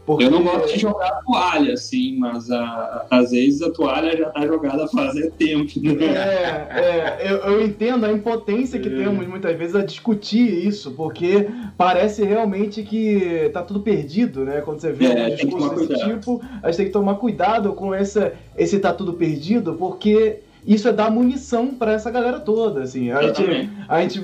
Porque... 0.04 0.24
Eu 0.24 0.30
não 0.30 0.42
gosto 0.42 0.74
de 0.74 0.80
jogar 0.80 1.22
toalha, 1.24 1.72
assim, 1.72 2.18
mas 2.18 2.50
a, 2.50 3.06
às 3.10 3.30
vezes 3.30 3.62
a 3.62 3.70
toalha 3.70 4.16
já 4.16 4.28
está 4.28 4.46
jogada 4.46 4.86
faz 4.88 5.14
tempo. 5.38 5.80
Né? 5.80 6.04
É, 6.04 7.26
é 7.26 7.32
eu, 7.32 7.36
eu, 7.36 7.66
entendo 7.66 8.04
a 8.04 8.12
impotência 8.12 8.78
que 8.78 8.88
é. 8.88 8.96
temos 8.96 9.26
muitas 9.26 9.56
vezes 9.56 9.74
a 9.74 9.84
discutir 9.84 10.66
isso, 10.66 10.90
porque 10.92 11.48
parece 11.76 12.22
realmente 12.22 12.82
que 12.82 13.50
tá 13.52 13.62
tudo 13.62 13.80
perdido, 13.80 14.44
né? 14.44 14.60
Quando 14.60 14.80
você 14.80 14.92
vê 14.92 15.06
é, 15.06 15.26
um 15.26 15.34
discurso 15.34 15.86
desse 15.86 16.04
tipo, 16.04 16.42
a 16.62 16.66
gente 16.66 16.76
tem 16.76 16.86
que 16.86 16.92
tomar 16.92 17.14
cuidado 17.14 17.72
com 17.72 17.94
essa, 17.94 18.34
esse 18.56 18.78
tá 18.78 18.92
tudo 18.92 19.14
perdido, 19.14 19.74
porque 19.74 20.40
isso 20.68 20.86
é 20.86 20.92
dar 20.92 21.10
munição 21.10 21.68
para 21.68 21.92
essa 21.92 22.10
galera 22.10 22.38
toda, 22.38 22.82
assim. 22.82 23.10
A 23.10 23.22
gente, 23.22 23.70
a 23.88 24.02
gente 24.02 24.20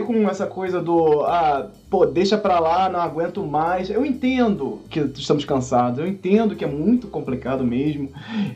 com 0.00 0.26
essa 0.26 0.46
coisa 0.46 0.80
do, 0.80 1.20
ah, 1.24 1.68
pô, 1.90 2.06
deixa 2.06 2.38
pra 2.38 2.58
lá, 2.58 2.88
não 2.88 2.98
aguento 2.98 3.44
mais. 3.44 3.90
Eu 3.90 4.02
entendo 4.02 4.80
que 4.88 5.00
estamos 5.00 5.44
cansados, 5.44 5.98
eu 5.98 6.06
entendo 6.06 6.56
que 6.56 6.64
é 6.64 6.66
muito 6.66 7.08
complicado 7.08 7.62
mesmo, 7.62 8.08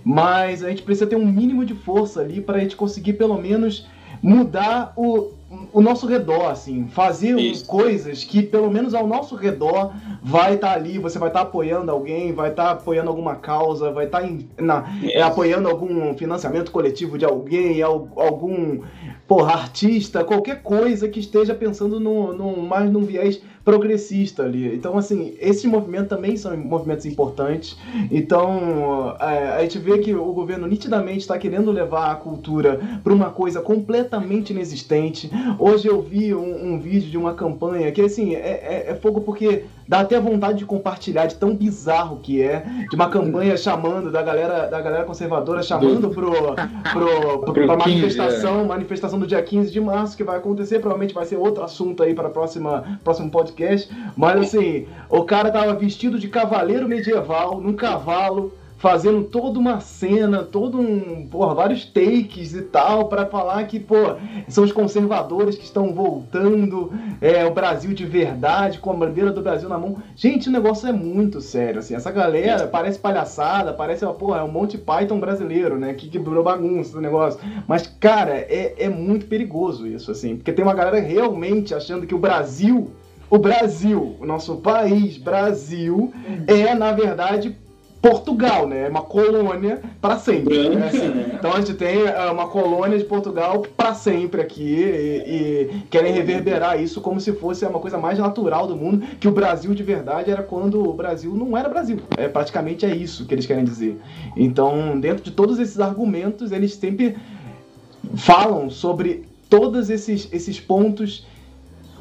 mas 0.02 0.64
a 0.64 0.70
gente 0.70 0.80
precisa 0.80 1.06
ter 1.06 1.16
um 1.16 1.26
mínimo 1.26 1.62
de 1.62 1.74
força 1.74 2.22
ali 2.22 2.40
para 2.40 2.56
a 2.56 2.60
gente 2.60 2.74
conseguir 2.74 3.12
pelo 3.12 3.36
menos 3.36 3.86
mudar 4.22 4.94
o, 4.96 5.32
o 5.72 5.80
nosso 5.80 6.06
redor, 6.06 6.50
assim, 6.50 6.88
fazer 6.88 7.38
Isso. 7.38 7.66
coisas 7.66 8.24
que 8.24 8.42
pelo 8.42 8.68
menos 8.68 8.94
ao 8.94 9.06
nosso 9.06 9.36
redor 9.36 9.92
vai 10.20 10.54
estar 10.54 10.70
tá 10.70 10.74
ali, 10.74 10.98
você 10.98 11.18
vai 11.20 11.28
estar 11.28 11.40
tá 11.40 11.46
apoiando 11.46 11.90
alguém, 11.90 12.32
vai 12.32 12.50
estar 12.50 12.64
tá 12.64 12.70
apoiando 12.72 13.08
alguma 13.08 13.36
causa, 13.36 13.92
vai 13.92 14.06
estar 14.06 14.22
tá 14.22 14.84
é, 15.04 15.22
apoiando 15.22 15.68
algum 15.68 16.16
financiamento 16.16 16.72
coletivo 16.72 17.16
de 17.16 17.24
alguém, 17.24 17.80
algum 17.80 18.80
porra, 19.26 19.52
artista, 19.52 20.24
qualquer 20.24 20.62
coisa 20.62 21.08
que 21.08 21.20
esteja 21.20 21.54
pensando 21.54 22.00
no, 22.00 22.32
no, 22.32 22.62
mais 22.62 22.90
num 22.90 23.04
viés 23.04 23.40
progressista 23.66 24.44
ali. 24.44 24.72
Então, 24.72 24.96
assim, 24.96 25.34
esses 25.40 25.64
movimentos 25.64 26.08
também 26.08 26.36
são 26.36 26.56
movimentos 26.56 27.04
importantes. 27.04 27.76
Então, 28.12 29.16
é, 29.18 29.56
a 29.56 29.62
gente 29.62 29.80
vê 29.80 29.98
que 29.98 30.14
o 30.14 30.32
governo 30.32 30.68
nitidamente 30.68 31.18
está 31.18 31.36
querendo 31.36 31.72
levar 31.72 32.12
a 32.12 32.14
cultura 32.14 32.80
para 33.02 33.12
uma 33.12 33.30
coisa 33.30 33.60
completamente 33.60 34.52
inexistente. 34.52 35.28
Hoje 35.58 35.88
eu 35.88 36.00
vi 36.00 36.32
um, 36.32 36.74
um, 36.74 36.78
vídeo 36.78 37.10
de 37.10 37.18
uma 37.18 37.34
campanha 37.34 37.90
que, 37.90 38.00
assim, 38.00 38.36
é, 38.36 38.38
é, 38.38 38.84
é 38.90 38.94
fogo 38.94 39.22
porque 39.22 39.64
dá 39.88 40.00
até 40.00 40.18
vontade 40.20 40.58
de 40.58 40.66
compartilhar 40.66 41.26
de 41.26 41.36
tão 41.36 41.54
bizarro 41.54 42.18
que 42.18 42.42
é, 42.42 42.64
de 42.88 42.96
uma 42.96 43.08
campanha 43.08 43.56
chamando 43.56 44.10
da 44.10 44.22
galera, 44.22 44.66
da 44.66 44.80
galera 44.80 45.04
conservadora 45.04 45.62
chamando 45.62 46.10
pro, 46.10 46.32
pro, 46.92 47.40
pro, 47.40 47.66
pra 47.66 47.76
manifestação, 47.76 48.64
manifestação 48.64 49.18
do 49.18 49.26
dia 49.26 49.42
15 49.42 49.70
de 49.70 49.80
março 49.80 50.16
que 50.16 50.24
vai 50.24 50.38
acontecer, 50.38 50.78
provavelmente 50.78 51.14
vai 51.14 51.24
ser 51.24 51.36
outro 51.36 51.62
assunto 51.62 52.02
aí 52.02 52.14
para 52.14 52.28
próxima 52.28 52.98
próximo 53.02 53.30
podcast, 53.30 53.90
mas 54.16 54.40
assim, 54.40 54.86
o 55.08 55.24
cara 55.24 55.50
tava 55.50 55.74
vestido 55.74 56.18
de 56.18 56.28
cavaleiro 56.28 56.88
medieval, 56.88 57.60
num 57.60 57.74
cavalo, 57.74 58.52
fazendo 58.86 59.24
toda 59.24 59.58
uma 59.58 59.80
cena, 59.80 60.44
todo 60.44 60.78
um, 60.78 61.26
porra, 61.26 61.56
vários 61.56 61.84
takes 61.84 62.54
e 62.54 62.62
tal, 62.62 63.08
para 63.08 63.26
falar 63.26 63.64
que, 63.64 63.80
pô, 63.80 63.96
são 64.46 64.62
os 64.62 64.70
conservadores 64.70 65.56
que 65.56 65.64
estão 65.64 65.92
voltando, 65.92 66.92
é 67.20 67.44
o 67.44 67.52
Brasil 67.52 67.92
de 67.92 68.06
verdade, 68.06 68.78
com 68.78 68.92
a 68.92 68.94
bandeira 68.94 69.32
do 69.32 69.42
Brasil 69.42 69.68
na 69.68 69.76
mão. 69.76 69.96
Gente, 70.14 70.48
o 70.48 70.52
negócio 70.52 70.88
é 70.88 70.92
muito 70.92 71.40
sério, 71.40 71.80
assim, 71.80 71.96
essa 71.96 72.12
galera 72.12 72.68
parece 72.68 72.96
palhaçada, 72.96 73.72
parece, 73.72 74.04
uma, 74.04 74.14
porra, 74.14 74.38
é 74.38 74.42
um 74.44 74.52
Monty 74.52 74.78
Python 74.78 75.18
brasileiro, 75.18 75.76
né, 75.76 75.92
que 75.92 76.08
quebrou 76.08 76.44
bagunça 76.44 76.96
o 76.96 77.00
negócio. 77.00 77.40
Mas, 77.66 77.88
cara, 77.88 78.36
é, 78.36 78.76
é 78.78 78.88
muito 78.88 79.26
perigoso 79.26 79.84
isso, 79.84 80.12
assim, 80.12 80.36
porque 80.36 80.52
tem 80.52 80.64
uma 80.64 80.74
galera 80.74 81.00
realmente 81.00 81.74
achando 81.74 82.06
que 82.06 82.14
o 82.14 82.20
Brasil 82.20 82.92
o 83.28 83.38
Brasil, 83.38 84.14
o 84.20 84.24
nosso 84.24 84.58
país, 84.58 85.18
Brasil, 85.18 86.12
é, 86.46 86.72
na 86.76 86.92
verdade, 86.92 87.56
Portugal, 88.00 88.68
né? 88.68 88.86
É 88.86 88.88
uma 88.88 89.02
colônia 89.02 89.80
para 90.00 90.18
sempre. 90.18 90.68
né? 90.68 90.86
Assim, 90.86 91.08
né? 91.08 91.32
Então 91.38 91.52
a 91.52 91.58
gente 91.58 91.74
tem 91.74 92.02
é, 92.02 92.30
uma 92.30 92.48
colônia 92.48 92.98
de 92.98 93.04
Portugal 93.04 93.62
para 93.76 93.94
sempre 93.94 94.40
aqui 94.40 94.62
e, 94.62 95.70
e, 95.72 95.82
querem 95.90 96.12
reverberar 96.12 96.80
isso 96.80 97.00
como 97.00 97.20
se 97.20 97.32
fosse 97.32 97.64
uma 97.64 97.80
coisa 97.80 97.98
mais 97.98 98.18
natural 98.18 98.66
do 98.66 98.76
mundo, 98.76 99.04
que 99.18 99.26
o 99.26 99.32
Brasil 99.32 99.74
de 99.74 99.82
verdade 99.82 100.30
era 100.30 100.42
quando 100.42 100.88
o 100.88 100.92
Brasil 100.92 101.34
não 101.34 101.56
era 101.56 101.68
Brasil. 101.68 101.98
É 102.16 102.28
praticamente 102.28 102.86
é 102.86 102.94
isso 102.94 103.26
que 103.26 103.34
eles 103.34 103.46
querem 103.46 103.64
dizer. 103.64 104.00
Então, 104.36 104.98
dentro 105.00 105.24
de 105.24 105.30
todos 105.30 105.58
esses 105.58 105.80
argumentos, 105.80 106.52
eles 106.52 106.74
sempre 106.74 107.16
falam 108.14 108.70
sobre 108.70 109.24
todos 109.48 109.90
esses, 109.90 110.28
esses 110.32 110.60
pontos 110.60 111.26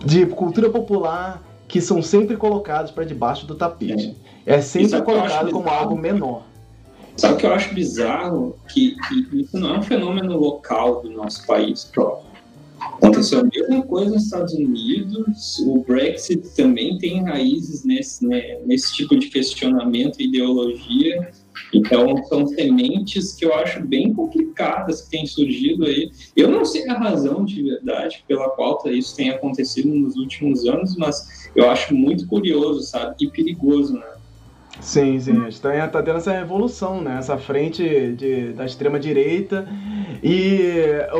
de 0.03 0.25
cultura 0.25 0.69
popular 0.69 1.41
que 1.67 1.81
são 1.81 2.01
sempre 2.01 2.37
colocados 2.37 2.91
para 2.91 3.03
debaixo 3.05 3.45
do 3.45 3.55
tapete. 3.55 4.15
É, 4.45 4.61
sempre 4.61 5.01
colocado 5.01 5.51
como 5.51 5.69
algo 5.69 5.97
menor. 5.97 6.43
Sabe 7.17 7.33
o 7.33 7.37
que 7.37 7.45
eu 7.45 7.53
acho 7.53 7.73
bizarro? 7.73 8.57
Que, 8.67 8.95
que, 9.07 9.41
isso 9.41 9.57
não 9.57 9.75
é 9.75 9.79
um 9.79 9.81
fenômeno 9.81 10.37
local 10.37 11.01
do 11.01 11.09
nosso 11.09 11.45
país 11.47 11.85
próprio. 11.85 12.25
Aconteceu 12.77 13.39
a 13.39 13.43
mesma 13.43 13.81
coisa 13.83 14.11
nos 14.11 14.25
Estados 14.25 14.53
Unidos, 14.53 15.59
o 15.59 15.79
Brexit 15.79 16.55
também 16.55 16.97
tem 16.97 17.23
raízes 17.23 17.83
nesse, 17.83 18.25
né, 18.27 18.59
nesse 18.65 18.93
tipo 18.93 19.17
de 19.17 19.27
questionamento 19.29 20.19
e 20.19 20.27
ideologia. 20.27 21.31
Então, 21.73 22.23
são 22.25 22.45
sementes 22.45 23.33
que 23.33 23.45
eu 23.45 23.55
acho 23.55 23.81
bem 23.81 24.13
complicadas 24.13 25.03
que 25.03 25.11
têm 25.11 25.25
surgido 25.25 25.85
aí. 25.85 26.11
Eu 26.35 26.49
não 26.49 26.65
sei 26.65 26.87
a 26.89 26.97
razão 26.97 27.45
de 27.45 27.63
verdade 27.63 28.23
pela 28.27 28.49
qual 28.49 28.81
isso 28.87 29.15
tem 29.15 29.29
acontecido 29.29 29.89
nos 29.89 30.15
últimos 30.17 30.65
anos, 30.65 30.95
mas 30.97 31.49
eu 31.55 31.69
acho 31.69 31.95
muito 31.95 32.27
curioso, 32.27 32.81
sabe? 32.81 33.15
E 33.21 33.29
perigoso, 33.29 33.93
né? 33.93 34.14
Sim, 34.85 35.19
sim. 35.19 35.31
A 35.41 35.49
gente 35.49 35.59
tá, 35.59 35.87
tá 35.87 36.03
tendo 36.03 36.17
essa 36.17 36.31
revolução, 36.31 37.01
né? 37.01 37.17
Essa 37.17 37.39
frente 37.39 38.11
de, 38.11 38.53
da 38.53 38.65
extrema-direita. 38.65 39.67
E 40.23 40.61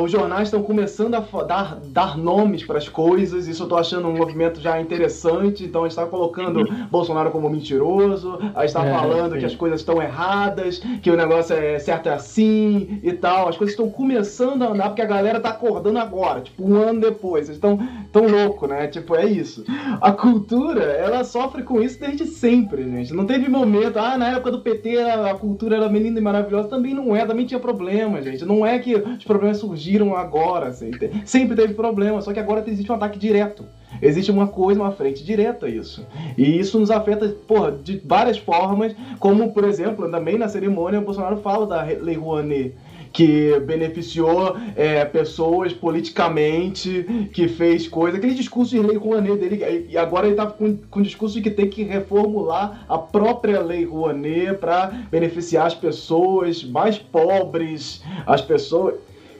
os 0.00 0.10
jornais 0.10 0.44
estão 0.44 0.62
começando 0.62 1.14
a 1.14 1.42
dar, 1.42 1.80
dar 1.86 2.16
nomes 2.16 2.64
para 2.64 2.78
as 2.78 2.88
coisas. 2.88 3.48
Isso 3.48 3.64
eu 3.64 3.68
tô 3.68 3.76
achando 3.76 4.06
um 4.06 4.16
movimento 4.16 4.60
já 4.60 4.80
interessante. 4.80 5.64
Então 5.64 5.82
a 5.82 5.84
gente 5.84 5.98
está 5.98 6.06
colocando 6.06 6.64
Bolsonaro 6.90 7.32
como 7.32 7.50
mentiroso. 7.50 8.38
A 8.54 8.60
gente 8.60 8.68
está 8.68 8.86
é, 8.86 8.92
falando 8.92 9.32
sim. 9.32 9.40
que 9.40 9.44
as 9.44 9.56
coisas 9.56 9.80
estão 9.80 10.00
erradas, 10.00 10.78
que 11.02 11.10
o 11.10 11.16
negócio 11.16 11.56
é 11.56 11.76
certo 11.80 12.08
é 12.08 12.14
assim 12.14 13.00
e 13.02 13.12
tal. 13.12 13.48
As 13.48 13.56
coisas 13.56 13.72
estão 13.72 13.90
começando 13.90 14.62
a 14.62 14.68
andar 14.68 14.90
porque 14.90 15.02
a 15.02 15.06
galera 15.06 15.40
tá 15.40 15.50
acordando 15.50 15.98
agora, 15.98 16.40
tipo 16.40 16.64
um 16.64 16.76
ano 16.76 17.00
depois. 17.00 17.48
Eles 17.48 17.56
estão 17.56 17.78
tão 18.12 18.28
louco, 18.28 18.68
né? 18.68 18.86
Tipo, 18.86 19.16
é 19.16 19.26
isso. 19.26 19.64
A 20.00 20.12
cultura, 20.12 20.84
ela 20.84 21.24
sofre 21.24 21.64
com 21.64 21.82
isso 21.82 21.98
desde 21.98 22.26
sempre, 22.26 22.84
gente. 22.84 23.12
Não 23.12 23.26
teve 23.26 23.55
momento, 23.56 23.98
ah, 23.98 24.16
na 24.16 24.28
época 24.28 24.50
do 24.50 24.60
PT 24.60 24.98
a, 24.98 25.34
cultura 25.34 25.76
era 25.76 25.88
menina 25.88 26.18
e 26.18 26.22
maravilhosa, 26.22 26.68
também 26.68 26.94
não 26.94 27.14
é, 27.14 27.24
também 27.24 27.46
tinha 27.46 27.60
problema, 27.60 28.20
gente. 28.22 28.44
Não 28.44 28.64
é 28.64 28.78
que 28.78 28.94
os 28.94 29.24
problemas 29.24 29.58
surgiram 29.58 30.14
agora, 30.14 30.68
assim. 30.68 30.90
sempre 31.24 31.56
teve 31.56 31.74
problema, 31.74 32.20
só 32.20 32.32
que 32.32 32.40
agora 32.40 32.64
existe 32.66 32.90
um 32.90 32.94
ataque 32.94 33.18
direto. 33.18 33.64
Existe 34.02 34.30
uma 34.30 34.46
coisa, 34.46 34.80
uma 34.80 34.92
frente 34.92 35.24
direta 35.24 35.68
isso. 35.68 36.06
E 36.36 36.58
isso 36.58 36.78
nos 36.78 36.90
afeta, 36.90 37.28
porra, 37.46 37.72
de 37.72 38.00
várias 38.04 38.36
formas, 38.36 38.94
como, 39.18 39.52
por 39.52 39.64
exemplo, 39.64 40.10
também 40.10 40.36
na 40.36 40.48
cerimônia 40.48 41.00
o 41.00 41.04
Bolsonaro 41.04 41.38
fala 41.38 41.66
da 41.66 41.82
Lei 41.82 42.16
Rouanet, 42.16 42.74
que 43.16 43.58
beneficiou 43.60 44.58
é, 44.76 45.02
pessoas 45.06 45.72
politicamente, 45.72 47.30
que 47.32 47.48
fez 47.48 47.88
coisa. 47.88 48.18
Aquele 48.18 48.34
discurso 48.34 48.72
de 48.72 48.78
Lei 48.78 48.98
Rouanet 48.98 49.38
dele, 49.38 49.86
e 49.88 49.96
agora 49.96 50.26
ele 50.26 50.36
tá 50.36 50.44
com, 50.44 50.76
com 50.90 51.00
o 51.00 51.02
discurso 51.02 51.36
de 51.36 51.40
que 51.40 51.50
tem 51.50 51.66
que 51.66 51.82
reformular 51.82 52.84
a 52.86 52.98
própria 52.98 53.62
Lei 53.62 53.86
Rouanet 53.86 54.58
para 54.58 54.88
beneficiar 55.10 55.66
as 55.66 55.74
pessoas 55.74 56.62
mais 56.62 56.98
pobres, 56.98 58.02
as 58.26 58.42
pessoas. 58.42 58.96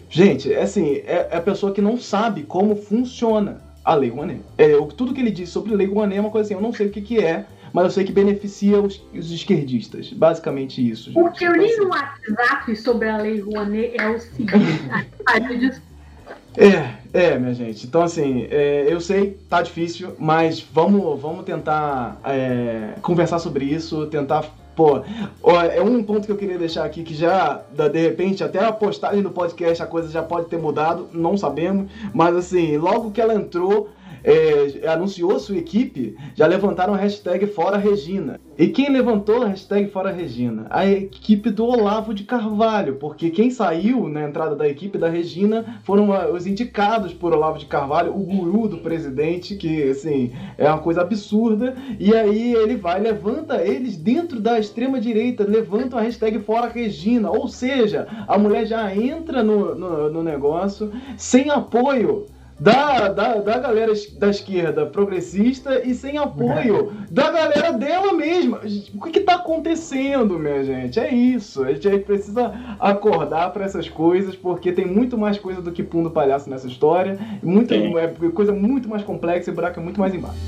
Gente, 0.09 0.51
é 0.51 0.63
assim, 0.63 1.03
é, 1.07 1.29
é 1.31 1.37
a 1.37 1.43
pessoa 1.43 1.71
que 1.71 1.83
não 1.83 1.99
sabe 1.99 2.45
como 2.45 2.77
funciona 2.77 3.61
a 3.85 3.95
Lei 3.95 4.09
Rouanet. 4.09 4.41
É, 4.57 4.69
tudo 4.97 5.13
que 5.13 5.21
ele 5.21 5.31
disse 5.31 5.53
sobre 5.53 5.77
Lei 5.77 5.87
Rouanet 5.87 6.17
é 6.17 6.21
uma 6.23 6.31
coisa 6.31 6.47
assim, 6.47 6.55
eu 6.55 6.63
não 6.63 6.73
sei 6.73 6.87
o 6.87 6.91
que, 6.91 7.03
que 7.03 7.19
é, 7.19 7.45
mas 7.77 7.85
eu 7.85 7.91
sei 7.91 8.05
que 8.05 8.13
beneficia 8.13 8.81
os, 8.81 9.03
os 9.15 9.31
esquerdistas. 9.31 10.11
Basicamente 10.11 10.81
isso. 10.81 11.13
Gente. 11.13 11.19
O 11.19 11.31
que 11.31 11.45
eu 11.45 11.53
li 11.53 11.77
no 11.77 11.89
WhatsApp 11.89 12.75
sobre 12.75 13.07
a 13.07 13.19
Lei 13.19 13.39
Rouanet 13.39 14.01
é 14.01 14.09
o 14.09 14.19
seguinte. 14.19 14.57
É, 16.59 16.95
é, 17.13 17.39
minha 17.39 17.53
gente. 17.53 17.87
Então, 17.87 18.01
assim, 18.01 18.47
é, 18.51 18.87
eu 18.89 18.99
sei, 18.99 19.39
tá 19.47 19.61
difícil, 19.61 20.15
mas 20.19 20.59
vamos, 20.59 21.21
vamos 21.21 21.45
tentar 21.45 22.19
é, 22.25 22.95
conversar 23.03 23.39
sobre 23.39 23.67
isso, 23.67 24.07
tentar. 24.07 24.43
Pô, 24.75 25.03
é 25.75 25.83
um 25.83 26.03
ponto 26.03 26.25
que 26.25 26.33
eu 26.33 26.37
queria 26.39 26.59
deixar 26.59 26.85
aqui 26.87 27.03
que 27.03 27.15
já, 27.15 27.61
de 27.93 28.01
repente, 28.01 28.43
até 28.43 28.59
a 28.59 28.73
postagem 28.73 29.23
do 29.23 29.31
podcast 29.31 29.83
a 29.83 29.87
coisa 29.87 30.11
já 30.11 30.23
pode 30.23 30.47
ter 30.47 30.59
mudado, 30.59 31.09
não 31.13 31.37
sabemos, 31.37 31.91
mas 32.15 32.35
assim, 32.35 32.79
logo 32.79 33.11
que 33.11 33.21
ela 33.21 33.35
entrou, 33.35 33.91
é, 34.27 34.89
anunciou 34.89 35.39
sua 35.39 35.57
equipe, 35.57 36.17
já 36.35 36.49
levantaram 36.49 36.93
a 36.93 36.97
hashtag 36.97 37.47
Fora 37.47 37.77
Regina. 37.77 38.41
E 38.59 38.67
quem 38.69 38.91
levantou 38.91 39.43
a 39.43 39.49
hashtag 39.49 39.89
Fora 39.89 40.11
Regina? 40.11 40.67
A 40.69 40.85
equipe 40.85 41.49
do 41.49 41.65
Olavo 41.65 42.13
de 42.13 42.25
Carvalho, 42.25 42.97
porque 42.97 43.31
quem 43.31 43.51
saiu 43.51 44.09
na 44.09 44.25
entrada 44.25 44.57
da 44.57 44.67
equipe 44.67 44.99
da 44.99 45.09
Regina 45.09 45.81
foram 45.85 46.13
ah, 46.13 46.29
os 46.29 46.45
indicados 46.45 47.15
por 47.15 47.33
Olavo 47.33 47.59
de 47.59 47.67
Carvalho, 47.67 48.17
o 48.17 48.25
guru 48.25 48.67
do 48.67 48.79
presidente, 48.79 49.55
que 49.55 49.91
assim 49.91 50.33
é 50.59 50.69
uma 50.69 50.79
coisa 50.79 51.03
absurda. 51.03 51.77
E 52.01 52.13
aí 52.13 52.53
ele 52.55 52.77
vai, 52.77 52.99
levanta 52.99 53.63
eles 53.63 53.97
dentro 53.97 54.41
da 54.41 54.59
extrema 54.59 55.01
direita, 55.01 55.45
levantam 55.45 55.99
a 55.99 56.03
hashtag 56.03 56.41
Fora 56.41 56.67
Regina, 56.67 57.31
ou 57.31 57.47
seja, 57.47 58.09
a 58.27 58.37
mulher 58.37 58.67
já 58.67 58.93
entra 58.97 59.45
no, 59.45 59.75
no, 59.75 60.11
no 60.11 60.23
negócio 60.23 60.91
sem 61.17 61.49
apoio 61.51 62.27
da, 62.59 63.09
da, 63.09 63.35
da 63.35 63.59
galera 63.59 63.93
da 64.19 64.31
esquerda 64.31 64.87
progressista 64.87 65.87
e 65.87 65.95
sem 65.95 66.17
apoio 66.17 66.93
da 67.11 67.31
galera 67.31 67.73
dela 67.73 68.13
mesma. 68.15 68.61
O 68.95 69.01
que, 69.01 69.19
está 69.19 69.35
acontecendo, 69.35 70.39
minha 70.39 70.65
gente? 70.65 70.99
É 70.99 71.13
isso. 71.13 71.63
A 71.63 71.73
gente 71.73 71.99
precisa 72.01 72.55
acordar 72.81 73.53
para 73.53 73.65
essas 73.65 73.89
coisas, 73.89 74.35
porque 74.35 74.73
tem 74.73 74.87
muito 74.87 75.19
mais 75.19 75.39
coisa 75.39 75.61
do 75.61 75.71
que 75.71 75.83
pum 75.83 76.03
do 76.03 76.11
palhaço 76.11 76.49
nessa 76.49 76.67
história. 76.67 77.19
Muito, 77.43 77.75
é 77.75 78.09
coisa 78.33 78.53
muito 78.53 78.89
mais 78.89 79.03
complexa 79.03 79.51
e 79.51 79.53
o 79.53 79.55
buraco 79.55 79.79
é 79.79 79.83
muito 79.83 80.01
mais 80.01 80.15
embaixo. 80.15 80.39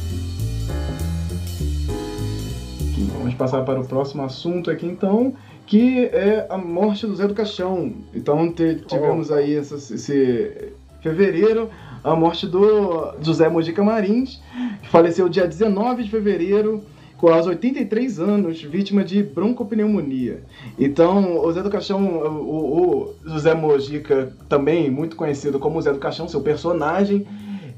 Vamos 3.18 3.34
passar 3.34 3.62
para 3.64 3.78
o 3.78 3.86
próximo 3.86 4.24
assunto 4.24 4.70
aqui 4.70 4.86
então, 4.86 5.34
que 5.66 6.06
é 6.06 6.46
a 6.48 6.56
morte 6.56 7.06
do 7.06 7.14
Zé 7.14 7.26
do 7.26 7.34
Caixão. 7.34 7.92
Então 8.14 8.50
tivemos 8.50 9.30
aí 9.30 9.54
essa, 9.54 9.74
esse 9.74 10.72
fevereiro 11.02 11.68
a 12.02 12.14
morte 12.14 12.46
do 12.46 13.14
José 13.20 13.48
Mojica 13.48 13.82
Marins, 13.82 14.40
que 14.82 14.88
faleceu 14.88 15.28
dia 15.28 15.46
19 15.46 16.04
de 16.04 16.10
fevereiro, 16.10 16.82
com 17.16 17.28
aos 17.28 17.46
83 17.46 18.20
anos, 18.20 18.62
vítima 18.62 19.04
de 19.04 19.22
broncopneumonia. 19.22 20.42
Então, 20.78 21.44
o 21.44 21.52
Zé 21.52 21.62
do 21.62 21.70
Caixão, 21.70 22.06
o, 22.06 23.14
o 23.24 23.28
José 23.28 23.54
Mojica, 23.54 24.32
também 24.48 24.88
muito 24.88 25.16
conhecido 25.16 25.58
como 25.58 25.82
Zé 25.82 25.92
do 25.92 25.98
Caixão, 25.98 26.28
seu 26.28 26.40
personagem, 26.40 27.26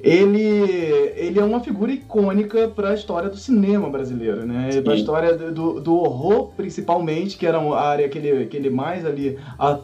ele, 0.03 0.41
ele 1.17 1.39
é 1.39 1.45
uma 1.45 1.61
figura 1.61 1.93
icônica 1.93 2.69
para 2.69 2.91
a 2.91 2.95
história 2.95 3.29
do 3.29 3.37
cinema 3.37 3.89
brasileiro, 3.89 4.47
né? 4.47 4.81
Para 4.83 4.95
a 4.95 4.97
história 4.97 5.37
do, 5.37 5.81
do 5.81 5.95
horror, 5.95 6.53
principalmente, 6.57 7.37
que 7.37 7.47
era 7.47 7.59
a 7.59 7.81
área 7.81 8.09
que 8.09 8.19
ele, 8.19 8.47
que 8.47 8.57
ele 8.57 8.71
mais 8.71 9.05
ali 9.05 9.39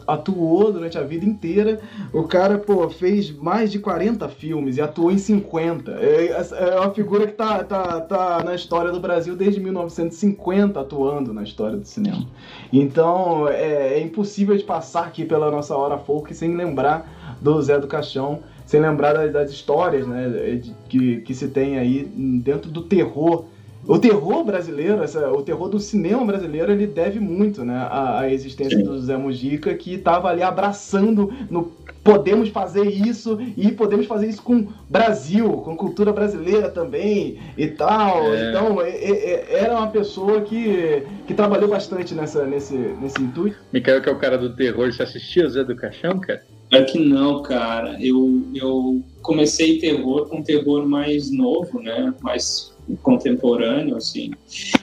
atuou 0.07 0.71
durante 0.71 0.97
a 0.97 1.03
vida 1.03 1.25
inteira. 1.25 1.79
O 2.11 2.23
cara, 2.23 2.57
pô, 2.57 2.89
fez 2.89 3.31
mais 3.31 3.71
de 3.71 3.79
40 3.79 4.27
filmes 4.29 4.77
e 4.77 4.81
atuou 4.81 5.11
em 5.11 5.17
50. 5.17 5.91
É, 5.91 6.47
é 6.71 6.79
uma 6.79 6.93
figura 6.93 7.27
que 7.27 7.33
tá, 7.33 7.63
tá, 7.63 8.01
tá 8.01 8.43
na 8.43 8.55
história 8.55 8.91
do 8.91 8.99
Brasil 8.99 9.35
desde 9.35 9.59
1950, 9.59 10.79
atuando 10.79 11.33
na 11.33 11.43
história 11.43 11.77
do 11.77 11.85
cinema. 11.85 12.25
Então, 12.73 13.47
é, 13.47 13.93
é 13.93 14.01
impossível 14.01 14.57
de 14.57 14.63
passar 14.63 15.05
aqui 15.05 15.25
pela 15.25 15.51
nossa 15.51 15.75
hora 15.75 15.97
folk 15.97 16.33
sem 16.33 16.55
lembrar 16.55 17.37
do 17.41 17.61
Zé 17.61 17.79
do 17.79 17.87
Caixão 17.87 18.39
sem 18.67 18.81
lembrar 18.81 19.13
das, 19.13 19.31
das 19.31 19.49
histórias 19.49 20.05
né, 20.05 20.61
que, 20.87 21.21
que 21.21 21.33
se 21.33 21.47
tem 21.47 21.79
aí 21.79 22.03
dentro 22.43 22.69
do 22.69 22.83
terror. 22.83 23.45
O 23.87 23.97
terror 23.97 24.43
brasileiro, 24.43 25.01
essa, 25.01 25.31
o 25.31 25.41
terror 25.41 25.69
do 25.69 25.79
cinema 25.79 26.25
brasileiro, 26.25 26.73
ele 26.73 26.85
deve 26.85 27.21
muito 27.21 27.63
né, 27.63 27.87
à, 27.89 28.19
à 28.19 28.31
existência 28.31 28.83
do 28.83 28.99
Zé 28.99 29.15
Mujica, 29.15 29.73
que 29.73 29.93
estava 29.93 30.27
ali 30.27 30.43
abraçando 30.43 31.33
no 31.49 31.71
podemos 32.03 32.47
fazer 32.47 32.85
isso 32.85 33.37
e 33.57 33.69
podemos 33.71 34.05
fazer 34.05 34.27
isso 34.27 34.41
com 34.41 34.67
Brasil, 34.89 35.49
com 35.57 35.75
cultura 35.75 36.13
brasileira 36.13 36.69
também 36.69 37.37
e 37.57 37.67
tal. 37.67 38.33
É. 38.33 38.49
Então, 38.49 38.81
é, 38.81 38.89
é, 38.89 39.09
é, 39.09 39.59
era 39.63 39.73
uma 39.73 39.87
pessoa 39.87 40.41
que, 40.41 41.03
que 41.25 41.33
trabalhou 41.33 41.69
bastante 41.69 42.13
nessa, 42.13 42.45
nesse, 42.45 42.75
nesse 42.75 43.21
intuito. 43.21 43.57
Micael, 43.73 44.01
que 44.01 44.09
é 44.09 44.11
o 44.11 44.19
cara 44.19 44.37
do 44.37 44.55
terror, 44.55 44.91
você 44.91 45.03
assistia 45.03 45.45
o 45.45 45.49
Zé 45.49 45.63
do 45.65 45.75
Caixão, 45.75 46.19
cara? 46.19 46.41
É 46.71 46.83
que 46.83 46.99
não, 46.99 47.41
cara. 47.41 47.97
Eu, 47.99 48.43
eu 48.53 49.01
comecei 49.21 49.79
terror 49.79 50.27
com 50.27 50.43
terror 50.43 50.85
mais 50.85 51.31
novo, 51.31 51.81
né? 51.81 52.13
Mais 52.21 52.73
contemporâneo, 53.01 53.95
assim. 53.95 54.31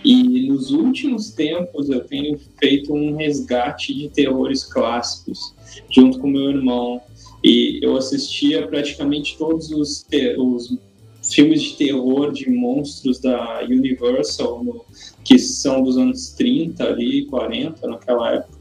E 0.05 0.49
nos 0.49 0.71
últimos 0.71 1.31
tempos 1.31 1.89
eu 1.89 2.01
tenho 2.05 2.39
feito 2.59 2.95
um 2.95 3.17
resgate 3.17 3.95
de 3.95 4.09
terrores 4.09 4.65
clássicos, 4.65 5.55
junto 5.91 6.19
com 6.19 6.29
meu 6.29 6.51
irmão. 6.51 7.01
E 7.43 7.79
eu 7.83 7.97
assistia 7.97 8.67
praticamente 8.67 9.37
todos 9.37 9.71
os, 9.71 10.07
os 10.39 10.79
filmes 11.23 11.63
de 11.63 11.77
terror 11.77 12.33
de 12.33 12.51
monstros 12.51 13.19
da 13.19 13.63
Universal, 13.65 14.65
no, 14.65 14.85
que 15.23 15.39
são 15.39 15.83
dos 15.83 15.99
anos 15.99 16.31
30 16.31 16.85
ali, 16.85 17.27
40, 17.27 17.87
naquela 17.87 18.37
época. 18.37 18.59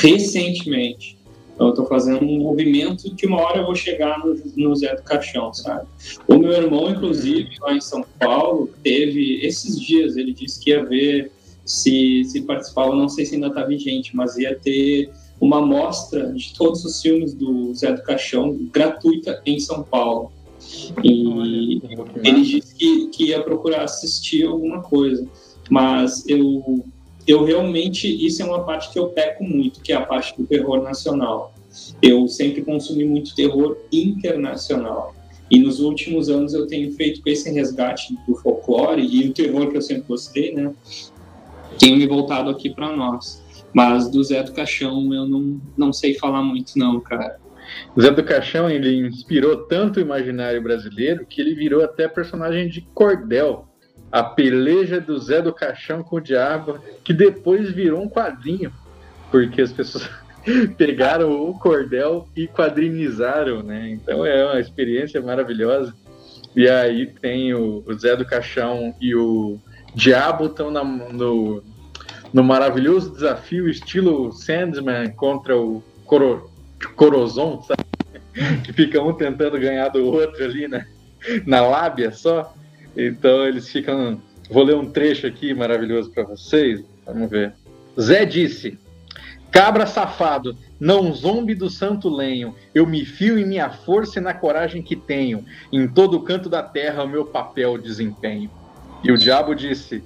Recentemente, 0.00 1.16
então 1.54 1.68
eu 1.68 1.74
tô 1.74 1.86
fazendo 1.86 2.24
um 2.24 2.38
movimento 2.38 3.14
que 3.14 3.26
uma 3.26 3.40
hora 3.40 3.58
eu 3.58 3.66
vou 3.66 3.74
chegar 3.74 4.18
no, 4.18 4.34
no 4.56 4.74
Zé 4.74 4.94
do 4.94 5.02
Caixão, 5.02 5.52
sabe? 5.52 5.86
O 6.26 6.36
meu 6.38 6.52
irmão, 6.52 6.90
inclusive, 6.90 7.50
lá 7.60 7.74
em 7.74 7.80
São 7.80 8.04
Paulo, 8.18 8.70
teve 8.82 9.44
esses 9.44 9.80
dias, 9.80 10.16
ele 10.16 10.32
disse 10.32 10.58
que 10.60 10.70
ia 10.70 10.84
ver 10.84 11.30
se, 11.64 12.24
se 12.24 12.42
participava, 12.42 12.94
não 12.94 13.08
sei 13.08 13.24
se 13.24 13.34
ainda 13.34 13.50
tá 13.50 13.64
vigente, 13.64 14.16
mas 14.16 14.36
ia 14.36 14.58
ter 14.58 15.10
uma 15.40 15.60
mostra 15.60 16.32
de 16.32 16.54
todos 16.54 16.84
os 16.84 17.00
filmes 17.02 17.34
do 17.34 17.74
Zé 17.74 17.92
do 17.92 18.02
Caixão 18.02 18.56
gratuita 18.72 19.42
em 19.44 19.58
São 19.58 19.82
Paulo. 19.82 20.32
E 21.02 21.82
ele 22.22 22.42
disse 22.42 22.74
que, 22.74 23.08
que 23.08 23.24
ia 23.26 23.42
procurar 23.42 23.82
assistir 23.82 24.46
alguma 24.46 24.80
coisa, 24.80 25.26
mas 25.68 26.24
eu 26.28 26.84
eu 27.26 27.44
realmente, 27.44 28.08
isso 28.24 28.42
é 28.42 28.44
uma 28.44 28.64
parte 28.64 28.90
que 28.90 28.98
eu 28.98 29.08
peco 29.08 29.44
muito, 29.44 29.80
que 29.80 29.92
é 29.92 29.96
a 29.96 30.02
parte 30.02 30.36
do 30.36 30.46
terror 30.46 30.82
nacional. 30.82 31.54
Eu 32.00 32.26
sempre 32.28 32.62
consumi 32.62 33.04
muito 33.04 33.34
terror 33.34 33.76
internacional. 33.92 35.14
E 35.50 35.58
nos 35.58 35.80
últimos 35.80 36.28
anos 36.28 36.54
eu 36.54 36.66
tenho 36.66 36.92
feito 36.92 37.22
com 37.22 37.28
esse 37.28 37.50
resgate 37.50 38.16
do 38.26 38.34
folclore 38.36 39.04
e 39.04 39.28
o 39.28 39.32
terror 39.32 39.70
que 39.70 39.76
eu 39.76 39.82
sempre 39.82 40.04
gostei, 40.08 40.54
né? 40.54 40.72
Tenho 41.78 41.96
me 41.96 42.06
voltado 42.06 42.50
aqui 42.50 42.70
para 42.70 42.94
nós. 42.96 43.42
Mas 43.72 44.10
do 44.10 44.22
Zé 44.22 44.42
do 44.42 44.52
Caixão 44.52 45.12
eu 45.12 45.26
não, 45.26 45.60
não 45.76 45.92
sei 45.92 46.14
falar 46.14 46.42
muito, 46.42 46.72
não, 46.76 47.00
cara. 47.00 47.38
Zé 47.98 48.10
do 48.10 48.24
Caixão 48.24 48.68
ele 48.68 49.06
inspirou 49.06 49.64
tanto 49.66 49.98
o 49.98 50.02
imaginário 50.02 50.62
brasileiro 50.62 51.24
que 51.26 51.40
ele 51.40 51.54
virou 51.54 51.82
até 51.82 52.08
personagem 52.08 52.68
de 52.68 52.80
cordel 52.94 53.68
a 54.12 54.22
peleja 54.22 55.00
do 55.00 55.18
Zé 55.18 55.40
do 55.40 55.54
Caixão 55.54 56.02
com 56.02 56.16
o 56.16 56.20
Diabo, 56.20 56.78
que 57.02 57.14
depois 57.14 57.72
virou 57.72 58.02
um 58.02 58.10
quadrinho, 58.10 58.70
porque 59.30 59.62
as 59.62 59.72
pessoas 59.72 60.08
pegaram 60.76 61.48
o 61.48 61.58
cordel 61.58 62.28
e 62.36 62.46
quadrinizaram, 62.46 63.62
né? 63.62 63.88
Então 63.88 64.26
é 64.26 64.44
uma 64.44 64.60
experiência 64.60 65.20
maravilhosa. 65.22 65.94
E 66.54 66.68
aí 66.68 67.06
tem 67.06 67.54
o, 67.54 67.82
o 67.86 67.94
Zé 67.94 68.14
do 68.14 68.26
Caixão 68.26 68.94
e 69.00 69.14
o 69.14 69.58
Diabo 69.94 70.46
estão 70.46 70.70
no, 70.70 71.62
no 72.30 72.44
maravilhoso 72.44 73.14
desafio 73.14 73.70
estilo 73.70 74.30
Sandman 74.32 75.10
contra 75.12 75.56
o 75.56 75.82
Coro, 76.04 76.50
Corozon, 76.94 77.62
sabe? 77.62 77.82
Que 78.64 78.72
fica 78.72 79.00
um 79.02 79.12
tentando 79.12 79.58
ganhar 79.58 79.88
do 79.88 80.06
outro 80.06 80.42
ali, 80.42 80.66
né? 80.66 80.86
Na 81.46 81.60
lábia 81.60 82.10
só. 82.12 82.54
Então 82.96 83.46
eles 83.46 83.68
ficam. 83.68 84.20
Vou 84.50 84.64
ler 84.64 84.76
um 84.76 84.90
trecho 84.90 85.26
aqui 85.26 85.54
maravilhoso 85.54 86.10
para 86.10 86.24
vocês. 86.24 86.82
Vamos 87.06 87.30
ver. 87.30 87.54
Zé 87.98 88.24
disse: 88.24 88.78
Cabra 89.50 89.86
safado, 89.86 90.56
não 90.80 91.12
zombe 91.12 91.54
do 91.54 91.68
santo 91.68 92.08
lenho, 92.08 92.54
eu 92.74 92.86
me 92.86 93.04
fio 93.04 93.38
em 93.38 93.44
minha 93.44 93.68
força 93.70 94.18
e 94.18 94.22
na 94.22 94.32
coragem 94.32 94.82
que 94.82 94.96
tenho, 94.96 95.44
em 95.70 95.86
todo 95.86 96.22
canto 96.22 96.48
da 96.48 96.62
terra 96.62 97.04
o 97.04 97.08
meu 97.08 97.26
papel 97.26 97.76
desempenho. 97.76 98.50
E 99.04 99.10
o 99.10 99.18
diabo 99.18 99.54
disse: 99.54 100.02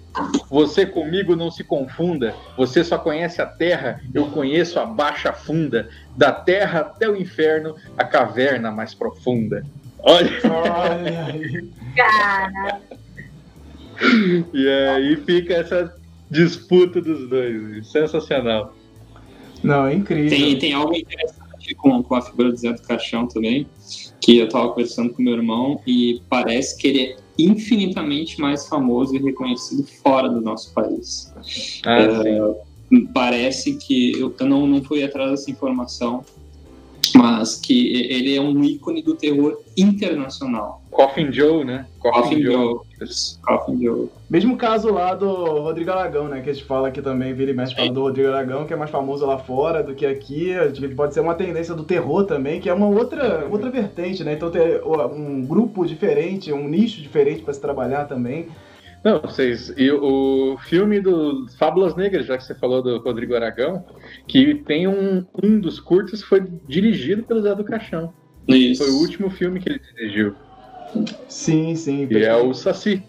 Você 0.50 0.86
comigo 0.86 1.36
não 1.36 1.50
se 1.50 1.62
confunda, 1.62 2.34
você 2.56 2.82
só 2.82 2.98
conhece 2.98 3.42
a 3.42 3.46
terra, 3.46 4.00
eu 4.12 4.26
conheço 4.30 4.80
a 4.80 4.86
baixa 4.86 5.32
funda, 5.32 5.88
da 6.16 6.32
terra 6.32 6.80
até 6.80 7.08
o 7.08 7.14
inferno, 7.14 7.76
a 7.96 8.04
caverna 8.04 8.70
mais 8.70 8.94
profunda. 8.94 9.64
Olha! 10.06 10.30
Olha 10.44 11.26
aí. 11.26 11.68
Cara, 11.96 12.80
E 14.52 14.68
aí 14.68 15.16
fica 15.16 15.54
essa 15.54 15.94
disputa 16.30 17.00
dos 17.00 17.28
dois. 17.28 17.90
Sensacional. 17.90 18.74
Não, 19.62 19.86
é 19.86 19.94
incrível. 19.94 20.30
Tem, 20.30 20.58
tem 20.58 20.72
algo 20.72 20.94
interessante 20.94 21.74
com, 21.76 22.02
com 22.02 22.14
a 22.14 22.22
figura 22.22 22.50
do 22.50 22.56
Zé 22.56 22.72
do 22.72 22.82
Caixão 22.82 23.26
também, 23.26 23.66
que 24.20 24.38
eu 24.38 24.48
tava 24.48 24.68
conversando 24.68 25.12
com 25.12 25.22
meu 25.22 25.34
irmão 25.34 25.80
e 25.86 26.22
parece 26.28 26.78
que 26.78 26.88
ele 26.88 27.00
é 27.00 27.16
infinitamente 27.38 28.40
mais 28.40 28.68
famoso 28.68 29.14
e 29.14 29.18
reconhecido 29.18 29.84
fora 30.02 30.28
do 30.28 30.40
nosso 30.40 30.72
país. 30.72 31.32
Ah, 31.84 32.22
sim. 32.22 33.06
Parece 33.12 33.74
que 33.74 34.12
eu, 34.12 34.34
eu 34.38 34.46
não, 34.46 34.66
não 34.66 34.82
fui 34.82 35.02
atrás 35.02 35.30
dessa 35.32 35.50
informação, 35.50 36.24
mas 37.14 37.56
que 37.56 38.06
ele 38.10 38.34
é 38.34 38.40
um 38.40 38.62
ícone 38.62 39.02
do 39.02 39.14
terror 39.14 39.58
internacional. 39.76 40.82
Coffin 40.90 41.30
Joe, 41.30 41.62
né? 41.62 41.86
Coffin 41.98 42.40
Joe. 42.40 42.80
Coffin 43.42 43.82
Joe. 43.82 44.08
Mesmo 44.30 44.56
caso 44.56 44.90
lá 44.90 45.14
do 45.14 45.28
Rodrigo 45.28 45.90
Aragão, 45.90 46.26
né? 46.26 46.40
Que 46.40 46.48
a 46.48 46.52
gente 46.54 46.64
fala 46.64 46.88
aqui 46.88 47.02
também, 47.02 47.34
vira 47.34 47.50
e 47.50 47.54
mexe 47.54 47.74
fala 47.74 47.92
do 47.92 48.00
Rodrigo 48.00 48.30
Aragão, 48.30 48.64
que 48.64 48.72
é 48.72 48.76
mais 48.76 48.90
famoso 48.90 49.26
lá 49.26 49.36
fora 49.36 49.82
do 49.82 49.94
que 49.94 50.06
aqui. 50.06 50.54
Pode 50.96 51.12
ser 51.12 51.20
uma 51.20 51.34
tendência 51.34 51.74
do 51.74 51.84
terror 51.84 52.24
também, 52.24 52.60
que 52.60 52.70
é 52.70 52.72
uma 52.72 52.88
outra, 52.88 53.46
outra 53.50 53.70
vertente, 53.70 54.24
né? 54.24 54.32
Então 54.32 54.50
ter 54.50 54.82
um 54.82 55.44
grupo 55.44 55.84
diferente, 55.84 56.50
um 56.50 56.66
nicho 56.66 57.02
diferente 57.02 57.42
para 57.42 57.52
se 57.52 57.60
trabalhar 57.60 58.06
também. 58.06 58.48
Não, 59.06 59.20
vocês. 59.20 59.72
E 59.76 59.88
o 59.88 60.58
filme 60.58 60.98
do 60.98 61.46
Fábulas 61.60 61.94
Negras, 61.94 62.26
já 62.26 62.36
que 62.36 62.42
você 62.42 62.56
falou 62.56 62.82
do 62.82 62.98
Rodrigo 62.98 63.36
Aragão, 63.36 63.84
que 64.26 64.56
tem 64.66 64.88
um, 64.88 65.24
um 65.44 65.60
dos 65.60 65.78
curtas 65.78 66.24
que 66.24 66.28
foi 66.28 66.44
dirigido 66.66 67.22
pelo 67.22 67.40
Zé 67.40 67.54
do 67.54 67.62
Caixão. 67.62 68.12
Isso. 68.48 68.82
Foi 68.82 68.92
o 68.92 68.98
último 68.98 69.30
filme 69.30 69.60
que 69.60 69.68
ele 69.68 69.80
dirigiu. 69.94 70.34
Sim, 71.28 71.76
sim. 71.76 72.08
E 72.10 72.24
é 72.24 72.34
o 72.34 72.52
Saci. 72.52 73.00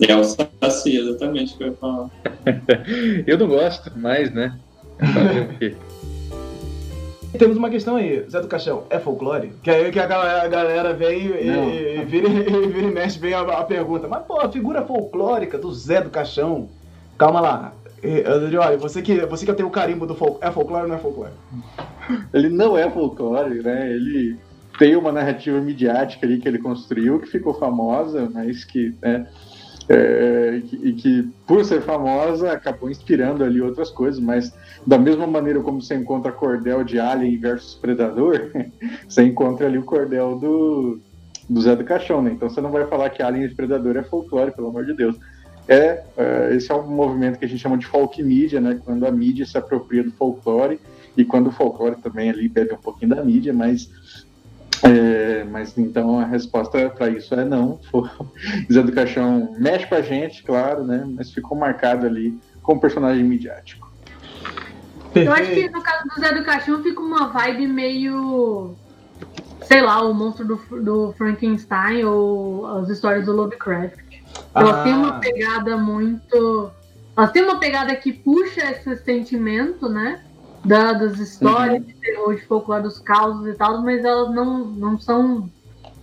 É 0.00 0.16
o 0.16 0.24
Saci, 0.24 0.96
exatamente 0.96 1.52
o 1.52 1.58
que 1.58 1.64
eu 1.64 1.68
ia 1.68 1.74
falar. 1.74 2.10
Eu 3.28 3.36
não 3.36 3.48
gosto, 3.48 3.92
mas, 3.94 4.32
né? 4.32 4.58
Fazer 4.98 5.40
o 5.40 5.58
quê? 5.58 5.76
Temos 7.38 7.56
uma 7.56 7.70
questão 7.70 7.96
aí, 7.96 8.24
Zé 8.28 8.40
do 8.40 8.48
Caixão, 8.48 8.84
é 8.90 8.98
folclore? 8.98 9.52
Que 9.62 9.70
aí 9.70 9.90
que 9.90 9.98
a 9.98 10.06
galera, 10.06 10.42
a 10.42 10.48
galera 10.48 10.92
vem 10.92 11.26
e, 11.26 11.44
Não. 11.44 11.70
e, 11.70 12.04
vira, 12.04 12.28
e 12.28 12.66
vira 12.68 12.86
e 12.86 12.90
mexe, 12.92 13.18
vem 13.18 13.32
a, 13.32 13.40
a 13.40 13.64
pergunta. 13.64 14.06
Mas, 14.06 14.24
pô, 14.26 14.38
a 14.38 14.50
figura 14.50 14.84
folclórica 14.84 15.56
do 15.56 15.72
Zé 15.72 16.02
do 16.02 16.10
Caixão. 16.10 16.68
Calma 17.16 17.40
lá. 17.40 17.72
E, 18.02 18.22
Olha, 18.58 18.76
você 18.76 19.00
que, 19.00 19.24
você 19.26 19.46
que 19.46 19.52
tem 19.54 19.64
o 19.64 19.70
carimbo 19.70 20.06
do 20.06 20.14
folclore. 20.14 20.44
É 20.46 20.50
folclore 20.50 20.82
ou 20.82 20.88
não 20.88 20.96
é 20.96 20.98
folclore? 20.98 21.32
Ele 22.34 22.48
não 22.48 22.76
é 22.76 22.90
folclore, 22.90 23.62
né? 23.62 23.90
Ele 23.90 24.36
tem 24.78 24.96
uma 24.96 25.12
narrativa 25.12 25.60
midiática 25.60 26.26
ali 26.26 26.38
que 26.38 26.48
ele 26.48 26.58
construiu, 26.58 27.20
que 27.20 27.28
ficou 27.28 27.54
famosa, 27.54 28.28
mas 28.32 28.64
que, 28.64 28.94
né, 29.00 29.26
é, 29.88 30.62
e 30.72 30.92
que, 30.92 31.28
por 31.46 31.64
ser 31.64 31.82
famosa, 31.82 32.52
acabou 32.52 32.90
inspirando 32.90 33.42
ali 33.42 33.60
outras 33.60 33.90
coisas, 33.90 34.20
mas 34.20 34.52
da 34.86 34.98
mesma 34.98 35.26
maneira 35.26 35.60
como 35.60 35.80
você 35.80 35.94
encontra 35.94 36.32
cordel 36.32 36.84
de 36.84 36.98
Alien 36.98 37.36
versus 37.38 37.74
Predador, 37.74 38.50
você 39.08 39.24
encontra 39.24 39.66
ali 39.66 39.78
o 39.78 39.84
cordel 39.84 40.38
do, 40.38 41.00
do 41.48 41.60
Zé 41.60 41.74
do 41.74 41.84
Caixão, 41.84 42.22
né? 42.22 42.32
Então 42.32 42.48
você 42.48 42.60
não 42.60 42.70
vai 42.70 42.86
falar 42.86 43.10
que 43.10 43.22
Alien 43.22 43.46
e 43.46 43.54
Predador 43.54 43.96
é 43.96 44.02
folclore, 44.02 44.52
pelo 44.52 44.68
amor 44.68 44.84
de 44.84 44.94
Deus. 44.94 45.16
É, 45.68 46.02
é, 46.16 46.54
esse 46.54 46.70
é 46.70 46.74
um 46.74 46.88
movimento 46.88 47.38
que 47.38 47.44
a 47.44 47.48
gente 47.48 47.60
chama 47.60 47.78
de 47.78 47.86
folk 47.86 48.22
mídia, 48.22 48.60
né? 48.60 48.80
Quando 48.84 49.06
a 49.06 49.10
mídia 49.10 49.46
se 49.46 49.56
apropria 49.56 50.02
do 50.02 50.12
folclore 50.12 50.80
e 51.16 51.24
quando 51.24 51.48
o 51.48 51.52
folclore 51.52 51.96
também 51.96 52.30
ali 52.30 52.48
bebe 52.48 52.72
um 52.72 52.78
pouquinho 52.78 53.14
da 53.14 53.24
mídia, 53.24 53.52
mas 53.52 53.90
é, 54.84 55.44
mas 55.44 55.76
então 55.78 56.18
a 56.18 56.24
resposta 56.24 56.90
para 56.90 57.08
isso 57.10 57.34
é 57.34 57.44
não. 57.44 57.80
O 57.92 58.02
Zé 58.72 58.82
do 58.82 58.92
Caixão 58.92 59.54
mexe 59.58 59.86
com 59.86 59.94
a 59.94 60.02
gente, 60.02 60.42
claro, 60.42 60.84
né? 60.84 61.04
Mas 61.16 61.30
ficou 61.32 61.56
marcado 61.56 62.06
ali 62.06 62.38
como 62.62 62.80
personagem 62.80 63.24
midiático. 63.24 63.90
eu 65.14 65.32
acho 65.32 65.50
que 65.50 65.68
no 65.68 65.82
caso 65.82 66.04
do 66.08 66.20
Zé 66.20 66.32
do 66.34 66.44
Caixão 66.44 66.82
fica 66.82 67.00
uma 67.00 67.28
vibe 67.28 67.66
meio. 67.66 68.74
Sei 69.62 69.80
lá, 69.80 70.02
o 70.02 70.12
monstro 70.12 70.44
do, 70.44 70.56
do 70.82 71.12
Frankenstein 71.16 72.04
ou 72.04 72.66
as 72.66 72.88
histórias 72.88 73.26
do 73.26 73.32
Lovecraft. 73.32 74.00
Elas 74.54 74.76
Ah. 74.76 74.82
têm 74.82 74.92
uma 74.94 75.20
pegada 75.20 75.76
muito. 75.76 76.70
Elas 77.16 77.30
têm 77.30 77.42
uma 77.44 77.60
pegada 77.60 77.94
que 77.94 78.12
puxa 78.12 78.60
esse 78.72 78.96
sentimento, 79.04 79.88
né? 79.88 80.20
Da, 80.64 80.92
das 80.92 81.18
histórias 81.18 81.84
de 81.84 81.92
terror, 81.94 82.34
de 82.36 82.42
folclore, 82.46 82.82
dos 82.84 82.98
causos 83.00 83.46
e 83.46 83.52
tal, 83.54 83.82
mas 83.82 84.04
elas 84.04 84.32
não, 84.34 84.64
não 84.64 84.98
são 84.98 85.48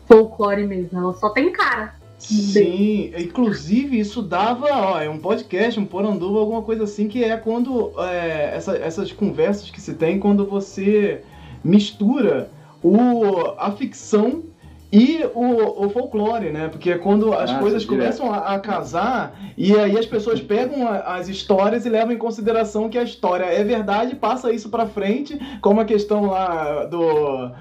folclore 0.08 0.66
mesmo. 0.68 1.00
Elas 1.00 1.20
só 1.20 1.30
têm 1.30 1.52
cara. 1.52 1.96
Sim, 2.18 3.14
inclusive 3.18 3.98
isso 3.98 4.22
dava, 4.22 4.68
ó, 4.70 5.00
é 5.00 5.10
um 5.10 5.18
podcast, 5.18 5.80
um 5.80 5.86
poranduba, 5.86 6.40
alguma 6.40 6.62
coisa 6.62 6.84
assim, 6.84 7.08
que 7.08 7.24
é 7.24 7.38
quando 7.38 7.94
é, 7.98 8.52
essa- 8.56 8.76
essas 8.76 9.12
conversas 9.14 9.72
que 9.72 9.80
se 9.80 9.94
tem 9.94 10.20
quando 10.20 10.46
você 10.46 11.24
mistura 11.64 12.50
o, 12.84 13.54
a 13.58 13.72
ficção 13.72 14.44
e 14.92 15.24
o, 15.36 15.86
o 15.86 15.90
folclore, 15.90 16.50
né? 16.50 16.68
Porque 16.68 16.96
quando 16.96 17.32
as 17.34 17.52
Ah, 17.52 17.60
coisas 17.60 17.86
começam 17.86 18.34
a, 18.34 18.56
a 18.56 18.60
casar 18.60 19.38
e 19.56 19.76
aí 19.78 19.96
as 19.98 20.06
pessoas 20.08 20.42
pegam 20.42 20.88
a- 20.88 21.16
as 21.16 21.28
histórias 21.30 21.86
e 21.86 21.90
levam 21.90 22.12
em 22.12 22.18
consideração 22.18 22.90
que 22.90 22.98
a 22.98 23.04
história 23.04 23.46
é 23.46 23.64
verdade, 23.64 24.16
passa 24.16 24.52
isso 24.52 24.68
pra 24.70 24.88
frente, 24.88 25.40
como 25.62 25.80
a 25.80 25.86
questão 25.86 26.26
lá 26.28 26.86
do 26.86 27.52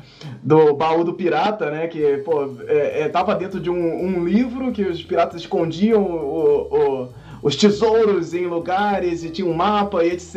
do 0.42 0.72
baú 0.74 1.04
do 1.04 1.12
pirata, 1.14 1.70
né? 1.70 1.86
Que, 1.86 2.18
pô, 2.18 2.50
é, 2.66 3.02
é, 3.02 3.08
tava 3.08 3.34
dentro 3.34 3.60
de 3.60 3.68
um, 3.70 3.76
um 4.06 4.24
livro 4.24 4.72
que 4.72 4.82
os 4.82 5.02
piratas 5.02 5.40
escondiam 5.42 6.02
o- 6.02 6.68
o- 7.04 7.08
os 7.42 7.54
tesouros 7.56 8.32
em 8.34 8.46
lugares 8.46 9.22
e 9.22 9.30
tinha 9.30 9.46
um 9.46 9.52
mapa 9.54 10.02
e 10.04 10.10
etc. 10.12 10.34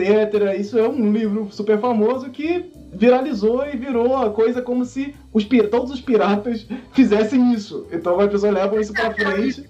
Isso 0.59 0.77
é 0.77 0.87
um 0.87 1.11
livro 1.11 1.47
super 1.51 1.79
famoso 1.79 2.29
que 2.29 2.65
viralizou 2.91 3.65
e 3.65 3.75
virou 3.77 4.15
a 4.17 4.29
coisa 4.29 4.61
como 4.61 4.85
se 4.85 5.15
os, 5.33 5.45
todos 5.69 5.91
os 5.91 6.01
piratas 6.01 6.65
fizessem 6.93 7.53
isso. 7.53 7.85
Então 7.91 8.19
as 8.19 8.29
pessoas 8.31 8.53
levam 8.53 8.79
isso 8.79 8.93
pra 8.93 9.11
frente. 9.13 9.65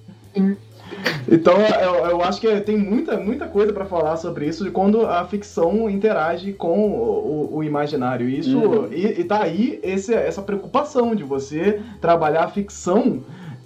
Então 1.29 1.53
eu, 1.57 2.05
eu 2.09 2.21
acho 2.21 2.41
que 2.41 2.59
tem 2.61 2.77
muita, 2.77 3.17
muita 3.17 3.47
coisa 3.47 3.71
pra 3.71 3.85
falar 3.85 4.17
sobre 4.17 4.45
isso 4.45 4.63
de 4.65 4.71
quando 4.71 5.05
a 5.05 5.23
ficção 5.25 5.89
interage 5.89 6.51
com 6.53 6.79
o, 6.91 7.49
o- 7.53 7.57
o 7.57 7.63
imaginário. 7.63 8.27
E 8.27 8.39
Isso, 8.39 8.57
Uhum. 8.57 8.87
e, 8.91 9.21
e 9.21 9.23
tá 9.23 9.41
aí 9.43 9.79
esse, 9.83 10.13
essa 10.13 10.41
preocupação 10.41 11.15
de 11.15 11.23
você 11.23 11.81
trabalhar 12.01 12.43
a 12.43 12.49
ficção 12.49 13.23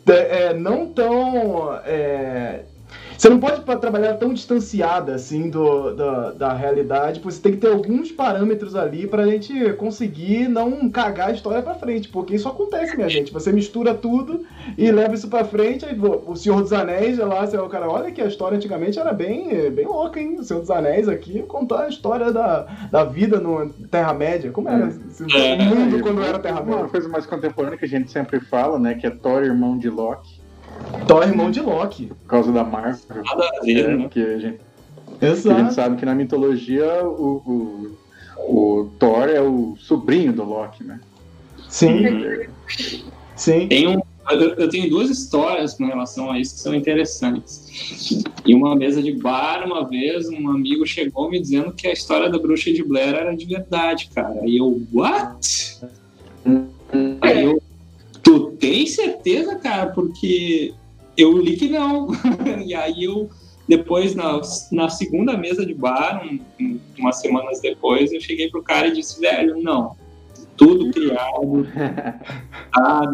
é, 0.08 0.50
é, 0.50 0.54
não 0.54 0.86
tão. 0.88 1.74
é, 1.84 2.62
você 3.18 3.30
não 3.30 3.40
pode 3.40 3.62
trabalhar 3.80 4.16
tão 4.16 4.34
distanciada 4.34 5.16
assim 5.16 5.50
do, 5.50 5.94
da, 5.96 6.32
da 6.32 6.54
realidade, 6.54 7.20
porque 7.20 7.36
você 7.36 7.42
tem 7.42 7.52
que 7.54 7.60
ter 7.60 7.72
alguns 7.72 8.12
parâmetros 8.12 8.76
ali 8.76 9.08
pra 9.08 9.26
gente 9.26 9.74
conseguir 9.74 10.48
não 10.48 10.90
cagar 10.90 11.30
a 11.30 11.32
história 11.32 11.62
pra 11.62 11.76
frente, 11.76 12.10
porque 12.10 12.36
isso 12.36 12.48
acontece, 12.48 12.96
minha 12.96 13.10
gente. 13.10 13.32
Você 13.34 13.52
mistura 13.52 13.94
tudo 13.94 14.46
e 14.78 14.92
leva 14.92 15.14
isso 15.14 15.28
pra 15.28 15.44
frente, 15.46 15.86
aí 15.86 15.98
o 16.00 16.36
Senhor 16.36 16.62
dos 16.62 16.74
Anéis, 16.74 17.18
lá, 17.18 17.46
você, 17.46 17.58
o 17.58 17.70
cara, 17.70 17.90
olha 17.90 18.12
que 18.12 18.22
a 18.22 18.28
história 18.28 18.56
antigamente 18.58 19.00
era 19.00 19.14
bem, 19.14 19.72
bem 19.72 19.86
louca, 19.86 20.20
hein? 20.20 20.38
O 20.40 20.44
Senhor 20.44 20.60
dos 20.60 20.72
Anéis 20.72 21.08
aqui 21.08 21.42
contar 21.44 21.84
a 21.84 21.90
história 21.90 22.32
da, 22.32 22.68
da 22.92 23.04
vida 23.04 23.40
no 23.40 23.70
Terra-média. 23.90 24.52
Como 24.52 24.70
era 24.70 24.86
o 24.86 25.66
mundo 25.66 26.02
quando 26.02 26.22
era 26.22 26.32
Uma 26.34 26.40
Terra-média? 26.40 26.86
coisa 26.86 27.10
mais 27.10 27.26
contemporânea 27.26 27.78
que 27.78 27.86
a 27.86 27.90
gente 27.90 28.12
sempre 28.12 28.40
fala, 28.40 28.78
né? 28.80 28.96
Que 28.96 29.08
é 29.08 29.10
Thor, 29.10 29.44
irmão 29.44 29.78
de 29.78 29.90
Loki, 29.90 30.35
Thor, 31.08 31.24
irmão 31.24 31.52
de 31.52 31.62
Loki. 31.62 32.08
por 32.08 32.28
causa 32.28 32.52
da 32.52 32.64
Marvel. 32.64 33.24
Nada 33.24 33.50
a 33.60 33.64
ver, 33.64 33.86
É, 33.90 33.98
né? 33.98 34.08
que 34.10 34.20
a 34.22 34.38
gente 34.40 34.60
Que 35.20 35.26
a 35.26 35.30
gente 35.30 35.38
Exato. 35.40 35.74
sabe 35.74 35.96
que 35.98 36.06
na 36.06 36.16
mitologia 36.16 37.04
o, 37.04 37.96
o, 38.38 38.50
o 38.82 38.90
Thor 39.00 39.30
é 39.30 39.42
o 39.42 39.76
sobrinho 39.78 40.34
do 40.34 40.44
Loki, 40.44 40.84
né? 40.84 41.00
Sim, 41.70 42.04
sim. 43.36 43.68
Tem 43.68 43.88
um, 43.88 44.00
eu, 44.32 44.54
eu 44.56 44.70
tenho 44.70 44.90
duas 44.90 45.10
histórias 45.10 45.74
com 45.76 45.86
relação 45.86 46.32
a 46.32 46.40
isso 46.40 46.56
que 46.56 46.62
são 46.62 46.74
interessantes. 46.74 48.24
Em 48.46 48.56
uma 48.56 48.76
mesa 48.76 49.02
de 49.02 49.12
bar, 49.14 49.64
uma 49.66 49.88
vez, 49.88 50.28
um 50.30 50.50
amigo 50.50 50.86
chegou 50.86 51.30
me 51.30 51.40
dizendo 51.40 51.74
que 51.74 51.88
a 51.88 51.92
história 51.94 52.30
da 52.30 52.38
bruxa 52.40 52.72
de 52.72 52.84
Blair 52.84 53.14
era 53.16 53.36
de 53.36 53.46
verdade, 53.46 54.10
cara. 54.14 54.40
E 54.46 54.58
eu, 54.58 54.82
what? 54.94 55.80
Aí 57.22 57.44
eu, 57.44 57.62
tu 58.24 58.52
tem 58.60 58.86
certeza, 58.88 59.56
cara? 59.56 59.88
Porque 59.92 60.74
eu 61.18 61.38
li 61.38 61.56
que 61.58 61.70
não. 61.70 62.10
e 62.66 62.74
aí 62.74 63.04
eu, 63.04 63.30
depois, 63.68 64.16
na, 64.16 64.40
na 64.72 64.90
segunda 64.90 65.38
mesa 65.38 65.66
de 65.66 65.74
bar, 65.74 66.26
um, 66.26 66.40
um 66.60 66.80
umas 66.98 67.20
semanas 67.20 67.60
depois, 67.62 68.12
eu 68.12 68.22
cheguei 68.22 68.50
pro 68.50 68.64
cara 68.64 68.88
e 68.88 68.94
disse, 68.94 69.20
velho, 69.20 69.62
não, 69.62 69.96
tudo 70.58 70.92
criado, 70.92 71.68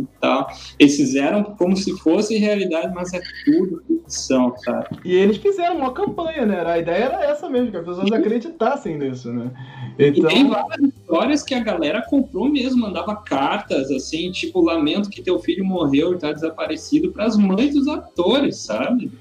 e 0.02 0.08
tal. 0.20 0.48
Eles 0.78 0.96
fizeram 0.96 1.44
como 1.44 1.76
se 1.76 1.98
fosse 2.00 2.38
realidade, 2.38 2.94
mas 2.94 3.14
é 3.14 3.22
tudo 3.46 3.82
ficção, 3.88 4.56
sabe? 4.58 5.00
E 5.04 5.14
eles 5.14 5.38
fizeram 5.38 5.78
uma 5.78 5.94
campanha, 5.94 6.46
né? 6.46 6.64
A 6.66 6.78
ideia 6.78 7.06
era 7.06 7.26
essa 7.26 7.50
mesmo, 7.50 7.72
que 7.72 7.78
as 7.78 7.86
pessoas 7.86 8.12
acreditassem 8.12 8.98
nisso, 8.98 9.32
né? 9.32 9.52
Então... 9.98 10.30
E 10.30 10.34
tem 10.34 10.48
várias 10.48 10.82
histórias 10.82 11.44
que 11.44 11.54
a 11.54 11.60
galera 11.60 12.02
comprou 12.10 12.50
mesmo, 12.50 12.82
mandava 12.82 13.16
cartas, 13.16 13.92
assim, 13.92 14.32
tipo, 14.32 14.62
lamento 14.62 15.10
que 15.10 15.22
teu 15.22 15.40
filho 15.40 15.66
morreu 15.66 16.14
e 16.14 16.18
tá 16.18 16.32
desaparecido 16.32 17.12
para 17.12 17.26
as 17.26 17.38
mães 17.38 17.74
dos 17.74 17.88
atores, 17.88 18.58
sabe? 18.58 19.12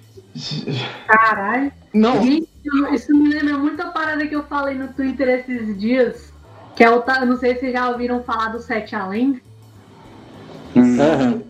Caralho. 1.06 1.72
Não. 1.92 2.22
Isso 2.94 3.14
me 3.14 3.28
lembra 3.28 3.58
muito 3.58 3.80
a 3.80 3.86
parada 3.86 4.26
que 4.26 4.36
eu 4.36 4.44
falei 4.44 4.76
no 4.76 4.92
Twitter 4.92 5.28
esses 5.28 5.78
dias 5.78 6.29
que 6.74 6.84
é 6.84 6.90
o, 6.90 7.02
eu 7.02 7.26
não 7.26 7.36
sei 7.36 7.54
se 7.54 7.60
vocês 7.60 7.72
já 7.72 7.88
ouviram 7.88 8.22
falar 8.22 8.48
do 8.48 8.60
Sete 8.60 8.94
Além. 8.94 9.40
Uhum. 10.74 11.42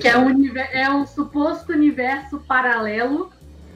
que 0.00 0.06
é 0.06 0.18
um, 0.18 0.56
é 0.56 0.90
um 0.90 1.06
suposto 1.06 1.72
universo 1.72 2.38
paralelo, 2.46 3.30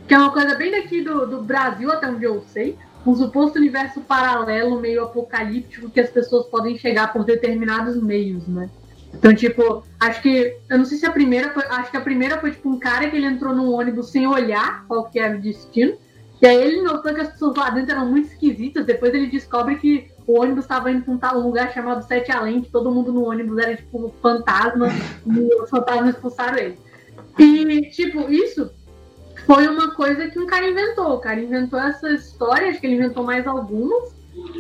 que 0.07 0.15
é 0.15 0.19
uma 0.19 0.31
coisa 0.31 0.55
bem 0.55 0.71
daqui 0.71 1.01
do, 1.01 1.27
do 1.27 1.43
Brasil, 1.43 1.91
até 1.91 2.09
onde 2.09 2.25
eu 2.25 2.43
sei. 2.49 2.77
Um 3.07 3.15
suposto 3.15 3.59
universo 3.59 4.01
paralelo, 4.03 4.79
meio 4.79 5.05
apocalíptico, 5.05 5.89
que 5.89 6.01
as 6.01 6.11
pessoas 6.11 6.47
podem 6.47 6.77
chegar 6.77 7.13
por 7.13 7.25
determinados 7.25 8.01
meios, 8.01 8.47
né? 8.47 8.69
Então, 9.15 9.35
tipo, 9.35 9.83
acho 9.99 10.23
que. 10.23 10.57
Eu 10.69 10.79
não 10.79 10.85
sei 10.85 10.99
se 10.99 11.07
a 11.07 11.11
primeira 11.11 11.51
foi. 11.51 11.65
Acho 11.65 11.91
que 11.91 11.97
a 11.97 12.01
primeira 12.01 12.39
foi, 12.39 12.53
tipo, 12.53 12.69
um 12.69 12.79
cara 12.79 13.09
que 13.09 13.17
ele 13.17 13.27
entrou 13.27 13.55
num 13.55 13.73
ônibus 13.73 14.11
sem 14.11 14.27
olhar 14.27 14.85
qual 14.87 15.05
que 15.05 15.19
era 15.19 15.37
o 15.37 15.41
destino. 15.41 15.95
E 16.41 16.47
aí 16.47 16.57
ele 16.57 16.83
notou 16.83 17.13
que 17.13 17.21
as 17.21 17.29
pessoas 17.29 17.57
lá 17.57 17.71
dentro 17.71 17.93
eram 17.93 18.07
muito 18.07 18.29
esquisitas. 18.29 18.87
Depois 18.87 19.13
ele 19.13 19.27
descobre 19.27 19.77
que 19.77 20.10
o 20.27 20.41
ônibus 20.41 20.65
estava 20.65 20.91
indo 20.91 21.19
para 21.19 21.37
um 21.37 21.43
lugar 21.43 21.73
chamado 21.73 22.07
Sete 22.07 22.31
Além, 22.31 22.63
que 22.63 22.71
todo 22.71 22.91
mundo 22.91 23.13
no 23.13 23.29
ônibus 23.29 23.59
era 23.59 23.77
tipo 23.77 24.15
fantasma, 24.23 24.89
e 25.27 25.63
os 25.63 25.71
fantasmas 25.71 26.15
expulsaram 26.15 26.59
ele. 26.59 26.79
E, 27.39 27.91
tipo, 27.91 28.31
isso 28.31 28.71
foi 29.47 29.67
uma 29.67 29.93
coisa 29.95 30.29
que 30.29 30.39
um 30.39 30.47
cara 30.47 30.69
inventou. 30.69 31.15
O 31.15 31.21
cara 31.21 31.41
inventou 31.41 31.79
essa 31.81 32.11
história, 32.11 32.69
acho 32.69 32.81
que 32.81 32.87
ele 32.87 32.97
inventou 32.97 33.25
mais 33.25 33.47
algumas 33.47 34.15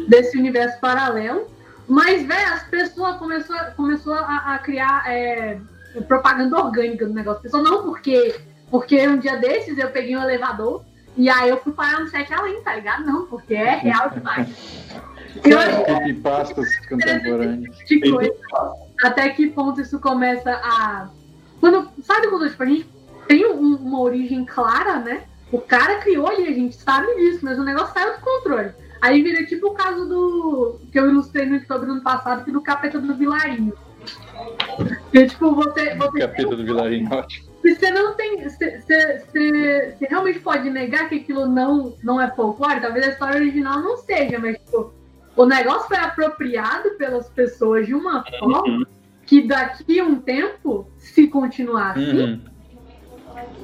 desse 0.09 0.39
universo 0.39 0.81
paralelo. 0.81 1.47
Mas, 1.87 2.24
velho, 2.24 2.55
as 2.55 2.62
pessoas 2.65 3.16
começou, 3.16 3.57
começou 3.77 4.15
a, 4.15 4.55
a 4.55 4.59
criar 4.59 5.05
é, 5.07 5.59
propaganda 6.07 6.57
orgânica 6.57 7.07
do 7.07 7.12
negócio. 7.12 7.43
Pessoal, 7.43 7.62
não 7.62 7.82
porque, 7.82 8.35
porque 8.70 9.07
um 9.09 9.19
dia 9.19 9.37
desses 9.37 9.77
eu 9.77 9.91
peguei 9.91 10.16
um 10.16 10.23
elevador 10.23 10.85
e 11.16 11.28
aí 11.28 11.51
eu 11.51 11.57
fui 11.59 11.73
parar 11.73 12.01
no 12.01 12.09
Sete 12.09 12.32
Além, 12.32 12.62
tá 12.62 12.74
ligado? 12.74 13.05
Não, 13.05 13.27
porque 13.27 13.55
é 13.55 13.74
real 13.74 14.11
demais. 14.11 14.49
Creepypastas 15.43 16.69
contemporâneos. 16.89 17.77
De 17.86 18.01
coisa, 18.01 18.35
até 19.02 19.28
que 19.31 19.48
ponto 19.48 19.81
isso 19.81 19.98
começa 20.01 20.51
a. 20.51 21.09
Quando, 21.61 21.90
sabe 22.02 22.28
quando 22.28 22.48
tipo, 22.48 22.62
a 22.62 22.66
gente 22.66 22.86
tem 23.28 23.47
um, 23.47 23.77
uma 23.77 24.01
origem 24.01 24.44
clara, 24.44 24.98
né? 24.98 25.23
O 25.52 25.61
cara 25.61 25.97
criou 25.97 26.28
ali, 26.28 26.47
a 26.47 26.52
gente 26.52 26.77
sabe 26.77 27.15
disso, 27.16 27.40
mas 27.43 27.59
o 27.59 27.65
negócio 27.65 27.93
saiu 27.93 28.15
do 28.15 28.20
controle. 28.20 28.70
Aí 29.01 29.23
vira 29.23 29.44
tipo 29.47 29.69
o 29.69 29.74
caso 29.74 30.07
do. 30.07 30.81
que 30.93 30.98
eu 30.98 31.09
ilustrei 31.09 31.47
no 31.47 31.59
do 31.59 31.74
ano 31.74 32.02
passado, 32.02 32.44
que 32.44 32.52
do 32.52 32.61
capeta 32.61 33.01
do 33.01 33.15
Vilarinho. 33.15 33.73
Que 35.11 35.27
tipo, 35.27 35.55
você. 35.55 35.94
você 35.94 36.19
capeta 36.20 36.57
do 36.57 36.65
Vilarinho, 36.65 37.12
ótimo. 37.12 37.51
Você 37.62 37.90
não 37.90 38.15
tem. 38.15 38.43
Você 38.48 39.97
realmente 40.09 40.40
pode 40.40 40.70
negar 40.70 41.09
que 41.09 41.16
aquilo 41.16 41.47
não, 41.47 41.94
não 42.02 42.20
é 42.20 42.31
folclore? 42.31 42.81
Talvez 42.81 43.07
a 43.07 43.11
história 43.11 43.36
original 43.36 43.81
não 43.81 43.97
seja, 43.98 44.39
mas 44.39 44.57
tipo, 44.59 44.93
o 45.41 45.47
negócio 45.47 45.89
foi 45.89 45.97
apropriado 45.97 46.91
pelas 46.99 47.31
pessoas 47.31 47.87
de 47.87 47.95
uma 47.95 48.19
uhum. 48.43 48.53
forma 48.53 48.87
que 49.25 49.41
daqui 49.47 49.99
a 49.99 50.05
um 50.05 50.17
tempo, 50.17 50.87
se 50.99 51.29
continuar 51.29 51.93
assim, 51.93 52.21
uhum. 52.21 52.41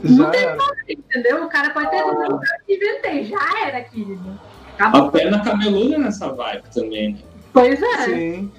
não 0.03 0.31
tem 0.31 0.47
nada, 0.47 0.77
entendeu? 0.89 1.45
O 1.45 1.49
cara 1.51 1.71
pode 1.75 1.91
ter 1.91 2.03
dito, 2.03 2.41
que 2.67 2.75
inventei, 2.77 3.25
já 3.25 3.67
era, 3.67 3.83
querido. 3.83 4.41
Acabou. 4.73 5.09
A 5.09 5.11
perna 5.11 5.45
cabeluda 5.45 5.99
nessa 5.99 6.33
vibe 6.33 6.65
também, 6.73 7.13
né? 7.13 7.19
Pois 7.53 7.83
é. 7.83 8.05
Sim. 8.05 8.53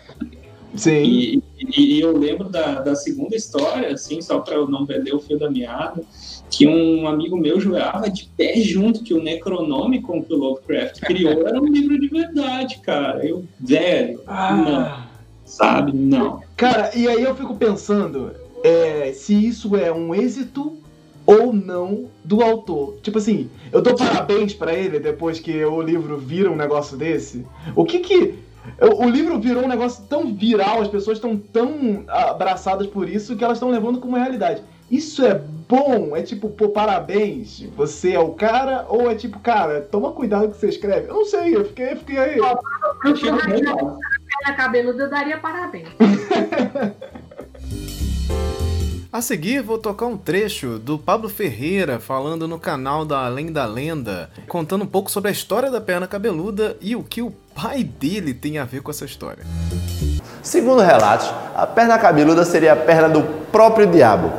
Sim. 0.76 1.04
E, 1.04 1.44
e, 1.58 1.98
e, 1.98 2.02
eu 2.02 2.16
lembro 2.16 2.50
da, 2.50 2.82
da 2.82 2.94
segunda 2.94 3.36
história, 3.36 3.94
assim, 3.94 4.22
só 4.22 4.42
para 4.42 4.54
eu 4.54 4.68
não 4.68 4.86
perder 4.86 5.16
o 5.16 5.20
fio 5.20 5.40
da 5.40 5.50
meada, 5.50 6.04
que 6.50 6.68
um 6.68 7.08
amigo 7.08 7.38
meu 7.38 7.60
jurava 7.60 8.10
de 8.10 8.30
pé 8.38 8.56
junto 8.58 9.04
que 9.04 9.14
o 9.14 9.22
Necronômico 9.22 10.24
que 10.24 10.34
o 10.34 10.38
Lovecraft 10.38 11.02
criou 11.02 11.48
era 11.48 11.60
um 11.60 11.66
livro 11.66 12.00
de 12.00 12.08
verdade, 12.08 12.80
cara. 12.80 13.26
Eu, 13.26 13.46
velho, 13.60 14.22
ah. 14.26 14.54
não. 14.54 15.08
Sabe? 15.46 15.94
Não. 15.94 16.42
Cara, 16.56 16.92
e 16.96 17.08
aí 17.08 17.24
eu 17.24 17.36
fico 17.36 17.56
pensando 17.56 18.32
é, 18.64 19.12
se 19.14 19.34
isso 19.34 19.76
é 19.76 19.92
um 19.92 20.14
êxito 20.14 20.78
ou 21.26 21.52
não 21.52 22.06
do 22.24 22.42
autor. 22.42 22.98
Tipo 23.02 23.18
assim, 23.18 23.50
eu 23.72 23.82
dou 23.82 23.96
parabéns 23.96 24.54
para 24.54 24.74
ele 24.74 25.00
depois 25.00 25.40
que 25.40 25.64
o 25.66 25.82
livro 25.82 26.18
vira 26.18 26.50
um 26.50 26.56
negócio 26.56 26.98
desse. 26.98 27.46
O 27.76 27.86
que 27.86 28.00
que 28.00 28.36
o 28.82 29.10
livro 29.10 29.40
virou 29.40 29.64
um 29.64 29.68
negócio 29.68 30.04
tão 30.10 30.34
viral, 30.34 30.82
as 30.82 30.88
pessoas 30.88 31.18
estão 31.18 31.38
tão 31.38 32.04
abraçadas 32.08 32.88
por 32.88 33.10
isso 33.10 33.36
que 33.36 33.44
elas 33.44 33.58
estão 33.58 33.70
levando 33.70 34.00
como 34.00 34.16
realidade. 34.16 34.62
Isso 34.90 35.26
é 35.26 35.34
bom? 35.34 36.16
É 36.16 36.22
tipo, 36.22 36.50
pô, 36.50 36.70
parabéns, 36.70 37.62
você 37.76 38.14
é 38.14 38.20
o 38.20 38.30
cara? 38.30 38.86
Ou 38.88 39.12
é 39.12 39.16
tipo, 39.16 39.38
cara, 39.40 39.82
toma 39.82 40.14
cuidado 40.14 40.44
com 40.44 40.48
o 40.48 40.52
que 40.52 40.60
você 40.60 40.70
escreve? 40.70 41.10
Eu 41.10 41.16
não 41.16 41.26
sei, 41.26 41.56
eu 41.56 41.66
fiquei, 41.66 41.92
eu 41.92 41.98
fiquei 41.98 42.18
aí. 42.18 42.38
Eu 42.38 43.16
fiquei 43.16 43.32
na 44.46 44.54
cabeluda, 44.56 45.04
eu 45.04 45.10
daria 45.10 45.38
parabéns. 45.38 45.90
A 49.12 49.22
seguir, 49.22 49.62
vou 49.62 49.78
tocar 49.78 50.06
um 50.06 50.18
trecho 50.18 50.78
do 50.78 51.00
Pablo 51.00 51.30
Ferreira 51.30 51.98
falando 52.00 52.48
no 52.48 52.60
canal 52.60 53.06
da 53.06 53.26
Além 53.26 53.52
da 53.52 53.66
Lenda, 53.66 54.30
contando 54.48 54.84
um 54.84 54.88
pouco 54.88 55.10
sobre 55.10 55.30
a 55.30 55.32
história 55.32 55.72
da 55.72 55.82
perna 55.82 56.06
cabeluda 56.06 56.78
e 56.82 56.96
o 56.96 57.02
que 57.02 57.22
o 57.22 57.32
pai 57.32 57.84
dele 57.84 58.34
tem 58.34 58.58
a 58.60 58.66
ver 58.66 58.82
com 58.82 58.92
essa 58.92 59.06
história. 59.06 59.44
Segundo 60.44 60.82
relatos, 60.82 61.34
a 61.56 61.66
perna 61.66 61.98
cabeluda 61.98 62.46
seria 62.46 62.74
a 62.74 62.76
perna 62.76 63.10
do 63.10 63.24
próprio 63.50 63.88
diabo 63.88 64.32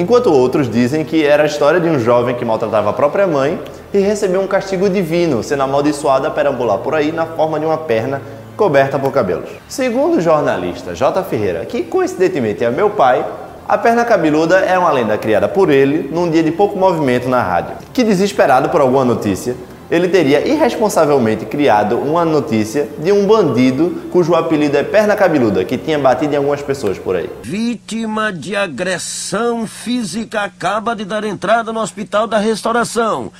enquanto 0.00 0.32
outros 0.32 0.70
dizem 0.70 1.04
que 1.04 1.26
era 1.26 1.42
a 1.42 1.46
história 1.46 1.78
de 1.78 1.86
um 1.86 1.98
jovem 1.98 2.34
que 2.34 2.42
maltratava 2.42 2.88
a 2.88 2.92
própria 2.94 3.26
mãe 3.26 3.60
e 3.92 3.98
recebeu 3.98 4.40
um 4.40 4.46
castigo 4.46 4.88
divino, 4.88 5.42
sendo 5.42 5.62
amaldiçoado 5.62 6.26
a 6.26 6.30
perambular 6.30 6.78
por 6.78 6.94
aí 6.94 7.12
na 7.12 7.26
forma 7.26 7.60
de 7.60 7.66
uma 7.66 7.76
perna 7.76 8.22
coberta 8.56 8.98
por 8.98 9.12
cabelos. 9.12 9.50
Segundo 9.68 10.16
o 10.16 10.20
jornalista 10.20 10.94
J. 10.94 11.22
Ferreira, 11.24 11.66
que 11.66 11.82
coincidentemente 11.82 12.64
é 12.64 12.70
meu 12.70 12.88
pai, 12.88 13.24
a 13.68 13.76
perna 13.76 14.02
cabeluda 14.02 14.60
é 14.60 14.78
uma 14.78 14.90
lenda 14.90 15.18
criada 15.18 15.46
por 15.46 15.68
ele 15.68 16.08
num 16.10 16.30
dia 16.30 16.42
de 16.42 16.50
pouco 16.50 16.78
movimento 16.78 17.28
na 17.28 17.42
rádio, 17.42 17.74
que 17.92 18.02
desesperado 18.02 18.70
por 18.70 18.80
alguma 18.80 19.04
notícia, 19.04 19.54
ele 19.90 20.08
teria 20.08 20.46
irresponsavelmente 20.46 21.44
criado 21.44 21.98
uma 21.98 22.24
notícia 22.24 22.88
de 22.98 23.10
um 23.10 23.26
bandido 23.26 24.02
cujo 24.12 24.34
apelido 24.34 24.76
é 24.76 24.84
Perna 24.84 25.16
Cabeluda, 25.16 25.64
que 25.64 25.76
tinha 25.76 25.98
batido 25.98 26.32
em 26.32 26.36
algumas 26.36 26.62
pessoas 26.62 26.96
por 26.96 27.16
aí. 27.16 27.28
Vítima 27.42 28.32
de 28.32 28.54
agressão 28.54 29.66
física 29.66 30.42
acaba 30.42 30.94
de 30.94 31.04
dar 31.04 31.24
entrada 31.24 31.72
no 31.72 31.80
hospital 31.80 32.28
da 32.28 32.38
restauração. 32.38 33.32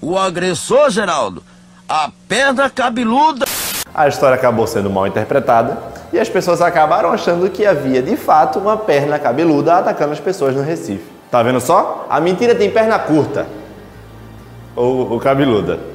O 0.00 0.18
agressor, 0.18 0.90
Geraldo, 0.90 1.42
a 1.88 2.10
Perna 2.26 2.68
Cabeluda. 2.68 3.46
A 3.94 4.08
história 4.08 4.34
acabou 4.34 4.66
sendo 4.66 4.90
mal 4.90 5.06
interpretada 5.06 5.78
e 6.12 6.18
as 6.18 6.28
pessoas 6.28 6.60
acabaram 6.60 7.12
achando 7.12 7.48
que 7.48 7.64
havia 7.64 8.02
de 8.02 8.16
fato 8.16 8.58
uma 8.58 8.76
perna 8.76 9.18
cabeluda 9.18 9.76
atacando 9.76 10.12
as 10.12 10.20
pessoas 10.20 10.56
no 10.56 10.62
Recife. 10.62 11.04
Tá 11.30 11.42
vendo 11.42 11.60
só? 11.60 12.06
A 12.10 12.20
mentira 12.20 12.54
tem 12.54 12.70
perna 12.70 12.98
curta. 12.98 13.46
Ou, 14.74 15.12
ou 15.12 15.20
cabeluda. 15.20 15.91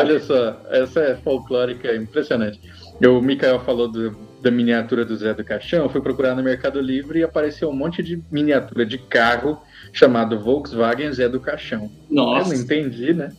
Olha 0.00 0.20
só, 0.20 0.60
essa 0.70 1.00
é 1.00 1.16
folclórica 1.16 1.94
impressionante. 1.94 2.60
O 3.04 3.20
Mikael 3.20 3.60
falou 3.60 3.88
do, 3.88 4.16
da 4.40 4.50
miniatura 4.50 5.04
do 5.04 5.16
Zé 5.16 5.34
do 5.34 5.44
Caixão, 5.44 5.84
eu 5.84 5.88
fui 5.88 6.00
procurar 6.00 6.34
no 6.34 6.42
Mercado 6.42 6.80
Livre 6.80 7.20
e 7.20 7.22
apareceu 7.22 7.68
um 7.68 7.74
monte 7.74 8.02
de 8.02 8.22
miniatura 8.30 8.84
de 8.84 8.98
carro 8.98 9.60
chamado 9.92 10.38
Volkswagen 10.38 11.12
Zé 11.12 11.28
do 11.28 11.40
Caixão. 11.40 11.90
Nossa! 12.10 12.52
Eu 12.52 12.58
não 12.58 12.64
entendi, 12.64 13.12
né? 13.14 13.32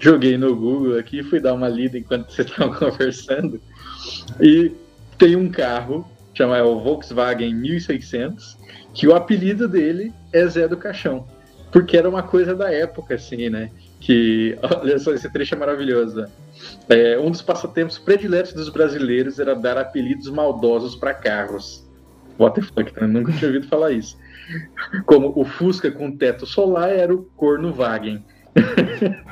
Joguei 0.00 0.38
no 0.38 0.54
Google 0.54 0.98
aqui, 0.98 1.22
fui 1.22 1.40
dar 1.40 1.54
uma 1.54 1.68
lida 1.68 1.98
enquanto 1.98 2.30
vocês 2.32 2.48
estavam 2.48 2.74
conversando. 2.74 3.60
E 4.40 4.72
tem 5.16 5.34
um 5.36 5.48
carro, 5.48 6.06
chamado 6.32 6.68
o 6.68 6.80
Volkswagen 6.80 7.54
1600, 7.54 8.56
que 8.94 9.06
o 9.06 9.14
apelido 9.14 9.66
dele 9.68 10.12
é 10.32 10.46
Zé 10.46 10.68
do 10.68 10.76
Caixão. 10.76 11.26
Porque 11.72 11.96
era 11.96 12.08
uma 12.08 12.22
coisa 12.22 12.54
da 12.54 12.72
época, 12.72 13.14
assim, 13.14 13.50
né? 13.50 13.70
Que, 14.00 14.58
olha 14.80 14.98
só, 14.98 15.12
esse 15.12 15.30
trecho 15.30 15.54
é 15.54 15.58
maravilhoso. 15.58 16.26
É, 16.88 17.18
um 17.18 17.30
dos 17.30 17.42
passatempos 17.42 17.98
prediletos 17.98 18.52
dos 18.52 18.68
brasileiros 18.68 19.38
era 19.38 19.54
dar 19.54 19.78
apelidos 19.78 20.28
maldosos 20.28 20.96
para 20.96 21.14
carros. 21.14 21.86
what 22.38 22.58
the 22.58 22.66
fuck, 22.66 22.92
né? 23.00 23.06
nunca 23.06 23.32
tinha 23.32 23.48
ouvido 23.48 23.66
falar 23.68 23.92
isso. 23.92 24.16
Como 25.04 25.32
o 25.36 25.44
Fusca 25.44 25.90
com 25.90 26.16
teto 26.16 26.46
solar 26.46 26.90
era 26.90 27.14
o 27.14 27.24
Cornovagen. 27.36 28.24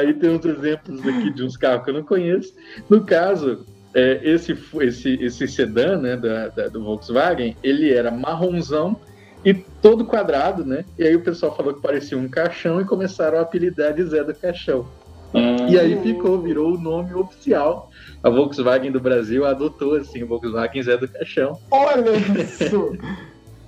Aí 0.00 0.14
tem 0.14 0.30
uns 0.30 0.44
exemplos 0.44 1.00
aqui 1.06 1.30
de 1.30 1.42
uns 1.42 1.56
carros 1.56 1.84
que 1.84 1.90
eu 1.90 1.94
não 1.94 2.04
conheço. 2.04 2.54
No 2.88 3.04
caso, 3.04 3.66
é, 3.92 4.20
esse, 4.22 4.56
esse, 4.80 5.14
esse 5.22 5.48
sedã 5.48 5.98
né, 5.98 6.16
da, 6.16 6.48
da, 6.48 6.68
do 6.68 6.82
Volkswagen, 6.82 7.56
ele 7.62 7.92
era 7.92 8.10
marronzão 8.10 8.98
e 9.46 9.54
todo 9.54 10.04
quadrado, 10.04 10.64
né? 10.64 10.84
E 10.98 11.04
aí 11.04 11.14
o 11.14 11.20
pessoal 11.20 11.54
falou 11.54 11.72
que 11.72 11.80
parecia 11.80 12.18
um 12.18 12.28
caixão 12.28 12.80
e 12.80 12.84
começaram 12.84 13.38
a 13.38 13.42
apelidar 13.42 13.94
de 13.94 14.02
Zé 14.02 14.24
do 14.24 14.34
Caixão. 14.34 14.88
Hum. 15.32 15.68
E 15.68 15.78
aí 15.78 15.96
ficou, 16.02 16.42
virou 16.42 16.74
o 16.74 16.78
nome 16.78 17.14
oficial. 17.14 17.88
A 18.24 18.28
Volkswagen 18.28 18.90
do 18.90 18.98
Brasil 18.98 19.46
adotou 19.46 19.94
assim, 19.94 20.24
o 20.24 20.26
Volkswagen 20.26 20.82
Zé 20.82 20.96
do 20.96 21.06
Caixão. 21.06 21.56
Olha 21.70 22.10
isso! 22.42 22.98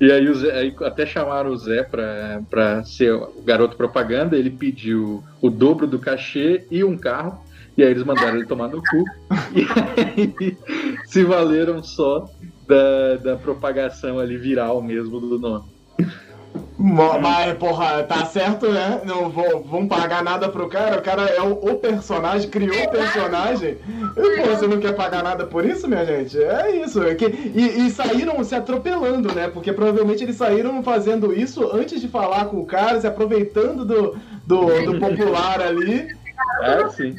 E 0.00 0.10
aí, 0.10 0.34
Zé, 0.34 0.52
aí, 0.52 0.74
até 0.82 1.06
chamaram 1.06 1.50
o 1.50 1.56
Zé 1.56 1.84
para 1.84 2.82
ser 2.84 3.12
o 3.12 3.40
garoto 3.44 3.76
propaganda, 3.76 4.36
ele 4.36 4.50
pediu 4.50 5.22
o 5.40 5.48
dobro 5.48 5.86
do 5.86 6.00
cachê 6.00 6.66
e 6.72 6.82
um 6.82 6.96
carro, 6.96 7.40
e 7.76 7.84
aí 7.84 7.90
eles 7.90 8.02
mandaram 8.02 8.36
ele 8.36 8.46
tomar 8.46 8.66
no 8.66 8.82
cu. 8.82 9.04
E 9.54 9.64
aí 10.02 10.56
se 11.06 11.22
valeram 11.22 11.84
só 11.84 12.28
da, 12.68 13.16
da 13.16 13.36
propagação 13.36 14.18
ali 14.18 14.36
viral 14.36 14.82
mesmo 14.82 15.18
do 15.18 15.38
nome. 15.38 15.64
Mas, 16.78 17.56
porra, 17.58 18.04
tá 18.04 18.24
certo, 18.26 18.70
né? 18.70 19.00
Não 19.04 19.28
vou, 19.28 19.62
vão 19.64 19.88
pagar 19.88 20.22
nada 20.22 20.48
pro 20.48 20.68
cara. 20.68 20.98
O 20.98 21.02
cara 21.02 21.22
é 21.22 21.42
o, 21.42 21.52
o 21.52 21.74
personagem, 21.76 22.48
criou 22.48 22.84
o 22.84 22.90
personagem. 22.90 23.78
E, 24.16 24.36
pô, 24.36 24.46
você 24.46 24.66
não 24.66 24.78
quer 24.78 24.94
pagar 24.94 25.24
nada 25.24 25.44
por 25.44 25.64
isso, 25.64 25.88
minha 25.88 26.06
gente? 26.06 26.40
É 26.40 26.70
isso. 26.76 27.02
É 27.02 27.16
que, 27.16 27.24
e, 27.26 27.86
e, 27.86 27.90
saíram 27.90 28.42
se 28.44 28.54
atropelando, 28.54 29.34
né? 29.34 29.48
Porque 29.48 29.72
provavelmente 29.72 30.22
eles 30.22 30.36
saíram 30.36 30.80
fazendo 30.82 31.34
isso 31.34 31.68
antes 31.74 32.00
de 32.00 32.06
falar 32.06 32.44
com 32.44 32.58
o 32.58 32.66
cara, 32.66 33.00
se 33.00 33.06
aproveitando 33.08 33.84
do, 33.84 34.16
do, 34.46 34.92
do 34.92 35.00
popular 35.00 35.60
ali. 35.60 36.16
É, 36.62 36.88
sim. 36.90 37.16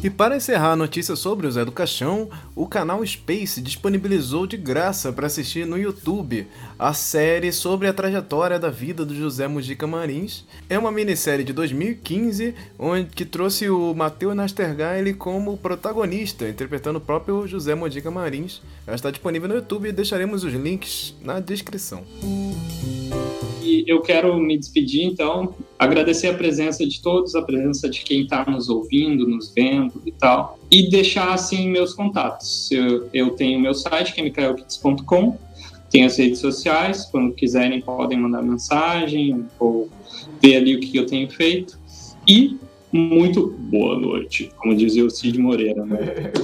E 0.00 0.08
para 0.08 0.36
encerrar 0.36 0.72
a 0.72 0.76
notícia 0.76 1.16
sobre 1.16 1.44
o 1.48 1.50
Zé 1.50 1.64
do 1.64 1.72
Caixão, 1.72 2.30
o 2.54 2.68
canal 2.68 3.04
Space 3.04 3.60
disponibilizou 3.60 4.46
de 4.46 4.56
graça 4.56 5.12
para 5.12 5.26
assistir 5.26 5.66
no 5.66 5.76
YouTube 5.76 6.46
a 6.78 6.94
série 6.94 7.50
sobre 7.50 7.88
a 7.88 7.92
trajetória 7.92 8.60
da 8.60 8.70
vida 8.70 9.04
do 9.04 9.12
José 9.12 9.48
Mujica 9.48 9.88
Marins. 9.88 10.44
É 10.68 10.78
uma 10.78 10.92
minissérie 10.92 11.44
de 11.44 11.52
2015 11.52 12.54
onde 12.78 13.06
que 13.06 13.24
trouxe 13.24 13.68
o 13.68 13.92
Matheus 13.92 14.36
Nastergaile 14.36 15.14
como 15.14 15.56
protagonista, 15.56 16.48
interpretando 16.48 16.98
o 16.98 17.00
próprio 17.00 17.44
José 17.48 17.74
Mujica 17.74 18.08
Marins. 18.08 18.62
Ela 18.86 18.94
está 18.94 19.10
disponível 19.10 19.48
no 19.48 19.56
YouTube 19.56 19.88
e 19.88 19.92
deixaremos 19.92 20.44
os 20.44 20.52
links 20.52 21.16
na 21.20 21.40
descrição. 21.40 22.04
E 23.62 23.84
eu 23.86 24.00
quero 24.00 24.38
me 24.38 24.56
despedir, 24.56 25.04
então, 25.04 25.54
agradecer 25.78 26.28
a 26.28 26.34
presença 26.34 26.86
de 26.86 27.00
todos, 27.02 27.34
a 27.34 27.42
presença 27.42 27.88
de 27.88 28.00
quem 28.00 28.22
está 28.22 28.44
nos 28.48 28.68
ouvindo, 28.68 29.26
nos 29.26 29.52
vendo 29.52 30.00
e 30.06 30.12
tal, 30.12 30.58
e 30.70 30.88
deixar, 30.88 31.32
assim, 31.32 31.68
meus 31.68 31.94
contatos. 31.94 32.70
Eu, 32.70 33.08
eu 33.12 33.30
tenho 33.30 33.60
meu 33.60 33.74
site, 33.74 34.14
que 34.14 34.20
é 34.20 34.24
micaelkits.com, 34.24 35.36
tenho 35.90 36.06
as 36.06 36.16
redes 36.16 36.38
sociais, 36.38 37.06
quando 37.06 37.34
quiserem 37.34 37.80
podem 37.80 38.18
mandar 38.18 38.42
mensagem 38.42 39.46
ou 39.58 39.88
ver 40.40 40.56
ali 40.56 40.76
o 40.76 40.80
que 40.80 40.96
eu 40.96 41.06
tenho 41.06 41.28
feito. 41.30 41.78
E 42.26 42.58
muito 42.92 43.48
boa 43.48 43.98
noite, 43.98 44.50
como 44.56 44.74
dizia 44.74 45.04
o 45.04 45.10
Cid 45.10 45.38
Moreira. 45.38 45.84
Né? 45.84 45.98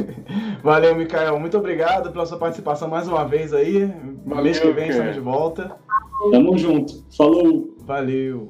Valeu, 0.62 0.94
Micael. 0.94 1.38
Muito 1.38 1.56
obrigado 1.56 2.10
pela 2.12 2.26
sua 2.26 2.38
participação 2.38 2.88
mais 2.88 3.08
uma 3.08 3.24
vez 3.24 3.52
aí. 3.52 3.90
Valeu, 4.26 4.44
mês 4.44 4.58
que 4.58 4.70
vem 4.72 4.90
estamos 4.90 5.14
de 5.14 5.20
volta. 5.20 5.76
Tamo 6.30 6.56
junto. 6.58 7.02
Falou. 7.16 7.74
Valeu. 7.86 8.48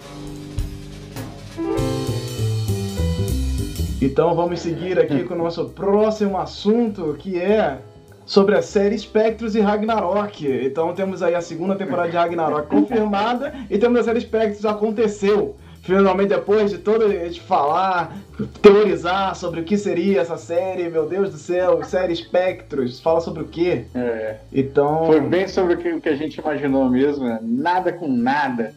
Então 4.02 4.34
vamos 4.34 4.60
seguir 4.60 4.98
aqui 4.98 5.24
com 5.24 5.34
o 5.34 5.38
nosso 5.38 5.66
próximo 5.70 6.36
assunto, 6.36 7.16
que 7.18 7.38
é 7.38 7.78
sobre 8.26 8.56
a 8.56 8.62
série 8.62 8.98
Spectros 8.98 9.54
e 9.54 9.60
Ragnarok. 9.60 10.46
Então 10.46 10.92
temos 10.94 11.22
aí 11.22 11.34
a 11.34 11.40
segunda 11.40 11.74
temporada 11.74 12.10
de 12.10 12.16
Ragnarok 12.16 12.68
confirmada 12.68 13.54
e 13.70 13.78
temos 13.78 14.00
a 14.00 14.02
série 14.04 14.20
Spectros 14.20 14.64
aconteceu 14.66 15.56
finalmente 15.84 16.30
depois 16.30 16.70
de 16.70 16.78
todo 16.78 17.04
a 17.04 17.08
gente 17.08 17.40
falar, 17.40 18.16
teorizar 18.62 19.36
sobre 19.36 19.60
o 19.60 19.64
que 19.64 19.76
seria 19.76 20.22
essa 20.22 20.36
série, 20.36 20.88
meu 20.88 21.06
Deus 21.06 21.30
do 21.30 21.36
céu, 21.36 21.84
série 21.84 22.12
Espectros, 22.12 23.00
fala 23.00 23.20
sobre 23.20 23.42
o 23.42 23.46
quê? 23.46 23.84
É. 23.94 24.36
Então. 24.52 25.06
Foi 25.06 25.20
bem 25.20 25.46
sobre 25.46 25.74
o 25.74 26.00
que, 26.00 26.08
a 26.08 26.16
gente 26.16 26.40
imaginou 26.40 26.88
mesmo, 26.88 27.24
né? 27.24 27.38
nada 27.42 27.92
com 27.92 28.08
nada. 28.08 28.74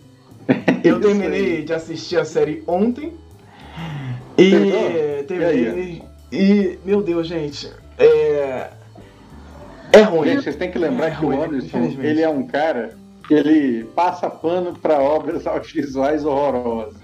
Eu 0.84 1.00
terminei 1.00 1.64
de 1.64 1.74
assistir 1.74 2.20
a 2.20 2.26
série 2.26 2.64
ontem. 2.68 3.14
E 4.38 5.24
terminei. 5.28 6.04
E, 6.32 6.38
e, 6.38 6.80
meu 6.86 7.02
Deus, 7.02 7.26
gente, 7.26 7.72
é. 7.98 8.68
É 9.94 10.02
ruim. 10.02 10.28
Gente, 10.30 10.44
vocês 10.44 10.56
têm 10.58 10.70
que 10.70 10.78
lembrar 10.78 11.08
é 11.08 11.12
que 11.12 11.26
ruim, 11.26 11.38
o 11.38 11.44
Anderson, 11.44 11.78
ele 12.02 12.22
é 12.22 12.30
um 12.30 12.46
cara 12.46 12.96
ele 13.34 13.84
passa 13.96 14.30
pano 14.30 14.74
para 14.74 15.00
obras 15.00 15.46
audiovisuais 15.46 16.26
horrorosas. 16.26 16.96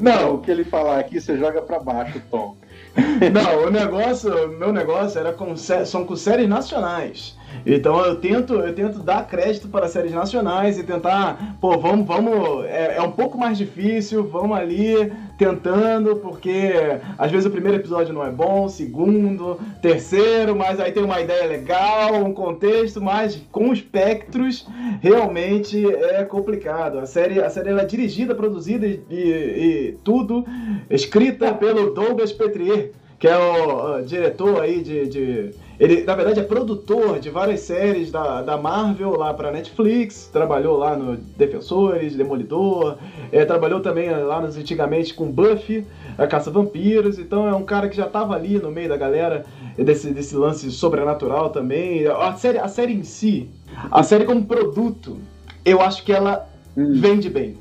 Não, 0.00 0.34
o 0.34 0.38
que 0.40 0.50
ele 0.50 0.64
falar 0.64 0.98
aqui 0.98 1.20
você 1.20 1.36
joga 1.38 1.62
para 1.62 1.78
baixo, 1.78 2.20
Tom. 2.30 2.56
Não, 3.32 3.66
o 3.66 3.70
negócio, 3.70 4.48
meu 4.58 4.72
negócio 4.72 5.18
era 5.18 5.32
com 5.32 5.56
são 5.56 6.04
com 6.04 6.16
séries 6.16 6.48
nacionais. 6.48 7.36
Então 7.64 7.98
eu 8.04 8.16
tento, 8.16 8.54
eu 8.54 8.74
tento 8.74 9.00
dar 9.00 9.26
crédito 9.26 9.68
para 9.68 9.88
séries 9.88 10.12
nacionais 10.12 10.78
e 10.78 10.84
tentar, 10.84 11.56
pô, 11.60 11.76
vamos, 11.78 12.06
vamos, 12.06 12.64
é, 12.66 12.96
é, 12.96 13.02
um 13.02 13.10
pouco 13.10 13.36
mais 13.36 13.58
difícil, 13.58 14.24
vamos 14.24 14.56
ali 14.56 15.12
tentando, 15.36 16.16
porque 16.16 16.72
às 17.18 17.30
vezes 17.30 17.46
o 17.46 17.50
primeiro 17.50 17.76
episódio 17.76 18.14
não 18.14 18.24
é 18.24 18.30
bom, 18.30 18.68
segundo, 18.68 19.58
terceiro, 19.82 20.54
mas 20.54 20.78
aí 20.80 20.92
tem 20.92 21.02
uma 21.02 21.20
ideia 21.20 21.46
legal, 21.46 22.14
um 22.14 22.32
contexto, 22.32 23.00
mas 23.00 23.42
com 23.50 23.72
espectros 23.72 24.66
realmente 25.00 25.84
é 25.86 26.24
complicado. 26.24 26.98
A 26.98 27.06
série, 27.06 27.40
a 27.40 27.50
série 27.50 27.70
é 27.70 27.84
dirigida, 27.84 28.34
produzida 28.34 28.86
e, 28.86 29.02
e, 29.10 29.16
e 29.16 29.98
tudo 30.04 30.44
escrita 30.88 31.52
pelo 31.52 31.92
Douglas 31.92 32.32
Petrier, 32.32 32.92
que 33.18 33.26
é 33.26 33.36
o, 33.36 33.96
o 33.96 34.02
diretor 34.02 34.60
aí 34.62 34.82
de, 34.82 35.08
de 35.08 35.54
ele, 35.78 36.04
na 36.04 36.14
verdade, 36.14 36.40
é 36.40 36.42
produtor 36.42 37.18
de 37.18 37.28
várias 37.28 37.60
séries 37.60 38.10
da, 38.10 38.42
da 38.42 38.56
Marvel 38.56 39.16
lá 39.16 39.34
para 39.34 39.52
Netflix, 39.52 40.28
trabalhou 40.32 40.78
lá 40.78 40.96
no 40.96 41.16
Defensores, 41.16 42.16
Demolidor, 42.16 42.96
é, 43.30 43.44
trabalhou 43.44 43.80
também 43.80 44.10
lá 44.10 44.40
nos, 44.40 44.56
antigamente 44.56 45.12
com 45.12 45.30
Buffy, 45.30 45.86
a 46.16 46.26
Caça 46.26 46.50
Vampiros, 46.50 47.18
então 47.18 47.46
é 47.46 47.54
um 47.54 47.64
cara 47.64 47.88
que 47.88 47.96
já 47.96 48.06
estava 48.06 48.34
ali 48.34 48.58
no 48.58 48.70
meio 48.70 48.88
da 48.88 48.96
galera 48.96 49.44
desse, 49.76 50.10
desse 50.10 50.34
lance 50.34 50.70
sobrenatural 50.70 51.50
também. 51.50 52.06
A 52.06 52.34
série, 52.34 52.58
a 52.58 52.68
série 52.68 52.94
em 52.94 53.02
si, 53.02 53.50
a 53.90 54.02
série 54.02 54.24
como 54.24 54.46
produto, 54.46 55.18
eu 55.64 55.82
acho 55.82 56.04
que 56.04 56.12
ela 56.12 56.48
hum. 56.76 56.94
vende 56.94 57.28
bem. 57.28 57.58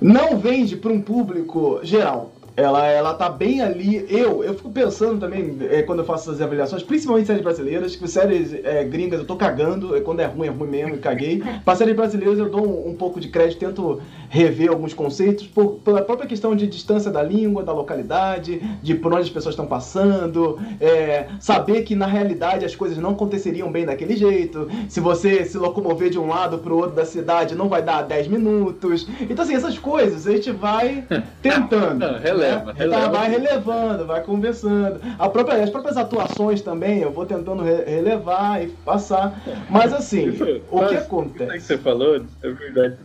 Não 0.00 0.38
vende 0.38 0.76
para 0.76 0.92
um 0.92 1.00
público 1.00 1.80
geral, 1.82 2.32
ela, 2.56 2.86
ela 2.86 3.14
tá 3.14 3.28
bem 3.28 3.60
ali. 3.60 4.06
Eu, 4.08 4.42
eu 4.42 4.54
fico 4.54 4.70
pensando 4.70 5.20
também, 5.20 5.58
é, 5.70 5.82
quando 5.82 5.98
eu 5.98 6.04
faço 6.04 6.30
essas 6.30 6.40
avaliações, 6.40 6.82
principalmente 6.82 7.26
séries 7.26 7.42
brasileiras, 7.42 7.94
que 7.94 8.08
séries 8.08 8.54
é, 8.64 8.82
gringas 8.82 9.20
eu 9.20 9.26
tô 9.26 9.36
cagando, 9.36 9.94
é, 9.94 10.00
quando 10.00 10.20
é 10.20 10.24
ruim, 10.24 10.46
é 10.46 10.50
ruim 10.50 10.68
mesmo, 10.68 10.98
caguei. 10.98 11.42
Para 11.64 11.76
séries 11.76 11.94
brasileiras 11.94 12.38
eu 12.38 12.48
dou 12.48 12.66
um, 12.66 12.90
um, 12.90 12.94
pouco 12.94 13.20
de 13.20 13.28
crédito, 13.28 13.58
tento 13.58 14.00
rever 14.28 14.70
alguns 14.70 14.94
conceitos, 14.94 15.46
por, 15.46 15.76
pela 15.84 16.02
própria 16.02 16.28
questão 16.28 16.54
de 16.54 16.66
distância 16.66 17.10
da 17.10 17.22
língua, 17.22 17.62
da 17.62 17.72
localidade, 17.72 18.60
de 18.82 18.94
por 18.94 19.12
onde 19.12 19.22
as 19.22 19.30
pessoas 19.30 19.52
estão 19.54 19.66
passando, 19.66 20.58
é, 20.80 21.26
saber 21.40 21.82
que 21.82 21.94
na 21.94 22.06
realidade 22.06 22.64
as 22.64 22.74
coisas 22.74 22.98
não 22.98 23.10
aconteceriam 23.10 23.70
bem 23.70 23.84
daquele 23.84 24.16
jeito. 24.16 24.68
Se 24.88 25.00
você 25.00 25.44
se 25.44 25.58
locomover 25.58 26.10
de 26.10 26.18
um 26.18 26.28
lado 26.28 26.58
pro 26.58 26.76
outro 26.76 26.96
da 26.96 27.04
cidade, 27.04 27.54
não 27.54 27.68
vai 27.68 27.82
dar 27.82 28.02
10 28.02 28.28
minutos. 28.28 29.08
Então, 29.20 29.44
assim, 29.44 29.54
essas 29.54 29.78
coisas 29.78 30.26
a 30.26 30.32
gente 30.32 30.50
vai 30.50 31.04
tentando. 31.42 31.98
Não, 31.98 32.18
releva, 32.18 32.72
né? 32.72 32.74
releva. 32.76 33.08
Vai 33.08 33.30
relevando, 33.30 34.06
vai 34.06 34.22
conversando. 34.22 35.00
A 35.18 35.28
própria, 35.28 35.62
as 35.62 35.70
próprias 35.70 35.96
atuações 35.96 36.60
também, 36.60 37.00
eu 37.00 37.10
vou 37.10 37.26
tentando 37.26 37.62
re 37.62 37.84
relevar 37.84 38.62
e 38.62 38.68
passar. 38.68 39.40
Mas 39.70 39.92
assim, 39.92 40.28
Isso, 40.28 40.60
o 40.70 40.86
que 40.86 40.96
acontece? 40.96 41.52
que 41.52 41.60
você 41.60 41.78
falou, 41.78 42.16
é 42.42 42.50
verdade. 42.50 42.96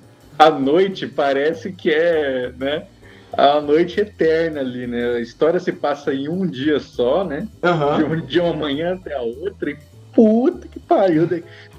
A 0.41 0.49
noite 0.49 1.05
parece 1.05 1.71
que 1.71 1.91
é, 1.91 2.51
né? 2.57 2.87
a 3.31 3.61
noite 3.61 3.99
eterna 3.99 4.59
ali, 4.59 4.87
né? 4.87 5.11
A 5.11 5.19
história 5.19 5.59
se 5.59 5.71
passa 5.71 6.11
em 6.11 6.27
um 6.27 6.47
dia 6.47 6.79
só, 6.79 7.23
né? 7.23 7.47
Uhum. 7.61 7.97
De, 7.97 8.03
um, 8.03 8.25
de 8.25 8.39
uma 8.39 8.53
manhã 8.53 8.95
até 8.95 9.15
a 9.15 9.21
outra. 9.21 9.69
E 9.69 9.77
puta 10.11 10.67
que 10.67 10.79
pariu. 10.79 11.29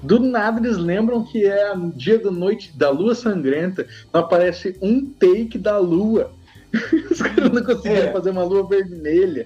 Do 0.01 0.17
nada 0.17 0.59
eles 0.59 0.77
lembram 0.77 1.25
que 1.25 1.45
é 1.45 1.73
dia 1.93 2.17
da 2.17 2.31
noite 2.31 2.71
da 2.77 2.89
lua 2.89 3.13
sangrenta. 3.13 3.85
Não 4.13 4.21
aparece 4.21 4.77
um 4.81 5.05
take 5.05 5.57
da 5.57 5.77
lua. 5.77 6.31
Os 7.11 7.21
caras 7.21 7.51
não 7.51 7.65
conseguiram 7.65 8.07
é. 8.07 8.11
fazer 8.13 8.29
uma 8.29 8.45
lua 8.45 8.65
vermelha. 8.65 9.45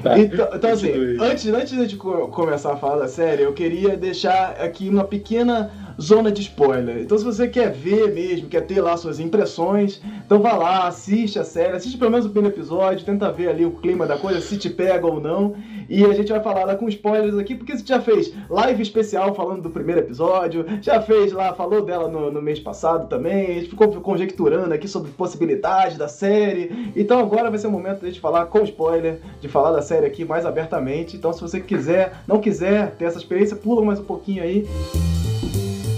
Então, 0.00 0.48
então 0.54 0.70
assim, 0.70 0.90
antes, 1.20 1.46
antes 1.46 1.88
de 1.88 1.96
começar 1.96 2.72
a 2.72 2.76
falar 2.76 2.96
da 2.96 3.08
série, 3.08 3.42
eu 3.42 3.52
queria 3.52 3.96
deixar 3.96 4.56
aqui 4.58 4.88
uma 4.88 5.04
pequena 5.04 5.70
zona 6.00 6.32
de 6.32 6.42
spoiler. 6.42 6.98
Então, 6.98 7.16
se 7.16 7.24
você 7.24 7.46
quer 7.46 7.70
ver 7.70 8.12
mesmo, 8.12 8.48
quer 8.48 8.62
ter 8.62 8.80
lá 8.80 8.96
suas 8.96 9.20
impressões, 9.20 10.00
então 10.24 10.40
vá 10.40 10.54
lá, 10.54 10.86
assiste 10.88 11.38
a 11.38 11.44
série, 11.44 11.76
assiste 11.76 11.98
pelo 11.98 12.10
menos 12.10 12.26
o 12.26 12.30
primeiro 12.30 12.56
episódio, 12.56 13.04
tenta 13.04 13.30
ver 13.30 13.48
ali 13.48 13.64
o 13.64 13.72
clima 13.72 14.06
da 14.06 14.16
coisa, 14.16 14.40
se 14.40 14.56
te 14.56 14.70
pega 14.70 15.06
ou 15.06 15.20
não. 15.20 15.54
E 15.88 16.04
a 16.04 16.12
gente 16.12 16.30
vai 16.30 16.40
falar 16.40 16.64
lá 16.64 16.76
com 16.76 16.88
spoilers 16.88 17.36
aqui, 17.36 17.54
porque 17.54 17.76
você 17.76 17.84
já 17.84 18.00
fez 18.00 18.32
live 18.48 18.82
especial 18.82 19.34
falando 19.34 19.62
do 19.62 19.70
primeiro 19.70 20.00
episódio, 20.00 20.64
já 20.80 21.00
fez 21.00 21.32
lá, 21.32 21.52
falou 21.54 21.82
dela 21.82 22.08
no, 22.08 22.30
no 22.30 22.42
mês 22.42 22.58
passado 22.58 23.08
também, 23.08 23.46
a 23.46 23.54
gente 23.54 23.70
ficou 23.70 23.88
conjecturando 24.00 24.72
aqui 24.72 24.88
sobre 24.88 25.10
possibilidades 25.12 25.96
da 25.96 26.08
série. 26.08 26.92
Então 26.96 27.18
agora 27.18 27.50
vai 27.50 27.58
ser 27.58 27.66
o 27.66 27.70
momento 27.70 28.00
de 28.00 28.06
a 28.06 28.08
gente 28.08 28.20
falar 28.20 28.46
com 28.46 28.62
spoiler, 28.62 29.20
de 29.40 29.48
falar 29.48 29.72
da 29.72 29.82
série 29.82 30.06
aqui 30.06 30.24
mais 30.24 30.46
abertamente. 30.46 31.16
Então 31.16 31.32
se 31.32 31.40
você 31.40 31.60
quiser, 31.60 32.22
não 32.26 32.40
quiser 32.40 32.92
ter 32.96 33.06
essa 33.06 33.18
experiência, 33.18 33.56
pula 33.56 33.84
mais 33.84 33.98
um 33.98 34.04
pouquinho 34.04 34.42
aí. 34.42 34.66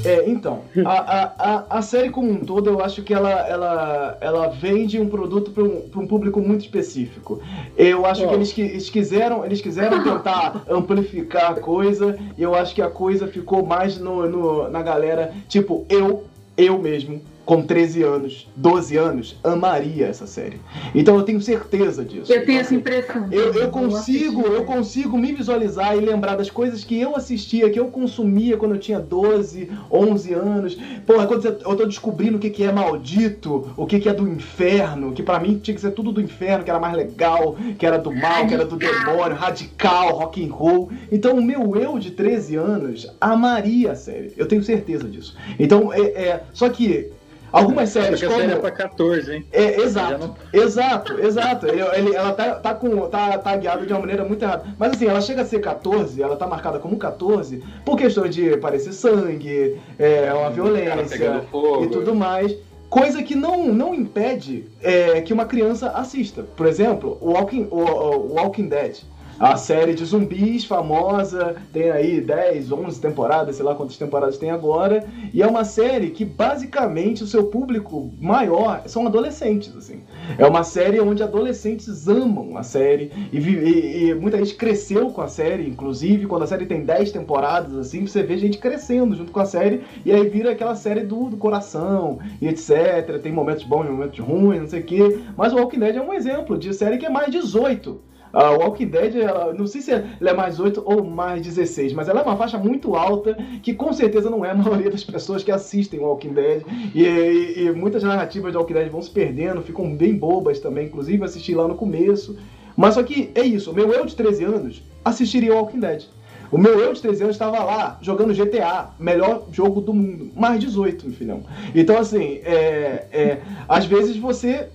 É, 0.05 0.29
então, 0.29 0.63
a, 0.85 1.33
a, 1.39 1.79
a, 1.79 1.83
série 1.83 2.11
como 2.11 2.31
um 2.31 2.41
todo, 2.45 2.69
eu 2.69 2.83
acho 2.83 3.03
que 3.03 3.15
ela, 3.15 3.31
ela, 3.31 4.19
ela 4.21 4.49
vende 4.49 5.01
um 5.01 5.09
produto 5.09 5.51
para 5.51 5.63
um, 5.63 5.89
um 5.97 6.07
público 6.07 6.41
muito 6.41 6.63
específico. 6.63 7.41
Eu 7.77 8.05
acho 8.05 8.27
que 8.27 8.35
eles, 8.35 8.59
eles, 8.59 8.91
quiseram, 8.91 9.45
eles 9.45 9.61
quiseram 9.61 10.03
tentar 10.03 10.65
amplificar 10.69 11.53
a 11.53 11.55
coisa, 11.55 12.19
e 12.37 12.43
eu 12.43 12.55
acho 12.55 12.75
que 12.75 12.83
a 12.83 12.91
coisa 12.91 13.27
ficou 13.27 13.65
mais 13.65 13.99
no, 13.99 14.29
no, 14.29 14.71
na 14.71 14.83
galera, 14.83 15.33
tipo, 15.49 15.87
eu, 15.89 16.25
eu 16.57 16.79
mesmo, 16.79 17.21
com 17.45 17.63
13 17.63 18.03
anos, 18.03 18.49
12 18.57 18.97
anos, 18.97 19.37
amaria 19.45 20.07
essa 20.07 20.27
série. 20.27 20.61
Então 20.95 21.17
eu 21.17 21.23
tenho 21.23 21.41
certeza 21.41 22.05
disso. 22.05 22.33
Eu 22.33 22.45
tenho 22.47 22.61
essa 22.61 22.75
impressão. 22.75 23.29
Eu, 23.31 23.53
eu 23.55 23.69
consigo, 23.69 24.43
eu 24.43 24.65
consigo 24.65 25.19
me 25.19 25.33
visualizar 25.33 25.97
e 25.97 26.01
lembrar 26.01 26.37
das 26.37 26.51
coisas 26.51 26.85
que 26.85 26.99
eu 26.99 27.15
assistia, 27.15 27.69
que 27.71 27.79
eu 27.79 27.89
consumia 27.89 28.57
quando 28.57 28.75
eu 28.75 28.81
tinha 28.81 28.99
12, 28.99 29.71
11 29.91 30.33
anos. 30.33 30.79
Porra, 31.07 31.27
quando 31.27 31.45
eu 31.45 31.77
tô 31.77 31.85
descobrindo 31.85 32.39
o 32.39 32.41
que, 32.41 32.49
que 32.49 32.65
é 32.65 32.73
maldito, 32.73 33.73
o 33.77 33.85
que, 33.85 34.01
que 34.01 34.09
é 34.09 34.15
do 34.15 34.27
inferno, 34.27 35.13
que 35.13 35.23
para 35.23 35.39
mim 35.39 35.59
tinha 35.59 35.75
que 35.75 35.81
ser 35.81 35.91
tudo 35.91 36.13
do 36.13 36.21
inferno, 36.21 36.65
que 36.65 36.71
era 36.71 36.81
mais 36.81 36.97
legal, 36.97 37.57
que 37.79 37.85
era 37.85 37.99
do 37.99 38.11
mal, 38.11 38.47
que 38.47 38.55
era 38.55 38.65
do 38.65 38.77
demônio, 38.77 39.37
radical, 39.37 40.17
rock 40.17 40.45
and 40.45 40.53
roll. 40.53 40.91
Então 41.13 41.37
o 41.37 41.43
meu 41.43 41.77
eu 41.77 41.99
de 41.99 42.11
13 42.11 42.57
anos 42.57 43.15
amaria 43.21 43.93
a 43.93 43.95
série. 43.95 44.33
Eu 44.37 44.47
tenho 44.47 44.63
certeza 44.63 45.09
disso. 45.09 45.37
Então, 45.59 45.93
é, 45.93 46.01
é 46.01 46.45
só 46.53 46.69
que 46.69 47.11
Algumas 47.55 47.89
séries 47.91 48.21
como... 48.21 48.35
a 48.35 48.39
série 48.41 48.53
é 48.53 48.57
pra 48.57 48.71
14, 48.71 49.33
hein? 49.33 49.47
É, 49.53 49.81
exato, 49.81 50.19
não... 50.19 50.37
exato, 50.53 51.21
exato. 51.21 51.67
Ele, 51.67 52.15
ela 52.15 52.33
tá, 52.33 52.55
tá, 52.57 52.75
com, 52.75 53.09
tá, 53.09 53.39
tá 53.39 53.57
guiada 53.57 53.87
de 53.87 53.93
uma 53.93 54.01
maneira 54.01 54.25
muito 54.25 54.43
errada. 54.43 54.65
Mas 54.77 54.93
assim, 54.93 55.07
ela 55.07 55.21
chega 55.21 55.43
a 55.43 55.45
ser 55.45 55.61
14, 55.61 56.21
ela 56.21 56.37
tá 56.37 56.47
marcada 56.47 56.79
como 56.79 56.97
14 56.97 57.63
por 57.85 57.97
questão 57.97 58.29
de 58.29 58.57
parecer 58.57 58.93
sangue, 58.93 59.79
é, 59.99 60.33
uma 60.35 60.51
violência 60.51 61.43
e 61.83 61.87
tudo 61.89 62.15
mais. 62.15 62.57
Coisa 62.91 63.23
que 63.23 63.35
não, 63.35 63.73
não 63.73 63.95
impede 63.95 64.67
é, 64.83 65.21
que 65.21 65.33
uma 65.33 65.47
criança 65.47 65.91
assista. 65.91 66.43
Por 66.43 66.67
exemplo, 66.67 67.19
o 67.21 67.33
Walking, 67.33 67.67
o, 67.71 67.79
o 67.79 68.35
Walking 68.35 68.69
Dead 68.69 68.99
a 69.39 69.57
série 69.57 69.95
de 69.95 70.05
zumbis 70.05 70.65
famosa, 70.65 71.57
tem 71.73 71.91
aí 71.91 72.21
10, 72.21 72.71
11 72.73 73.01
temporadas, 73.01 73.57
sei 73.57 73.65
lá 73.65 73.75
quantas 73.75 73.97
temporadas 73.97 74.39
tem 74.39 74.51
agora, 74.51 75.05
e 75.33 75.43
é 75.43 75.47
uma 75.47 75.65
série 75.65 76.11
que 76.11 76.25
basicamente 76.25 77.23
o 77.23 77.27
seu 77.27 77.45
público 77.45 78.13
maior 78.21 78.83
são 78.87 79.07
adolescentes, 79.07 79.77
assim. 79.77 80.03
É 80.39 80.47
uma 80.47 80.63
série 80.63 81.01
onde 81.01 81.23
adolescentes 81.23 82.09
amam 82.09 82.57
a 82.57 82.63
série 82.63 83.11
e, 83.33 83.39
e, 83.39 84.09
e 84.09 84.15
muita 84.15 84.39
gente 84.39 84.55
cresceu 84.55 85.11
com 85.11 85.21
a 85.21 85.29
série, 85.29 85.69
inclusive 85.69 86.27
quando 86.27 86.43
a 86.43 86.47
série 86.47 86.67
tem 86.67 86.85
10 86.85 87.13
temporadas, 87.13 87.77
assim, 87.77 88.07
você 88.07 88.23
vê 88.23 88.39
gente 88.39 88.59
crescendo 88.59 89.15
junto 89.17 89.33
com 89.33 89.41
a 89.41 89.47
série 89.47 89.83
e 90.05 90.13
aí 90.13 90.29
vira 90.29 90.53
aquela 90.53 90.75
série 90.75 91.01
do, 91.01 91.29
do 91.29 91.37
coração 91.37 92.19
e 92.41 92.49
etc. 92.49 93.21
Tem 93.23 93.33
momentos 93.33 93.65
bons 93.65 93.87
e 93.87 93.91
momentos 93.91 94.19
ruins, 94.19 94.61
não 94.61 94.69
sei 94.69 94.81
o 94.81 94.85
quê. 94.85 95.21
Mas 95.37 95.53
o 95.53 95.57
Walking 95.57 95.79
Dead 95.79 95.97
é 95.97 96.01
um 96.01 96.13
exemplo 96.13 96.57
de 96.59 96.73
série 96.73 96.99
que 96.99 97.07
é 97.07 97.11
mais 97.11 97.31
18 97.31 98.14
a 98.35 98.51
Walking 98.51 98.89
Dead, 98.89 99.17
ela, 99.17 99.55
não 99.55 99.67
sei 99.67 99.81
se 99.81 99.93
ela 99.93 100.05
é 100.21 100.33
mais 100.35 100.59
8 100.59 100.83
ou 100.85 101.05
mais 101.05 101.41
16, 101.43 101.93
mas 101.93 102.09
ela 102.09 102.21
é 102.21 102.23
uma 102.25 102.37
faixa 102.37 102.59
muito 102.59 102.97
alta 102.97 103.37
que 103.63 103.73
com 103.73 103.93
certeza 103.93 104.29
não 104.29 104.45
é 104.45 104.51
a 104.51 104.55
maioria 104.55 104.91
das 104.91 105.05
pessoas 105.05 105.45
que 105.45 105.53
assistem 105.53 106.01
Walking 106.01 106.33
Dead. 106.33 106.63
E, 106.95 107.03
e, 107.03 107.67
e 107.67 107.73
muitas 107.73 108.03
narrativas 108.03 108.53
de 108.53 108.59
Walking 108.59 108.75
Dead 108.75 108.91
vão 108.91 109.03
se 109.03 109.11
perdendo, 109.11 109.63
ficam 109.63 109.95
bem 109.95 110.15
bobas 110.15 110.59
também, 110.59 110.87
inclusive 110.87 111.23
assisti 111.25 111.55
lá 111.55 111.69
no 111.69 111.77
começo. 111.77 112.37
Mas 112.77 112.95
só 112.95 113.03
que 113.03 113.31
é 113.35 113.43
isso, 113.43 113.71
o 113.71 113.75
meu 113.75 113.93
eu 113.93 114.05
de 114.05 114.17
13 114.17 114.45
anos 114.45 114.83
assistiria 115.05 115.55
Walking 115.55 115.81
Dead. 115.81 116.05
O 116.51 116.59
meu 116.59 116.79
eu 116.79 116.93
de 116.93 117.01
13 117.01 117.25
anos 117.25 117.35
estava 117.37 117.65
lá 117.65 117.99
jogando 118.01 118.35
GTA, 118.35 118.91
melhor 118.99 119.45
jogo 119.51 119.81
do 119.81 119.93
mundo, 119.93 120.31
mais 120.37 120.61
18, 120.61 121.11
filhão. 121.11 121.43
Então, 121.75 121.99
assim, 121.99 122.41
é, 122.45 123.07
é, 123.11 123.41
às 123.69 123.87
vezes 123.87 124.17
você 124.17 124.69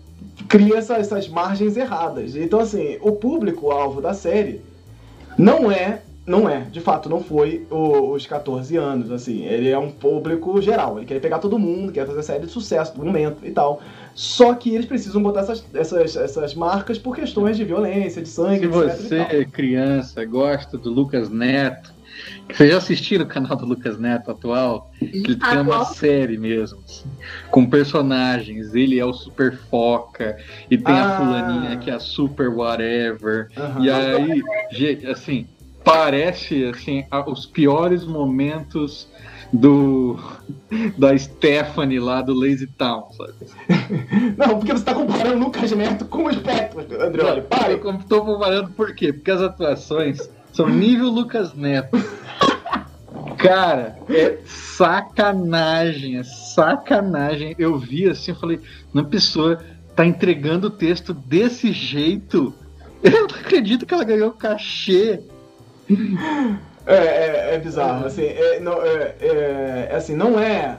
cria 0.50 0.78
essa, 0.78 0.96
essas 0.96 1.30
margens 1.30 1.78
erradas. 1.78 2.36
Então, 2.36 2.60
assim, 2.60 2.98
o 3.02 3.12
público-alvo 3.14 4.02
da 4.02 4.14
série 4.16 4.62
não 5.38 5.72
é, 5.72 6.02
não 6.26 6.50
é, 6.50 6.62
de 6.62 6.82
fato, 6.82 7.08
não 7.08 7.24
foi 7.24 7.66
o, 7.70 8.12
os 8.12 8.26
14 8.26 8.76
anos, 8.76 9.12
assim. 9.12 9.46
Ele 9.46 9.70
é 9.70 9.78
um 9.78 9.92
público 9.92 10.60
geral, 10.60 10.98
ele 10.98 11.06
quer 11.06 11.22
pegar 11.22 11.38
todo 11.38 11.60
mundo, 11.60 11.92
quer 11.92 12.06
fazer 12.06 12.24
série 12.24 12.46
de 12.48 12.52
sucesso 12.52 12.96
do 12.96 13.06
momento 13.06 13.46
e 13.46 13.52
tal. 13.52 13.80
Só 14.16 14.54
que 14.56 14.74
eles 14.74 14.88
precisam 14.88 15.22
botar 15.22 15.42
essas, 15.42 15.64
essas, 15.74 16.16
essas 16.16 16.56
marcas 16.56 16.98
por 16.98 17.16
questões 17.16 17.56
de 17.56 17.64
violência, 17.64 18.22
de 18.22 18.28
sangue, 18.28 18.62
Se 18.62 18.68
você, 18.68 19.46
criança, 19.46 20.26
gosta 20.26 20.78
do 20.78 20.90
Lucas 20.90 21.30
Neto, 21.30 21.94
vocês 22.54 22.72
já 22.72 22.78
assistiram 22.78 23.26
o 23.26 23.28
canal 23.28 23.56
do 23.56 23.66
Lucas 23.66 24.00
Neto 24.00 24.32
atual? 24.32 24.92
Ele 25.02 25.36
tem 25.36 25.60
uma 25.60 25.86
série 25.86 26.38
mesmo, 26.38 26.80
assim, 26.86 27.10
com 27.52 27.70
personagens. 27.70 28.74
Ele 28.74 29.00
é 29.00 29.06
o 29.06 29.14
Super 29.14 29.58
Foca, 29.70 30.38
e 30.70 30.78
tem 30.78 30.96
ah. 30.96 31.08
a 31.08 31.18
fulaninha 31.18 31.78
que 31.78 31.90
é 31.90 31.94
a 31.94 32.00
Super 32.00 32.50
Whatever. 32.50 33.50
Uhum. 33.56 33.84
E 33.84 33.92
aí, 33.92 35.06
assim, 35.08 35.48
parece 35.84 36.66
assim, 36.66 37.06
os 37.28 37.46
piores 37.46 38.04
momentos 38.04 39.08
do 39.52 40.20
da 40.98 41.18
Stephanie 41.18 42.00
lá 42.00 42.22
do 42.22 42.34
Lazy 42.34 42.68
Town, 42.68 43.12
sabe? 43.14 43.34
Não, 44.38 44.60
porque 44.60 44.72
você 44.72 44.84
tá 44.84 44.94
comparando 44.94 45.36
o 45.36 45.40
Lucas 45.46 45.72
Neto 45.72 46.06
com 46.06 46.26
o 46.26 46.34
Spectre, 46.34 46.96
André, 46.96 47.24
olha, 47.24 47.42
pare. 47.42 47.74
Eu 47.74 48.00
tô 48.08 48.24
comparando 48.24 48.70
por 48.72 48.94
quê? 48.94 49.14
Porque 49.14 49.32
as 49.32 49.42
atuações 49.42 50.30
são 50.54 50.68
nível 50.70 51.10
Lucas 51.10 51.54
Neto. 51.54 51.98
Cara, 53.40 53.98
é 54.10 54.38
sacanagem, 54.46 56.18
é 56.18 56.24
sacanagem. 56.24 57.56
Eu 57.58 57.78
vi 57.78 58.10
assim, 58.10 58.32
eu 58.32 58.38
falei, 58.38 58.60
uma 58.94 59.06
pessoa 59.06 59.64
tá 59.96 60.06
entregando 60.06 60.68
o 60.68 60.70
texto 60.70 61.14
desse 61.14 61.72
jeito. 61.72 62.54
Eu 63.02 63.28
não 63.30 63.36
acredito 63.36 63.86
que 63.86 63.94
ela 63.94 64.04
ganhou 64.04 64.32
cachê. 64.32 65.22
É, 66.86 66.96
é, 66.96 67.56
é 67.56 67.58
bizarro, 67.60 68.06
assim, 68.06 68.26
é, 68.26 68.60
não, 68.60 68.84
é, 68.84 69.16
é, 69.22 69.88
é 69.90 69.96
assim, 69.96 70.16
não 70.16 70.38
é 70.38 70.78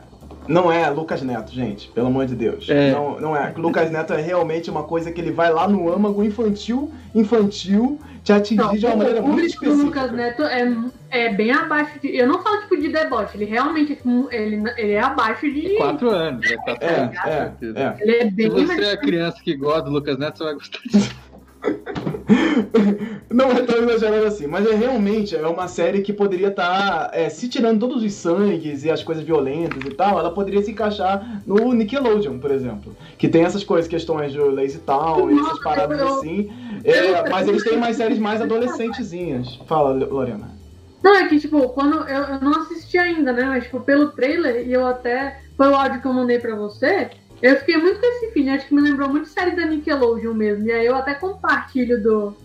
não 0.49 0.71
é 0.71 0.89
Lucas 0.91 1.23
Neto, 1.23 1.53
gente, 1.53 1.89
pelo 1.89 2.09
amor 2.09 2.27
de 2.27 2.35
Deus. 2.35 2.69
É. 2.69 2.93
Não, 2.93 3.21
não 3.21 3.37
é. 3.37 3.53
Lucas 3.57 3.91
Neto 3.91 4.13
é 4.13 4.21
realmente 4.21 4.71
uma 4.71 4.83
coisa 4.83 5.11
que 5.13 5.21
ele 5.21 5.31
vai 5.31 5.53
lá 5.53 5.69
no 5.69 5.93
âmago 5.93 6.25
infantil, 6.25 6.91
infantil, 7.15 7.99
te 8.25 8.33
atingir 8.33 8.63
não, 8.63 8.75
de 8.75 8.87
uma 8.87 8.97
maneira 8.97 9.23
muito 9.23 9.47
específica. 9.47 9.83
O 9.83 9.87
Lucas 9.87 10.13
Neto 10.13 10.43
é, 10.43 10.77
é 11.11 11.33
bem 11.33 11.51
abaixo 11.53 11.99
de. 12.01 12.17
Eu 12.17 12.27
não 12.27 12.43
falo 12.43 12.61
tipo 12.63 12.77
de 12.77 12.89
deboche, 12.89 13.37
ele 13.37 13.45
realmente 13.45 13.99
ele, 14.31 14.63
ele 14.77 14.93
é 14.93 15.01
abaixo 15.01 15.51
de. 15.51 15.75
É 15.75 15.77
quatro 15.77 16.11
anos, 16.11 16.51
é 16.51 16.57
quatro 16.57 16.89
é, 16.89 16.95
anos. 16.95 17.17
É, 17.25 17.53
é. 17.77 17.97
Ele 18.01 18.17
é 18.17 18.31
bem 18.31 18.51
Se 18.51 18.65
você 18.67 18.85
é 18.85 18.97
criança 18.97 19.39
que 19.43 19.55
gosta 19.55 19.83
do 19.83 19.91
Lucas 19.91 20.19
Neto, 20.19 20.39
você 20.39 20.45
vai 20.45 20.55
gostar 20.55 20.81
disso. 20.91 21.30
não 23.31 23.51
é 23.51 23.63
tão 23.63 23.79
exagerado 23.85 24.27
assim, 24.27 24.47
mas 24.47 24.67
é 24.67 24.75
realmente 24.75 25.37
é 25.37 25.47
uma 25.47 25.69
série 25.69 26.01
que 26.01 26.13
poderia 26.13 26.49
estar, 26.49 27.09
tá, 27.09 27.11
é, 27.13 27.29
se 27.29 27.49
tirando 27.49 27.81
todos 27.81 28.03
os 28.03 28.13
sangues 28.15 28.85
e 28.85 28.91
as 28.91 29.03
coisas 29.03 29.25
violentas 29.25 29.83
e 29.85 29.91
tal, 29.91 30.19
ela 30.19 30.31
poderia 30.31 30.63
se 30.63 30.71
encaixar 30.71 31.43
no 31.47 31.73
Nickelodeon, 31.73 32.39
por 32.39 32.51
exemplo. 32.51 32.97
Que 33.19 33.29
tem 33.29 33.45
essas 33.45 33.65
coisas, 33.65 33.89
questões 33.89 34.33
de 34.33 34.39
Lazy 34.39 34.79
Town 34.79 35.31
e 35.31 35.39
essas 35.39 35.63
paradas 35.63 36.01
assim. 36.01 36.51
É, 36.85 37.29
mas 37.29 37.47
eles 37.49 37.63
têm 37.63 37.77
mais 37.77 37.97
séries 37.97 38.19
mais 38.19 38.41
adolescentezinhas. 38.41 39.61
Fala, 39.67 39.93
Lorena. 39.93 40.61
Não, 41.03 41.15
é 41.17 41.29
que, 41.29 41.41
tipo, 41.41 41.69
quando 41.71 41.97
eu, 42.09 42.23
eu 42.25 42.41
não 42.41 42.63
assisti 42.63 42.99
ainda, 42.99 43.33
né? 43.33 43.45
Mas, 43.45 43.65
tipo, 43.65 43.81
pelo 43.81 44.09
trailer, 44.13 44.67
e 44.67 44.73
eu 44.73 44.87
até. 44.87 45.41
Foi 45.57 45.69
o 45.69 45.75
áudio 45.75 46.01
que 46.01 46.07
eu 46.07 46.13
mandei 46.13 46.39
pra 46.39 46.55
você. 46.55 47.11
Eu 47.43 47.57
fiquei 47.57 47.77
muito 47.79 47.99
com 48.01 48.07
esse 48.07 48.33
feeling, 48.33 48.51
acho 48.51 48.69
que 48.69 48.75
me 48.75 48.83
lembrou 48.83 49.09
muito 49.09 49.29
série 49.29 49.57
da 49.57 49.65
Nickelodeon 49.67 50.35
mesmo. 50.35 50.67
E 50.67 50.73
aí 50.73 50.87
eu 50.87 50.95
até 50.95 51.15
compartilho 51.15 52.03
do, 52.03 52.37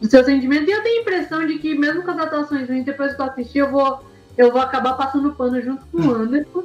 do 0.00 0.10
seu 0.10 0.24
sentimento. 0.24 0.68
E 0.68 0.72
eu 0.72 0.82
tenho 0.82 0.98
a 0.98 1.02
impressão 1.02 1.46
de 1.46 1.58
que, 1.58 1.74
mesmo 1.78 2.02
com 2.02 2.10
as 2.10 2.18
atuações 2.18 2.68
ruins, 2.68 2.84
depois 2.84 3.14
que 3.14 3.20
eu 3.22 3.26
assistir, 3.26 3.58
eu 3.60 3.70
vou, 3.70 3.98
eu 4.36 4.50
vou 4.50 4.60
acabar 4.60 4.94
passando 4.94 5.34
pano 5.36 5.60
junto 5.62 5.86
com 5.90 5.98
o 5.98 6.10
Anderson. 6.14 6.64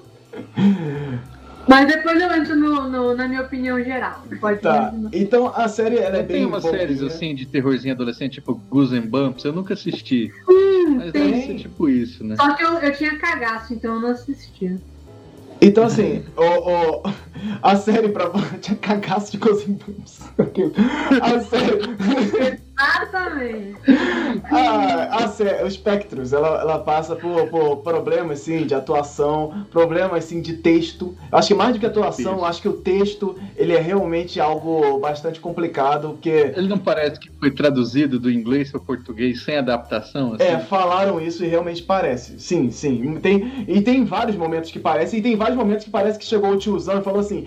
Mas 1.67 1.87
depois 1.87 2.21
eu 2.21 2.31
entro 2.31 2.55
no, 2.55 2.89
no- 2.89 3.15
na 3.15 3.27
minha 3.27 3.41
opinião 3.41 3.83
geral. 3.83 4.23
Pode 4.39 4.61
Tá, 4.61 4.91
então 5.11 5.47
a 5.47 5.67
série 5.67 5.97
ela 5.97 6.17
é 6.17 6.23
Tem 6.23 6.37
bem 6.37 6.45
umas 6.45 6.63
bobinha. 6.63 6.81
séries 6.81 7.01
assim 7.01 7.33
de 7.33 7.47
terrorzinho 7.47 7.93
adolescente, 7.93 8.35
tipo 8.35 8.55
Goose 8.55 8.95
and 8.97 9.07
Bumps, 9.07 9.45
eu 9.45 9.53
nunca 9.53 9.73
assisti. 9.73 10.29
Mas 10.95 11.11
tem. 11.11 11.31
deve 11.31 11.45
ser 11.45 11.55
tipo 11.55 11.89
isso, 11.89 12.23
né? 12.23 12.35
Só 12.35 12.53
que 12.55 12.63
eu, 12.63 12.73
eu 12.79 12.93
tinha 12.93 13.17
cagaço, 13.17 13.73
então 13.73 13.95
eu 13.95 13.99
não 13.99 14.09
assistia. 14.09 14.79
Então, 15.61 15.85
assim, 15.85 16.23
o, 16.37 16.41
o- 16.43 17.03
a 17.61 17.75
série 17.75 18.09
pra. 18.09 18.29
Tinha 18.61 18.77
cagaço 18.77 19.31
de 19.31 19.37
Bumps. 19.73 20.19
A 21.21 21.39
série. 21.41 22.64
Exatamente. 22.77 23.77
A, 24.51 25.23
a 25.23 25.27
sé- 25.29 25.63
o 25.63 25.71
Spectros, 25.71 26.33
ela, 26.33 26.59
ela 26.61 26.79
passa 26.79 27.15
por, 27.15 27.47
por 27.47 27.77
problemas, 27.77 28.41
assim, 28.41 28.65
de 28.65 28.75
atuação, 28.75 29.65
problemas, 29.71 30.25
assim, 30.25 30.41
de 30.41 30.53
texto. 30.57 31.15
Eu 31.31 31.37
Acho 31.37 31.47
que 31.49 31.53
mais 31.53 31.73
do 31.73 31.79
que 31.79 31.85
atuação, 31.85 32.43
acho 32.43 32.61
que 32.61 32.67
o 32.67 32.73
texto, 32.73 33.37
ele 33.55 33.73
é 33.73 33.79
realmente 33.79 34.39
algo 34.39 34.99
bastante 34.99 35.39
complicado, 35.39 36.09
porque... 36.09 36.53
Ele 36.55 36.67
não 36.67 36.77
parece 36.77 37.19
que 37.19 37.29
foi 37.39 37.51
traduzido 37.51 38.19
do 38.19 38.29
inglês 38.29 38.71
para 38.71 38.79
português 38.79 39.43
sem 39.43 39.57
adaptação? 39.57 40.33
Assim? 40.33 40.43
É, 40.43 40.59
falaram 40.59 41.21
isso 41.21 41.43
e 41.43 41.47
realmente 41.47 41.81
parece. 41.83 42.39
Sim, 42.39 42.71
sim. 42.71 43.17
Tem, 43.21 43.65
e 43.67 43.81
tem 43.81 44.03
vários 44.03 44.35
momentos 44.35 44.69
que 44.71 44.79
parece, 44.79 45.17
e 45.17 45.21
tem 45.21 45.35
vários 45.35 45.57
momentos 45.57 45.85
que 45.85 45.91
parece 45.91 46.19
que 46.19 46.25
chegou 46.25 46.51
o 46.51 46.57
tiozão 46.57 46.99
e 46.99 47.03
falou 47.03 47.19
assim: 47.19 47.45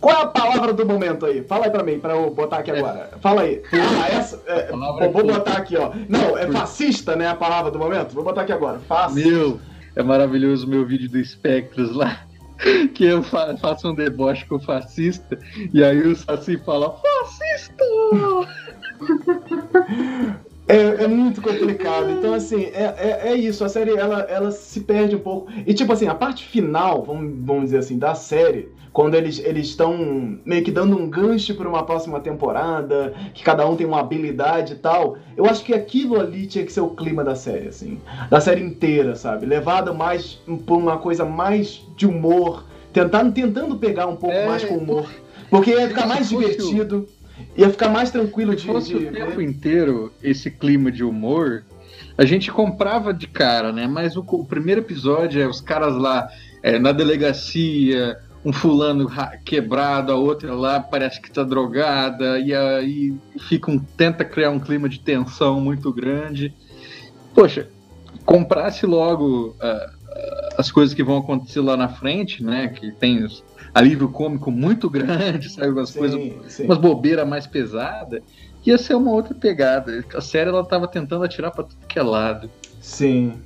qual 0.00 0.16
é 0.16 0.22
a 0.22 0.26
palavra 0.26 0.72
do 0.72 0.86
momento 0.86 1.26
aí? 1.26 1.42
Fala 1.42 1.66
aí 1.66 1.70
pra 1.70 1.82
mim, 1.82 1.98
pra 1.98 2.14
eu 2.14 2.30
botar 2.30 2.58
aqui 2.58 2.70
agora. 2.70 3.10
Fala 3.20 3.42
aí. 3.42 3.62
Ah, 3.72 4.08
essa. 4.08 4.42
é, 4.46 4.62
Palavra 4.62 5.08
vou 5.08 5.20
é 5.22 5.24
botar 5.24 5.56
aqui, 5.58 5.76
ó. 5.76 5.90
Não, 6.08 6.38
é 6.38 6.46
fascista, 6.50 7.16
né? 7.16 7.28
A 7.28 7.34
palavra 7.34 7.70
do 7.70 7.78
momento? 7.78 8.14
Vou 8.14 8.24
botar 8.24 8.42
aqui 8.42 8.52
agora. 8.52 8.78
Fascista. 8.80 9.28
Meu, 9.28 9.60
é 9.96 10.02
maravilhoso 10.02 10.66
o 10.66 10.70
meu 10.70 10.86
vídeo 10.86 11.10
do 11.10 11.22
Spectros 11.24 11.94
lá. 11.94 12.20
Que 12.92 13.04
eu 13.04 13.22
fa- 13.22 13.56
faço 13.56 13.88
um 13.88 13.94
deboche 13.94 14.44
com 14.46 14.56
o 14.56 14.60
fascista, 14.60 15.38
e 15.72 15.84
aí 15.84 16.00
o 16.04 16.16
Saci 16.16 16.56
fala, 16.58 16.92
fascista! 17.00 17.84
É, 20.70 21.04
é 21.04 21.08
muito 21.08 21.40
complicado. 21.40 22.10
Então, 22.10 22.34
assim, 22.34 22.64
é, 22.64 22.94
é, 22.98 23.28
é 23.30 23.34
isso. 23.34 23.64
A 23.64 23.70
série, 23.70 23.96
ela, 23.96 24.20
ela 24.28 24.50
se 24.50 24.80
perde 24.80 25.16
um 25.16 25.18
pouco. 25.18 25.50
E, 25.66 25.72
tipo 25.72 25.90
assim, 25.94 26.06
a 26.08 26.14
parte 26.14 26.46
final, 26.46 27.02
vamos, 27.02 27.32
vamos 27.42 27.62
dizer 27.64 27.78
assim, 27.78 27.98
da 27.98 28.14
série, 28.14 28.68
quando 28.92 29.14
eles 29.14 29.38
eles 29.38 29.68
estão 29.68 30.38
meio 30.44 30.62
que 30.62 30.70
dando 30.70 30.96
um 30.96 31.08
gancho 31.08 31.54
para 31.54 31.68
uma 31.68 31.82
próxima 31.82 32.20
temporada, 32.20 33.14
que 33.34 33.42
cada 33.42 33.66
um 33.68 33.76
tem 33.76 33.86
uma 33.86 34.00
habilidade 34.00 34.74
e 34.74 34.76
tal, 34.76 35.16
eu 35.36 35.46
acho 35.46 35.64
que 35.64 35.74
aquilo 35.74 36.18
ali 36.20 36.46
tinha 36.46 36.64
que 36.64 36.72
ser 36.72 36.80
o 36.80 36.90
clima 36.90 37.22
da 37.22 37.34
série, 37.34 37.68
assim. 37.68 38.00
Da 38.30 38.40
série 38.40 38.62
inteira, 38.62 39.14
sabe? 39.14 39.46
Levada 39.46 39.92
mais 39.92 40.40
por 40.66 40.76
uma 40.78 40.98
coisa 40.98 41.24
mais 41.24 41.82
de 41.96 42.06
humor, 42.06 42.64
tentando, 42.92 43.32
tentando 43.32 43.76
pegar 43.76 44.06
um 44.06 44.16
pouco 44.16 44.36
É, 44.36 44.46
mais 44.46 44.64
com 44.64 44.76
humor. 44.76 45.08
Porque 45.50 45.70
ia 45.70 45.88
ficar 45.88 46.06
mais 46.06 46.28
divertido. 46.28 47.08
Ia 47.56 47.70
ficar 47.70 47.88
mais 47.88 48.10
tranquilo 48.10 48.54
de, 48.54 48.66
fosse 48.66 48.88
de 48.88 49.06
o 49.06 49.12
tempo 49.12 49.40
inteiro 49.40 50.12
esse 50.22 50.50
clima 50.50 50.90
de 50.90 51.04
humor, 51.04 51.64
a 52.16 52.24
gente 52.24 52.50
comprava 52.50 53.14
de 53.14 53.28
cara, 53.28 53.72
né? 53.72 53.86
Mas 53.86 54.16
o, 54.16 54.24
o 54.26 54.44
primeiro 54.44 54.80
episódio 54.80 55.40
é 55.40 55.46
os 55.46 55.60
caras 55.60 55.94
lá 55.94 56.28
é, 56.62 56.78
na 56.78 56.90
delegacia, 56.90 58.18
um 58.44 58.52
fulano 58.52 59.06
ra- 59.06 59.36
quebrado, 59.44 60.12
a 60.12 60.16
outra 60.16 60.54
lá 60.54 60.80
parece 60.80 61.20
que 61.20 61.30
tá 61.30 61.42
drogada, 61.42 62.38
e 62.38 62.54
aí 62.54 63.14
fica 63.48 63.70
um, 63.70 63.78
tenta 63.78 64.24
criar 64.24 64.50
um 64.50 64.60
clima 64.60 64.88
de 64.88 65.00
tensão 65.00 65.60
muito 65.60 65.92
grande. 65.92 66.54
Poxa, 67.34 67.68
comprasse 68.24 68.86
logo 68.86 69.56
ah, 69.60 69.90
as 70.56 70.70
coisas 70.70 70.94
que 70.94 71.02
vão 71.04 71.18
acontecer 71.18 71.60
lá 71.60 71.76
na 71.76 71.88
frente, 71.88 72.42
né? 72.42 72.68
Que 72.68 72.92
tem 72.92 73.24
os 73.24 73.44
alívio 73.74 74.08
cômico 74.08 74.50
muito 74.50 74.88
grande, 74.90 75.50
sabe? 75.50 75.68
Umas 75.68 75.90
coisas 75.92 76.20
Sim, 76.20 76.40
sim. 76.48 76.64
umas 76.64 76.78
bobeiras 76.78 77.28
mais 77.28 77.46
pesadas, 77.46 78.22
ia 78.64 78.78
ser 78.78 78.94
uma 78.94 79.12
outra 79.12 79.34
pegada. 79.34 80.04
A 80.14 80.20
série 80.20 80.48
ela 80.50 80.64
tava 80.64 80.88
tentando 80.88 81.24
atirar 81.24 81.50
pra 81.50 81.64
tudo 81.64 81.86
que 81.86 81.98
é 81.98 82.02
lado. 82.02 82.50
Sim. 82.80 83.40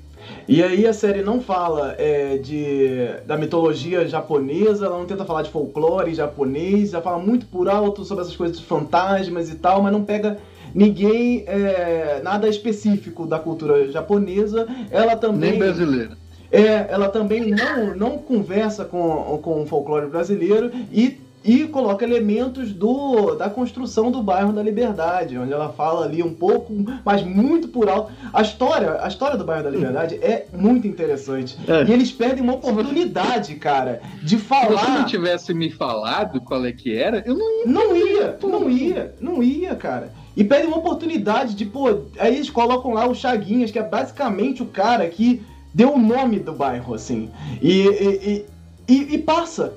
E 0.48 0.62
aí 0.62 0.86
a 0.86 0.92
série 0.92 1.22
não 1.22 1.40
fala 1.40 1.94
é, 1.98 2.36
de, 2.36 2.86
da 3.26 3.36
mitologia 3.36 4.06
japonesa, 4.06 4.86
ela 4.86 4.98
não 4.98 5.06
tenta 5.06 5.24
falar 5.24 5.42
de 5.42 5.50
folclore 5.50 6.14
japonês, 6.14 6.90
já 6.90 7.00
fala 7.00 7.18
muito 7.18 7.46
por 7.46 7.68
alto 7.68 8.04
sobre 8.04 8.22
essas 8.22 8.36
coisas 8.36 8.58
de 8.58 8.64
fantasmas 8.64 9.50
e 9.50 9.54
tal, 9.56 9.82
mas 9.82 9.92
não 9.92 10.04
pega 10.04 10.38
ninguém, 10.74 11.44
é, 11.46 12.20
nada 12.22 12.48
específico 12.48 13.26
da 13.26 13.38
cultura 13.38 13.90
japonesa. 13.90 14.66
Ela 14.90 15.16
também. 15.16 15.50
Nem 15.50 15.58
brasileira. 15.58 16.22
É, 16.50 16.86
ela 16.90 17.08
também 17.08 17.50
não, 17.50 17.96
não 17.96 18.18
conversa 18.18 18.84
com, 18.84 19.38
com 19.42 19.62
o 19.62 19.66
folclore 19.66 20.06
brasileiro 20.08 20.70
e, 20.92 21.18
e 21.44 21.66
coloca 21.66 22.04
elementos 22.04 22.72
do, 22.72 23.34
da 23.34 23.50
construção 23.50 24.10
do 24.10 24.22
bairro 24.22 24.52
da 24.52 24.62
Liberdade, 24.62 25.36
onde 25.36 25.52
ela 25.52 25.70
fala 25.72 26.04
ali 26.06 26.22
um 26.22 26.32
pouco, 26.32 26.72
mas 27.04 27.22
muito 27.22 27.68
por 27.68 27.88
alto. 27.88 28.12
A 28.32 28.42
história, 28.42 28.98
a 29.02 29.08
história 29.08 29.36
do 29.36 29.44
bairro 29.44 29.64
da 29.64 29.70
Liberdade 29.70 30.14
é 30.22 30.46
muito 30.52 30.86
interessante. 30.86 31.56
É. 31.66 31.84
E 31.84 31.92
eles 31.92 32.12
perdem 32.12 32.42
uma 32.42 32.54
oportunidade, 32.54 33.54
cara, 33.56 34.00
de 34.22 34.38
Se 34.38 34.44
você 34.44 34.54
não 34.54 34.78
falar. 34.78 35.04
tivesse 35.06 35.52
me 35.54 35.70
falado 35.70 36.40
qual 36.40 36.64
é 36.64 36.72
que 36.72 36.94
era, 36.96 37.22
eu 37.26 37.34
não 37.36 37.50
ia. 37.60 37.66
Não 37.66 37.96
ia, 37.96 38.38
não 38.42 38.70
ia, 38.70 39.14
não 39.20 39.42
ia, 39.42 39.74
cara. 39.74 40.12
E 40.36 40.42
perdem 40.44 40.68
uma 40.68 40.78
oportunidade 40.78 41.54
de, 41.54 41.64
pô, 41.66 41.88
aí 42.18 42.36
eles 42.36 42.48
colocam 42.50 42.92
lá 42.94 43.06
o 43.06 43.14
Chaguinhas, 43.14 43.70
que 43.70 43.78
é 43.78 43.82
basicamente 43.82 44.62
o 44.62 44.66
cara 44.66 45.06
que 45.08 45.42
deu 45.74 45.94
o 45.94 45.98
nome 45.98 46.38
do 46.38 46.52
bairro, 46.52 46.94
assim. 46.94 47.30
E, 47.60 47.82
e, 47.82 48.46
e- 48.88 49.14
e 49.14 49.18
passa. 49.18 49.74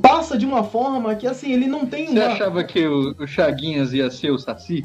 Passa 0.00 0.36
de 0.38 0.46
uma 0.46 0.62
forma 0.64 1.14
que, 1.14 1.26
assim, 1.26 1.52
ele 1.52 1.66
não 1.66 1.86
tem 1.86 2.06
Você 2.06 2.18
uma. 2.18 2.26
achava 2.26 2.64
que 2.64 2.86
o, 2.86 3.14
o 3.18 3.26
Chaguinhas 3.26 3.92
ia 3.92 4.10
ser 4.10 4.30
o 4.30 4.38
Saci? 4.38 4.84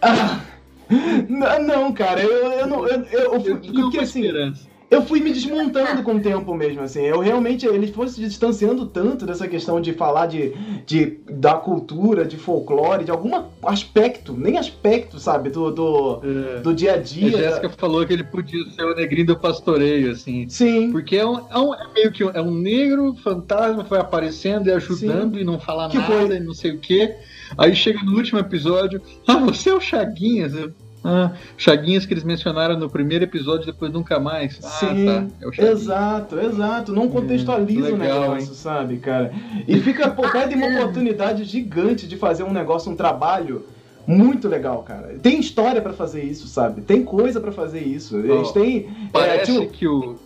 Ah, 0.00 0.40
não, 1.60 1.92
cara, 1.92 2.22
eu, 2.22 2.52
eu 2.52 2.66
não. 2.66 2.86
Eu, 2.86 3.02
eu, 3.04 3.34
eu 3.34 3.90
Eu 3.92 4.00
assim, 4.00 4.20
esperança. 4.20 4.73
Eu 4.90 5.02
fui 5.02 5.18
me 5.20 5.32
desmontando 5.32 6.02
com 6.02 6.14
o 6.14 6.20
tempo 6.20 6.54
mesmo, 6.54 6.82
assim. 6.82 7.02
Eu 7.02 7.18
realmente, 7.20 7.66
ele 7.66 7.88
foi 7.92 8.06
se 8.08 8.20
distanciando 8.20 8.86
tanto 8.86 9.26
dessa 9.26 9.48
questão 9.48 9.80
de 9.80 9.92
falar 9.92 10.26
de, 10.26 10.52
de 10.86 11.18
da 11.30 11.54
cultura, 11.54 12.24
de 12.24 12.36
folclore, 12.36 13.04
de 13.04 13.10
algum 13.10 13.30
aspecto, 13.62 14.32
nem 14.32 14.56
aspecto, 14.58 15.18
sabe, 15.18 15.50
do, 15.50 15.70
do, 15.70 16.20
É. 16.56 16.60
do 16.60 16.72
dia 16.74 16.92
a 16.92 16.94
A 16.96 16.98
dia. 16.98 17.30
Jéssica 17.36 17.68
falou 17.70 18.06
que 18.06 18.12
ele 18.12 18.24
podia 18.24 18.62
ser 18.70 18.84
o 18.84 18.94
negrinho 18.94 19.26
do 19.28 19.38
pastoreio, 19.38 20.12
assim. 20.12 20.48
Sim, 20.48 20.92
Porque 20.92 21.16
é, 21.16 21.26
um, 21.26 21.38
é, 21.50 21.58
um- 21.58 21.74
é 21.74 21.92
meio 21.92 22.12
que 22.12 22.22
um, 22.24 22.30
é 22.30 22.40
um 22.40 22.54
negro 22.54 23.14
fantasma, 23.22 23.84
foi 23.84 23.98
aparecendo 23.98 24.68
e 24.68 24.72
ajudando 24.72 25.38
e 25.40 25.44
não 25.44 25.58
fala 25.58 25.88
Que 25.88 25.98
nada 25.98 26.12
foi- 26.12 26.36
e 26.36 26.40
não 26.40 26.54
sei 26.54 26.72
o 26.72 26.78
quê. 26.78 27.16
Aí 27.58 27.74
chega 27.74 28.02
no 28.02 28.16
último 28.16 28.38
episódio, 28.38 29.00
ah, 29.26 29.38
você 29.38 29.70
é 29.70 29.74
o 29.74 29.80
Chaguinhas? 29.80 30.54
Eu, 30.54 30.72
ah, 31.04 31.32
Chaguinhas 31.58 32.06
que 32.06 32.14
eles 32.14 32.24
mencionaram 32.24 32.78
no 32.78 32.88
primeiro 32.88 33.24
episódio, 33.24 33.66
depois 33.66 33.92
nunca 33.92 34.18
mais. 34.18 34.58
Ah, 34.64 34.68
sim, 34.68 35.04
tá, 35.04 35.26
é 35.42 35.46
o 35.46 35.70
exato, 35.70 36.40
exato. 36.40 36.92
Não 36.94 37.10
contextualiza 37.10 37.92
o 37.92 37.96
legal, 37.96 38.20
negócio, 38.22 38.54
sabe, 38.54 38.96
cara? 38.96 39.30
E 39.68 39.78
fica, 39.80 40.08
pô, 40.08 40.26
perde 40.30 40.54
uma 40.54 40.66
oportunidade 40.80 41.44
gigante 41.44 42.08
de 42.08 42.16
fazer 42.16 42.42
um 42.42 42.52
negócio, 42.52 42.90
um 42.90 42.96
trabalho 42.96 43.66
muito 44.06 44.48
legal, 44.48 44.82
cara. 44.82 45.18
Tem 45.22 45.38
história 45.38 45.82
pra 45.82 45.92
fazer 45.92 46.24
isso, 46.24 46.48
sabe? 46.48 46.80
Tem 46.80 47.04
coisa 47.04 47.38
pra 47.38 47.52
fazer 47.52 47.80
isso. 47.80 48.18
Eles 48.18 48.50
têm. 48.52 48.78
é, 48.78 49.08
Parece 49.12 49.60
tipo, 49.60 49.72
que 49.72 49.86
o 49.86 50.16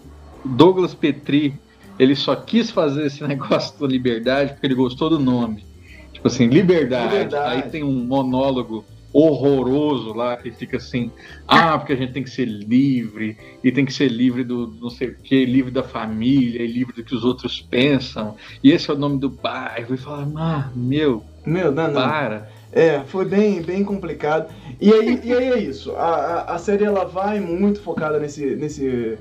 Douglas 0.44 0.94
Petri, 0.94 1.54
ele 1.98 2.14
só 2.14 2.36
quis 2.36 2.70
fazer 2.70 3.06
esse 3.06 3.22
negócio 3.26 3.78
da 3.80 3.86
liberdade 3.88 4.52
porque 4.52 4.66
ele 4.66 4.76
gostou 4.76 5.10
do 5.10 5.18
nome. 5.18 5.64
Tipo 6.12 6.28
assim, 6.28 6.46
liberdade. 6.46 7.12
Liberdade. 7.12 7.54
Aí 7.54 7.62
tem 7.70 7.82
um 7.82 8.04
monólogo 8.04 8.84
horroroso 9.12 10.12
lá 10.12 10.36
que 10.36 10.50
fica 10.50 10.76
assim, 10.76 11.10
ah, 11.46 11.78
porque 11.78 11.92
a 11.92 11.96
gente 11.96 12.12
tem 12.12 12.22
que 12.22 12.30
ser 12.30 12.44
livre, 12.44 13.36
e 13.64 13.72
tem 13.72 13.84
que 13.84 13.92
ser 13.92 14.08
livre 14.08 14.44
do 14.44 14.74
não 14.80 14.90
sei 14.90 15.08
o 15.08 15.14
que, 15.16 15.44
livre 15.44 15.70
da 15.70 15.82
família, 15.82 16.62
e 16.62 16.66
livre 16.66 16.94
do 16.94 17.02
que 17.02 17.14
os 17.14 17.24
outros 17.24 17.60
pensam, 17.60 18.36
e 18.62 18.70
esse 18.70 18.90
é 18.90 18.94
o 18.94 18.98
nome 18.98 19.18
do 19.18 19.30
bairro, 19.30 19.94
e 19.94 19.98
fala, 19.98 20.30
ah, 20.36 20.70
meu, 20.74 21.24
Meu, 21.46 21.72
não, 21.72 21.88
não. 21.88 22.02
para. 22.02 22.48
É, 22.70 23.00
foi 23.06 23.24
bem, 23.24 23.62
bem 23.62 23.82
complicado. 23.82 24.52
E 24.78 24.92
aí, 24.92 25.20
e 25.24 25.32
aí 25.32 25.52
é 25.52 25.58
isso. 25.58 25.92
A, 25.92 26.04
a, 26.04 26.54
a 26.54 26.58
série 26.58 26.84
ela 26.84 27.04
vai 27.04 27.40
muito 27.40 27.80
focada 27.80 28.18
nesse, 28.18 28.44
nesse, 28.56 29.18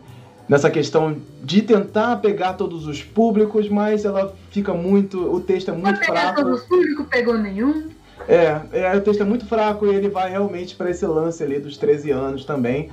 nessa 0.50 0.70
questão 0.70 1.16
de 1.42 1.62
tentar 1.62 2.18
pegar 2.18 2.54
todos 2.54 2.86
os 2.86 3.02
públicos, 3.02 3.70
mas 3.70 4.04
ela 4.04 4.36
fica 4.52 4.74
muito. 4.74 5.34
O 5.34 5.40
texto 5.40 5.72
é 5.72 5.74
muito 5.74 6.00
pegar 6.02 6.34
fraco. 6.34 6.42
todos 6.42 6.62
os 6.62 6.68
públicos, 6.68 7.06
pegou 7.10 7.38
nenhum. 7.38 7.88
É, 8.28 8.60
é, 8.74 8.96
o 8.96 9.02
texto 9.02 9.22
é 9.22 9.26
muito 9.26 9.46
fraco 9.46 9.86
e 9.86 9.96
ele 9.96 10.10
vai 10.10 10.30
realmente 10.30 10.76
para 10.76 10.90
esse 10.90 11.06
lance 11.06 11.44
ali 11.44 11.60
dos 11.60 11.78
13 11.78 12.12
anos 12.12 12.46
também. 12.46 12.90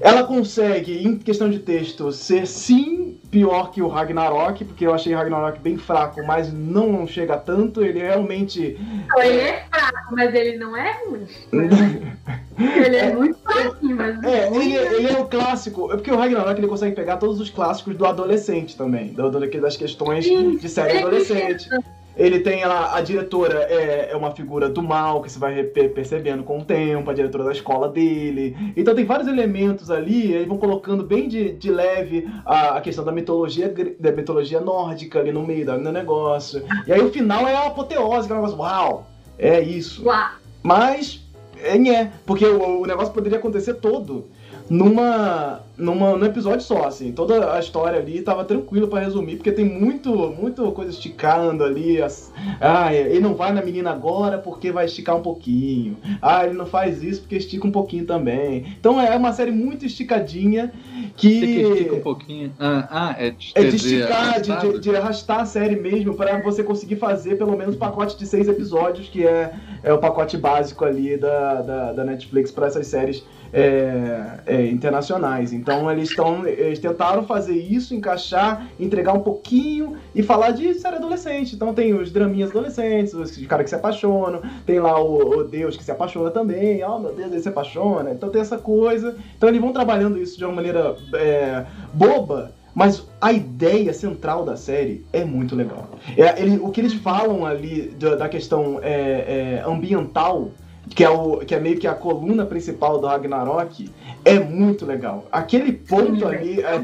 Ela 0.00 0.24
consegue, 0.24 1.06
em 1.06 1.16
questão 1.18 1.50
de 1.50 1.58
texto, 1.58 2.10
ser 2.12 2.46
sim 2.46 3.18
pior 3.30 3.72
que 3.72 3.82
o 3.82 3.88
Ragnarok, 3.88 4.64
porque 4.64 4.86
eu 4.86 4.94
achei 4.94 5.12
o 5.12 5.16
Ragnarok 5.16 5.58
bem 5.58 5.76
fraco, 5.76 6.24
mas 6.24 6.52
não 6.52 7.06
chega 7.06 7.36
tanto. 7.36 7.84
Ele 7.84 7.98
realmente. 7.98 8.78
Não, 9.08 9.22
ele 9.22 9.40
é 9.40 9.64
fraco, 9.70 10.14
mas 10.14 10.34
ele 10.34 10.56
não 10.56 10.76
é 10.76 10.92
ruim. 11.04 11.26
ele 12.58 12.96
é 12.96 13.12
muito 13.14 13.38
fraquinho, 13.40 13.96
mas. 13.96 14.22
É, 14.22 14.48
ruim, 14.48 14.72
ele, 14.72 14.96
ele 14.96 15.06
é 15.08 15.18
o 15.20 15.26
clássico. 15.26 15.92
É 15.92 15.96
porque 15.96 16.10
o 16.10 16.16
Ragnarok 16.16 16.58
ele 16.58 16.68
consegue 16.68 16.94
pegar 16.94 17.16
todos 17.16 17.40
os 17.40 17.50
clássicos 17.50 17.96
do 17.96 18.06
adolescente 18.06 18.76
também, 18.76 19.08
do, 19.08 19.30
do- 19.30 19.60
das 19.60 19.76
questões 19.76 20.24
Sim, 20.24 20.56
de 20.56 20.68
série 20.68 20.98
é 20.98 20.98
adolescente. 21.00 21.68
Ele 22.16 22.40
tem 22.40 22.64
lá, 22.64 22.94
a 22.96 23.00
diretora 23.00 23.66
é, 23.68 24.10
é 24.12 24.16
uma 24.16 24.30
figura 24.30 24.68
do 24.68 24.82
mal, 24.82 25.20
que 25.20 25.30
você 25.30 25.38
vai 25.38 25.64
percebendo 25.64 26.42
com 26.42 26.58
o 26.58 26.64
tempo, 26.64 27.10
a 27.10 27.14
diretora 27.14 27.44
da 27.44 27.52
escola 27.52 27.88
dele. 27.88 28.56
Então 28.76 28.94
tem 28.94 29.04
vários 29.04 29.28
elementos 29.28 29.90
ali, 29.90 30.32
eles 30.32 30.46
vão 30.46 30.56
colocando 30.56 31.02
bem 31.02 31.28
de, 31.28 31.52
de 31.52 31.70
leve 31.70 32.28
a, 32.44 32.76
a 32.76 32.80
questão 32.80 33.04
da 33.04 33.12
mitologia, 33.12 33.72
da 33.98 34.12
mitologia 34.12 34.60
nórdica 34.60 35.18
ali 35.18 35.32
no 35.32 35.44
meio 35.44 35.66
do 35.66 35.92
negócio. 35.92 36.62
E 36.86 36.92
aí 36.92 37.00
o 37.00 37.10
final 37.10 37.46
é 37.48 37.54
a 37.54 37.66
apoteose, 37.66 38.26
que 38.26 38.32
é 38.32 38.36
um 38.36 38.40
negócio, 38.40 38.60
uau, 38.60 39.06
é 39.38 39.60
isso. 39.60 40.04
Uau. 40.04 40.30
Mas, 40.62 41.20
é, 41.62 41.76
nhé, 41.76 42.12
porque 42.24 42.46
o, 42.46 42.82
o 42.82 42.86
negócio 42.86 43.12
poderia 43.12 43.38
acontecer 43.38 43.74
todo 43.74 44.26
numa, 44.70 45.60
numa, 45.76 46.16
num 46.16 46.24
episódio 46.24 46.62
só, 46.62 46.84
assim. 46.86 47.12
Toda 47.12 47.54
a 47.54 47.60
história 47.60 47.98
ali 47.98 48.22
tava 48.22 48.44
tranquilo 48.44 48.88
pra 48.88 49.00
resumir, 49.00 49.36
porque 49.36 49.52
tem 49.52 49.64
muito, 49.64 50.10
muito 50.38 50.70
coisa 50.72 50.90
esticando 50.90 51.62
ali. 51.62 52.00
as- 52.02 52.32
ah, 52.60 52.92
ele 52.94 53.20
não 53.20 53.34
vai 53.34 53.52
na 53.52 53.62
menina 53.62 53.90
agora 53.90 54.38
porque 54.38 54.72
vai 54.72 54.86
esticar 54.86 55.16
um 55.16 55.22
pouquinho. 55.22 55.96
Ah, 56.22 56.44
ele 56.46 56.54
não 56.54 56.66
faz 56.66 57.02
isso 57.02 57.20
porque 57.22 57.36
estica 57.36 57.66
um 57.66 57.70
pouquinho 57.70 58.06
também. 58.06 58.64
Então 58.80 59.00
é 59.00 59.14
uma 59.16 59.32
série 59.32 59.50
muito 59.50 59.84
esticadinha 59.84 60.72
que... 61.16 61.40
Você 61.40 61.46
que 61.46 61.60
estica 61.62 61.94
um 61.96 62.00
pouquinho. 62.00 62.52
Ah, 62.58 62.88
ah, 62.90 63.14
é 63.18 63.30
de, 63.30 63.52
É 63.54 63.64
de 63.64 63.76
esticar, 63.76 64.40
de, 64.40 64.56
de- 64.72 64.78
de 64.80 64.96
arrastar 64.96 65.40
a 65.40 65.46
série 65.46 65.76
mesmo, 65.76 66.14
pra 66.14 66.40
você 66.40 66.62
conseguir 66.62 66.96
fazer 66.96 67.36
pelo 67.36 67.56
menos 67.56 67.74
um 67.76 67.78
pacote 67.78 68.16
de 68.18 68.26
seis 68.26 68.48
episódios, 68.48 69.08
que 69.08 69.26
é, 69.26 69.52
é 69.82 69.92
o 69.92 69.98
pacote 69.98 70.36
básico 70.38 70.84
ali 70.84 71.16
da, 71.16 71.60
da, 71.62 71.92
da 71.92 72.04
Netflix 72.04 72.50
para 72.50 72.66
essas 72.66 72.86
séries 72.86 73.22
é, 73.54 74.40
é, 74.46 74.66
internacionais. 74.66 75.52
Então 75.52 75.90
eles 75.90 76.10
estão. 76.10 76.44
Eles 76.46 76.78
tentaram 76.80 77.24
fazer 77.24 77.56
isso, 77.56 77.94
encaixar, 77.94 78.66
entregar 78.78 79.12
um 79.12 79.20
pouquinho 79.20 79.96
e 80.14 80.22
falar 80.22 80.50
de 80.50 80.74
série 80.74 80.96
adolescente. 80.96 81.54
Então 81.54 81.72
tem 81.72 81.94
os 81.94 82.10
draminhas 82.10 82.50
adolescentes, 82.50 83.14
os 83.14 83.36
caras 83.46 83.64
que 83.64 83.70
se 83.70 83.76
apaixonam, 83.76 84.42
tem 84.66 84.80
lá 84.80 85.00
o, 85.00 85.38
o 85.38 85.44
Deus 85.44 85.76
que 85.76 85.84
se 85.84 85.90
apaixona 85.92 86.30
também, 86.30 86.82
oh 86.84 86.98
meu 86.98 87.14
Deus, 87.14 87.30
ele 87.30 87.40
se 87.40 87.48
apaixona. 87.48 88.10
Então 88.10 88.28
tem 88.28 88.40
essa 88.40 88.58
coisa. 88.58 89.16
Então 89.36 89.48
eles 89.48 89.60
vão 89.60 89.72
trabalhando 89.72 90.18
isso 90.18 90.36
de 90.36 90.44
uma 90.44 90.54
maneira 90.54 90.96
é, 91.14 91.64
boba. 91.92 92.52
Mas 92.74 93.06
a 93.20 93.32
ideia 93.32 93.92
central 93.92 94.44
da 94.44 94.56
série 94.56 95.06
é 95.12 95.24
muito 95.24 95.54
legal. 95.54 95.90
É, 96.18 96.42
ele- 96.42 96.58
o 96.58 96.70
que 96.70 96.80
eles 96.80 96.92
falam 96.92 97.46
ali 97.46 97.94
da, 98.00 98.16
da 98.16 98.28
questão 98.28 98.80
é, 98.82 99.60
é, 99.60 99.64
ambiental, 99.64 100.50
que 100.90 101.02
é, 101.04 101.08
o, 101.10 101.38
que 101.38 101.54
é 101.54 101.60
meio 101.60 101.78
que 101.78 101.86
a 101.86 101.94
coluna 101.94 102.44
principal 102.44 102.98
do 103.00 103.06
Ragnarok, 103.06 103.90
é 104.24 104.38
muito 104.38 104.84
legal. 104.86 105.26
Aquele 105.32 105.72
ponto 105.72 106.26
ali 106.26 106.60
é, 106.60 106.80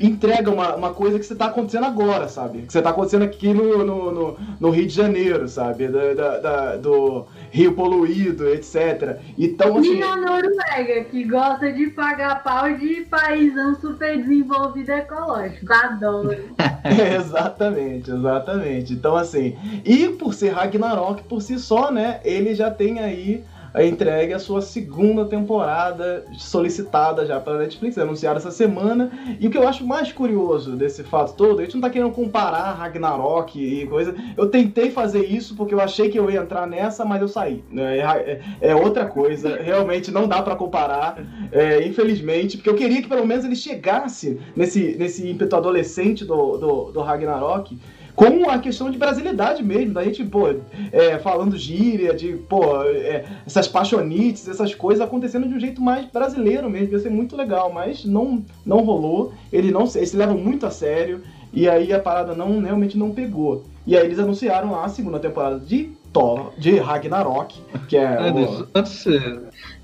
entrega 0.00 0.50
uma, 0.50 0.74
uma 0.74 0.92
coisa 0.94 1.18
que 1.18 1.24
você 1.24 1.34
tá 1.34 1.46
acontecendo 1.46 1.84
agora, 1.86 2.28
sabe? 2.28 2.62
Que 2.62 2.72
você 2.72 2.82
tá 2.82 2.90
acontecendo 2.90 3.22
aqui 3.24 3.52
no, 3.52 3.84
no, 3.84 4.10
no, 4.12 4.36
no 4.60 4.70
Rio 4.70 4.86
de 4.86 4.94
Janeiro, 4.94 5.48
sabe? 5.48 5.88
Da, 5.88 6.14
da- 6.14 6.38
da- 6.38 6.76
do 6.76 7.26
Rio 7.52 7.74
poluído, 7.74 8.48
etc. 8.48 9.20
Então, 9.38 9.76
assim. 9.76 9.98
E 9.98 10.02
a 10.02 10.16
Noruega, 10.16 11.04
que 11.10 11.22
gosta 11.24 11.70
de 11.70 11.88
pagar 11.88 12.42
pau 12.42 12.74
de 12.78 13.02
paísão 13.02 13.74
super 13.74 14.16
desenvolvido 14.16 14.90
ecológico. 14.90 15.70
Adoro. 15.70 16.56
Exatamente, 17.14 18.10
exatamente. 18.10 18.94
Então, 18.94 19.14
assim, 19.14 19.56
e 19.84 20.08
por 20.08 20.32
ser 20.32 20.54
Ragnarok 20.54 21.22
por 21.24 21.42
si 21.42 21.58
só, 21.58 21.92
né, 21.92 22.20
ele 22.24 22.54
já 22.54 22.70
tem 22.70 22.98
aí 22.98 23.44
entregue 23.80 24.34
a 24.34 24.38
sua 24.38 24.60
segunda 24.60 25.24
temporada 25.24 26.24
solicitada 26.36 27.24
já 27.24 27.40
pela 27.40 27.58
Netflix, 27.58 27.96
anunciada 27.96 28.38
essa 28.38 28.50
semana. 28.50 29.10
E 29.40 29.46
o 29.46 29.50
que 29.50 29.56
eu 29.56 29.66
acho 29.66 29.86
mais 29.86 30.12
curioso 30.12 30.76
desse 30.76 31.02
fato 31.02 31.34
todo, 31.34 31.60
a 31.60 31.64
gente 31.64 31.74
não 31.74 31.80
tá 31.80 31.90
querendo 31.90 32.10
comparar 32.10 32.72
Ragnarok 32.72 33.58
e 33.58 33.86
coisa. 33.86 34.14
Eu 34.36 34.48
tentei 34.48 34.90
fazer 34.90 35.24
isso 35.24 35.54
porque 35.56 35.72
eu 35.72 35.80
achei 35.80 36.08
que 36.10 36.18
eu 36.18 36.30
ia 36.30 36.40
entrar 36.40 36.66
nessa, 36.66 37.04
mas 37.04 37.22
eu 37.22 37.28
saí. 37.28 37.62
né? 37.70 37.98
É, 37.98 38.02
é- 38.02 38.40
é 38.72 38.74
outra 38.74 39.06
coisa, 39.06 39.56
realmente 39.62 40.10
não 40.10 40.28
dá 40.28 40.42
pra 40.42 40.56
comparar, 40.56 41.16
é, 41.50 41.86
infelizmente, 41.86 42.56
porque 42.56 42.68
eu 42.70 42.74
queria 42.74 43.00
que 43.00 43.08
pelo 43.08 43.26
menos 43.26 43.44
ele 43.44 43.56
chegasse 43.56 44.38
nesse, 44.54 44.96
nesse 44.98 45.28
ímpeto 45.28 45.56
adolescente 45.56 46.24
do, 46.24 46.56
do, 46.58 46.92
do 46.92 47.00
Ragnarok 47.00 47.78
com 48.14 48.48
a 48.50 48.58
questão 48.58 48.90
de 48.90 48.98
brasilidade 48.98 49.62
mesmo, 49.62 49.94
da 49.94 50.04
gente, 50.04 50.22
pô, 50.24 50.54
é, 50.92 51.18
falando 51.18 51.56
gíria, 51.56 52.14
de, 52.14 52.34
pô, 52.48 52.82
é, 52.82 53.24
essas 53.46 53.66
paixonites, 53.66 54.48
essas 54.48 54.74
coisas 54.74 55.04
acontecendo 55.04 55.48
de 55.48 55.54
um 55.54 55.60
jeito 55.60 55.80
mais 55.80 56.06
brasileiro 56.06 56.68
mesmo, 56.68 56.92
ia 56.92 56.98
ser 56.98 57.10
muito 57.10 57.36
legal, 57.36 57.72
mas 57.72 58.04
não, 58.04 58.44
não 58.64 58.84
rolou, 58.84 59.32
ele 59.52 59.70
não, 59.70 59.82
eles 59.94 60.10
se 60.10 60.16
levam 60.16 60.36
muito 60.36 60.66
a 60.66 60.70
sério, 60.70 61.22
e 61.52 61.68
aí 61.68 61.92
a 61.92 62.00
parada 62.00 62.34
não, 62.34 62.60
realmente 62.60 62.96
não 62.96 63.10
pegou. 63.10 63.64
E 63.86 63.96
aí 63.96 64.04
eles 64.04 64.18
anunciaram 64.18 64.80
a 64.80 64.88
segunda 64.88 65.18
temporada 65.18 65.58
de 65.58 65.90
Thor, 66.12 66.52
de 66.56 66.78
Ragnarok, 66.78 67.58
que 67.88 67.96
é 67.96 68.32
o... 68.32 68.68
Antes, 68.74 69.04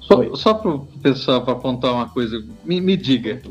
só, 0.01 0.19
Oi. 0.19 0.31
só 0.35 0.55
para 0.55 0.71
o 0.71 0.87
pessoal 1.03 1.43
para 1.43 1.53
apontar 1.53 1.93
uma 1.93 2.09
coisa, 2.09 2.43
me, 2.65 2.81
me 2.81 2.97
diga. 2.97 3.43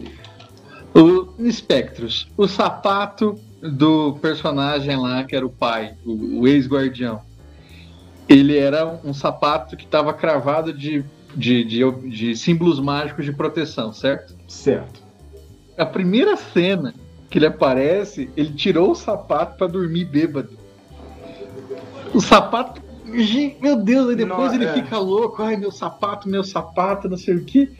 O 0.95 1.28
Spectros, 1.52 2.28
o 2.36 2.48
sapato 2.48 3.36
do 3.61 4.13
personagem 4.21 4.95
lá, 4.97 5.23
que 5.23 5.35
era 5.35 5.45
o 5.45 5.49
pai, 5.49 5.95
o, 6.05 6.41
o 6.41 6.47
ex-guardião, 6.47 7.21
ele 8.27 8.57
era 8.57 8.99
um 9.03 9.13
sapato 9.13 9.75
que 9.75 9.85
estava 9.85 10.13
cravado 10.13 10.73
de, 10.73 11.03
de, 11.35 11.63
de, 11.63 11.91
de 12.09 12.35
símbolos 12.35 12.79
mágicos 12.79 13.25
de 13.25 13.31
proteção, 13.31 13.93
certo? 13.93 14.35
Certo. 14.47 15.01
A 15.77 15.85
primeira 15.85 16.35
cena 16.35 16.93
que 17.29 17.38
ele 17.38 17.45
aparece, 17.45 18.29
ele 18.35 18.53
tirou 18.53 18.91
o 18.91 18.95
sapato 18.95 19.57
para 19.57 19.67
dormir 19.67 20.05
bêbado. 20.05 20.57
O 22.13 22.21
sapato. 22.21 22.81
Meu 23.61 23.77
Deus, 23.77 24.09
aí 24.09 24.15
depois 24.15 24.51
Não, 24.51 24.55
ele 24.55 24.65
é. 24.65 24.73
fica 24.73 24.97
louco. 24.97 25.41
Ai, 25.41 25.55
meu 25.55 25.71
sapato, 25.71 26.27
meu 26.27 26.43
sapato, 26.43 27.07
não 27.07 27.17
sei 27.17 27.35
o 27.35 27.45
quê. 27.45 27.71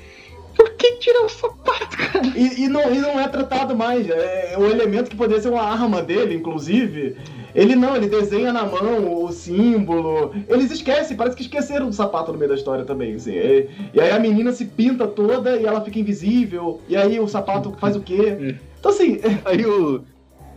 Por 0.70 0.76
que 0.78 0.92
tirar 0.98 1.24
o 1.26 1.30
sapato, 1.30 1.98
cara? 1.98 2.28
E, 2.36 2.64
e 2.64 2.68
não, 2.68 2.94
e 2.94 3.00
não 3.00 3.20
é 3.20 3.28
tratado 3.28 3.76
mais. 3.76 4.10
É, 4.10 4.56
o 4.58 4.66
elemento 4.66 5.10
que 5.10 5.16
poderia 5.16 5.42
ser 5.42 5.50
uma 5.50 5.62
arma 5.64 6.02
dele, 6.02 6.36
inclusive. 6.36 7.16
Ele 7.56 7.76
não, 7.76 7.96
ele 7.96 8.08
desenha 8.08 8.52
na 8.54 8.66
mão 8.66 9.24
o 9.24 9.32
símbolo. 9.32 10.34
Eles 10.48 10.70
esquecem, 10.72 11.18
parece 11.18 11.36
que 11.36 11.42
esqueceram 11.44 11.88
do 11.88 11.94
sapato 11.96 12.32
no 12.32 12.38
meio 12.38 12.50
da 12.50 12.56
história 12.56 12.86
também. 12.86 13.16
Assim. 13.16 13.32
E, 13.32 13.70
e 13.94 14.02
aí 14.02 14.12
a 14.12 14.20
menina 14.20 14.52
se 14.52 14.66
pinta 14.66 15.08
toda 15.08 15.56
e 15.58 15.66
ela 15.66 15.82
fica 15.82 15.98
invisível. 16.00 16.82
E 16.88 16.96
aí 16.96 17.20
o 17.20 17.28
sapato 17.28 17.76
faz 17.80 17.96
o 17.96 18.02
quê? 18.02 18.58
Então 18.80 18.92
assim, 18.92 19.20
Aí 19.46 19.66
o. 19.66 20.04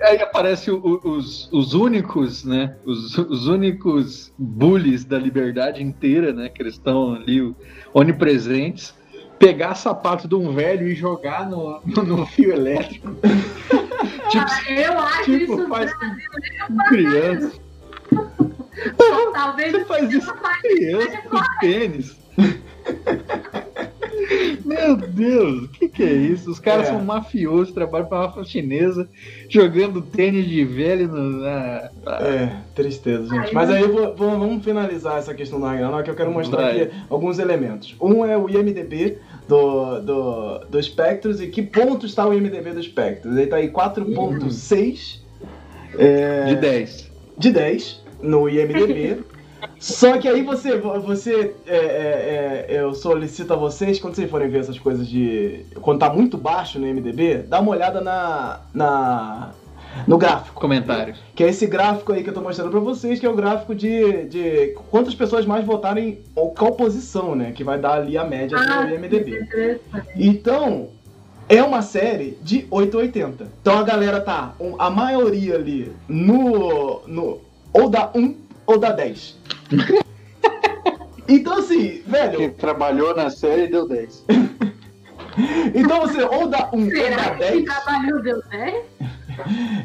Aí 0.03 0.17
aparece 0.23 0.71
o- 0.71 0.99
os, 1.05 1.49
os 1.53 1.75
únicos, 1.75 2.43
né? 2.45 2.75
Os, 2.87 3.17
os 3.19 3.47
únicos 3.47 4.33
bullies 4.39 5.05
da 5.05 5.19
liberdade 5.19 5.83
inteira, 5.83 6.33
né? 6.33 6.49
Que 6.49 6.63
eles 6.63 6.75
estão 6.75 7.15
ali 7.15 7.55
onipresentes. 7.93 8.95
Pegar 9.41 9.75
sapato 9.75 10.29
de 10.29 10.35
um 10.37 10.53
velho 10.53 10.87
e 10.87 10.95
jogar 10.95 11.49
no, 11.51 11.81
no, 12.05 12.27
fio 12.27 12.53
elétrico. 12.53 13.09
tipo, 14.31 14.45
Ah, 14.47 14.71
eu 14.71 14.99
acho 15.01 15.25
tipo 15.25 15.55
isso 15.55 15.69
faz 15.69 15.93
com, 15.95 16.07
com 16.69 16.77
criança. 16.89 17.53
Talvez 19.33 19.73
Você 19.73 19.85
faz 19.87 20.13
isso 20.13 20.33
com 20.33 20.49
criança, 20.61 21.19
com 21.29 21.39
tênis. 21.61 22.17
Meu 24.65 24.97
Deus, 24.97 25.65
o 25.65 25.69
que, 25.69 25.89
que 25.89 26.03
é 26.03 26.13
isso? 26.13 26.51
Os 26.51 26.59
caras 26.61 26.89
É. 26.89 26.93
são 26.93 27.05
mafiosos, 27.05 27.73
trabalham 27.73 28.07
pra 28.07 28.19
máfia 28.19 28.45
chinesa, 28.45 29.09
jogando 29.49 30.01
tênis 30.01 30.47
de 30.47 30.65
velho 30.65 31.09
no. 31.09 31.45
ah, 31.47 31.91
ah. 32.07 32.19
É, 32.23 32.57
tristeza, 32.75 33.25
gente. 33.29 33.49
Aí 33.49 33.55
Mas 33.55 33.71
aí 33.71 33.83
vou- 33.87 34.15
vou- 34.15 34.39
vamos 34.39 34.65
finalizar 34.65 35.19
essa 35.19 35.35
questão 35.35 35.59
do 35.59 35.67
Ragnarok, 35.67 36.05
que 36.05 36.11
eu 36.11 36.15
quero 36.15 36.31
mostrar 36.31 36.63
Vai. 36.63 36.83
aqui 36.83 36.95
alguns 37.09 37.39
elementos. 37.39 37.97
Um 38.01 38.25
é 38.25 38.37
o 38.39 38.49
IMDB 38.49 39.19
do, 39.51 40.01
do, 40.01 40.59
do 40.67 40.83
Spectros, 40.83 41.41
e 41.41 41.49
que 41.49 41.61
ponto 41.61 42.07
está 42.07 42.25
o 42.27 42.33
IMDB 42.33 42.71
do 42.71 42.81
Spectros? 42.81 43.37
Ele 43.37 43.49
tá 43.49 43.57
aí 43.57 43.69
4.6 43.69 45.19
é, 45.99 46.45
De 46.45 46.57
10. 46.57 47.11
de 47.37 47.51
10 47.51 48.05
no 48.23 48.49
IMDB. 48.49 49.25
Só 49.79 50.19
que 50.19 50.29
aí 50.29 50.43
você, 50.43 50.79
você 50.79 51.55
é, 51.67 51.77
é, 51.77 52.67
é, 52.69 52.81
eu 52.81 52.95
solicito 52.95 53.53
a 53.53 53.57
vocês, 53.57 53.99
quando 53.99 54.15
vocês 54.15 54.31
forem 54.31 54.49
ver 54.49 54.61
essas 54.61 54.79
coisas 54.79 55.07
de. 55.07 55.67
Quando 55.83 55.99
tá 55.99 56.11
muito 56.11 56.39
baixo 56.39 56.79
no 56.79 56.87
IMDB, 56.87 57.43
dá 57.47 57.61
uma 57.61 57.73
olhada 57.73 58.01
na, 58.01 58.61
na, 58.73 59.51
no 60.07 60.17
gráfico. 60.19 60.61
Comentários. 60.61 61.19
Que 61.35 61.45
é 61.45 61.49
esse 61.49 61.67
gráfico 61.67 62.13
aí 62.13 62.23
que 62.23 62.31
eu 62.31 62.35
tô 62.35 62.41
mostrando 62.41 62.71
pra 62.71 62.81
vocês, 62.81 63.19
que 63.21 63.27
é 63.27 63.29
o 63.31 63.35
gráfico 63.35 63.75
de, 63.75 64.25
de 64.25 64.75
quantas 64.91 65.15
pessoas 65.15 65.45
mais 65.47 65.65
votaram 65.65 66.01
em 66.01 66.19
qual 66.57 66.73
posição, 66.73 67.35
né? 67.35 67.53
Que 67.53 67.65
vai 67.65 67.79
dar 67.79 67.95
ali 67.95 68.17
a 68.19 68.25
média 68.25 68.59
Ah, 68.59 68.83
do 68.85 68.95
IMDB. 68.95 69.41
interessante. 69.41 69.81
Então, 70.17 70.89
é 71.49 71.63
uma 71.63 71.83
série 71.83 72.39
de 72.43 72.67
880. 72.71 73.49
Então 73.61 73.79
a 73.79 73.83
galera 73.83 74.21
tá, 74.21 74.55
um, 74.61 74.75
a 74.81 74.89
maioria 74.91 75.57
ali, 75.57 75.93
no. 76.09 77.03
no 77.07 77.41
ou 77.73 77.89
da 77.89 78.11
1 78.15 78.37
ou 78.67 78.79
da 78.79 78.91
10. 78.93 79.37
então 81.29 81.59
assim, 81.59 82.03
velho. 82.07 82.39
Quem 82.39 82.51
trabalhou 82.51 83.15
na 83.15 83.31
série 83.31 83.67
deu 83.69 83.87
10. 83.89 84.25
então 85.75 86.01
você 86.01 86.23
ou 86.23 86.49
dá 86.49 86.69
1 86.73 86.85
ou 86.85 86.91
Será 86.91 87.17
dá 87.17 87.31
que 87.31 87.39
10. 87.39 87.65
trabalhou 87.65 88.23
deu 88.23 88.43
10? 88.51 88.85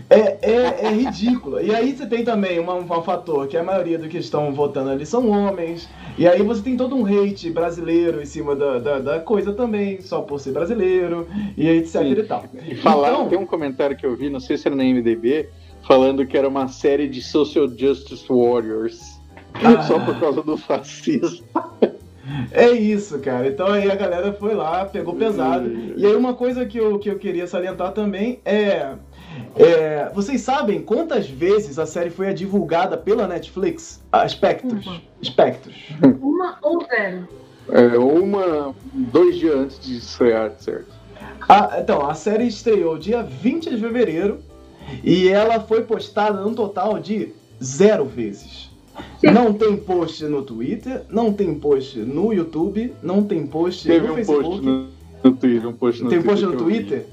É, 0.09 0.37
é, 0.41 0.85
é 0.85 0.89
ridículo. 0.91 1.59
E 1.61 1.73
aí 1.73 1.95
você 1.95 2.05
tem 2.05 2.23
também 2.23 2.59
uma- 2.59 2.75
um 2.75 2.85
fator 3.03 3.47
que 3.47 3.57
a 3.57 3.63
maioria 3.63 3.97
do 3.97 4.07
que 4.07 4.17
estão 4.17 4.53
votando 4.53 4.89
ali 4.91 5.05
são 5.05 5.29
homens. 5.29 5.89
E 6.17 6.27
aí 6.27 6.41
você 6.41 6.61
tem 6.61 6.77
todo 6.77 6.95
um 6.95 7.05
hate 7.05 7.49
brasileiro 7.49 8.21
em 8.21 8.25
cima 8.25 8.55
da, 8.55 8.79
da, 8.79 8.99
da 8.99 9.19
coisa 9.19 9.53
também, 9.53 10.01
só 10.01 10.21
por 10.21 10.39
ser 10.39 10.51
brasileiro, 10.51 11.27
e 11.57 11.67
etc 11.67 12.01
Sim. 12.01 12.11
e 12.11 12.23
tal. 12.23 12.45
E 12.67 12.75
falaram, 12.75 13.15
Então- 13.15 13.29
tem 13.29 13.37
um 13.39 13.45
comentário 13.45 13.95
que 13.97 14.05
eu 14.05 14.15
vi, 14.15 14.29
não 14.29 14.39
sei 14.39 14.57
se 14.57 14.67
era 14.67 14.75
na 14.75 14.83
MDB, 14.83 15.49
falando 15.87 16.25
que 16.25 16.37
era 16.37 16.47
uma 16.47 16.67
série 16.67 17.07
de 17.07 17.21
Social 17.21 17.67
Justice 17.67 18.25
Warriors. 18.29 18.99
Ah. 19.55 19.81
Só 19.83 19.99
por 19.99 20.19
causa 20.19 20.41
do 20.43 20.57
fascismo. 20.57 21.45
É 22.51 22.71
isso, 22.71 23.19
cara. 23.19 23.47
Então 23.47 23.67
aí 23.67 23.89
a 23.89 23.95
galera 23.95 24.33
foi 24.33 24.55
lá, 24.55 24.83
pegou 24.85 25.13
pesado. 25.15 25.71
E 25.95 26.05
aí 26.05 26.15
uma 26.15 26.33
coisa 26.33 26.65
que 26.65 26.77
eu, 26.77 26.97
que 26.97 27.07
eu 27.09 27.19
queria 27.19 27.45
salientar 27.45 27.91
também 27.91 28.39
é, 28.43 28.93
é, 29.55 30.09
Vocês 30.13 30.41
sabem 30.41 30.81
quantas 30.81 31.27
vezes 31.29 31.77
a 31.79 31.85
série 31.85 32.09
foi 32.09 32.33
divulgada 32.33 32.97
pela 32.97 33.27
Netflix? 33.27 34.01
A 34.11 34.27
Spectros. 34.27 34.85
Uma. 34.85 35.01
Spectros. 35.23 35.75
Uma 36.21 36.57
ou 36.61 36.85
zero? 36.85 37.27
É, 37.69 37.97
uma, 37.97 38.75
dois 38.93 39.37
dias 39.37 39.55
antes 39.55 39.79
de 39.79 39.97
estrear, 39.97 40.51
certo? 40.59 40.93
A- 41.49 41.79
então, 41.79 42.07
a 42.07 42.13
série 42.13 42.45
estreou 42.47 42.97
dia 42.97 43.23
20 43.23 43.69
de 43.71 43.77
fevereiro 43.77 44.39
e 45.03 45.27
ela 45.29 45.59
foi 45.59 45.81
postada 45.83 46.41
num 46.41 46.53
total 46.53 46.99
de 46.99 47.33
zero 47.63 48.05
vezes. 48.05 48.69
Sim. 49.19 49.31
Não 49.31 49.51
tem 49.53 49.75
post 49.75 50.23
no 50.25 50.41
Twitter, 50.43 51.01
não 51.09 51.33
tem 51.33 51.53
post 51.55 51.97
no 51.99 52.31
YouTube, 52.31 52.93
não 53.03 53.23
tem 53.23 53.45
post 53.45 53.87
Teve 53.87 54.07
no 54.07 54.13
um 54.13 54.15
Facebook. 54.15 54.43
post 54.49 54.61
no, 54.65 54.87
no 55.23 55.31
Twitter, 55.35 55.67
um 55.67 55.73
post 55.73 56.03
no 56.03 56.09
tem 56.09 56.21
Twitter. 56.21 56.31
post 56.45 56.45
no. 56.55 56.63
Twitter? 56.63 57.05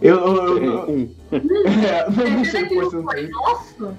Eu, 0.00 0.16
eu- 0.16 0.36
eu- 0.36 0.62
eu- 0.62 1.08
é, 1.32 2.10
não, 2.10 2.30
não 2.38 2.44
sei 2.44 2.64
post 2.66 2.96
não 2.96 3.04
foi 3.04 3.28
nosso? 3.28 3.94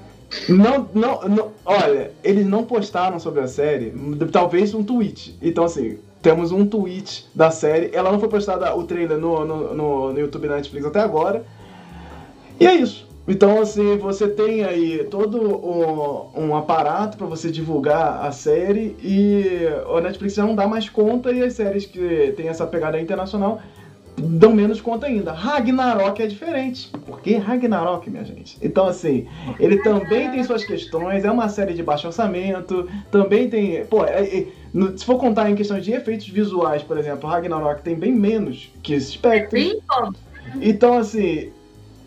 Não, 0.50 0.90
não, 0.94 1.22
não, 1.30 1.52
olha, 1.66 2.12
eles 2.24 2.46
não 2.46 2.64
postaram 2.66 3.20
sobre 3.20 3.42
a 3.42 3.48
série, 3.48 3.94
talvez 4.32 4.74
um 4.74 4.84
tweet. 4.84 5.38
Então, 5.42 5.64
assim, 5.64 5.98
temos 6.22 6.52
um 6.52 6.66
tweet 6.66 7.28
da 7.34 7.52
série. 7.52 7.92
Ela 7.94 8.12
não 8.12 8.20
foi 8.20 8.28
postada 8.28 8.76
o 8.76 8.84
trailer 8.84 9.18
no, 9.18 9.46
no, 9.46 9.74
no, 9.74 10.14
no 10.14 10.20
YouTube 10.20 10.46
e 10.46 10.48
na 10.50 10.56
Netflix 10.56 10.86
até 10.86 11.00
agora. 11.00 11.46
E 12.60 12.66
é 12.68 12.74
isso. 12.74 13.08
Então, 13.28 13.62
assim, 13.62 13.98
você 13.98 14.28
tem 14.28 14.64
aí 14.64 15.04
todo 15.06 15.40
um, 15.42 16.30
um 16.50 16.56
aparato 16.56 17.18
para 17.18 17.26
você 17.26 17.50
divulgar 17.50 18.24
a 18.24 18.32
série 18.32 18.96
e 19.02 19.68
a 19.96 20.02
Netflix 20.02 20.36
já 20.36 20.46
não 20.46 20.56
dá 20.56 20.68
mais 20.68 20.90
conta 20.90 21.32
e 21.32 21.42
as 21.42 21.54
séries 21.54 21.86
que 21.86 22.34
tem 22.38 22.50
essa 22.50 22.68
pegada 22.68 23.00
internacional 23.00 23.62
dão 24.18 24.54
menos 24.54 24.80
conta 24.82 25.08
ainda. 25.08 25.32
Ragnarok 25.32 26.22
é 26.22 26.28
diferente. 26.28 26.90
Por 27.06 27.22
que 27.22 27.36
Ragnarok, 27.36 28.10
minha 28.10 28.24
gente? 28.24 28.58
Então, 28.62 28.88
assim, 28.88 29.28
ele 29.60 29.78
também 29.84 30.32
tem 30.32 30.44
suas 30.44 30.64
questões, 30.64 31.26
é 31.26 31.32
uma 31.32 31.50
série 31.50 31.74
de 31.74 31.84
baixo 31.84 32.08
orçamento, 32.08 32.88
também 33.12 33.50
tem. 33.50 33.86
Pô, 33.86 34.06
é- 34.06 34.24
é- 34.24 34.48
no- 34.74 34.98
se 34.98 35.06
for 35.06 35.18
contar 35.18 35.50
em 35.50 35.56
questões 35.56 35.84
de 35.84 35.92
efeitos 35.92 36.28
visuais, 36.28 36.82
por 36.82 36.98
exemplo, 36.98 37.30
Ragnarok 37.30 37.82
tem 37.82 37.96
bem 37.96 38.12
menos 38.14 38.72
que 38.82 39.00
Spectre. 39.00 39.64
Bem 39.64 39.80
bom. 39.88 40.12
Então, 40.62 40.98
assim, 40.98 41.50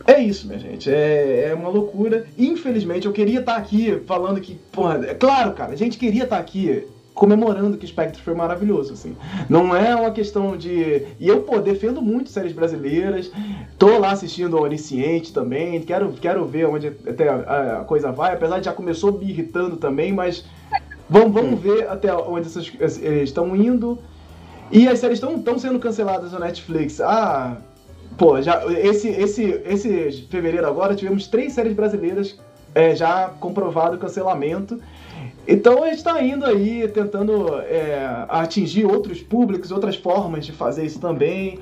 é 0.07 0.21
isso, 0.21 0.47
minha 0.47 0.59
gente. 0.59 0.91
É, 0.91 1.49
é 1.51 1.55
uma 1.55 1.69
loucura. 1.69 2.27
Infelizmente, 2.39 3.07
eu 3.07 3.13
queria 3.13 3.41
estar 3.41 3.57
aqui 3.57 4.01
falando 4.07 4.41
que, 4.41 4.55
porra, 4.73 5.05
é 5.07 5.15
claro, 5.15 5.53
cara, 5.53 5.73
a 5.73 5.77
gente 5.77 5.99
queria 5.99 6.25
estar 6.25 6.39
aqui 6.39 6.85
comemorando 7.19 7.77
que 7.77 7.87
Spectre 7.87 8.23
foi 8.23 8.35
maravilhoso, 8.35 8.93
assim. 8.93 9.17
Não 9.49 9.77
é 9.77 9.95
uma 9.95 10.11
questão 10.11 10.57
de... 10.57 11.05
E 11.19 11.29
eu, 11.29 11.43
pô, 11.43 11.59
defendo 11.59 12.01
muito 12.01 12.31
séries 12.31 12.53
brasileiras. 12.53 13.31
Tô 13.79 13.99
lá 13.99 14.13
assistindo 14.13 14.57
o 14.57 14.63
Onisciente 14.63 15.33
também. 15.33 15.81
Quero, 15.83 16.13
quero 16.13 16.47
ver 16.47 16.67
onde 16.67 16.87
até 16.87 17.29
a, 17.29 17.81
a 17.81 17.85
coisa 17.85 18.13
vai. 18.13 18.35
Apesar 18.35 18.61
de 18.61 18.67
já 18.67 18.73
começou 18.73 19.13
me 19.13 19.29
irritando 19.29 19.77
também, 19.77 20.13
mas... 20.13 20.45
Vamos, 21.11 21.33
vamos 21.33 21.61
ver 21.61 21.89
até 21.89 22.15
onde 22.15 22.47
essas, 22.47 22.71
eles 22.79 23.25
estão 23.25 23.57
indo. 23.57 23.99
E 24.71 24.87
as 24.87 24.99
séries 24.99 25.19
estão 25.19 25.59
sendo 25.59 25.79
canceladas 25.79 26.33
na 26.33 26.39
Netflix. 26.39 27.01
Ah, 27.01 27.57
pô, 28.17 28.41
já 28.43 28.63
esse, 28.67 29.09
esse, 29.09 29.63
esse 29.67 30.27
fevereiro 30.31 30.67
agora 30.67 30.95
tivemos 30.95 31.27
três 31.27 31.55
séries 31.55 31.73
brasileiras 31.73 32.39
é, 32.75 32.95
já 32.95 33.31
comprovado 33.41 33.97
o 33.97 33.99
cancelamento. 33.99 34.79
Então 35.51 35.83
a 35.83 35.87
gente 35.87 35.97
está 35.97 36.23
indo 36.23 36.45
aí 36.45 36.87
tentando 36.89 37.57
é, 37.61 38.27
atingir 38.29 38.85
outros 38.85 39.23
públicos, 39.23 39.73
outras 39.73 39.97
formas 39.97 40.45
de 40.45 40.53
fazer 40.53 40.85
isso 40.85 41.01
também. 41.01 41.59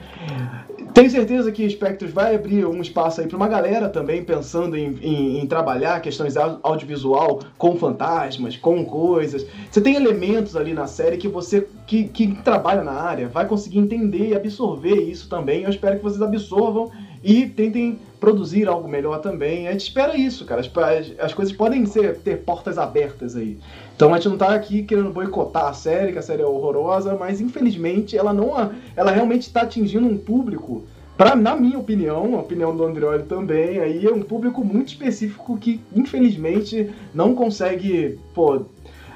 Tenho 0.93 1.09
certeza 1.11 1.53
que 1.53 1.69
Spectros 1.71 2.11
vai 2.11 2.35
abrir 2.35 2.67
um 2.67 2.81
espaço 2.81 3.21
aí 3.21 3.29
para 3.29 3.37
uma 3.37 3.47
galera 3.47 3.89
também 3.89 4.25
pensando 4.25 4.77
em, 4.77 4.99
em- 5.03 5.39
em 5.41 5.47
trabalhar 5.47 6.01
questões 6.01 6.37
au- 6.37 6.59
audiovisual 6.63 7.41
com 7.57 7.77
fantasmas, 7.77 8.57
com 8.57 8.85
coisas. 8.85 9.47
Você 9.71 9.81
tem 9.81 9.95
elementos 9.95 10.57
ali 10.57 10.73
na 10.73 10.87
série 10.87 11.17
que 11.19 11.29
você 11.29 11.69
que, 11.87 12.05
que 12.09 12.35
trabalha 12.43 12.83
na 12.83 12.93
área 12.93 13.29
vai 13.29 13.47
conseguir 13.47 13.79
entender 13.79 14.31
e 14.31 14.35
absorver 14.35 14.97
isso 15.03 15.29
também. 15.29 15.63
Eu 15.63 15.71
espero 15.71 15.97
que 15.99 16.03
vocês 16.03 16.21
absorvam 16.23 16.91
e 17.23 17.47
tentem 17.47 17.99
produzir 18.21 18.67
algo 18.69 18.89
melhor 18.89 19.21
também. 19.21 19.69
A 19.69 19.73
gente 19.73 19.83
espera 19.83 20.17
isso, 20.17 20.45
cara. 20.45 20.61
As, 20.61 20.71
as- 20.77 21.13
as 21.19 21.35
coisas 21.35 21.55
podem 21.55 21.85
ser, 21.87 22.17
ter 22.19 22.39
portas 22.39 22.79
abertas 22.79 23.37
aí. 23.37 23.59
Então 23.95 24.13
a 24.13 24.17
gente 24.17 24.29
não 24.29 24.37
tá 24.39 24.55
aqui 24.55 24.83
querendo 24.83 25.11
boicotar 25.11 25.67
a 25.67 25.73
série, 25.73 26.13
que 26.13 26.19
a 26.19 26.23
série 26.23 26.43
é 26.43 26.47
horrorosa, 26.47 27.15
mas 27.19 27.41
infelizmente 27.41 28.17
ela 28.17 28.33
não. 28.33 28.71
Ela 28.97 29.11
realmente 29.11 29.43
está 29.43 29.63
atingindo 29.63 30.07
um 30.07 30.17
público. 30.19 30.85
Pra, 31.17 31.35
na 31.35 31.57
minha 31.57 31.79
opinião, 31.79 32.35
a 32.37 32.41
opinião 32.41 32.77
do 32.77 32.85
Andreoli 32.85 33.23
também, 33.23 33.79
aí 33.79 34.05
é 34.05 34.13
um 34.13 34.21
público 34.21 34.63
muito 34.63 34.89
específico 34.89 35.57
que, 35.57 35.81
infelizmente, 35.95 36.91
não 37.15 37.35
consegue, 37.35 38.19
pô, 38.35 38.61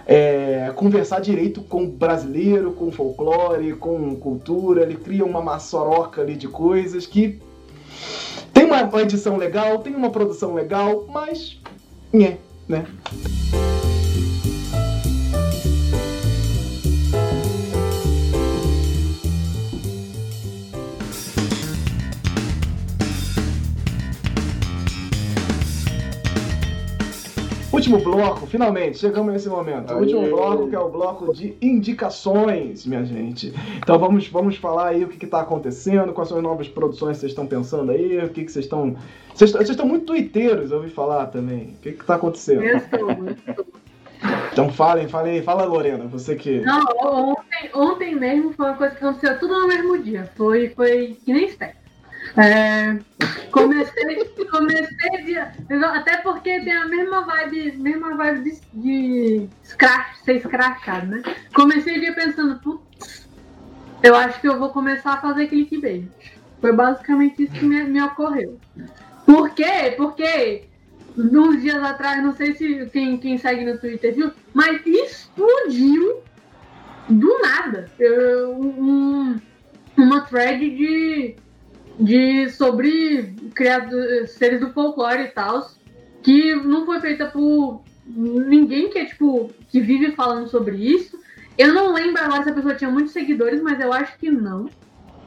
é, 0.07 0.73
conversar 0.75 1.21
direito 1.21 1.61
com 1.61 1.85
o 1.85 1.89
brasileiro, 1.89 2.73
com 2.73 2.91
folclore, 2.91 3.75
com 3.75 4.17
cultura. 4.17 4.81
Ele 4.83 4.97
cria 4.97 5.27
uma 5.27 5.43
maçoroca 5.43 6.23
ali 6.23 6.37
de 6.37 6.49
coisas 6.49 7.05
que 7.07 7.39
tem 8.53 8.65
uma 8.65 9.01
edição 9.01 9.37
legal, 9.37 9.79
tem 9.79 9.95
uma 9.95 10.11
produção 10.11 10.55
legal, 10.55 11.07
mas. 11.09 11.61
Nhé, 12.13 12.39
né? 12.69 12.87
Último 27.91 28.15
bloco, 28.17 28.47
finalmente, 28.47 28.99
chegamos 28.99 29.33
nesse 29.33 29.49
momento. 29.49 29.91
O 29.91 29.97
Aê. 29.97 30.01
último 30.01 30.29
bloco, 30.29 30.69
que 30.69 30.77
é 30.77 30.79
o 30.79 30.89
bloco 30.89 31.35
de 31.35 31.57
indicações, 31.61 32.87
minha 32.87 33.05
gente. 33.05 33.53
Então 33.79 33.99
vamos, 33.99 34.29
vamos 34.29 34.57
falar 34.57 34.89
aí 34.89 35.03
o 35.03 35.09
que 35.09 35.25
está 35.25 35.41
acontecendo, 35.41 36.13
quais 36.13 36.29
são 36.29 36.39
as 36.39 36.43
novas 36.43 36.69
produções 36.69 37.17
que 37.17 37.21
vocês 37.21 37.33
estão 37.33 37.47
pensando 37.47 37.91
aí, 37.91 38.19
o 38.19 38.29
que, 38.29 38.45
que 38.45 38.53
vocês 38.53 38.65
estão. 38.65 38.97
Vocês, 39.35 39.69
estão 39.69 39.87
muito 39.87 40.07
twitteiros, 40.07 40.71
eu 40.71 40.79
ouvi 40.79 40.91
falar 40.91 41.27
também. 41.27 41.75
O 41.79 41.83
que 41.83 41.89
está 41.91 42.15
acontecendo? 42.15 42.63
Eu 42.63 42.77
estou, 42.77 43.11
eu 43.11 43.31
estou. 43.31 43.67
Então 44.53 44.69
falem, 44.71 45.09
falem 45.09 45.35
aí. 45.35 45.43
Fala, 45.43 45.65
Lorena, 45.65 46.05
você 46.05 46.37
que. 46.37 46.61
Não, 46.61 46.85
ontem, 47.03 47.71
ontem 47.75 48.15
mesmo 48.15 48.53
foi 48.53 48.67
uma 48.67 48.77
coisa 48.77 48.95
que 48.95 49.05
aconteceu 49.05 49.39
tudo 49.39 49.61
no 49.61 49.69
mesmo 49.69 49.99
dia. 50.03 50.31
Foi, 50.37 50.69
foi 50.71 51.17
que 51.25 51.33
nem 51.33 51.47
espera. 51.47 51.75
É, 52.37 52.99
comecei, 53.51 54.25
comecei 54.51 55.25
de, 55.25 55.37
até 55.85 56.19
porque 56.19 56.61
tem 56.61 56.73
a 56.73 56.87
mesma 56.87 57.23
vibe, 57.23 57.73
mesma 57.79 58.17
vibe 58.17 58.51
de, 58.51 58.61
de 58.75 59.49
scratch, 59.65 60.17
ser 60.25 60.37
escrachado, 60.37 61.07
né? 61.07 61.23
Comecei 61.55 61.97
o 61.97 62.01
dia 62.01 62.15
pensando, 62.15 62.59
putz, 62.61 63.29
eu 64.03 64.15
acho 64.15 64.41
que 64.41 64.49
eu 64.49 64.59
vou 64.59 64.71
começar 64.71 65.15
a 65.15 65.21
fazer 65.21 65.49
clickbait. 65.49 66.09
Foi 66.61 66.73
basicamente 66.73 67.45
isso 67.45 67.53
que 67.53 67.65
me, 67.65 67.83
me 67.85 68.03
ocorreu. 68.03 68.59
Por 69.27 69.51
quê? 69.51 69.95
Porque 69.97 70.65
uns 71.17 71.61
dias 71.61 71.83
atrás, 71.83 72.23
não 72.23 72.35
sei 72.35 72.55
se 72.55 72.87
quem, 72.93 73.17
quem 73.19 73.37
segue 73.39 73.65
no 73.65 73.79
Twitter 73.79 74.15
viu, 74.15 74.31
mas 74.55 74.81
explodiu 74.87 76.21
do 77.09 77.39
nada 77.41 77.91
eu- 77.99 78.53
um- 78.59 79.41
uma 79.97 80.21
thread 80.23 80.61
de, 80.71 81.37
de 82.01 82.49
sobre 82.51 83.35
criado, 83.55 83.95
seres 84.27 84.61
do 84.61 84.73
folclore 84.73 85.23
e 85.25 85.29
tal, 85.29 85.71
que 86.23 86.55
não 86.55 86.87
foi 86.87 87.01
feita 87.01 87.27
por 87.27 87.83
ninguém 88.07 88.89
que 88.91 88.99
é 88.99 89.05
tipo 89.05 89.51
que 89.69 89.81
vive 89.81 90.13
falando 90.13 90.49
sobre 90.49 90.77
isso. 90.77 91.19
Eu 91.59 91.75
não 91.75 91.93
lembro 91.93 92.23
agora 92.23 92.43
se 92.43 92.51
a 92.51 92.55
pessoa 92.55 92.75
tinha 92.75 92.91
muitos 92.91 93.13
seguidores, 93.13 93.61
mas 93.61 93.79
eu 93.81 93.93
acho 93.93 94.17
que 94.19 94.31
não. 94.31 94.69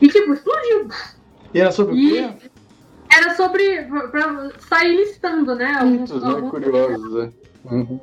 E 0.01 0.07
tipo, 0.07 0.33
explodiu. 0.33 0.87
E 1.53 1.59
era 1.59 1.71
sobre 1.71 1.95
E- 1.95 2.23
o 2.23 2.33
quê? 2.33 2.49
Era 3.15 3.35
sobre. 3.35 3.83
pra, 4.11 4.49
sair 4.67 4.95
listando, 4.97 5.53
né? 5.55 5.71
Alguns, 5.75 6.11
Muitos, 6.11 6.23
né? 6.23 6.49
Curiosos, 6.49 7.13
né? 7.13 7.31
Uhum. 7.65 7.99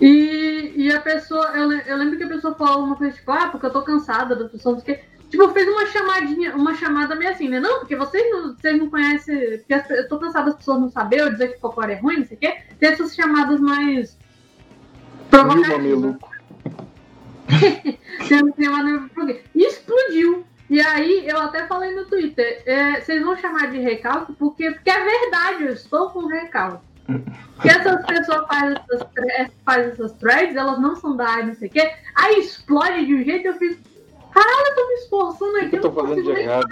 E, 0.00 0.72
e 0.76 0.92
a 0.92 1.00
pessoa, 1.00 1.46
eu, 1.56 1.72
eu 1.72 1.96
lembro 1.96 2.18
que 2.18 2.24
a 2.24 2.28
pessoa 2.28 2.54
falou 2.54 2.84
uma 2.84 2.94
coisa 2.96 3.16
tipo, 3.16 3.30
ah, 3.32 3.48
porque 3.48 3.66
eu 3.66 3.72
tô 3.72 3.82
cansada 3.82 4.36
das 4.36 4.50
pessoas, 4.52 4.76
não 4.76 4.84
sei 4.84 4.94
o 4.94 4.98
quê. 4.98 5.04
Tipo, 5.30 5.48
fez 5.50 5.68
uma 5.68 5.86
chamadinha, 5.86 6.56
uma 6.56 6.74
chamada 6.74 7.14
meio 7.14 7.30
assim, 7.30 7.48
né? 7.48 7.60
Não, 7.60 7.80
porque 7.80 7.94
vocês 7.96 8.30
não, 8.30 8.54
vocês 8.56 8.78
não 8.78 8.88
conhecem. 8.88 9.58
Porque 9.58 9.74
as- 9.74 9.90
eu 9.90 10.08
tô 10.08 10.18
cansada 10.18 10.46
das 10.46 10.56
pessoas 10.56 10.80
não 10.80 10.90
saber 10.90 11.22
ou 11.22 11.30
dizer 11.30 11.48
que 11.48 11.60
folclore 11.60 11.92
é 11.92 11.96
ruim, 11.96 12.18
não 12.18 12.26
sei 12.26 12.36
o 12.36 12.40
quê. 12.40 12.56
Tem 12.80 12.88
essas 12.90 13.14
chamadas 13.14 13.60
mais. 13.60 14.16
Provocativas. 15.30 16.16
E 19.54 19.64
explodiu. 19.64 20.44
E 20.70 20.80
aí 20.80 21.26
eu 21.26 21.38
até 21.40 21.66
falei 21.66 21.94
no 21.94 22.04
Twitter, 22.04 22.62
é, 22.66 23.00
vocês 23.00 23.22
vão 23.22 23.34
chamar 23.38 23.70
de 23.70 23.78
recalque 23.78 24.34
porque, 24.34 24.70
porque 24.70 24.90
é 24.90 25.02
verdade, 25.02 25.64
eu 25.64 25.72
estou 25.72 26.10
com 26.10 26.26
recalque. 26.26 26.84
Porque 27.54 27.70
essas 27.70 28.04
pessoas 28.04 28.46
fazem 28.46 28.76
essas, 28.76 29.08
fazem 29.64 29.90
essas 29.92 30.12
threads, 30.12 30.56
elas 30.56 30.78
não 30.78 30.94
são 30.94 31.16
da 31.16 31.26
área, 31.26 31.46
não 31.46 31.54
sei 31.54 31.68
o 31.68 31.70
quê. 31.70 31.90
Aí 32.14 32.38
explode 32.40 33.06
de 33.06 33.14
um 33.14 33.24
jeito 33.24 33.46
eu 33.48 33.54
fico. 33.54 33.87
Caralho, 34.32 34.68
eu 34.68 34.74
tô 34.74 34.88
me 34.88 34.94
esforçando 34.94 35.56
aqui. 35.58 35.76
eu 35.76 35.80
tô 35.80 35.92
fazendo 35.92 36.22
de 36.22 36.30
errado? 36.30 36.68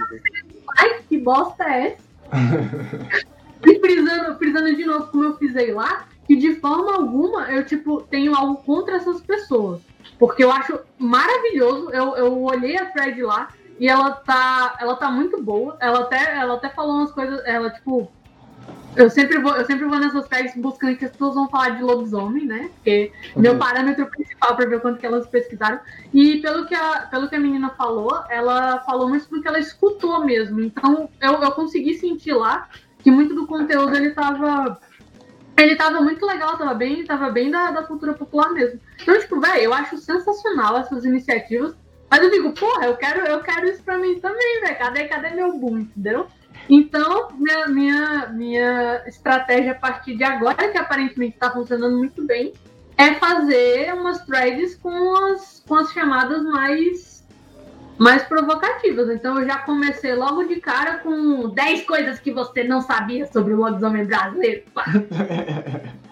Ai, 0.77 1.01
que 1.07 1.17
bosta 1.17 1.63
é 1.63 1.87
essa? 1.87 2.07
e 3.65 3.79
frisando, 3.79 4.37
frisando 4.37 4.75
de 4.75 4.85
novo 4.85 5.07
como 5.07 5.23
eu 5.23 5.37
fizei 5.37 5.73
lá, 5.73 6.07
que 6.25 6.35
de 6.35 6.55
forma 6.55 6.95
alguma 6.95 7.51
eu, 7.51 7.65
tipo, 7.65 8.01
tenho 8.01 8.35
algo 8.35 8.57
contra 8.57 8.97
essas 8.97 9.21
pessoas. 9.21 9.81
Porque 10.19 10.43
eu 10.43 10.51
acho 10.51 10.79
maravilhoso. 10.97 11.89
Eu, 11.91 12.15
eu 12.15 12.43
olhei 12.43 12.77
a 12.77 12.85
thread 12.85 13.21
lá 13.21 13.49
e 13.79 13.87
ela 13.87 14.11
tá, 14.11 14.75
ela 14.79 14.95
tá 14.95 15.09
muito 15.11 15.41
boa. 15.41 15.77
Ela 15.79 16.01
até, 16.01 16.37
ela 16.37 16.55
até 16.55 16.69
falou 16.69 16.97
umas 16.97 17.11
coisas. 17.11 17.41
Ela, 17.45 17.69
tipo. 17.69 18.11
Eu 18.97 19.11
sempre, 19.11 19.37
vou, 19.37 19.55
eu 19.55 19.63
sempre 19.63 19.85
vou 19.85 19.99
nessas 19.99 20.27
threads 20.27 20.55
buscando 20.55 20.97
que 20.97 21.05
as 21.05 21.11
pessoas 21.11 21.35
vão 21.35 21.47
falar 21.47 21.69
de 21.69 21.83
lobisomem, 21.83 22.45
né? 22.45 22.71
Porque 22.73 23.11
meu 23.35 23.55
parâmetro 23.55 24.07
principal 24.07 24.55
para 24.55 24.67
ver 24.67 24.81
quanto 24.81 24.99
que 24.99 25.05
elas 25.05 25.27
pesquisaram. 25.27 25.79
E 26.11 26.37
pelo 26.41 26.65
que, 26.65 26.73
a, 26.73 27.01
pelo 27.01 27.29
que 27.29 27.35
a 27.35 27.39
menina 27.39 27.69
falou, 27.69 28.11
ela 28.27 28.79
falou 28.79 29.07
muito 29.07 29.29
do 29.29 29.39
que 29.39 29.47
ela 29.47 29.59
escutou 29.59 30.25
mesmo. 30.25 30.59
Então 30.59 31.07
eu, 31.21 31.33
eu 31.33 31.51
consegui 31.51 31.93
sentir 31.93 32.33
lá 32.33 32.67
que 33.03 33.11
muito 33.11 33.35
do 33.35 33.45
conteúdo 33.45 33.95
ele 33.95 34.09
tava. 34.11 34.79
Ele 35.55 35.75
tava 35.75 36.01
muito 36.01 36.25
legal, 36.25 36.57
tava 36.57 36.73
bem, 36.73 37.05
tava 37.05 37.29
bem 37.29 37.51
da, 37.51 37.69
da 37.69 37.83
cultura 37.83 38.13
popular 38.13 38.51
mesmo. 38.51 38.79
Então, 38.99 39.19
tipo, 39.19 39.39
velho, 39.39 39.61
eu 39.61 39.73
acho 39.73 39.97
sensacional 39.97 40.75
essas 40.77 41.05
iniciativas. 41.05 41.75
Mas 42.09 42.23
eu 42.23 42.31
digo, 42.31 42.51
porra, 42.53 42.85
eu 42.85 42.95
quero, 42.95 43.19
eu 43.27 43.41
quero 43.41 43.67
isso 43.67 43.83
pra 43.83 43.97
mim 43.97 44.19
também, 44.19 44.61
velho. 44.61 44.77
Cadê, 44.77 45.05
cadê 45.05 45.29
meu 45.31 45.53
boom, 45.53 45.79
entendeu? 45.79 46.27
Então, 46.69 47.29
minha, 47.37 47.67
minha, 47.67 48.27
minha 48.27 49.03
estratégia 49.07 49.71
a 49.71 49.75
partir 49.75 50.15
de 50.15 50.23
agora, 50.23 50.69
que 50.69 50.77
aparentemente 50.77 51.35
está 51.35 51.51
funcionando 51.51 51.97
muito 51.97 52.25
bem, 52.25 52.53
é 52.97 53.13
fazer 53.15 53.93
umas 53.93 54.21
threads 54.25 54.75
com 54.75 55.15
as, 55.15 55.63
com 55.67 55.75
as 55.75 55.91
chamadas 55.91 56.43
mais, 56.43 57.25
mais 57.97 58.23
provocativas. 58.23 59.09
Então, 59.09 59.39
eu 59.39 59.45
já 59.45 59.59
comecei 59.59 60.13
logo 60.15 60.43
de 60.43 60.57
cara 60.57 60.97
com 60.97 61.49
10 61.49 61.83
coisas 61.85 62.19
que 62.19 62.31
você 62.31 62.63
não 62.63 62.81
sabia 62.81 63.25
sobre 63.27 63.53
o 63.53 63.57
lobisomem 63.57 64.05
brasileiro. 64.05 64.63
Pá. 64.73 64.85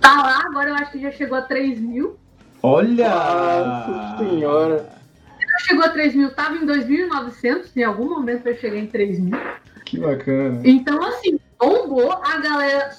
Tá 0.00 0.22
lá, 0.22 0.42
agora 0.46 0.70
eu 0.70 0.74
acho 0.76 0.92
que 0.92 1.00
já 1.00 1.10
chegou 1.10 1.36
a 1.36 1.42
3 1.42 1.80
mil. 1.80 2.16
Olha! 2.62 3.08
Nossa 3.08 4.24
senhora. 4.24 4.97
Chegou 5.58 5.84
a 5.84 5.88
3 5.88 6.14
mil, 6.14 6.30
tava 6.30 6.56
em 6.56 6.66
2.900, 6.66 7.70
em 7.76 7.84
algum 7.84 8.08
momento 8.08 8.46
eu 8.46 8.56
cheguei 8.56 8.80
em 8.80 8.86
3 8.86 9.18
mil. 9.18 9.38
Que 9.84 9.98
bacana. 9.98 10.60
Então, 10.64 11.02
assim, 11.04 11.38
bombou, 11.58 12.12
a 12.12 12.38
galera 12.38 12.90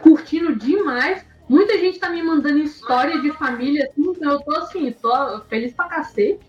curtindo 0.00 0.54
demais. 0.56 1.24
Muita 1.48 1.78
gente 1.78 1.98
tá 1.98 2.10
me 2.10 2.22
mandando 2.22 2.58
história 2.58 3.20
de 3.20 3.30
família, 3.32 3.84
assim, 3.84 4.10
então 4.10 4.32
eu 4.32 4.40
tô 4.40 4.56
assim, 4.56 4.90
tô 5.00 5.40
feliz 5.48 5.72
pra 5.72 5.86
cacete. 5.86 6.40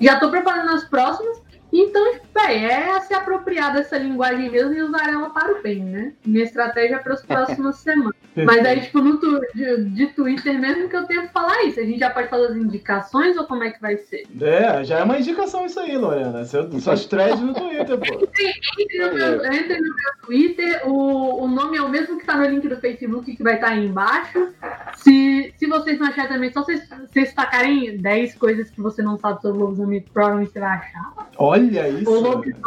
Já 0.00 0.18
tô 0.18 0.30
preparando 0.30 0.70
as 0.70 0.84
próximas. 0.84 1.42
Então, 1.76 2.14
véi, 2.32 2.64
é 2.66 3.00
se 3.00 3.12
apropriar 3.12 3.72
dessa 3.74 3.98
linguagem 3.98 4.48
mesmo 4.50 4.72
e 4.72 4.82
usar 4.82 5.08
ela 5.12 5.30
para 5.30 5.58
o 5.58 5.62
bem, 5.62 5.82
né? 5.82 6.12
Minha 6.24 6.44
estratégia 6.44 6.98
para 7.00 7.14
as 7.14 7.22
próximas 7.26 7.76
semanas. 7.76 8.14
Mas 8.36 8.64
aí, 8.66 8.80
tipo, 8.80 9.00
no 9.00 9.18
tu, 9.18 9.40
de, 9.54 9.84
de 9.90 10.06
Twitter 10.08 10.58
mesmo 10.58 10.88
que 10.88 10.96
eu 10.96 11.04
tenho 11.04 11.22
que 11.22 11.32
falar 11.32 11.62
isso. 11.64 11.78
A 11.80 11.84
gente 11.84 11.98
já 12.00 12.10
pode 12.10 12.28
fazer 12.28 12.46
as 12.46 12.56
indicações 12.56 13.36
ou 13.36 13.44
como 13.44 13.62
é 13.64 13.70
que 13.70 13.80
vai 13.80 13.96
ser? 13.96 14.24
É, 14.40 14.82
já 14.84 14.98
é 15.00 15.02
uma 15.04 15.18
indicação 15.18 15.66
isso 15.66 15.78
aí, 15.78 15.96
Lorena. 15.96 16.44
Seu- 16.44 16.70
Suas 16.80 17.06
threads 17.06 17.40
no 17.40 17.54
Twitter, 17.54 17.96
pô. 17.98 18.04
Entre 18.78 18.98
no 18.98 19.14
meu, 19.14 19.44
entre 19.52 19.76
no 19.76 19.82
meu 19.82 20.12
Twitter, 20.26 20.82
o, 20.88 21.44
o 21.44 21.48
nome 21.48 21.76
é 21.76 21.82
o 21.82 21.88
mesmo 21.88 22.18
que 22.18 22.26
tá 22.26 22.36
no 22.36 22.44
link 22.46 22.66
do 22.68 22.76
Facebook, 22.76 23.36
que 23.36 23.42
vai 23.42 23.54
estar 23.54 23.68
aí 23.68 23.86
embaixo. 23.86 24.48
Se, 24.96 25.54
se 25.56 25.66
vocês 25.66 25.98
não 25.98 26.08
acharem 26.08 26.30
também, 26.32 26.52
só 26.52 26.62
vocês, 26.62 26.88
vocês 27.10 27.32
tacarem 27.32 27.96
10 27.98 28.34
coisas 28.34 28.70
que 28.70 28.80
você 28.80 29.02
não 29.02 29.16
sabe 29.18 29.40
sobre 29.42 29.58
o 29.58 29.64
lobisomem, 29.66 30.04
provavelmente 30.12 30.52
você 30.52 30.60
vai 30.60 30.76
achar. 30.76 31.28
Olha 31.36 31.63
isso. 31.88 32.10
O 32.10 32.20
lobisomem, 32.20 32.62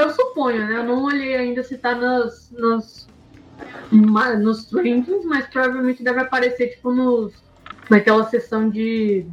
eu, 0.00 0.06
eu 0.06 0.10
suponho, 0.10 0.66
né? 0.66 0.78
Eu 0.78 0.84
não 0.84 1.04
olhei 1.04 1.36
ainda 1.36 1.62
se 1.62 1.76
tá 1.76 1.94
nas, 1.94 2.50
nas, 2.52 3.08
ma- 3.90 4.34
nos 4.34 4.70
rankings, 4.72 5.24
mas 5.26 5.46
provavelmente 5.46 6.02
deve 6.02 6.20
aparecer, 6.20 6.68
tipo, 6.68 6.92
nos, 6.92 7.34
naquela 7.90 8.24
seção 8.24 8.68
de, 8.70 9.26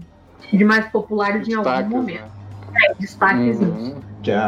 de 0.52 0.64
mais 0.66 0.88
populares 0.90 1.48
em 1.48 1.54
algum 1.54 1.70
Destaques, 1.70 1.90
momento. 1.92 2.22
né? 2.22 2.30
É, 2.90 2.94
destaques. 2.96 3.60
Uhum. 3.60 4.02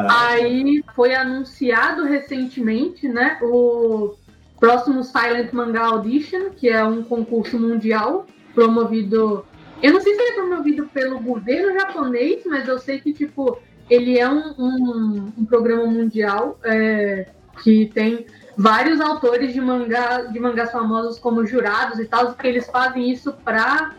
Aí 0.10 0.84
foi 0.95 1.14
anunciado 1.14 2.06
recentemente, 2.06 3.07
né, 3.10 3.38
o 3.41 4.16
próximo 4.60 5.03
Silent 5.03 5.52
Manga 5.52 5.82
Audition, 5.82 6.52
que 6.56 6.70
é 6.70 6.84
um 6.84 7.03
concurso 7.03 7.60
mundial 7.60 8.26
promovido. 8.53 9.45
Eu 9.84 9.91
não 9.94 9.99
sei 9.99 10.16
se 10.16 10.22
ele 10.22 10.32
é 10.32 10.34
promovido 10.36 10.88
pelo 10.88 11.20
governo 11.20 11.74
japonês, 11.74 12.44
mas 12.45 12.68
eu 12.68 12.80
sei 12.80 12.99
que, 13.02 13.12
tipo, 13.12 13.60
ele 13.90 14.20
é 14.20 14.30
um, 14.30 14.53
um, 14.57 15.34
um 15.38 15.45
programa 15.45 15.86
mundial 15.86 16.60
é, 16.64 17.28
que 17.64 17.91
tem 17.94 18.26
vários 18.57 18.99
autores 18.99 19.53
de 19.53 19.62
mangá 19.62 20.24
de 20.24 20.40
mangás 20.40 20.72
famosos 20.72 21.20
como 21.20 21.45
jurados 21.45 21.99
e 21.99 22.06
tal, 22.06 22.34
que 22.34 22.48
eles 22.48 22.68
fazem 22.68 23.12
isso 23.12 23.34
para 23.44 23.94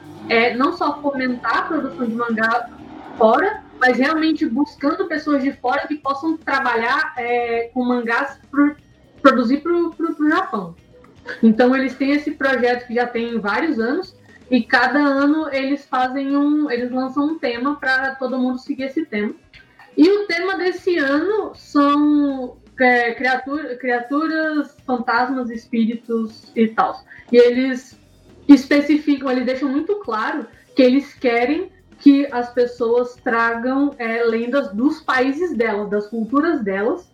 não 0.57 0.77
só 0.77 1.01
fomentar 1.01 1.59
a 1.59 1.63
produção 1.63 2.07
de 2.07 2.15
mangá 2.15 2.69
fora, 3.17 3.63
mas 3.79 3.99
realmente 3.99 4.47
buscando 4.47 5.07
pessoas 5.07 5.43
de 5.43 5.53
fora 5.53 5.87
que 5.87 5.97
possam 5.97 6.37
trabalhar 6.37 7.15
é, 7.17 7.71
com 7.73 7.85
mangás 7.85 8.39
pro, 8.51 8.75
produzir 9.23 9.59
para 9.59 9.73
o 9.73 10.29
Japão. 10.29 10.75
Então 11.43 11.75
eles 11.77 11.95
têm 11.95 12.13
esse 12.13 12.33
projeto 12.33 12.87
que 12.87 12.95
já 12.95 13.07
tem 13.07 13.39
vários 13.39 13.79
anos 13.79 14.17
e 14.51 14.63
cada 14.63 14.99
ano 14.99 15.49
eles 15.53 15.85
fazem 15.87 16.37
um, 16.37 16.71
eles 16.71 16.91
lançam 16.91 17.25
um 17.27 17.39
tema 17.39 17.77
para 17.77 18.15
todo 18.15 18.39
mundo 18.39 18.59
seguir 18.59 18.85
esse 18.85 19.05
tema. 19.05 19.35
E 19.97 20.09
o 20.09 20.27
tema 20.27 20.57
desse 20.57 20.99
ano 20.99 21.53
são 21.55 22.59
é, 22.79 23.15
criatura, 23.15 23.77
criaturas, 23.77 24.77
fantasmas, 24.87 25.51
espíritos 25.51 26.53
e 26.55 26.69
tal. 26.69 27.03
E 27.33 27.37
eles 27.37 27.99
especificam, 28.47 29.31
eles 29.31 29.47
deixam 29.47 29.69
muito 29.69 29.97
claro 29.97 30.47
que 30.75 30.83
eles 30.83 31.15
querem 31.15 31.73
que 31.99 32.31
as 32.31 32.53
pessoas 32.53 33.17
tragam 33.17 33.95
é, 33.99 34.23
lendas 34.25 34.71
dos 34.73 35.01
países 35.01 35.57
delas, 35.57 35.89
das 35.89 36.07
culturas 36.09 36.63
delas, 36.63 37.11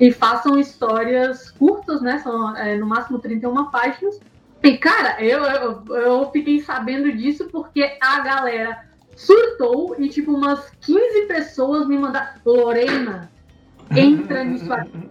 e 0.00 0.10
façam 0.10 0.58
histórias 0.58 1.50
curtas, 1.50 2.00
né? 2.00 2.18
São 2.18 2.56
é, 2.56 2.76
no 2.76 2.86
máximo 2.86 3.18
31 3.18 3.70
páginas. 3.70 4.18
E, 4.62 4.78
cara, 4.78 5.22
eu, 5.22 5.42
eu, 5.44 5.96
eu 5.96 6.30
fiquei 6.30 6.60
sabendo 6.60 7.12
disso 7.12 7.48
porque 7.52 7.96
a 8.00 8.20
galera 8.20 8.82
surtou 9.16 9.96
e, 9.98 10.08
tipo, 10.08 10.32
umas 10.32 10.70
15 10.80 11.26
pessoas 11.26 11.86
me 11.86 11.98
mandaram. 11.98 12.40
Lorena, 12.44 13.30
entra 13.90 14.42
nisso 14.44 14.72
aqui 14.72 15.08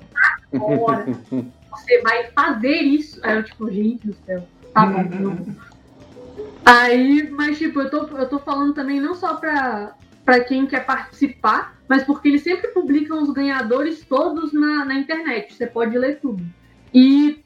agora. 0.53 1.05
Você 1.71 2.01
vai 2.01 2.27
fazer 2.31 2.81
isso. 2.81 3.19
Aí 3.23 3.35
eu, 3.35 3.43
tipo, 3.43 3.71
gente 3.71 4.07
do 4.07 4.15
céu. 4.25 4.47
Tá 4.73 4.85
bom, 4.85 5.03
não. 5.03 5.73
Aí, 6.65 7.29
mas 7.29 7.57
tipo, 7.57 7.81
eu 7.81 7.89
tô, 7.89 8.17
eu 8.17 8.29
tô 8.29 8.39
falando 8.39 8.73
também 8.73 8.99
não 8.99 9.13
só 9.13 9.35
pra, 9.35 9.95
pra 10.23 10.39
quem 10.39 10.65
quer 10.65 10.85
participar, 10.85 11.75
mas 11.87 12.03
porque 12.03 12.29
eles 12.29 12.43
sempre 12.43 12.69
publicam 12.69 13.21
os 13.21 13.31
ganhadores 13.31 14.05
todos 14.05 14.53
na, 14.53 14.85
na 14.85 14.95
internet. 14.95 15.53
Você 15.53 15.67
pode 15.67 15.97
ler 15.97 16.19
tudo. 16.19 16.43
E 16.93 17.42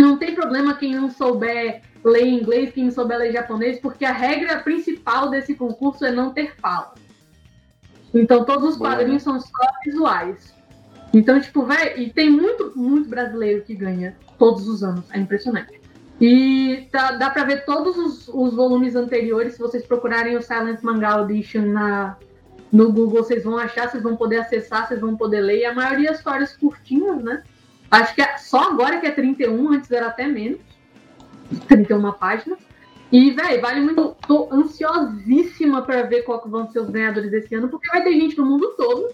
não 0.00 0.16
tem 0.16 0.34
problema 0.34 0.74
quem 0.74 0.94
não 0.94 1.10
souber 1.10 1.82
ler 2.04 2.26
inglês, 2.26 2.72
quem 2.72 2.84
não 2.84 2.90
souber 2.90 3.18
ler 3.18 3.32
japonês, 3.32 3.80
porque 3.80 4.04
a 4.04 4.12
regra 4.12 4.58
principal 4.58 5.28
desse 5.30 5.54
concurso 5.54 6.04
é 6.04 6.12
não 6.12 6.32
ter 6.32 6.54
fala. 6.56 6.94
Então 8.14 8.44
todos 8.44 8.70
os 8.70 8.76
Boa, 8.76 8.90
quadrinhos 8.90 9.22
são 9.22 9.40
só 9.40 9.66
visuais. 9.84 10.54
Então, 11.12 11.40
tipo, 11.40 11.64
velho, 11.64 11.98
e 12.00 12.10
tem 12.10 12.30
muito, 12.30 12.72
muito 12.76 13.08
brasileiro 13.08 13.62
que 13.62 13.74
ganha 13.74 14.16
todos 14.38 14.68
os 14.68 14.82
anos. 14.82 15.04
É 15.10 15.18
impressionante. 15.18 15.80
E 16.20 16.88
tá- 16.90 17.12
dá 17.12 17.30
pra 17.30 17.44
ver 17.44 17.64
todos 17.64 17.96
os, 17.96 18.28
os 18.28 18.54
volumes 18.54 18.94
anteriores, 18.94 19.54
se 19.54 19.58
vocês 19.58 19.86
procurarem 19.86 20.36
o 20.36 20.42
Silent 20.42 20.80
Manga 20.82 21.08
Audition 21.08 21.66
na, 21.66 22.16
no 22.72 22.92
Google 22.92 23.22
vocês 23.22 23.44
vão 23.44 23.58
achar, 23.58 23.88
vocês 23.90 24.02
vão 24.02 24.16
poder 24.16 24.38
acessar, 24.38 24.86
vocês 24.86 25.00
vão 25.00 25.16
poder 25.16 25.40
ler. 25.40 25.60
E 25.60 25.64
a 25.64 25.74
maioria 25.74 26.10
das 26.10 26.18
histórias 26.18 26.56
curtinhas, 26.56 27.22
né? 27.22 27.42
Acho 27.90 28.14
que 28.14 28.22
é 28.22 28.36
só 28.38 28.70
agora 28.70 29.00
que 29.00 29.06
é 29.06 29.10
31, 29.10 29.72
antes 29.72 29.90
era 29.90 30.08
até 30.08 30.26
menos. 30.26 30.58
31 31.68 32.12
páginas. 32.12 32.58
E, 33.10 33.30
velho, 33.30 33.60
vale 33.60 33.80
muito. 33.80 34.16
Tô 34.26 34.48
ansiosíssima 34.52 35.82
para 35.82 36.02
ver 36.02 36.22
qual 36.22 36.40
que 36.42 36.48
vão 36.48 36.70
ser 36.70 36.80
os 36.80 36.90
ganhadores 36.90 37.30
desse 37.30 37.54
ano, 37.54 37.68
porque 37.68 37.88
vai 37.88 38.02
ter 38.02 38.12
gente 38.12 38.36
do 38.36 38.44
mundo 38.44 38.74
todo. 38.76 39.08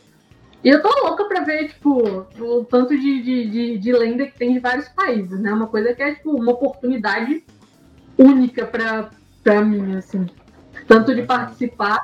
E 0.64 0.68
eu 0.68 0.80
tô 0.80 0.88
louca 1.04 1.24
pra 1.24 1.40
ver, 1.40 1.68
tipo, 1.68 2.26
o 2.38 2.64
tanto 2.64 2.96
de, 2.96 3.22
de, 3.22 3.50
de, 3.50 3.78
de 3.78 3.92
lenda 3.92 4.26
que 4.26 4.38
tem 4.38 4.52
de 4.52 4.60
vários 4.60 4.88
países, 4.88 5.40
né? 5.40 5.52
Uma 5.52 5.66
coisa 5.66 5.92
que 5.92 6.02
é, 6.02 6.14
tipo, 6.14 6.30
uma 6.30 6.52
oportunidade 6.52 7.44
única 8.16 8.64
pra, 8.64 9.10
pra 9.42 9.60
mim, 9.60 9.96
assim. 9.96 10.26
Tanto 10.86 11.14
de 11.14 11.22
participar 11.22 12.02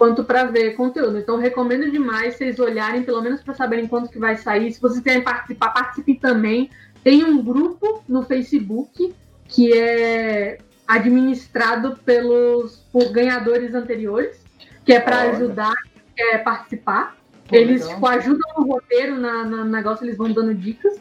quanto 0.00 0.24
para 0.24 0.44
ver 0.44 0.76
conteúdo. 0.76 1.18
Então, 1.18 1.36
recomendo 1.36 1.90
demais 1.90 2.34
vocês 2.34 2.58
olharem, 2.58 3.02
pelo 3.02 3.20
menos 3.20 3.42
para 3.42 3.52
saberem 3.52 3.86
quanto 3.86 4.08
que 4.08 4.18
vai 4.18 4.34
sair. 4.34 4.72
Se 4.72 4.80
vocês 4.80 5.02
querem 5.02 5.22
participar, 5.22 5.68
participem 5.74 6.14
também. 6.14 6.70
Tem 7.04 7.22
um 7.22 7.44
grupo 7.44 8.02
no 8.08 8.22
Facebook 8.22 9.14
que 9.44 9.70
é 9.74 10.56
administrado 10.88 11.98
pelos 12.02 12.76
por 12.90 13.12
ganhadores 13.12 13.74
anteriores, 13.74 14.42
que 14.86 14.94
é 14.94 15.00
para 15.00 15.20
ajudar 15.32 15.74
quem 15.92 16.02
quer 16.16 16.42
participar. 16.44 17.18
Pô, 17.46 17.54
eles 17.54 17.86
tipo, 17.86 18.06
ajudam 18.06 18.54
no 18.56 18.72
roteiro, 18.72 19.20
na, 19.20 19.44
na, 19.44 19.64
no 19.64 19.70
negócio, 19.70 20.06
eles 20.06 20.16
vão 20.16 20.32
dando 20.32 20.54
dicas. 20.54 20.98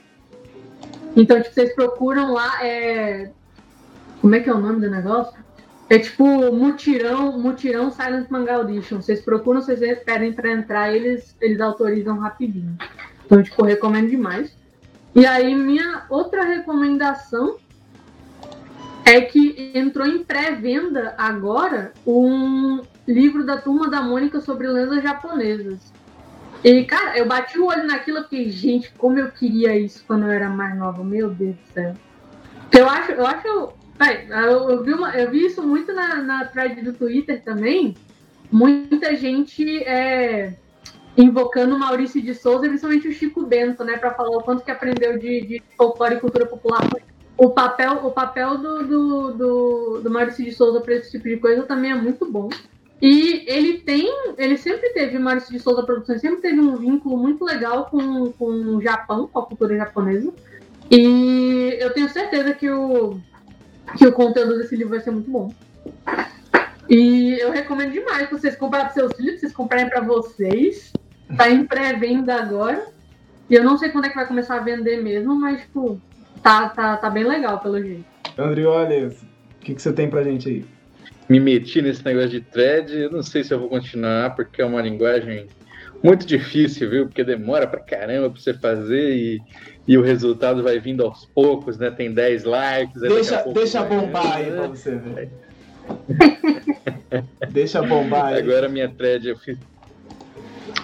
Então, 1.16 1.42
tipo, 1.42 1.56
vocês 1.56 1.74
procuram 1.74 2.34
lá, 2.34 2.66
é... 2.66 3.32
como 4.20 4.36
é 4.36 4.42
que 4.42 4.50
é 4.50 4.54
o 4.54 4.60
nome 4.60 4.82
do 4.82 4.92
negócio? 4.92 5.40
É 5.90 5.98
tipo 5.98 6.24
mutirão, 6.52 7.38
mutirão 7.40 7.92
Silent 7.92 8.30
Manga 8.30 8.54
Audition. 8.54 9.02
Vocês 9.02 9.22
procuram, 9.22 9.62
vocês 9.62 9.80
pedem 10.04 10.32
para 10.32 10.52
entrar, 10.52 10.94
eles 10.94 11.36
eles 11.42 11.60
autorizam 11.60 12.20
rapidinho. 12.20 12.78
Então, 13.26 13.42
tipo, 13.42 13.64
recomendo 13.64 14.10
demais. 14.10 14.56
E 15.16 15.26
aí, 15.26 15.56
minha 15.56 16.06
outra 16.10 16.44
recomendação 16.44 17.58
é 19.04 19.22
que 19.22 19.72
entrou 19.74 20.06
em 20.06 20.24
pré-venda 20.24 21.16
agora 21.18 21.94
um 22.06 22.82
livro 23.08 23.44
da 23.44 23.58
Turma 23.58 23.90
da 23.90 24.02
Mônica 24.02 24.40
sobre 24.40 24.68
lendas 24.68 25.02
japonesas. 25.02 25.92
E, 26.64 26.84
cara, 26.84 27.18
eu 27.18 27.28
bati 27.28 27.58
o 27.58 27.66
olho 27.66 27.88
naquilo 27.88 28.20
e 28.20 28.24
fiquei, 28.24 28.50
gente, 28.52 28.94
como 28.98 29.18
eu 29.18 29.32
queria 29.32 29.76
isso 29.78 30.04
quando 30.06 30.26
eu 30.26 30.30
era 30.30 30.50
mais 30.50 30.78
nova. 30.78 31.04
Meu 31.04 31.30
Deus 31.30 31.56
do 31.56 31.74
céu. 31.74 31.96
Eu 32.72 32.88
acho, 32.88 33.12
eu 33.14 33.26
acho 33.26 33.74
eu, 34.00 34.70
eu, 34.70 34.84
vi 34.84 34.94
uma, 34.94 35.18
eu 35.18 35.30
vi 35.30 35.46
isso 35.46 35.62
muito 35.62 35.94
na, 35.94 36.22
na 36.22 36.46
thread 36.46 36.82
do 36.82 36.94
Twitter 36.94 37.42
também. 37.44 37.96
Muita 38.52 39.16
gente 39.16 39.84
é, 39.84 40.54
invocando 41.18 41.76
o 41.76 41.80
Maurício 41.80 42.22
de 42.22 42.34
Souza, 42.34 42.68
principalmente 42.68 43.08
o 43.08 43.14
Chico 43.14 43.46
Bento, 43.46 43.84
né, 43.84 43.98
para 43.98 44.14
falar 44.14 44.38
o 44.38 44.42
quanto 44.42 44.64
que 44.64 44.72
aprendeu 44.72 45.18
de, 45.20 45.42
de 45.42 45.64
folclore 45.78 46.16
e 46.16 46.20
cultura 46.20 46.46
popular. 46.46 46.88
O 47.38 47.50
papel, 47.50 48.06
o 48.06 48.12
papel 48.12 48.58
do, 48.58 48.84
do, 48.84 49.34
do, 49.34 50.02
do 50.02 50.10
Maurício 50.10 50.44
de 50.44 50.52
Souza 50.52 50.82
para 50.82 50.96
esse 50.96 51.12
tipo 51.12 51.28
de 51.28 51.38
coisa 51.38 51.64
também 51.64 51.92
é 51.92 51.96
muito 51.96 52.30
bom. 52.30 52.50
E 53.02 53.46
ele 53.48 53.80
tem, 53.80 54.12
ele 54.38 54.58
sempre 54.58 54.90
teve, 54.90 55.18
o 55.18 55.22
Maurício 55.22 55.54
de 55.54 55.60
Souza 55.60 55.84
Produções 55.84 56.20
sempre 56.20 56.42
teve 56.42 56.60
um 56.60 56.76
vínculo 56.76 57.18
muito 57.18 57.46
legal 57.46 57.86
com, 57.86 58.32
com 58.34 58.46
o 58.46 58.82
Japão, 58.82 59.28
com 59.28 59.40
a 59.40 59.46
cultura 59.46 59.78
japonesa. 59.78 60.34
E 60.92 61.78
eu 61.80 61.94
tenho 61.94 62.10
certeza 62.10 62.54
que 62.54 62.70
o, 62.70 63.20
que 63.98 64.08
o 64.08 64.12
conteúdo 64.12 64.58
desse 64.58 64.76
livro 64.76 64.92
vai 64.92 65.00
ser 65.00 65.12
muito 65.12 65.30
bom. 65.30 65.54
E 66.90 67.38
eu 67.40 67.52
recomendo 67.52 67.92
demais 67.92 68.30
vocês 68.30 68.56
comprarem 68.56 68.88
para 68.88 68.96
seus 68.96 69.14
filhos, 69.14 69.40
vocês 69.40 69.54
comprarem 69.54 69.90
para 69.90 70.02
vocês. 70.02 70.92
Tá 71.38 71.50
em 71.50 71.64
pré-venda 71.64 72.36
agora. 72.36 72.88
E 73.50 73.56
eu 73.56 73.64
não 73.64 73.78
sei 73.78 73.90
quando 73.90 74.06
é 74.06 74.10
que 74.10 74.16
vai 74.16 74.28
começar 74.28 74.56
a 74.56 74.64
vender 74.64 75.02
mesmo, 75.02 75.36
mas, 75.36 75.62
tipo, 75.62 76.02
tá, 76.42 76.70
tá, 76.70 76.98
tá 76.98 77.10
bem 77.10 77.24
legal 77.24 77.60
pelo 77.60 77.82
jeito. 77.82 78.06
André, 78.38 78.66
olha, 78.66 79.08
o 79.08 79.60
que, 79.60 79.76
que 79.76 79.82
você 79.82 79.94
tem 79.94 80.10
pra 80.10 80.24
gente 80.24 80.50
aí? 80.50 80.66
Me 81.28 81.40
meti 81.40 81.82
nesse 81.82 82.04
negócio 82.04 82.30
de 82.30 82.42
thread, 82.42 82.96
eu 82.96 83.12
não 83.12 83.22
sei 83.22 83.44
se 83.44 83.54
eu 83.54 83.60
vou 83.60 83.70
continuar, 83.70 84.36
porque 84.36 84.62
é 84.62 84.66
uma 84.66 84.82
linguagem 84.82 85.48
muito 86.04 86.26
difícil, 86.26 86.90
viu? 86.90 87.06
Porque 87.06 87.24
demora 87.24 87.68
pra 87.68 87.80
caramba 87.80 88.30
pra 88.30 88.40
você 88.40 88.54
fazer 88.54 89.16
e, 89.16 89.42
e 89.88 89.98
o 89.98 90.02
resultado 90.02 90.64
vai 90.64 90.80
vindo 90.80 91.04
aos 91.04 91.26
poucos, 91.26 91.78
né? 91.78 91.92
Tem 91.92 92.14
10 92.14 92.44
likes. 92.44 93.02
Deixa, 93.02 93.44
deixa 93.54 93.84
bombar 93.84 94.38
aí 94.38 94.52
pra 94.52 94.68
você 94.68 94.96
ver. 94.96 95.30
deixa 97.50 97.82
bombar 97.82 98.26
aí. 98.28 98.40
Agora 98.40 98.70
minha 98.70 98.88
thread, 98.88 99.28
eu 99.28 99.38
fiz, 99.38 99.58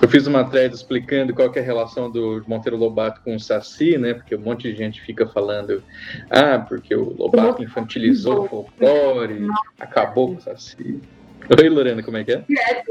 eu 0.01 0.09
fiz 0.09 0.27
uma 0.27 0.43
thread 0.43 0.73
explicando 0.73 1.33
qual 1.33 1.51
é 1.53 1.59
a 1.59 1.63
relação 1.63 2.11
do 2.11 2.43
Monteiro 2.47 2.77
Lobato 2.77 3.21
com 3.21 3.35
o 3.35 3.39
Saci, 3.39 3.97
né? 3.97 4.13
Porque 4.13 4.35
um 4.35 4.41
monte 4.41 4.71
de 4.71 4.77
gente 4.77 5.01
fica 5.01 5.25
falando, 5.27 5.83
ah, 6.29 6.59
porque 6.59 6.93
o 6.95 7.15
Lobato 7.17 7.63
infantilizou 7.63 8.45
o 8.45 8.47
folclore, 8.47 9.47
acabou 9.79 10.29
com 10.29 10.35
o 10.35 10.41
Saci. 10.41 10.99
Oi, 11.61 11.69
Lorena, 11.69 12.01
como 12.01 12.17
é 12.17 12.23
que 12.23 12.31
é? 12.31 12.43
é 12.51 12.83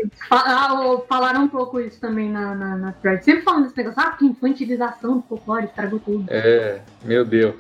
falaram 1.09 1.45
um 1.45 1.49
pouco 1.49 1.81
isso 1.81 2.01
também 2.01 2.31
na, 2.31 2.55
na, 2.55 2.77
na 2.77 2.93
thread. 2.93 3.25
Sempre 3.25 3.43
falando 3.43 3.65
desse 3.65 3.77
negócio, 3.77 4.01
ah, 4.01 4.13
que 4.13 4.25
infantilização 4.25 5.19
do 5.19 5.23
folclore, 5.23 5.67
estragou 5.67 5.99
tudo. 5.99 6.27
É, 6.29 6.81
meu 7.05 7.25
Deus. 7.25 7.57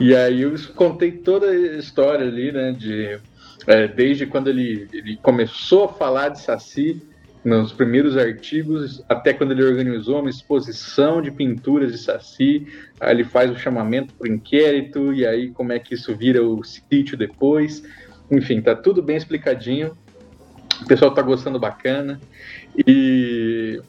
E 0.00 0.14
aí 0.14 0.42
eu 0.42 0.54
contei 0.74 1.12
toda 1.12 1.50
a 1.50 1.54
história 1.78 2.26
ali, 2.26 2.50
né, 2.52 2.72
de... 2.72 3.18
É, 3.64 3.86
desde 3.86 4.26
quando 4.26 4.48
ele, 4.48 4.88
ele 4.92 5.16
começou 5.18 5.84
a 5.84 5.88
falar 5.88 6.30
de 6.30 6.40
Saci, 6.40 7.00
nos 7.44 7.72
primeiros 7.72 8.16
artigos, 8.16 9.04
até 9.08 9.32
quando 9.32 9.52
ele 9.52 9.64
organizou 9.64 10.20
uma 10.20 10.30
exposição 10.30 11.20
de 11.20 11.30
pinturas 11.30 11.92
de 11.92 11.98
Saci, 11.98 12.66
aí 13.00 13.14
ele 13.14 13.24
faz 13.24 13.50
o 13.50 13.58
chamamento 13.58 14.14
para 14.14 14.28
o 14.28 14.32
inquérito, 14.32 15.12
e 15.12 15.26
aí 15.26 15.50
como 15.50 15.72
é 15.72 15.78
que 15.78 15.94
isso 15.94 16.14
vira 16.16 16.42
o 16.42 16.62
sítio 16.64 17.16
depois. 17.16 17.82
Enfim, 18.30 18.60
tá 18.60 18.74
tudo 18.74 19.02
bem 19.02 19.16
explicadinho. 19.16 19.96
O 20.82 20.86
pessoal 20.86 21.10
está 21.10 21.22
gostando 21.22 21.58
bacana. 21.58 22.20
E, 22.86 23.80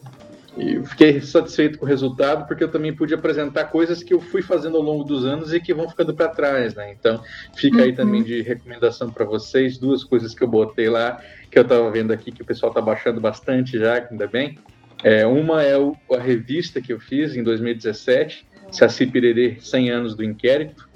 e 0.58 0.84
fiquei 0.86 1.20
satisfeito 1.22 1.80
com 1.80 1.86
o 1.86 1.88
resultado, 1.88 2.48
porque 2.48 2.64
eu 2.64 2.68
também 2.68 2.94
pude 2.94 3.14
apresentar 3.14 3.66
coisas 3.66 4.04
que 4.04 4.14
eu 4.14 4.22
fui 4.22 4.42
fazendo 4.42 4.78
ao 4.78 4.84
longo 4.84 5.04
dos 5.04 5.26
anos 5.26 5.52
e 5.54 5.60
que 5.60 5.74
vão 5.74 5.90
ficando 5.90 6.14
para 6.14 6.28
trás, 6.28 6.76
né? 6.76 6.92
Então, 6.92 7.22
fica 7.56 7.82
aí 7.82 7.90
uhum. 7.90 7.96
também 7.96 8.24
de 8.24 8.42
recomendação 8.42 9.12
para 9.12 9.26
vocês, 9.26 9.78
duas 9.78 10.04
coisas 10.04 10.36
que 10.36 10.44
eu 10.44 10.48
botei 10.48 10.90
lá, 10.90 11.20
que 11.50 11.58
eu 11.58 11.64
estava 11.64 11.90
vendo 11.90 12.14
aqui, 12.14 12.32
que 12.32 12.44
o 12.44 12.46
pessoal 12.46 12.72
está 12.72 12.82
baixando 12.82 13.20
bastante 13.20 13.80
já, 13.80 14.08
ainda 14.10 14.28
bem. 14.28 14.58
É, 15.04 15.26
uma 15.26 15.64
é 15.64 15.78
o, 15.78 15.96
a 16.12 16.20
revista 16.20 16.80
que 16.80 16.94
eu 16.94 17.00
fiz 17.00 17.36
em 17.36 17.44
2017, 17.44 18.48
Saci 18.72 19.08
Pirerê, 19.08 19.58
100 19.60 19.90
anos 19.90 20.16
do 20.16 20.24
inquérito, 20.24 20.88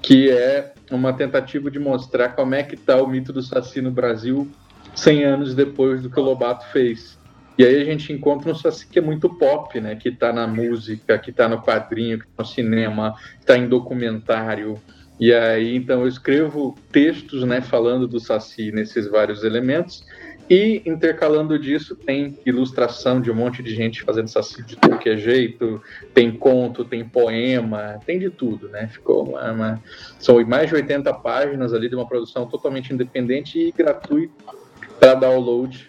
que 0.00 0.30
é 0.30 0.72
uma 0.90 1.12
tentativa 1.12 1.70
de 1.70 1.78
mostrar 1.78 2.30
como 2.30 2.54
é 2.54 2.62
que 2.62 2.74
está 2.74 3.02
o 3.02 3.06
mito 3.06 3.32
do 3.32 3.42
Saci 3.42 3.82
no 3.82 3.90
Brasil 3.90 4.50
100 4.94 5.24
anos 5.24 5.54
depois 5.54 6.02
do 6.02 6.10
que 6.10 6.18
o 6.18 6.22
Lobato 6.22 6.66
fez. 6.72 7.18
E 7.60 7.64
aí 7.64 7.82
a 7.82 7.84
gente 7.84 8.10
encontra 8.10 8.50
um 8.50 8.54
Saci 8.54 8.86
que 8.86 8.98
é 8.98 9.02
muito 9.02 9.28
pop, 9.28 9.78
né? 9.80 9.94
Que 9.94 10.08
está 10.08 10.32
na 10.32 10.46
música, 10.46 11.18
que 11.18 11.28
está 11.28 11.46
no 11.46 11.60
quadrinho, 11.60 12.18
que 12.18 12.24
tá 12.24 12.32
no 12.38 12.44
cinema, 12.46 13.14
que 13.38 13.44
tá 13.44 13.58
em 13.58 13.68
documentário. 13.68 14.80
E 15.20 15.30
aí, 15.34 15.76
então, 15.76 16.00
eu 16.00 16.08
escrevo 16.08 16.74
textos, 16.90 17.44
né, 17.44 17.60
falando 17.60 18.08
do 18.08 18.18
Saci 18.18 18.72
nesses 18.72 19.06
vários 19.06 19.44
elementos. 19.44 20.02
E 20.48 20.82
intercalando 20.86 21.58
disso, 21.58 21.94
tem 21.94 22.38
ilustração 22.46 23.20
de 23.20 23.30
um 23.30 23.34
monte 23.34 23.62
de 23.62 23.74
gente 23.74 24.02
fazendo 24.02 24.28
Saci 24.28 24.62
de 24.62 24.76
tudo 24.76 24.96
que 24.96 25.14
jeito. 25.18 25.82
Tem 26.14 26.32
conto, 26.32 26.82
tem 26.82 27.04
poema, 27.04 28.00
tem 28.06 28.18
de 28.18 28.30
tudo, 28.30 28.70
né? 28.70 28.88
Ficou 28.88 29.28
uma, 29.28 29.52
uma... 29.52 29.82
São 30.18 30.42
mais 30.46 30.70
de 30.70 30.76
80 30.76 31.12
páginas 31.12 31.74
ali 31.74 31.90
de 31.90 31.94
uma 31.94 32.08
produção 32.08 32.46
totalmente 32.46 32.90
independente 32.90 33.60
e 33.60 33.70
gratuita 33.70 34.59
para 35.00 35.14
download. 35.14 35.88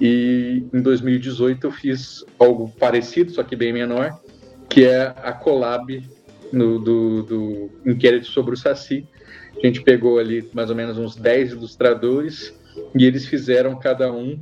E 0.00 0.64
em 0.72 0.80
2018 0.80 1.66
eu 1.66 1.72
fiz 1.72 2.24
algo 2.38 2.68
parecido, 2.78 3.32
só 3.32 3.42
que 3.42 3.56
bem 3.56 3.72
menor, 3.72 4.20
que 4.68 4.84
é 4.84 5.14
a 5.22 5.32
collab 5.32 6.02
no, 6.52 6.78
do, 6.78 7.22
do 7.22 7.70
inquérito 7.86 8.26
sobre 8.26 8.54
o 8.54 8.56
Saci. 8.56 9.06
A 9.56 9.66
gente 9.66 9.82
pegou 9.82 10.18
ali 10.18 10.48
mais 10.52 10.70
ou 10.70 10.76
menos 10.76 10.98
uns 10.98 11.16
10 11.16 11.52
ilustradores 11.52 12.54
e 12.94 13.04
eles 13.04 13.26
fizeram 13.26 13.78
cada 13.78 14.12
um 14.12 14.38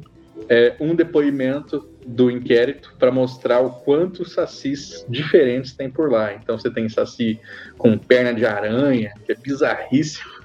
é, 0.49 0.75
um 0.81 0.95
depoimento 0.95 1.89
do 2.07 2.31
inquérito 2.31 2.95
para 2.99 3.11
mostrar 3.11 3.61
o 3.61 3.71
quanto 3.71 4.29
sacis 4.29 5.05
diferentes 5.09 5.75
tem 5.75 5.91
por 5.91 6.11
lá. 6.11 6.33
Então 6.35 6.59
você 6.59 6.71
tem 6.71 6.89
saci 6.89 7.39
com 7.77 7.99
perna 7.99 8.33
de 8.33 8.47
aranha, 8.47 9.13
que 9.25 9.33
é 9.33 9.35
bizarríssimo. 9.35 10.40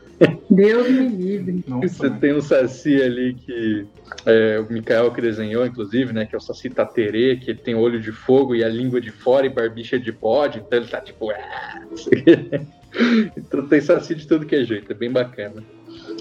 Deus 0.50 0.90
me 0.90 1.08
livre. 1.08 1.64
Nossa, 1.68 1.88
Você 1.88 2.10
tem 2.12 2.34
um 2.34 2.42
Saci 2.42 3.02
ali 3.02 3.34
que 3.34 3.86
é, 4.26 4.60
o 4.60 4.72
Mikael 4.72 5.12
que 5.12 5.22
desenhou, 5.22 5.66
inclusive, 5.66 6.14
né? 6.14 6.26
Que 6.26 6.36
é 6.36 6.38
o 6.38 6.42
Saci 6.42 6.70
Taterê, 6.70 7.38
que 7.38 7.54
tem 7.54 7.76
olho 7.76 8.00
de 8.00 8.12
fogo 8.12 8.56
e 8.56 8.64
a 8.64 8.70
língua 8.70 9.02
de 9.02 9.12
fora 9.12 9.46
e 9.46 9.50
barbicha 9.50 10.00
de 10.00 10.12
bode, 10.12 10.60
então 10.60 10.80
ele 10.80 10.88
tá 10.88 11.02
tipo. 11.02 11.32
Ah, 11.32 11.82
então 13.36 13.68
tem 13.68 13.82
Saci 13.82 14.16
de 14.16 14.28
tudo 14.28 14.46
que 14.46 14.56
é 14.56 14.64
jeito, 14.64 14.92
é 14.92 14.96
bem 14.96 15.12
bacana. 15.12 15.64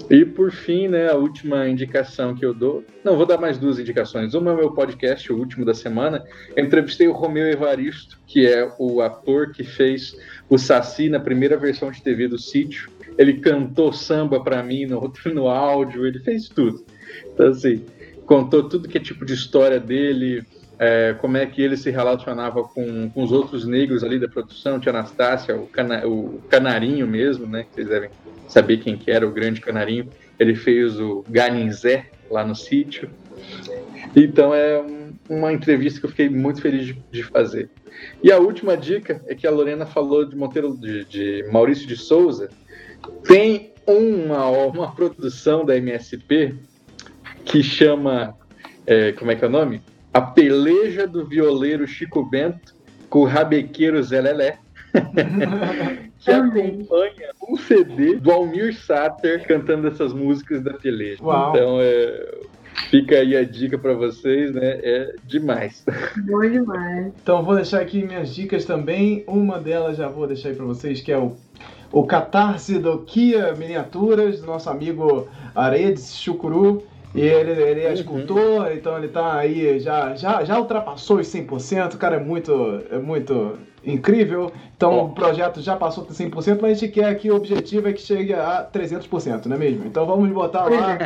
E 0.09 0.23
por 0.23 0.51
fim, 0.51 0.87
né, 0.87 1.09
a 1.09 1.15
última 1.15 1.67
indicação 1.67 2.35
que 2.35 2.45
eu 2.45 2.53
dou. 2.53 2.83
Não, 3.03 3.17
vou 3.17 3.25
dar 3.25 3.37
mais 3.37 3.57
duas 3.57 3.79
indicações. 3.79 4.33
Uma 4.33 4.51
é 4.51 4.53
o 4.53 4.57
meu 4.57 4.71
podcast, 4.71 5.31
o 5.31 5.37
último 5.37 5.65
da 5.65 5.73
semana. 5.73 6.23
Eu 6.55 6.63
entrevistei 6.63 7.07
o 7.07 7.11
Romeu 7.11 7.47
Evaristo, 7.47 8.19
que 8.27 8.45
é 8.45 8.71
o 8.77 9.01
ator 9.01 9.51
que 9.51 9.63
fez 9.63 10.15
o 10.49 10.57
Saci 10.57 11.09
na 11.09 11.19
primeira 11.19 11.57
versão 11.57 11.89
de 11.89 12.03
TV 12.03 12.27
do 12.27 12.37
Sítio. 12.37 12.91
Ele 13.17 13.33
cantou 13.33 13.93
samba 13.93 14.39
para 14.39 14.61
mim 14.63 14.85
no, 14.85 15.11
no 15.33 15.47
áudio, 15.47 16.05
ele 16.05 16.19
fez 16.19 16.49
tudo. 16.49 16.85
Então, 17.33 17.47
assim, 17.47 17.83
contou 18.25 18.67
tudo 18.67 18.87
que 18.87 18.97
é 18.97 19.01
tipo 19.01 19.25
de 19.25 19.33
história 19.33 19.79
dele, 19.79 20.43
é, 20.77 21.15
como 21.19 21.37
é 21.37 21.45
que 21.45 21.61
ele 21.61 21.77
se 21.77 21.89
relacionava 21.89 22.63
com, 22.63 23.09
com 23.09 23.23
os 23.23 23.31
outros 23.31 23.65
negros 23.65 24.03
ali 24.03 24.19
da 24.19 24.27
produção, 24.27 24.79
tinha 24.79 24.93
Anastácia, 24.93 25.55
o, 25.55 25.67
cana, 25.67 26.05
o 26.05 26.41
Canarinho 26.49 27.07
mesmo, 27.07 27.45
né? 27.47 27.65
Vocês 27.71 27.87
devem 27.87 28.09
saber 28.47 28.77
quem 28.77 28.97
que 28.97 29.09
era 29.09 29.25
o 29.25 29.31
grande 29.31 29.61
Canarinho. 29.61 30.09
Ele 30.37 30.55
fez 30.55 30.99
o 30.99 31.23
Ganinzé 31.29 32.07
lá 32.29 32.45
no 32.45 32.55
sítio. 32.55 33.09
Então 34.15 34.53
é 34.53 34.81
um, 34.81 35.13
uma 35.29 35.53
entrevista 35.53 35.99
que 35.99 36.05
eu 36.05 36.09
fiquei 36.09 36.29
muito 36.29 36.61
feliz 36.61 36.87
de, 36.87 36.97
de, 37.11 37.23
fazer. 37.23 37.69
E 38.21 38.31
a 38.31 38.37
última 38.37 38.75
dica 38.75 39.21
é 39.27 39.35
que 39.35 39.47
a 39.47 39.51
Lorena 39.51 39.85
falou 39.85 40.25
de 40.25 40.35
Monteiro 40.35 40.75
de, 40.75 41.05
de 41.05 41.45
Maurício 41.51 41.87
de 41.87 41.95
Souza. 41.95 42.49
Tem 43.23 43.73
uma, 43.85 44.47
uma 44.49 44.95
produção 44.95 45.65
da 45.65 45.75
MSP 45.77 46.55
que 47.43 47.61
chama. 47.61 48.35
É, 48.87 49.11
como 49.13 49.31
é 49.31 49.35
que 49.35 49.43
é 49.43 49.47
o 49.47 49.51
nome? 49.51 49.81
A 50.13 50.21
Peleja 50.21 51.07
do 51.07 51.25
Violeiro 51.25 51.87
Chico 51.87 52.23
Bento 52.23 52.75
com 53.09 53.19
o 53.19 53.25
Rabequeiro 53.25 54.01
Zé 54.01 54.21
Lelé. 54.21 54.57
que 56.25 56.31
acompanha 56.31 57.31
um 57.47 57.57
CD 57.57 58.15
do 58.15 58.31
Almir 58.31 58.75
Sater 58.75 59.45
cantando 59.45 59.87
essas 59.87 60.13
músicas 60.13 60.63
da 60.63 60.73
peleja. 60.73 61.23
Uau. 61.23 61.51
Então, 61.51 61.77
é, 61.81 62.37
fica 62.89 63.15
aí 63.15 63.35
a 63.35 63.43
dica 63.43 63.77
para 63.77 63.93
vocês, 63.93 64.51
né? 64.51 64.79
É 64.81 65.15
demais. 65.25 65.85
Bom 66.25 66.41
demais. 66.41 67.13
Então, 67.21 67.43
vou 67.43 67.55
deixar 67.55 67.81
aqui 67.81 68.03
minhas 68.03 68.33
dicas 68.33 68.65
também. 68.65 69.23
Uma 69.27 69.59
delas 69.59 69.97
já 69.97 70.07
vou 70.07 70.25
deixar 70.27 70.49
aí 70.49 70.55
para 70.55 70.65
vocês, 70.65 71.01
que 71.01 71.11
é 71.11 71.17
o 71.17 71.35
o 71.91 72.03
Catarse 72.05 72.79
do 72.79 72.99
Kia 72.99 73.53
Miniaturas, 73.55 74.41
do 74.41 74.47
nosso 74.47 74.69
amigo 74.69 75.27
Aredes 75.53 76.15
Chucuru. 76.17 76.83
E 77.13 77.21
ele, 77.21 77.51
ele 77.51 77.81
é 77.81 77.87
uhum. 77.87 77.93
escultor, 77.93 78.71
então 78.73 78.97
ele 78.97 79.07
tá 79.07 79.35
aí, 79.35 79.79
já, 79.79 80.13
já, 80.15 80.43
já 80.43 80.59
ultrapassou 80.59 81.19
os 81.19 81.27
100%, 81.27 81.93
o 81.93 81.97
cara 81.97 82.17
é 82.17 82.19
muito, 82.19 82.51
é 82.91 82.97
muito 82.97 83.57
incrível. 83.85 84.51
Então 84.75 85.05
o 85.05 85.09
projeto 85.09 85.61
já 85.61 85.75
passou 85.75 86.03
de 86.03 86.13
100%, 86.13 86.59
mas 86.61 86.71
a 86.71 86.73
gente 86.73 86.91
quer 86.91 87.15
que 87.15 87.31
o 87.31 87.35
objetivo 87.35 87.87
é 87.87 87.93
que 87.93 88.01
chegue 88.01 88.33
a 88.33 88.67
300%, 88.73 89.45
não 89.45 89.55
é 89.55 89.59
mesmo? 89.59 89.85
Então 89.85 90.05
vamos 90.05 90.29
botar 90.31 90.65
lá 90.65 90.97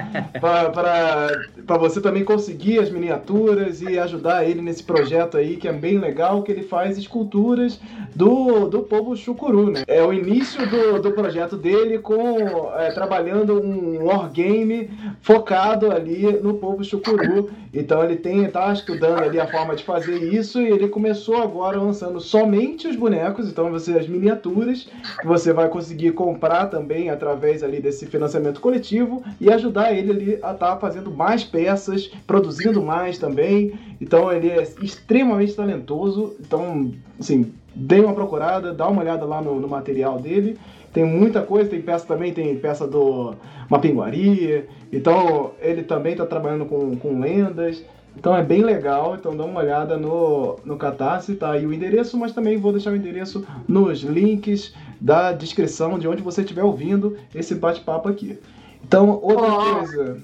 para 0.42 1.78
você 1.78 2.02
também 2.02 2.24
conseguir 2.24 2.80
as 2.80 2.90
miniaturas 2.90 3.82
e 3.82 4.00
ajudar 4.00 4.44
ele 4.50 4.62
nesse 4.62 4.84
projeto 4.84 5.38
aí, 5.38 5.56
que 5.56 5.68
é 5.68 5.74
bem 5.74 6.00
legal, 6.00 6.42
que 6.42 6.52
ele 6.52 6.64
faz 6.64 6.98
esculturas 6.98 7.80
do, 8.16 8.68
do 8.68 8.82
povo 8.82 9.16
chucuru, 9.16 9.70
né? 9.70 9.84
É 9.88 10.04
o 10.04 10.12
início 10.12 10.68
do, 10.68 11.00
do 11.00 11.12
projeto 11.12 11.56
dele 11.56 12.00
com 12.00 12.72
é, 12.76 12.92
trabalhando 12.92 13.62
um 13.62 14.06
wargame 14.06 14.90
focado 15.22 15.92
ali 15.92 16.40
no 16.42 16.56
povo 16.56 16.84
chucuru. 16.84 17.52
Então 17.72 18.04
ele 18.04 18.16
tem, 18.16 18.50
tá 18.50 18.74
estudando 18.74 19.22
ali 19.22 19.40
a 19.40 19.46
forma 19.46 19.76
de 19.76 19.84
fazer 19.84 20.18
isso 20.18 20.60
e 20.60 20.68
ele 20.68 20.88
começou 20.88 21.38
agora 21.38 21.78
lançando 21.78 22.20
somente 22.20 22.69
os 22.76 22.96
bonecos, 22.96 23.50
então 23.50 23.72
você 23.72 23.98
as 23.98 24.08
miniaturas 24.08 24.88
que 25.20 25.28
você 25.28 25.52
vai 25.54 25.70
conseguir 25.70 26.12
comprar 26.12 26.68
também 26.68 27.10
através 27.10 27.64
ali 27.64 27.82
desse 27.82 28.06
financiamento 28.06 28.62
coletivo 28.62 29.24
e 29.40 29.52
ajudar 29.52 29.94
ele 29.94 30.12
ali 30.12 30.32
a 30.34 30.52
estar 30.52 30.54
tá 30.54 30.78
fazendo 30.78 31.12
mais 31.12 31.44
peças, 31.44 32.08
produzindo 32.26 32.82
mais 32.82 33.18
também. 33.18 33.74
Então 34.00 34.32
ele 34.32 34.50
é 34.50 34.64
extremamente 34.82 35.54
talentoso. 35.54 36.36
Então, 36.40 36.92
assim, 37.20 37.52
dê 37.76 38.00
uma 38.00 38.14
procurada, 38.14 38.74
dá 38.74 38.88
uma 38.88 39.02
olhada 39.02 39.26
lá 39.26 39.42
no, 39.42 39.60
no 39.60 39.68
material 39.68 40.20
dele. 40.20 40.58
Tem 40.94 41.04
muita 41.04 41.42
coisa, 41.42 41.70
tem 41.70 41.82
peça 41.82 42.06
também, 42.06 42.34
tem 42.34 42.58
peça 42.58 42.88
do 42.88 43.36
Mapinguari. 43.70 44.66
Então 44.92 45.52
ele 45.62 45.84
também 45.84 46.14
está 46.14 46.26
trabalhando 46.26 46.66
com, 46.66 46.96
com 46.96 47.20
lendas. 47.20 47.84
Então 48.16 48.36
é 48.36 48.44
bem 48.44 48.62
legal, 48.62 49.16
então 49.16 49.36
dá 49.36 49.46
uma 49.46 49.62
olhada 49.62 49.98
no, 49.98 50.60
no 50.66 50.78
Catarse, 50.78 51.36
tá 51.36 51.52
aí 51.52 51.66
o 51.66 51.74
endereço, 51.74 52.18
mas 52.18 52.34
também 52.34 52.58
vou 52.58 52.72
deixar 52.72 52.92
o 52.92 52.96
endereço 52.96 53.48
nos 53.68 54.02
links 54.02 54.74
da 55.00 55.32
descrição 55.32 55.98
de 55.98 56.08
onde 56.08 56.22
você 56.22 56.42
estiver 56.42 56.64
ouvindo 56.64 57.18
esse 57.34 57.56
bate-papo 57.56 58.10
aqui. 58.10 58.38
Então, 58.84 59.10
outra 59.22 59.48
oh, 59.48 59.76
coisa. 59.76 60.22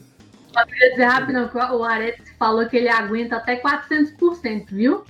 Só 0.52 0.66
queria 0.66 0.90
dizer 0.92 1.06
rápido 1.06 1.50
que 1.50 1.58
o 1.58 1.84
Aretes 1.84 2.34
falou 2.38 2.66
que 2.68 2.78
ele 2.78 2.90
aguenta 2.90 3.38
até 3.38 3.62
400%, 3.62 4.66
viu? 4.70 5.04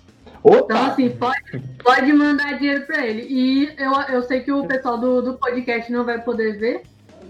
Opa! 0.44 0.58
Então, 0.66 0.86
assim, 0.86 1.10
pode, 1.10 1.60
pode 1.84 2.14
mandar 2.14 2.60
dinheiro 2.60 2.86
para 2.86 3.06
ele. 3.06 3.26
E 3.28 3.74
eu, 3.78 3.94
eu 4.16 4.24
sei 4.24 4.42
que 4.42 4.52
o 4.52 4.66
pessoal 4.68 4.98
do, 4.98 5.22
do 5.22 5.34
podcast 5.36 5.92
não 5.92 6.04
vai 6.04 6.22
poder 6.22 6.60
ver, 6.60 6.84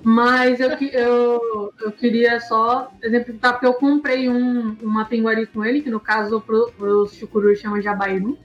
mas 0.06 0.60
eu, 0.60 0.70
eu, 0.70 1.74
eu 1.82 1.92
queria 1.92 2.40
só 2.40 2.92
exemplificar, 3.02 3.54
porque 3.54 3.66
eu 3.66 3.74
comprei 3.74 4.30
um, 4.30 4.78
uma 4.84 5.04
pinguari 5.06 5.48
com 5.48 5.66
ele, 5.66 5.82
que 5.82 5.90
no 5.90 6.00
caso 6.00 6.40
para 6.40 6.56
os 6.56 7.16
chucurus 7.16 7.58
chama 7.58 7.82
jabairu. 7.82 8.38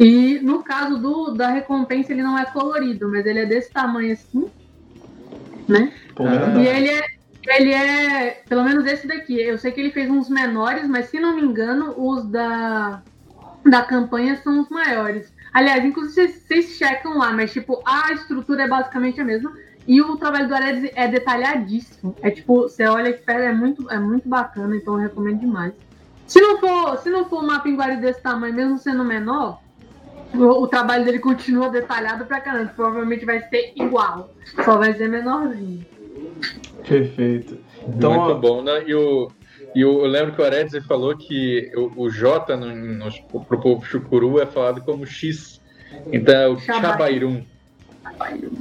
E 0.00 0.40
no 0.42 0.62
caso 0.62 0.96
do, 0.96 1.32
da 1.32 1.48
recompensa, 1.48 2.10
ele 2.10 2.22
não 2.22 2.38
é 2.38 2.46
colorido, 2.46 3.06
mas 3.06 3.26
ele 3.26 3.40
é 3.40 3.44
desse 3.44 3.70
tamanho 3.70 4.14
assim, 4.14 4.50
né? 5.68 5.92
Pô, 6.14 6.24
e 6.26 6.66
ele 6.66 6.88
é, 6.88 7.02
ele 7.48 7.74
é, 7.74 8.42
pelo 8.48 8.64
menos 8.64 8.86
esse 8.86 9.06
daqui. 9.06 9.38
Eu 9.38 9.58
sei 9.58 9.72
que 9.72 9.80
ele 9.82 9.90
fez 9.90 10.08
uns 10.08 10.30
menores, 10.30 10.88
mas 10.88 11.10
se 11.10 11.20
não 11.20 11.36
me 11.36 11.42
engano, 11.42 11.92
os 11.98 12.24
da, 12.30 13.02
da 13.62 13.82
campanha 13.82 14.40
são 14.42 14.58
os 14.62 14.70
maiores. 14.70 15.30
Aliás, 15.52 15.84
inclusive 15.84 16.28
vocês, 16.28 16.44
vocês 16.46 16.64
checam 16.78 17.18
lá, 17.18 17.30
mas 17.30 17.52
tipo, 17.52 17.82
a 17.86 18.10
estrutura 18.14 18.62
é 18.62 18.68
basicamente 18.68 19.20
a 19.20 19.24
mesma. 19.24 19.52
E 19.86 20.00
o 20.00 20.16
trabalho 20.16 20.48
do 20.48 20.54
Aredes 20.54 20.90
é 20.94 21.08
detalhadíssimo. 21.08 22.14
É 22.22 22.30
tipo, 22.30 22.62
você 22.62 22.84
olha 22.84 23.12
que 23.12 23.22
pera, 23.22 23.44
é 23.44 23.52
muito, 23.52 23.90
é 23.90 23.98
muito 23.98 24.28
bacana, 24.28 24.76
então 24.76 24.94
eu 24.94 25.00
recomendo 25.00 25.40
demais. 25.40 25.72
Se 26.26 26.40
não 26.40 26.58
for, 26.58 26.98
se 26.98 27.10
não 27.10 27.24
for 27.28 27.42
uma 27.42 27.60
pinguari 27.60 27.96
desse 27.96 28.20
tamanho, 28.22 28.54
mesmo 28.54 28.78
sendo 28.78 29.04
menor, 29.04 29.60
o, 30.34 30.62
o, 30.62 30.66
trabalho 30.66 31.04
dele 31.04 31.18
continua 31.18 31.68
detalhado 31.68 32.24
pra 32.24 32.40
caramba. 32.40 32.72
Provavelmente 32.74 33.24
vai 33.24 33.40
ser 33.48 33.72
igual, 33.76 34.32
só 34.64 34.78
vai 34.78 34.94
ser 34.94 35.08
menorzinho. 35.08 35.84
Perfeito. 36.86 37.58
Então, 37.86 38.26
muito 38.26 38.40
bom, 38.40 38.62
né? 38.62 38.84
E 38.86 38.94
o, 38.94 39.30
e 39.74 39.80
eu, 39.80 40.00
eu 40.00 40.06
lembro 40.06 40.32
que 40.32 40.40
o 40.40 40.44
Aredes 40.44 40.84
falou 40.86 41.16
que 41.16 41.72
o, 41.74 42.04
o 42.04 42.10
J 42.10 42.56
no, 42.56 42.74
no, 42.74 43.10
pro 43.44 43.60
povo 43.60 43.84
chucuru 43.84 44.40
é 44.40 44.46
falado 44.46 44.80
como 44.82 45.06
X. 45.06 45.60
Então 46.12 46.34
é 46.34 46.48
o 46.48 46.58
Chabairum. 46.58 47.42
Chabairum. 48.02 48.52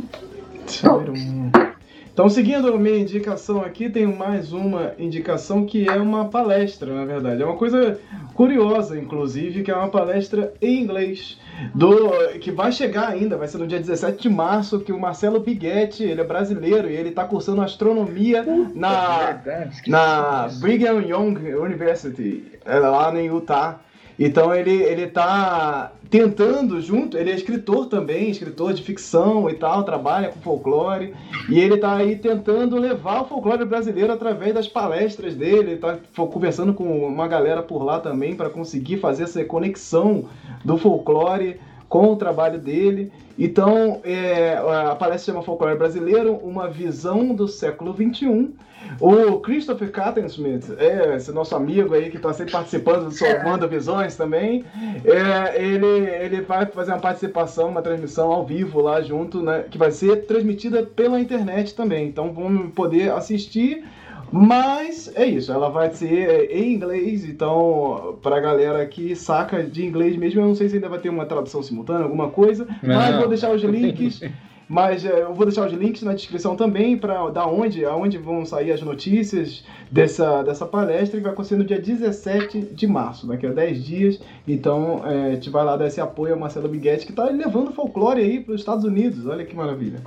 Então, 2.13 2.27
seguindo 2.27 2.67
a 2.67 2.77
minha 2.77 2.99
indicação 2.99 3.61
aqui, 3.61 3.89
tenho 3.89 4.15
mais 4.15 4.51
uma 4.51 4.91
indicação 4.99 5.65
que 5.65 5.87
é 5.87 5.95
uma 5.95 6.25
palestra, 6.25 6.93
na 6.93 7.05
verdade. 7.05 7.41
É 7.41 7.45
uma 7.45 7.55
coisa 7.55 7.97
curiosa, 8.33 8.99
inclusive, 8.99 9.63
que 9.63 9.71
é 9.71 9.75
uma 9.75 9.87
palestra 9.87 10.53
em 10.61 10.81
inglês, 10.81 11.39
do 11.73 12.11
que 12.39 12.51
vai 12.51 12.71
chegar 12.71 13.07
ainda, 13.07 13.37
vai 13.37 13.47
ser 13.47 13.59
no 13.59 13.67
dia 13.67 13.79
17 13.79 14.23
de 14.23 14.29
março, 14.29 14.81
que 14.81 14.91
o 14.91 14.99
Marcelo 14.99 15.39
Biguetti, 15.39 16.03
ele 16.03 16.19
é 16.19 16.23
brasileiro 16.23 16.89
e 16.89 16.95
ele 16.95 17.09
está 17.09 17.23
cursando 17.23 17.61
astronomia 17.61 18.43
na, 18.75 19.41
é 19.45 19.69
na 19.87 20.49
Brigham 20.59 21.01
Young 21.01 21.53
University, 21.55 22.59
é 22.65 22.77
lá 22.77 23.17
em 23.17 23.27
Utah. 23.27 23.79
Então 24.23 24.53
ele, 24.53 24.83
ele 24.83 25.07
tá 25.07 25.93
tentando 26.07 26.79
junto, 26.79 27.17
ele 27.17 27.31
é 27.31 27.35
escritor 27.35 27.87
também, 27.87 28.29
escritor 28.29 28.71
de 28.71 28.83
ficção 28.83 29.49
e 29.49 29.55
tal, 29.55 29.83
trabalha 29.83 30.29
com 30.29 30.39
folclore, 30.41 31.15
e 31.49 31.59
ele 31.59 31.77
tá 31.77 31.95
aí 31.95 32.15
tentando 32.15 32.77
levar 32.77 33.21
o 33.21 33.25
folclore 33.25 33.65
brasileiro 33.65 34.13
através 34.13 34.53
das 34.53 34.67
palestras 34.67 35.33
dele, 35.33 35.77
tá 35.77 35.97
conversando 36.15 36.71
com 36.71 36.83
uma 37.07 37.27
galera 37.27 37.63
por 37.63 37.81
lá 37.81 37.99
também 37.99 38.35
para 38.35 38.47
conseguir 38.47 38.97
fazer 38.97 39.23
essa 39.23 39.43
conexão 39.43 40.25
do 40.63 40.77
folclore 40.77 41.59
com 41.89 42.13
o 42.13 42.15
trabalho 42.15 42.59
dele. 42.59 43.11
Então, 43.43 44.01
é, 44.03 44.55
a 44.55 44.95
palestra 44.95 45.33
chama 45.33 45.43
Folclore 45.43 45.75
Brasileiro, 45.75 46.35
uma 46.43 46.69
visão 46.69 47.33
do 47.33 47.47
século 47.47 47.91
XXI, 47.91 48.51
o 48.99 49.39
Christopher 49.39 49.91
Cattensmith, 49.91 50.69
é, 50.77 51.15
esse 51.15 51.31
nosso 51.31 51.55
amigo 51.55 51.95
aí 51.95 52.11
que 52.11 52.17
está 52.17 52.31
sempre 52.33 52.51
participando 52.51 53.05
do 53.05 53.09
Somando 53.17 53.67
Visões 53.67 54.15
também, 54.15 54.63
é, 55.03 55.59
ele, 55.59 55.87
ele 55.87 56.41
vai 56.41 56.67
fazer 56.67 56.91
uma 56.91 56.99
participação, 56.99 57.69
uma 57.69 57.81
transmissão 57.81 58.31
ao 58.31 58.45
vivo 58.45 58.79
lá 58.79 59.01
junto, 59.01 59.41
né, 59.41 59.65
que 59.71 59.77
vai 59.77 59.89
ser 59.89 60.27
transmitida 60.27 60.83
pela 60.83 61.19
internet 61.19 61.73
também. 61.73 62.07
Então 62.07 62.31
vamos 62.31 62.71
poder 62.75 63.11
assistir 63.11 63.83
mas 64.31 65.11
é 65.15 65.25
isso, 65.25 65.51
ela 65.51 65.69
vai 65.69 65.91
ser 65.91 66.49
em 66.51 66.73
inglês, 66.73 67.25
então 67.25 68.17
pra 68.21 68.39
galera 68.39 68.85
que 68.85 69.15
saca 69.15 69.63
de 69.63 69.85
inglês 69.85 70.15
mesmo, 70.15 70.41
eu 70.41 70.47
não 70.47 70.55
sei 70.55 70.69
se 70.69 70.75
ainda 70.75 70.89
vai 70.89 70.99
ter 70.99 71.09
uma 71.09 71.25
tradução 71.25 71.61
simultânea, 71.61 72.03
alguma 72.03 72.29
coisa, 72.29 72.67
mas 72.81 73.15
vou 73.15 73.27
deixar 73.27 73.51
os 73.53 73.61
links 73.61 74.21
Mas 74.71 75.03
é, 75.03 75.23
eu 75.23 75.33
vou 75.33 75.45
deixar 75.45 75.67
os 75.67 75.73
links 75.73 76.01
na 76.01 76.13
descrição 76.13 76.55
também 76.55 76.97
para 76.97 77.29
da 77.29 77.45
onde, 77.45 77.83
aonde 77.83 78.17
vão 78.17 78.45
sair 78.45 78.71
as 78.71 78.81
notícias 78.81 79.65
dessa, 79.91 80.41
dessa 80.43 80.65
palestra 80.65 81.17
que 81.17 81.23
vai 81.23 81.33
acontecer 81.33 81.57
no 81.57 81.65
dia 81.65 81.77
17 81.77 82.69
de 82.71 82.87
março, 82.87 83.27
daqui 83.27 83.45
a 83.45 83.51
10 83.51 83.83
dias. 83.83 84.21
Então, 84.47 85.01
é, 85.05 85.25
a 85.25 85.33
gente 85.33 85.49
vai 85.49 85.65
lá 85.65 85.75
dar 85.75 85.87
esse 85.87 85.99
apoio 85.99 86.35
ao 86.35 86.39
Marcelo 86.39 86.69
Biguetti, 86.69 87.05
que 87.05 87.11
está 87.11 87.25
levando 87.25 87.73
folclore 87.73 88.21
aí 88.21 88.39
para 88.39 88.53
os 88.53 88.61
Estados 88.61 88.85
Unidos. 88.85 89.27
Olha 89.27 89.43
que 89.43 89.53
maravilha. 89.53 89.99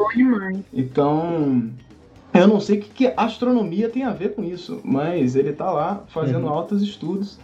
Então, 0.72 1.68
eu 2.34 2.48
não 2.48 2.60
sei 2.60 2.78
o 2.78 2.82
que, 2.82 2.88
que 2.90 3.12
astronomia 3.16 3.88
tem 3.88 4.02
a 4.04 4.10
ver 4.12 4.34
com 4.34 4.42
isso, 4.44 4.80
mas 4.84 5.36
ele 5.36 5.52
tá 5.52 5.70
lá 5.70 6.02
fazendo 6.08 6.46
Uhum. 6.46 6.52
altos 6.52 6.82
estudos 6.82 7.38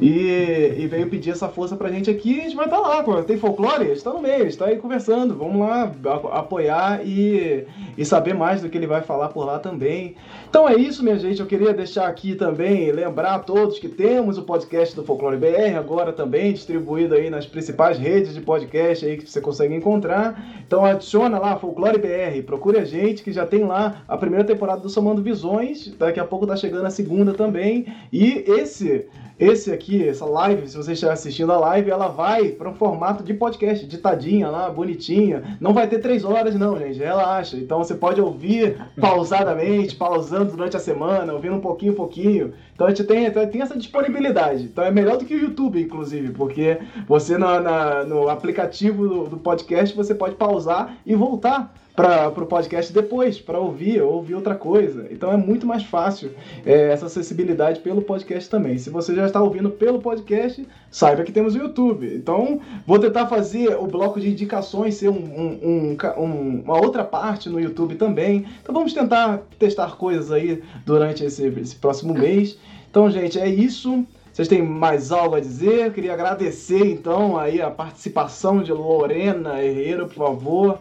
e, 0.00 0.74
e 0.78 0.86
veio 0.86 1.08
pedir 1.08 1.30
essa 1.30 1.48
força 1.48 1.76
pra 1.76 1.90
gente 1.90 2.10
aqui. 2.10 2.40
A 2.40 2.44
gente 2.44 2.56
vai 2.56 2.66
estar 2.66 2.78
lá, 2.78 3.02
pô. 3.02 3.22
Tem 3.22 3.36
folclore? 3.36 3.84
A 3.84 3.94
gente 3.94 4.04
tá 4.04 4.12
no 4.12 4.20
meio, 4.20 4.42
a 4.42 4.44
gente 4.44 4.58
tá 4.58 4.66
aí 4.66 4.76
conversando. 4.76 5.34
Vamos 5.34 5.60
lá 5.60 5.92
apoiar 6.32 7.00
e, 7.04 7.66
e 7.96 8.04
saber 8.04 8.34
mais 8.34 8.62
do 8.62 8.68
que 8.68 8.76
ele 8.76 8.86
vai 8.86 9.02
falar 9.02 9.28
por 9.28 9.44
lá 9.44 9.58
também. 9.58 10.16
Então 10.48 10.68
é 10.68 10.74
isso, 10.74 11.02
minha 11.02 11.18
gente. 11.18 11.40
Eu 11.40 11.46
queria 11.46 11.72
deixar 11.72 12.06
aqui 12.06 12.34
também, 12.34 12.90
lembrar 12.92 13.34
a 13.34 13.38
todos 13.38 13.78
que 13.78 13.88
temos 13.88 14.38
o 14.38 14.42
podcast 14.42 14.94
do 14.94 15.04
Folclore 15.04 15.36
BR 15.36 15.76
agora 15.78 16.12
também 16.12 16.52
distribuído 16.52 17.14
aí 17.14 17.30
nas 17.30 17.46
principais 17.46 17.98
redes 17.98 18.34
de 18.34 18.40
podcast 18.40 19.04
aí 19.04 19.16
que 19.16 19.30
você 19.30 19.40
consegue 19.40 19.74
encontrar. 19.74 20.62
Então 20.66 20.84
adiciona 20.84 21.38
lá 21.38 21.56
Folclore 21.56 21.98
BR, 21.98 22.42
procure 22.44 22.78
a 22.78 22.84
gente 22.84 23.22
que 23.22 23.32
já 23.32 23.46
tem 23.46 23.64
lá 23.64 24.02
a 24.08 24.16
primeira 24.16 24.44
temporada 24.44 24.80
do 24.80 24.88
Somando 24.88 25.22
Visões. 25.22 25.94
Daqui 25.98 26.20
a 26.20 26.24
pouco 26.24 26.46
tá 26.46 26.56
chegando 26.56 26.86
a 26.86 26.90
segunda 26.90 27.34
também. 27.34 27.86
E 28.12 28.44
esse 28.46 29.06
esse 29.38 29.70
aqui, 29.70 30.08
essa 30.08 30.24
live, 30.24 30.66
se 30.66 30.76
você 30.76 30.92
estiver 30.92 31.12
assistindo 31.12 31.52
a 31.52 31.58
live, 31.58 31.90
ela 31.90 32.08
vai 32.08 32.48
para 32.48 32.70
um 32.70 32.74
formato 32.74 33.22
de 33.22 33.34
podcast, 33.34 33.86
ditadinha 33.86 34.48
lá, 34.48 34.70
bonitinha. 34.70 35.58
Não 35.60 35.74
vai 35.74 35.86
ter 35.86 35.98
três 35.98 36.24
horas, 36.24 36.54
não, 36.54 36.78
gente. 36.78 36.98
Relaxa. 36.98 37.58
Então 37.58 37.78
você 37.78 37.94
pode 37.94 38.18
ouvir 38.18 38.78
pausadamente, 38.98 39.94
pausando 39.94 40.52
durante 40.52 40.76
a 40.76 40.80
semana, 40.80 41.34
ouvindo 41.34 41.54
um 41.54 41.60
pouquinho, 41.60 41.92
pouquinho. 41.92 42.54
Então 42.76 42.86
a 42.86 42.90
gente 42.90 43.04
tem, 43.04 43.28
tem 43.48 43.62
essa 43.62 43.76
disponibilidade. 43.76 44.64
Então 44.64 44.84
é 44.84 44.90
melhor 44.90 45.16
do 45.16 45.24
que 45.24 45.34
o 45.34 45.40
YouTube, 45.40 45.80
inclusive, 45.82 46.30
porque 46.32 46.78
você 47.08 47.36
na- 47.38 47.58
na- 47.58 48.04
no 48.04 48.28
aplicativo 48.28 49.08
do, 49.08 49.24
do 49.24 49.36
podcast 49.38 49.96
você 49.96 50.14
pode 50.14 50.34
pausar 50.36 50.94
e 51.04 51.14
voltar 51.14 51.74
para 51.96 52.28
o 52.28 52.44
podcast 52.44 52.92
depois, 52.92 53.40
para 53.40 53.58
ouvir 53.58 54.02
ou 54.02 54.12
ouvir 54.16 54.34
outra 54.34 54.54
coisa. 54.54 55.06
Então 55.10 55.32
é 55.32 55.36
muito 55.38 55.66
mais 55.66 55.82
fácil 55.82 56.30
é, 56.66 56.90
essa 56.92 57.06
acessibilidade 57.06 57.80
pelo 57.80 58.02
podcast 58.02 58.50
também. 58.50 58.76
Se 58.76 58.90
você 58.90 59.14
já 59.14 59.24
está 59.24 59.42
ouvindo 59.42 59.70
pelo 59.70 59.98
podcast, 59.98 60.68
saiba 60.90 61.22
que 61.22 61.32
temos 61.32 61.54
o 61.54 61.58
YouTube. 61.58 62.14
Então 62.14 62.60
vou 62.86 62.98
tentar 62.98 63.26
fazer 63.28 63.74
o 63.78 63.86
bloco 63.86 64.20
de 64.20 64.28
indicações 64.28 64.96
ser 64.96 65.08
um- 65.08 65.14
um- 65.14 65.96
um- 66.18 66.62
uma 66.66 66.76
outra 66.78 67.02
parte 67.02 67.48
no 67.48 67.58
YouTube 67.58 67.94
também. 67.94 68.44
Então 68.62 68.74
vamos 68.74 68.92
tentar 68.92 69.44
testar 69.58 69.96
coisas 69.96 70.30
aí 70.30 70.62
durante 70.84 71.24
esse, 71.24 71.46
esse 71.46 71.76
próximo 71.76 72.12
mês. 72.12 72.58
Então, 72.96 73.10
gente, 73.10 73.38
é 73.38 73.46
isso. 73.46 74.06
Vocês 74.32 74.48
têm 74.48 74.62
mais 74.62 75.12
algo 75.12 75.34
a 75.34 75.40
dizer? 75.40 75.92
Queria 75.92 76.14
agradecer 76.14 76.82
então 76.86 77.38
aí 77.38 77.60
a 77.60 77.70
participação 77.70 78.62
de 78.62 78.72
Lorena 78.72 79.62
Herrera, 79.62 80.06
por 80.06 80.14
favor. 80.14 80.78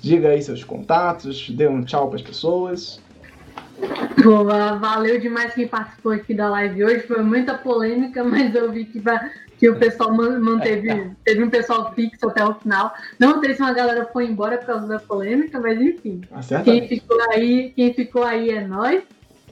Diga 0.00 0.30
aí 0.30 0.40
seus 0.40 0.64
contatos, 0.64 1.50
dê 1.50 1.68
um 1.68 1.84
tchau 1.84 2.06
para 2.08 2.16
as 2.16 2.22
pessoas. 2.22 3.02
Pô, 4.22 4.44
valeu 4.80 5.20
demais 5.20 5.52
quem 5.52 5.68
participou 5.68 6.12
aqui 6.12 6.32
da 6.32 6.48
live 6.48 6.84
hoje. 6.84 7.00
Foi 7.00 7.22
muita 7.22 7.52
polêmica, 7.52 8.24
mas 8.24 8.54
eu 8.54 8.72
vi 8.72 8.86
que, 8.86 9.02
que 9.58 9.68
o 9.68 9.76
pessoal 9.76 10.14
man- 10.14 10.40
manteve. 10.40 11.10
Teve 11.22 11.44
um 11.44 11.50
pessoal 11.50 11.92
fixo 11.92 12.30
até 12.30 12.42
o 12.46 12.54
final. 12.54 12.94
Não 13.18 13.42
sei 13.42 13.52
se 13.52 13.60
uma 13.60 13.74
galera 13.74 14.08
foi 14.10 14.24
embora 14.24 14.56
por 14.56 14.68
causa 14.68 14.86
da 14.86 14.98
polêmica, 14.98 15.60
mas 15.60 15.78
enfim. 15.78 16.22
Acerta? 16.32 16.64
Quem 16.64 16.88
ficou 16.88 17.20
aí, 17.30 17.74
quem 17.76 17.92
ficou 17.92 18.24
aí 18.24 18.48
é 18.52 18.66
nós. 18.66 19.02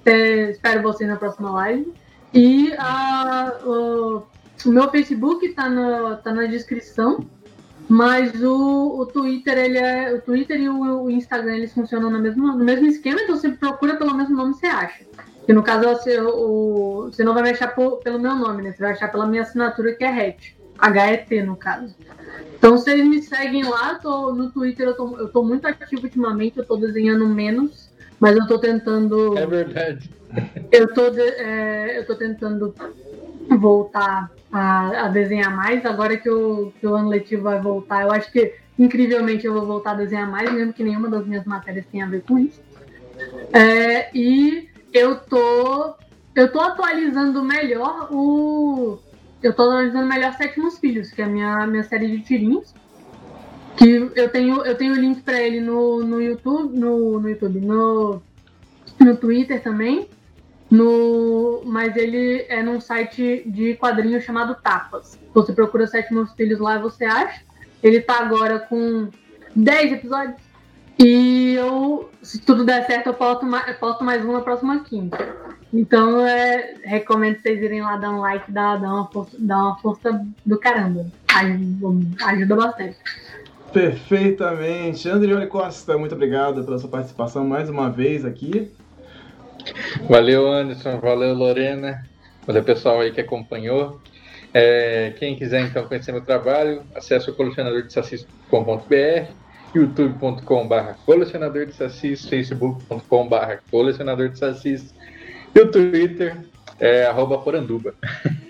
Espero 0.06 0.82
vocês 0.82 1.10
na 1.10 1.16
próxima 1.16 1.50
live. 1.50 1.92
E 2.36 2.74
a, 2.78 3.58
o, 3.64 4.22
o 4.64 4.68
meu 4.68 4.90
Facebook 4.90 5.48
tá, 5.54 5.68
no, 5.68 6.16
tá 6.18 6.32
na 6.32 6.44
descrição. 6.44 7.24
Mas 7.88 8.42
o, 8.42 9.00
o 9.00 9.06
Twitter, 9.06 9.56
ele 9.56 9.78
é. 9.78 10.14
O 10.14 10.20
Twitter 10.20 10.60
e 10.60 10.68
o, 10.68 11.04
o 11.04 11.10
Instagram 11.10 11.56
eles 11.56 11.72
funcionam 11.72 12.10
no 12.10 12.18
mesmo, 12.18 12.46
no 12.48 12.64
mesmo 12.64 12.86
esquema, 12.86 13.20
então 13.20 13.36
você 13.36 13.48
procura 13.50 13.96
pelo 13.96 14.14
mesmo 14.14 14.36
nome 14.36 14.54
você 14.54 14.66
acha. 14.66 15.04
Que 15.44 15.52
no 15.52 15.62
caso 15.62 15.88
você, 15.88 16.20
o, 16.20 17.04
você 17.04 17.22
não 17.22 17.32
vai 17.32 17.44
me 17.44 17.50
achar 17.50 17.68
por- 17.74 17.98
pelo 17.98 18.18
meu 18.18 18.34
nome, 18.34 18.62
né? 18.62 18.72
Você 18.72 18.82
vai 18.82 18.92
achar 18.92 19.10
pela 19.10 19.26
minha 19.26 19.42
assinatura 19.42 19.94
que 19.94 20.02
é 20.02 20.10
HET. 20.10 20.56
H-E-T, 20.78 21.42
no 21.42 21.56
caso. 21.56 21.94
Então 22.58 22.76
vocês 22.76 23.02
me 23.06 23.22
seguem 23.22 23.64
lá, 23.64 23.94
tô, 23.94 24.32
no 24.34 24.50
Twitter 24.50 24.88
eu 24.88 24.96
tô, 24.96 25.16
eu 25.16 25.28
tô 25.28 25.42
muito 25.42 25.66
ativo 25.66 26.02
ultimamente, 26.02 26.58
eu 26.58 26.66
tô 26.66 26.76
desenhando 26.76 27.26
menos, 27.28 27.85
mas 28.20 28.36
eu 28.36 28.46
tô 28.46 28.58
tentando. 28.58 29.36
É 29.38 29.46
verdade. 29.46 30.10
Eu 30.72 30.92
tô, 30.92 31.10
de- 31.10 31.20
é, 31.20 31.98
eu 31.98 32.06
tô 32.06 32.14
tentando 32.14 32.74
voltar 33.58 34.30
a, 34.52 35.06
a 35.06 35.08
desenhar 35.08 35.54
mais. 35.54 35.84
Agora 35.84 36.16
que 36.16 36.28
o, 36.28 36.72
que 36.80 36.86
o 36.86 36.94
ano 36.94 37.08
letivo 37.08 37.44
vai 37.44 37.60
voltar, 37.60 38.02
eu 38.02 38.10
acho 38.12 38.30
que 38.32 38.54
incrivelmente 38.78 39.46
eu 39.46 39.54
vou 39.54 39.64
voltar 39.66 39.92
a 39.92 39.94
desenhar 39.94 40.30
mais, 40.30 40.52
mesmo 40.52 40.72
que 40.72 40.82
nenhuma 40.84 41.08
das 41.08 41.26
minhas 41.26 41.44
matérias 41.44 41.86
tenha 41.90 42.04
a 42.04 42.08
ver 42.08 42.22
com 42.22 42.38
isso. 42.38 42.60
É, 43.52 44.10
e 44.16 44.68
eu 44.92 45.16
tô, 45.16 45.94
eu 46.34 46.50
tô 46.52 46.60
atualizando 46.60 47.42
melhor 47.44 48.08
o. 48.10 48.98
Eu 49.42 49.52
tô 49.52 49.62
atualizando 49.62 50.06
melhor 50.06 50.32
Sétimos 50.34 50.78
Filhos, 50.78 51.10
que 51.12 51.22
é 51.22 51.24
a 51.24 51.28
minha, 51.28 51.66
minha 51.66 51.84
série 51.84 52.08
de 52.08 52.22
tirinhos. 52.22 52.74
Que 53.76 54.10
eu 54.14 54.28
tenho, 54.30 54.64
eu 54.64 54.74
tenho 54.76 54.94
link 54.94 55.22
pra 55.22 55.40
ele 55.40 55.60
no, 55.60 56.02
no 56.02 56.20
YouTube, 56.20 56.78
no, 56.78 57.20
no 57.20 57.28
YouTube, 57.28 57.60
no, 57.60 58.22
no 58.98 59.16
Twitter 59.16 59.62
também. 59.62 60.08
No, 60.70 61.62
mas 61.64 61.96
ele 61.96 62.44
é 62.48 62.62
num 62.62 62.80
site 62.80 63.44
de 63.46 63.74
quadrinhos 63.74 64.24
chamado 64.24 64.56
Tapas. 64.56 65.18
Você 65.32 65.52
procura 65.52 65.86
Sétimos 65.86 66.32
Filhos 66.32 66.58
lá, 66.58 66.78
você 66.78 67.04
acha. 67.04 67.42
Ele 67.82 68.00
tá 68.00 68.18
agora 68.18 68.58
com 68.58 69.08
10 69.54 69.92
episódios. 69.92 70.46
E 70.98 71.54
eu, 71.54 72.10
se 72.22 72.40
tudo 72.40 72.64
der 72.64 72.86
certo, 72.86 73.08
eu 73.08 73.14
posto 73.14 73.44
mais, 73.44 73.68
eu 73.68 73.74
posto 73.74 74.02
mais 74.02 74.24
um 74.24 74.32
na 74.32 74.40
próxima 74.40 74.82
quinta. 74.82 75.18
Então, 75.72 76.26
é, 76.26 76.74
recomendo 76.84 77.38
vocês 77.38 77.60
irem 77.60 77.82
lá 77.82 77.96
dar 77.96 78.12
um 78.12 78.20
like, 78.20 78.50
dar, 78.50 78.76
dar, 78.76 78.92
uma, 78.92 79.06
força, 79.08 79.36
dar 79.38 79.58
uma 79.58 79.76
força 79.78 80.26
do 80.44 80.58
caramba. 80.58 81.06
Ajuda, 81.34 82.24
ajuda 82.24 82.56
bastante. 82.56 82.96
Perfeitamente. 83.76 85.06
Andrione 85.06 85.46
Costa, 85.48 85.98
muito 85.98 86.14
obrigado 86.14 86.64
pela 86.64 86.78
sua 86.78 86.88
participação 86.88 87.46
mais 87.46 87.68
uma 87.68 87.90
vez 87.90 88.24
aqui. 88.24 88.72
Valeu, 90.08 90.50
Anderson. 90.50 90.98
Valeu, 90.98 91.34
Lorena. 91.34 92.02
Valeu, 92.46 92.64
pessoal 92.64 93.02
aí 93.02 93.12
que 93.12 93.20
acompanhou. 93.20 94.00
É, 94.54 95.12
quem 95.18 95.36
quiser 95.36 95.60
então 95.60 95.86
conhecer 95.86 96.10
meu 96.10 96.22
trabalho, 96.22 96.84
acesse 96.94 97.28
o 97.28 97.34
colecionadordesacis.com.br, 97.34 99.30
youtube.com.br 99.74 100.92
colecionador 101.04 101.66
de 101.66 101.74
sacis, 101.74 102.26
facebook.com.br 102.26 103.56
colecionador 103.70 104.30
de 104.30 104.38
sacis 104.38 104.94
e 105.54 105.60
o 105.60 105.70
Twitter 105.70 106.34
é 106.80 107.04
arroba 107.04 107.36
poranduba. 107.36 107.92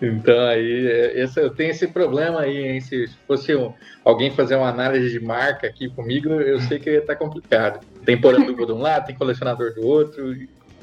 Então 0.00 0.40
aí, 0.46 0.86
é, 0.86 1.22
esse, 1.22 1.38
eu 1.40 1.50
tenho 1.50 1.70
esse 1.70 1.86
problema 1.88 2.40
aí, 2.40 2.56
hein? 2.68 2.80
Se 2.80 3.06
fosse 3.26 3.54
um- 3.54 3.72
alguém 4.04 4.30
fazer 4.30 4.56
uma 4.56 4.68
análise 4.68 5.10
de 5.10 5.20
marca 5.24 5.66
aqui 5.66 5.88
comigo, 5.90 6.28
eu 6.30 6.60
sei 6.62 6.78
que 6.78 6.90
ia 6.90 6.98
estar 6.98 7.16
complicado. 7.16 7.80
Tem 8.04 8.18
poranduba 8.18 8.64
de 8.64 8.72
um 8.72 8.78
lado, 8.80 9.06
tem 9.06 9.14
colecionador 9.14 9.74
do 9.74 9.86
outro, 9.86 10.34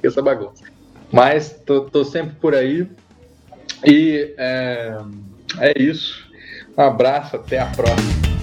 essa 0.04 0.22
bagunça. 0.22 0.64
Mas 1.12 1.50
tô, 1.66 1.82
tô 1.82 2.04
sempre 2.04 2.36
por 2.36 2.54
aí. 2.54 2.88
E 3.86 4.34
é, 4.38 4.98
é 5.60 5.82
isso. 5.82 6.26
Um 6.78 6.82
abraço, 6.82 7.36
até 7.38 7.60
a 7.60 7.66
próxima. 7.68 8.35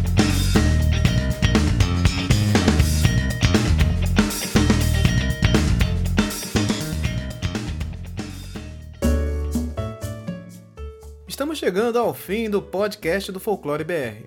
Chegando 11.63 11.97
ao 11.97 12.13
fim 12.13 12.51
do 12.51 12.61
podcast 12.61 13.31
do 13.31 13.39
Folclore 13.39 13.85
BR. 13.85 14.27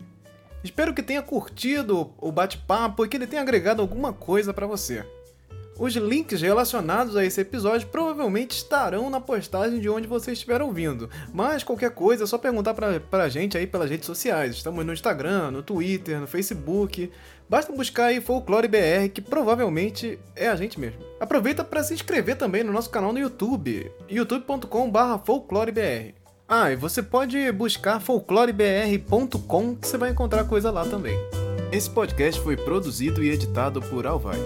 Espero 0.63 0.93
que 0.93 1.03
tenha 1.03 1.21
curtido 1.21 2.13
o 2.17 2.31
bate-papo 2.31 3.03
e 3.03 3.09
que 3.09 3.17
ele 3.17 3.27
tenha 3.27 3.41
agregado 3.41 3.81
alguma 3.81 4.13
coisa 4.13 4.53
para 4.53 4.65
você. 4.65 5.05
Os 5.77 5.93
links 5.97 6.41
relacionados 6.41 7.17
a 7.17 7.25
esse 7.25 7.41
episódio 7.41 7.89
provavelmente 7.89 8.51
estarão 8.51 9.09
na 9.09 9.19
postagem 9.19 9.81
de 9.81 9.89
onde 9.89 10.07
você 10.07 10.31
estiver 10.31 10.61
ouvindo, 10.61 11.09
mas 11.33 11.61
qualquer 11.61 11.91
coisa 11.91 12.23
é 12.23 12.27
só 12.27 12.37
perguntar 12.37 12.73
pra, 12.73 13.01
pra 13.01 13.27
gente 13.27 13.57
aí 13.57 13.67
pelas 13.67 13.89
redes 13.89 14.05
sociais. 14.05 14.55
Estamos 14.55 14.85
no 14.85 14.93
Instagram, 14.93 15.51
no 15.51 15.61
Twitter, 15.61 16.21
no 16.21 16.27
Facebook. 16.27 17.11
Basta 17.49 17.73
buscar 17.73 18.05
aí 18.05 18.21
Folclore 18.21 18.69
BR, 18.69 19.09
que 19.13 19.21
provavelmente 19.21 20.17
é 20.37 20.47
a 20.47 20.55
gente 20.55 20.79
mesmo. 20.79 21.01
Aproveita 21.19 21.65
para 21.65 21.83
se 21.83 21.93
inscrever 21.93 22.37
também 22.37 22.63
no 22.63 22.71
nosso 22.71 22.89
canal 22.89 23.11
no 23.11 23.19
YouTube, 23.19 23.91
youtube.com.br 24.07 25.25
folclorebr. 25.25 26.24
Ah, 26.47 26.72
e 26.72 26.76
você 26.76 27.01
pode 27.01 27.51
buscar 27.51 27.99
folclorebr.com 27.99 29.76
que 29.76 29.88
você 29.88 29.97
vai 29.97 30.11
encontrar 30.11 30.43
coisa 30.43 30.69
lá 30.69 30.85
também. 30.85 31.17
Esse 31.72 31.89
podcast 31.89 32.39
foi 32.41 32.55
produzido 32.55 33.23
e 33.23 33.30
editado 33.30 33.81
por 33.81 34.05
Alvaz. 34.05 34.39